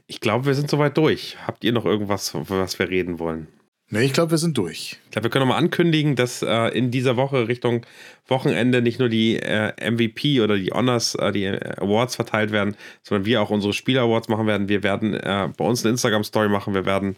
ich 0.07 0.21
glaube, 0.21 0.47
wir 0.47 0.55
sind 0.55 0.71
soweit 0.71 0.97
durch. 0.97 1.37
Habt 1.47 1.63
ihr 1.63 1.73
noch 1.73 1.85
irgendwas, 1.85 2.35
über 2.35 2.61
was 2.61 2.79
wir 2.79 2.89
reden 2.89 3.19
wollen? 3.19 3.47
Nee, 3.93 4.05
ich 4.05 4.13
glaube, 4.13 4.31
wir 4.31 4.39
sind 4.39 4.57
durch. 4.57 4.99
Ich 5.05 5.11
glaube, 5.11 5.25
wir 5.25 5.31
können 5.31 5.49
nochmal 5.49 5.61
ankündigen, 5.61 6.15
dass 6.15 6.43
äh, 6.43 6.69
in 6.69 6.93
dieser 6.93 7.17
Woche 7.17 7.49
Richtung 7.49 7.85
Wochenende 8.29 8.83
nicht 8.83 9.01
nur 9.01 9.09
die 9.09 9.37
äh, 9.37 9.73
MVP 9.91 10.41
oder 10.41 10.57
die 10.57 10.71
Honors, 10.71 11.17
äh, 11.17 11.33
die 11.33 11.49
Awards 11.49 12.15
verteilt 12.15 12.53
werden, 12.53 12.77
sondern 13.03 13.27
wir 13.27 13.43
auch 13.43 13.51
unsere 13.51 13.73
Spieler-Awards 13.73 14.29
machen 14.29 14.47
werden. 14.47 14.69
Wir 14.69 14.85
werden 14.85 15.15
äh, 15.15 15.49
bei 15.57 15.65
uns 15.65 15.85
eine 15.85 15.91
Instagram-Story 15.91 16.49
machen. 16.49 16.73
Wir 16.73 16.87
werden 16.87 17.17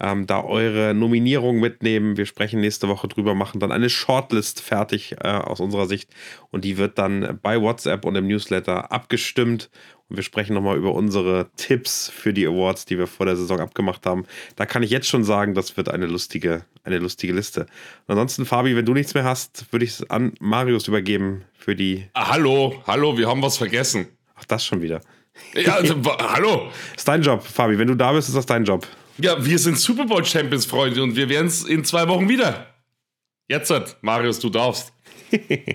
ähm, 0.00 0.26
da 0.26 0.42
eure 0.42 0.94
Nominierung 0.94 1.60
mitnehmen. 1.60 2.16
Wir 2.16 2.26
sprechen 2.26 2.60
nächste 2.60 2.88
Woche 2.88 3.08
drüber, 3.08 3.34
machen 3.34 3.60
dann 3.60 3.72
eine 3.72 3.90
Shortlist 3.90 4.60
fertig 4.60 5.16
äh, 5.22 5.28
aus 5.28 5.60
unserer 5.60 5.86
Sicht 5.86 6.10
und 6.50 6.64
die 6.64 6.78
wird 6.78 6.98
dann 6.98 7.38
bei 7.42 7.60
WhatsApp 7.60 8.04
und 8.04 8.16
im 8.16 8.26
Newsletter 8.26 8.90
abgestimmt 8.92 9.70
und 10.12 10.16
wir 10.16 10.24
sprechen 10.24 10.52
nochmal 10.52 10.76
über 10.76 10.92
unsere 10.92 11.50
Tipps 11.56 12.10
für 12.10 12.34
die 12.34 12.46
Awards, 12.46 12.84
die 12.84 12.98
wir 12.98 13.06
vor 13.06 13.24
der 13.24 13.34
Saison 13.34 13.60
abgemacht 13.60 14.04
haben. 14.04 14.26
Da 14.56 14.66
kann 14.66 14.82
ich 14.82 14.90
jetzt 14.90 15.08
schon 15.08 15.24
sagen, 15.24 15.54
das 15.54 15.78
wird 15.78 15.88
eine 15.88 16.04
lustige, 16.04 16.66
eine 16.84 16.98
lustige 16.98 17.32
Liste. 17.32 17.62
Und 17.62 18.10
ansonsten, 18.10 18.44
Fabi, 18.44 18.76
wenn 18.76 18.84
du 18.84 18.92
nichts 18.92 19.14
mehr 19.14 19.24
hast, 19.24 19.72
würde 19.72 19.86
ich 19.86 19.92
es 19.92 20.10
an 20.10 20.34
Marius 20.38 20.86
übergeben 20.86 21.46
für 21.54 21.74
die. 21.74 22.08
Ah, 22.12 22.32
hallo, 22.32 22.82
hallo, 22.86 23.16
wir 23.16 23.26
haben 23.26 23.40
was 23.40 23.56
vergessen. 23.56 24.06
Ach, 24.34 24.44
das 24.44 24.66
schon 24.66 24.82
wieder. 24.82 25.00
Ja, 25.54 25.76
also, 25.76 25.94
hallo. 26.04 26.70
Ist 26.94 27.08
dein 27.08 27.22
Job, 27.22 27.42
Fabi. 27.42 27.78
Wenn 27.78 27.88
du 27.88 27.94
da 27.94 28.12
bist, 28.12 28.28
ist 28.28 28.34
das 28.34 28.44
dein 28.44 28.64
Job. 28.64 28.86
Ja, 29.22 29.44
wir 29.44 29.58
sind 29.58 29.78
Super 29.78 30.04
Bowl 30.04 30.24
Champions, 30.24 30.66
Freunde, 30.66 31.00
und 31.00 31.14
wir 31.14 31.28
werden 31.28 31.46
es 31.46 31.62
in 31.62 31.84
zwei 31.84 32.08
Wochen 32.08 32.28
wieder. 32.28 32.66
Jetzt, 33.48 33.72
Marius, 34.00 34.40
du 34.40 34.50
darfst. 34.50 34.92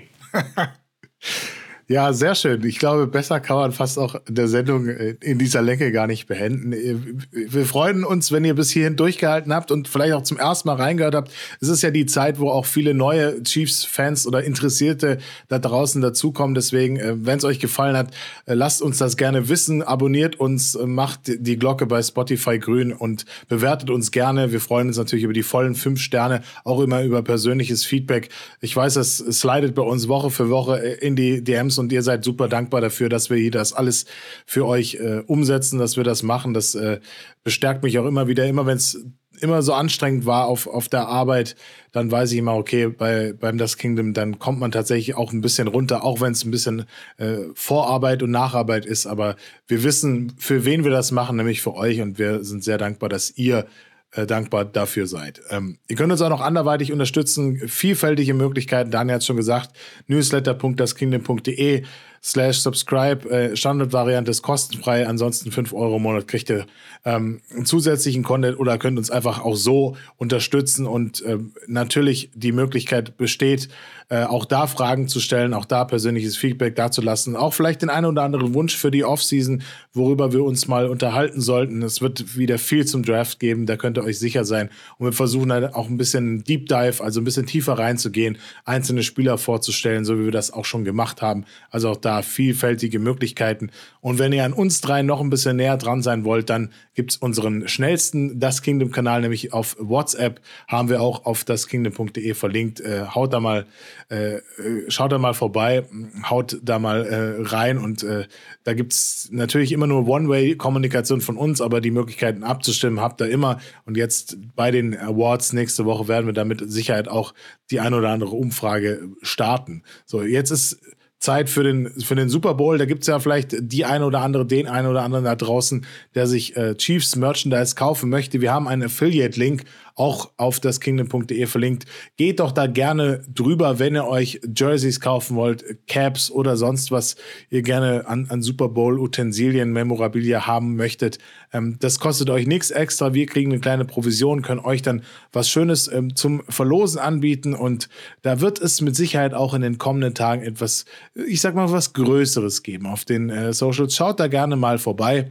Ja, 1.90 2.12
sehr 2.12 2.34
schön. 2.34 2.62
Ich 2.66 2.78
glaube, 2.78 3.06
besser 3.06 3.40
kann 3.40 3.56
man 3.56 3.72
fast 3.72 3.98
auch 3.98 4.16
der 4.28 4.46
Sendung 4.46 4.88
äh, 4.88 5.16
in 5.22 5.38
dieser 5.38 5.62
Länge 5.62 5.90
gar 5.90 6.06
nicht 6.06 6.26
beenden. 6.26 6.74
Äh, 6.74 6.96
wir 7.32 7.64
freuen 7.64 8.04
uns, 8.04 8.30
wenn 8.30 8.44
ihr 8.44 8.54
bis 8.54 8.70
hierhin 8.70 8.96
durchgehalten 8.96 9.54
habt 9.54 9.70
und 9.70 9.88
vielleicht 9.88 10.12
auch 10.12 10.22
zum 10.22 10.36
ersten 10.36 10.68
Mal 10.68 10.74
reingehört 10.74 11.14
habt. 11.14 11.32
Es 11.62 11.68
ist 11.68 11.80
ja 11.80 11.90
die 11.90 12.04
Zeit, 12.04 12.40
wo 12.40 12.50
auch 12.50 12.66
viele 12.66 12.92
neue 12.92 13.42
Chiefs-Fans 13.42 14.26
oder 14.26 14.44
Interessierte 14.44 15.16
da 15.48 15.58
draußen 15.58 16.02
dazukommen. 16.02 16.54
Deswegen, 16.54 16.98
äh, 16.98 17.14
wenn 17.24 17.38
es 17.38 17.44
euch 17.44 17.58
gefallen 17.58 17.96
hat, 17.96 18.10
lasst 18.44 18.82
uns 18.82 18.98
das 18.98 19.16
gerne 19.16 19.48
wissen. 19.48 19.82
Abonniert 19.82 20.38
uns, 20.38 20.78
macht 20.84 21.20
die 21.26 21.58
Glocke 21.58 21.86
bei 21.86 22.02
Spotify 22.02 22.58
grün 22.58 22.92
und 22.92 23.24
bewertet 23.48 23.88
uns 23.88 24.10
gerne. 24.10 24.52
Wir 24.52 24.60
freuen 24.60 24.88
uns 24.88 24.98
natürlich 24.98 25.24
über 25.24 25.32
die 25.32 25.42
vollen 25.42 25.74
fünf 25.74 26.02
Sterne, 26.02 26.42
auch 26.64 26.82
immer 26.82 27.02
über 27.02 27.22
persönliches 27.22 27.86
Feedback. 27.86 28.28
Ich 28.60 28.76
weiß, 28.76 28.96
es 28.96 29.16
slidet 29.16 29.74
bei 29.74 29.82
uns 29.82 30.06
Woche 30.08 30.28
für 30.28 30.50
Woche 30.50 30.76
in 30.76 31.16
die 31.16 31.42
DMs 31.42 31.77
und 31.78 31.92
ihr 31.92 32.02
seid 32.02 32.24
super 32.24 32.48
dankbar 32.48 32.80
dafür, 32.80 33.08
dass 33.08 33.30
wir 33.30 33.36
hier 33.36 33.50
das 33.50 33.72
alles 33.72 34.06
für 34.46 34.66
euch 34.66 34.96
äh, 34.96 35.22
umsetzen, 35.26 35.78
dass 35.78 35.96
wir 35.96 36.04
das 36.04 36.22
machen. 36.22 36.54
Das 36.54 36.74
äh, 36.74 37.00
bestärkt 37.44 37.82
mich 37.82 37.98
auch 37.98 38.06
immer 38.06 38.28
wieder. 38.28 38.46
Immer 38.46 38.66
wenn 38.66 38.76
es 38.76 38.98
immer 39.40 39.62
so 39.62 39.72
anstrengend 39.72 40.26
war 40.26 40.46
auf, 40.46 40.66
auf 40.66 40.88
der 40.88 41.06
Arbeit, 41.08 41.56
dann 41.92 42.10
weiß 42.10 42.32
ich 42.32 42.38
immer, 42.38 42.54
okay, 42.56 42.88
bei, 42.88 43.32
beim 43.32 43.58
Das 43.58 43.76
Kingdom, 43.76 44.12
dann 44.12 44.38
kommt 44.38 44.60
man 44.60 44.72
tatsächlich 44.72 45.16
auch 45.16 45.32
ein 45.32 45.40
bisschen 45.40 45.68
runter, 45.68 46.04
auch 46.04 46.20
wenn 46.20 46.32
es 46.32 46.44
ein 46.44 46.50
bisschen 46.50 46.84
äh, 47.16 47.38
Vorarbeit 47.54 48.22
und 48.22 48.30
Nacharbeit 48.30 48.84
ist. 48.84 49.06
Aber 49.06 49.36
wir 49.66 49.82
wissen, 49.82 50.32
für 50.38 50.64
wen 50.64 50.84
wir 50.84 50.90
das 50.90 51.10
machen, 51.12 51.36
nämlich 51.36 51.62
für 51.62 51.74
euch. 51.74 52.00
Und 52.00 52.18
wir 52.18 52.44
sind 52.44 52.64
sehr 52.64 52.78
dankbar, 52.78 53.08
dass 53.08 53.36
ihr 53.36 53.66
äh, 54.12 54.26
dankbar 54.26 54.64
dafür 54.64 55.06
seid. 55.06 55.42
Ähm, 55.50 55.78
ihr 55.86 55.96
könnt 55.96 56.10
uns 56.10 56.22
auch 56.22 56.30
noch 56.30 56.40
anderweitig 56.40 56.92
unterstützen. 56.92 57.68
Vielfältige 57.68 58.32
Möglichkeiten. 58.34 58.90
Daniel 58.90 59.16
hat 59.16 59.24
schon 59.24 59.36
gesagt, 59.36 59.70
newsletter.daskingdom.de 60.06 61.84
slash 62.22 62.60
subscribe. 62.60 63.28
Äh, 63.28 63.56
Standardvariante 63.56 64.30
ist 64.30 64.42
kostenfrei. 64.42 65.06
Ansonsten 65.06 65.50
5 65.50 65.72
Euro 65.74 65.96
im 65.96 66.02
Monat 66.02 66.26
kriegt 66.26 66.48
ihr 66.50 66.66
ähm, 67.04 67.40
zusätzlichen 67.64 68.22
Content 68.22 68.58
oder 68.58 68.78
könnt 68.78 68.98
uns 68.98 69.10
einfach 69.10 69.44
auch 69.44 69.56
so 69.56 69.96
unterstützen. 70.16 70.86
Und 70.86 71.20
äh, 71.22 71.38
natürlich 71.66 72.30
die 72.34 72.52
Möglichkeit 72.52 73.18
besteht, 73.18 73.68
äh, 74.10 74.24
auch 74.24 74.46
da 74.46 74.66
Fragen 74.66 75.06
zu 75.06 75.20
stellen, 75.20 75.52
auch 75.52 75.66
da 75.66 75.84
persönliches 75.84 76.36
Feedback 76.36 76.74
dazulassen. 76.76 77.36
Auch 77.36 77.52
vielleicht 77.52 77.82
den 77.82 77.90
einen 77.90 78.06
oder 78.06 78.22
anderen 78.22 78.54
Wunsch 78.54 78.74
für 78.74 78.90
die 78.90 79.04
Offseason, 79.04 79.62
worüber 79.92 80.32
wir 80.32 80.44
uns 80.44 80.66
mal 80.66 80.88
unterhalten 80.88 81.42
sollten. 81.42 81.82
Es 81.82 82.00
wird 82.00 82.38
wieder 82.38 82.58
viel 82.58 82.86
zum 82.86 83.02
Draft 83.02 83.38
geben, 83.38 83.66
da 83.66 83.76
könnt 83.76 83.98
ihr 83.98 84.04
euch 84.04 84.18
sicher 84.18 84.46
sein. 84.46 84.70
Und 84.96 85.06
wir 85.06 85.12
versuchen 85.12 85.52
halt 85.52 85.74
auch 85.74 85.88
ein 85.88 85.98
bisschen 85.98 86.42
Deep 86.44 86.68
Dive, 86.68 87.02
also 87.04 87.20
ein 87.20 87.24
bisschen 87.24 87.44
tiefer 87.44 87.74
reinzugehen, 87.74 88.38
einzelne 88.64 89.02
Spieler 89.02 89.36
vorzustellen, 89.36 90.06
so 90.06 90.18
wie 90.18 90.24
wir 90.24 90.32
das 90.32 90.52
auch 90.52 90.64
schon 90.64 90.84
gemacht 90.84 91.20
haben. 91.20 91.44
Also 91.70 91.90
auch 91.90 91.96
da 91.96 92.22
vielfältige 92.22 92.98
Möglichkeiten. 92.98 93.70
Und 94.00 94.18
wenn 94.18 94.32
ihr 94.32 94.44
an 94.44 94.54
uns 94.54 94.80
drei 94.80 95.02
noch 95.02 95.20
ein 95.20 95.28
bisschen 95.28 95.56
näher 95.56 95.76
dran 95.76 96.00
sein 96.02 96.24
wollt, 96.24 96.48
dann 96.48 96.70
gibt 96.94 97.12
es 97.12 97.16
unseren 97.18 97.68
schnellsten 97.68 98.40
Das 98.40 98.62
Kingdom-Kanal, 98.62 99.20
nämlich 99.20 99.52
auf 99.52 99.76
WhatsApp, 99.78 100.40
haben 100.66 100.88
wir 100.88 101.02
auch 101.02 101.26
auf 101.26 101.44
daskingdom.de 101.44 102.34
verlinkt. 102.34 102.80
Äh, 102.80 103.04
haut 103.14 103.32
da 103.32 103.40
mal, 103.40 103.66
äh, 104.10 104.36
äh, 104.36 104.40
schaut 104.88 105.12
da 105.12 105.18
mal 105.18 105.34
vorbei, 105.34 105.84
haut 106.30 106.58
da 106.62 106.78
mal 106.78 107.04
äh, 107.04 107.42
rein 107.42 107.76
und 107.76 108.02
äh, 108.02 108.26
da 108.64 108.72
gibt 108.72 108.94
es 108.94 109.28
natürlich 109.30 109.70
immer 109.70 109.86
nur 109.86 110.08
One-Way-Kommunikation 110.08 111.20
von 111.20 111.36
uns, 111.36 111.60
aber 111.60 111.82
die 111.82 111.90
Möglichkeiten 111.90 112.42
abzustimmen 112.42 113.00
habt 113.00 113.20
ihr 113.20 113.28
immer. 113.28 113.58
Und 113.84 113.98
jetzt 113.98 114.38
bei 114.56 114.70
den 114.70 114.96
Awards 114.98 115.52
nächste 115.52 115.84
Woche 115.84 116.08
werden 116.08 116.24
wir 116.24 116.32
damit 116.32 116.62
Sicherheit 116.70 117.08
auch 117.08 117.34
die 117.70 117.80
ein 117.80 117.92
oder 117.92 118.08
andere 118.08 118.34
Umfrage 118.34 119.10
starten. 119.20 119.82
So, 120.06 120.22
jetzt 120.22 120.50
ist 120.50 120.80
Zeit 121.18 121.50
für 121.50 121.64
den, 121.64 121.90
für 122.00 122.14
den 122.14 122.28
Super 122.28 122.54
Bowl. 122.54 122.78
Da 122.78 122.84
gibt 122.84 123.02
es 123.02 123.08
ja 123.08 123.18
vielleicht 123.18 123.56
die 123.60 123.84
eine 123.84 124.06
oder 124.06 124.20
andere, 124.20 124.46
den 124.46 124.68
einen 124.68 124.86
oder 124.86 125.02
anderen 125.02 125.24
da 125.24 125.34
draußen, 125.34 125.84
der 126.14 126.26
sich 126.26 126.56
äh, 126.56 126.76
Chiefs 126.76 127.16
Merchandise 127.16 127.74
kaufen 127.74 128.08
möchte. 128.08 128.40
Wir 128.40 128.52
haben 128.52 128.68
einen 128.68 128.84
Affiliate-Link 128.84 129.64
auch 129.98 130.30
auf 130.36 130.60
das 130.60 130.80
kingdom.de 130.80 131.46
verlinkt. 131.46 131.86
Geht 132.16 132.40
doch 132.40 132.52
da 132.52 132.66
gerne 132.66 133.22
drüber, 133.34 133.78
wenn 133.78 133.94
ihr 133.94 134.06
euch 134.06 134.40
Jerseys 134.56 135.00
kaufen 135.00 135.36
wollt, 135.36 135.86
Caps 135.86 136.30
oder 136.30 136.56
sonst 136.56 136.90
was 136.90 137.16
ihr 137.50 137.62
gerne 137.62 138.06
an, 138.06 138.26
an 138.28 138.42
Super 138.42 138.68
Bowl 138.68 138.98
Utensilien, 138.98 139.72
Memorabilia 139.72 140.46
haben 140.46 140.76
möchtet. 140.76 141.18
Ähm, 141.52 141.76
das 141.80 141.98
kostet 141.98 142.30
euch 142.30 142.46
nichts 142.46 142.70
extra. 142.70 143.14
Wir 143.14 143.26
kriegen 143.26 143.50
eine 143.52 143.60
kleine 143.60 143.84
Provision, 143.84 144.42
können 144.42 144.60
euch 144.60 144.82
dann 144.82 145.02
was 145.32 145.48
Schönes 145.48 145.90
ähm, 145.92 146.14
zum 146.14 146.42
Verlosen 146.48 147.00
anbieten 147.00 147.54
und 147.54 147.88
da 148.22 148.40
wird 148.40 148.60
es 148.60 148.80
mit 148.80 148.96
Sicherheit 148.96 149.34
auch 149.34 149.54
in 149.54 149.62
den 149.62 149.78
kommenden 149.78 150.14
Tagen 150.14 150.42
etwas, 150.42 150.84
ich 151.14 151.40
sag 151.40 151.54
mal, 151.54 151.70
was 151.72 151.92
Größeres 151.92 152.62
geben 152.62 152.86
auf 152.86 153.04
den 153.04 153.30
äh, 153.30 153.52
Socials. 153.52 153.96
Schaut 153.96 154.20
da 154.20 154.28
gerne 154.28 154.56
mal 154.56 154.78
vorbei 154.78 155.30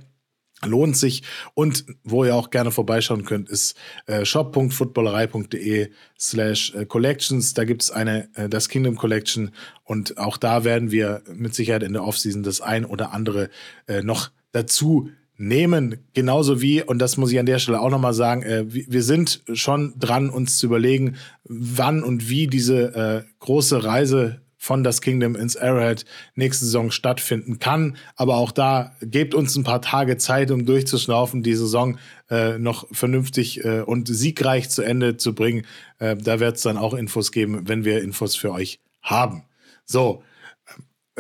lohnt 0.66 0.98
sich. 0.98 1.24
Und 1.54 1.86
wo 2.04 2.26
ihr 2.26 2.36
auch 2.36 2.50
gerne 2.50 2.72
vorbeischauen 2.72 3.26
könnt, 3.26 3.50
ist 3.50 3.76
äh, 4.06 4.26
shop.footballerei.de 4.26 5.90
slash 6.20 6.74
äh, 6.74 6.86
collections. 6.86 7.54
Da 7.54 7.64
gibt 7.64 7.84
es 7.84 7.92
eine, 7.92 8.30
äh, 8.36 8.50
das 8.50 8.70
Kingdom 8.70 8.96
Collection. 8.96 9.52
Und 9.84 10.18
auch 10.18 10.38
da 10.38 10.64
werden 10.64 10.92
wir 10.92 11.24
mit 11.34 11.54
Sicherheit 11.54 11.84
in 11.84 11.94
der 11.94 12.04
Offseason 12.04 12.44
das 12.44 12.62
ein 12.62 12.86
oder 12.86 13.14
andere 13.14 13.50
äh, 13.88 14.02
noch 14.02 14.32
dazu 14.52 15.10
nehmen. 15.38 15.98
Genauso 16.14 16.62
wie, 16.62 16.82
und 16.82 17.00
das 17.00 17.18
muss 17.18 17.32
ich 17.32 17.40
an 17.40 17.46
der 17.46 17.60
Stelle 17.60 17.80
auch 17.80 17.92
nochmal 17.92 18.14
sagen, 18.14 18.42
äh, 18.42 18.66
wir 18.68 19.04
sind 19.04 19.44
schon 19.54 19.94
dran, 19.98 20.30
uns 20.30 20.58
zu 20.58 20.66
überlegen, 20.66 21.16
wann 21.44 22.04
und 22.04 22.30
wie 22.30 22.48
diese 22.48 22.96
äh, 22.96 23.24
große 23.40 23.84
Reise 23.84 24.42
von 24.68 24.84
das 24.84 25.00
Kingdom 25.00 25.38
ins 25.38 25.56
Arrowhead 25.56 26.04
nächste 26.36 26.66
Saison 26.66 26.92
stattfinden 26.92 27.58
kann. 27.58 27.96
Aber 28.18 28.36
auch 28.36 28.52
da 28.52 28.92
gebt 29.02 29.34
uns 29.34 29.56
ein 29.56 29.64
paar 29.64 29.82
Tage 29.82 30.18
Zeit, 30.18 30.52
um 30.52 30.66
durchzuschnaufen, 30.66 31.42
die 31.42 31.56
Saison 31.56 31.98
äh, 32.30 32.60
noch 32.60 32.86
vernünftig 32.92 33.64
äh, 33.64 33.80
und 33.80 34.10
siegreich 34.10 34.70
zu 34.70 34.82
Ende 34.82 35.16
zu 35.16 35.34
bringen. 35.34 35.66
Äh, 36.00 36.18
da 36.18 36.42
wird 36.42 36.58
es 36.58 36.64
dann 36.64 36.78
auch 36.78 36.94
Infos 36.94 37.32
geben, 37.32 37.62
wenn 37.70 37.86
wir 37.86 38.04
Infos 38.04 38.36
für 38.36 38.52
euch 38.52 38.82
haben. 39.02 39.46
So, 39.86 40.22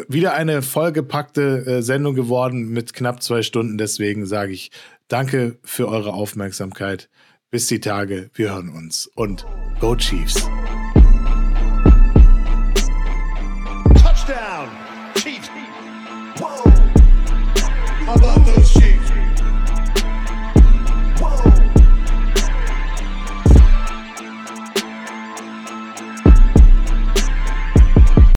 wieder 0.09 0.33
eine 0.33 0.61
vollgepackte 0.61 1.65
äh, 1.65 1.81
Sendung 1.81 2.15
geworden 2.15 2.69
mit 2.69 2.93
knapp 2.93 3.23
zwei 3.23 3.43
Stunden. 3.43 3.77
Deswegen 3.77 4.25
sage 4.25 4.51
ich 4.51 4.71
danke 5.07 5.57
für 5.63 5.87
eure 5.87 6.13
Aufmerksamkeit. 6.13 7.09
Bis 7.49 7.67
die 7.67 7.79
Tage, 7.79 8.29
wir 8.33 8.51
hören 8.51 8.69
uns 8.69 9.09
und 9.15 9.45
Go 9.79 9.95
Chiefs! 9.95 10.49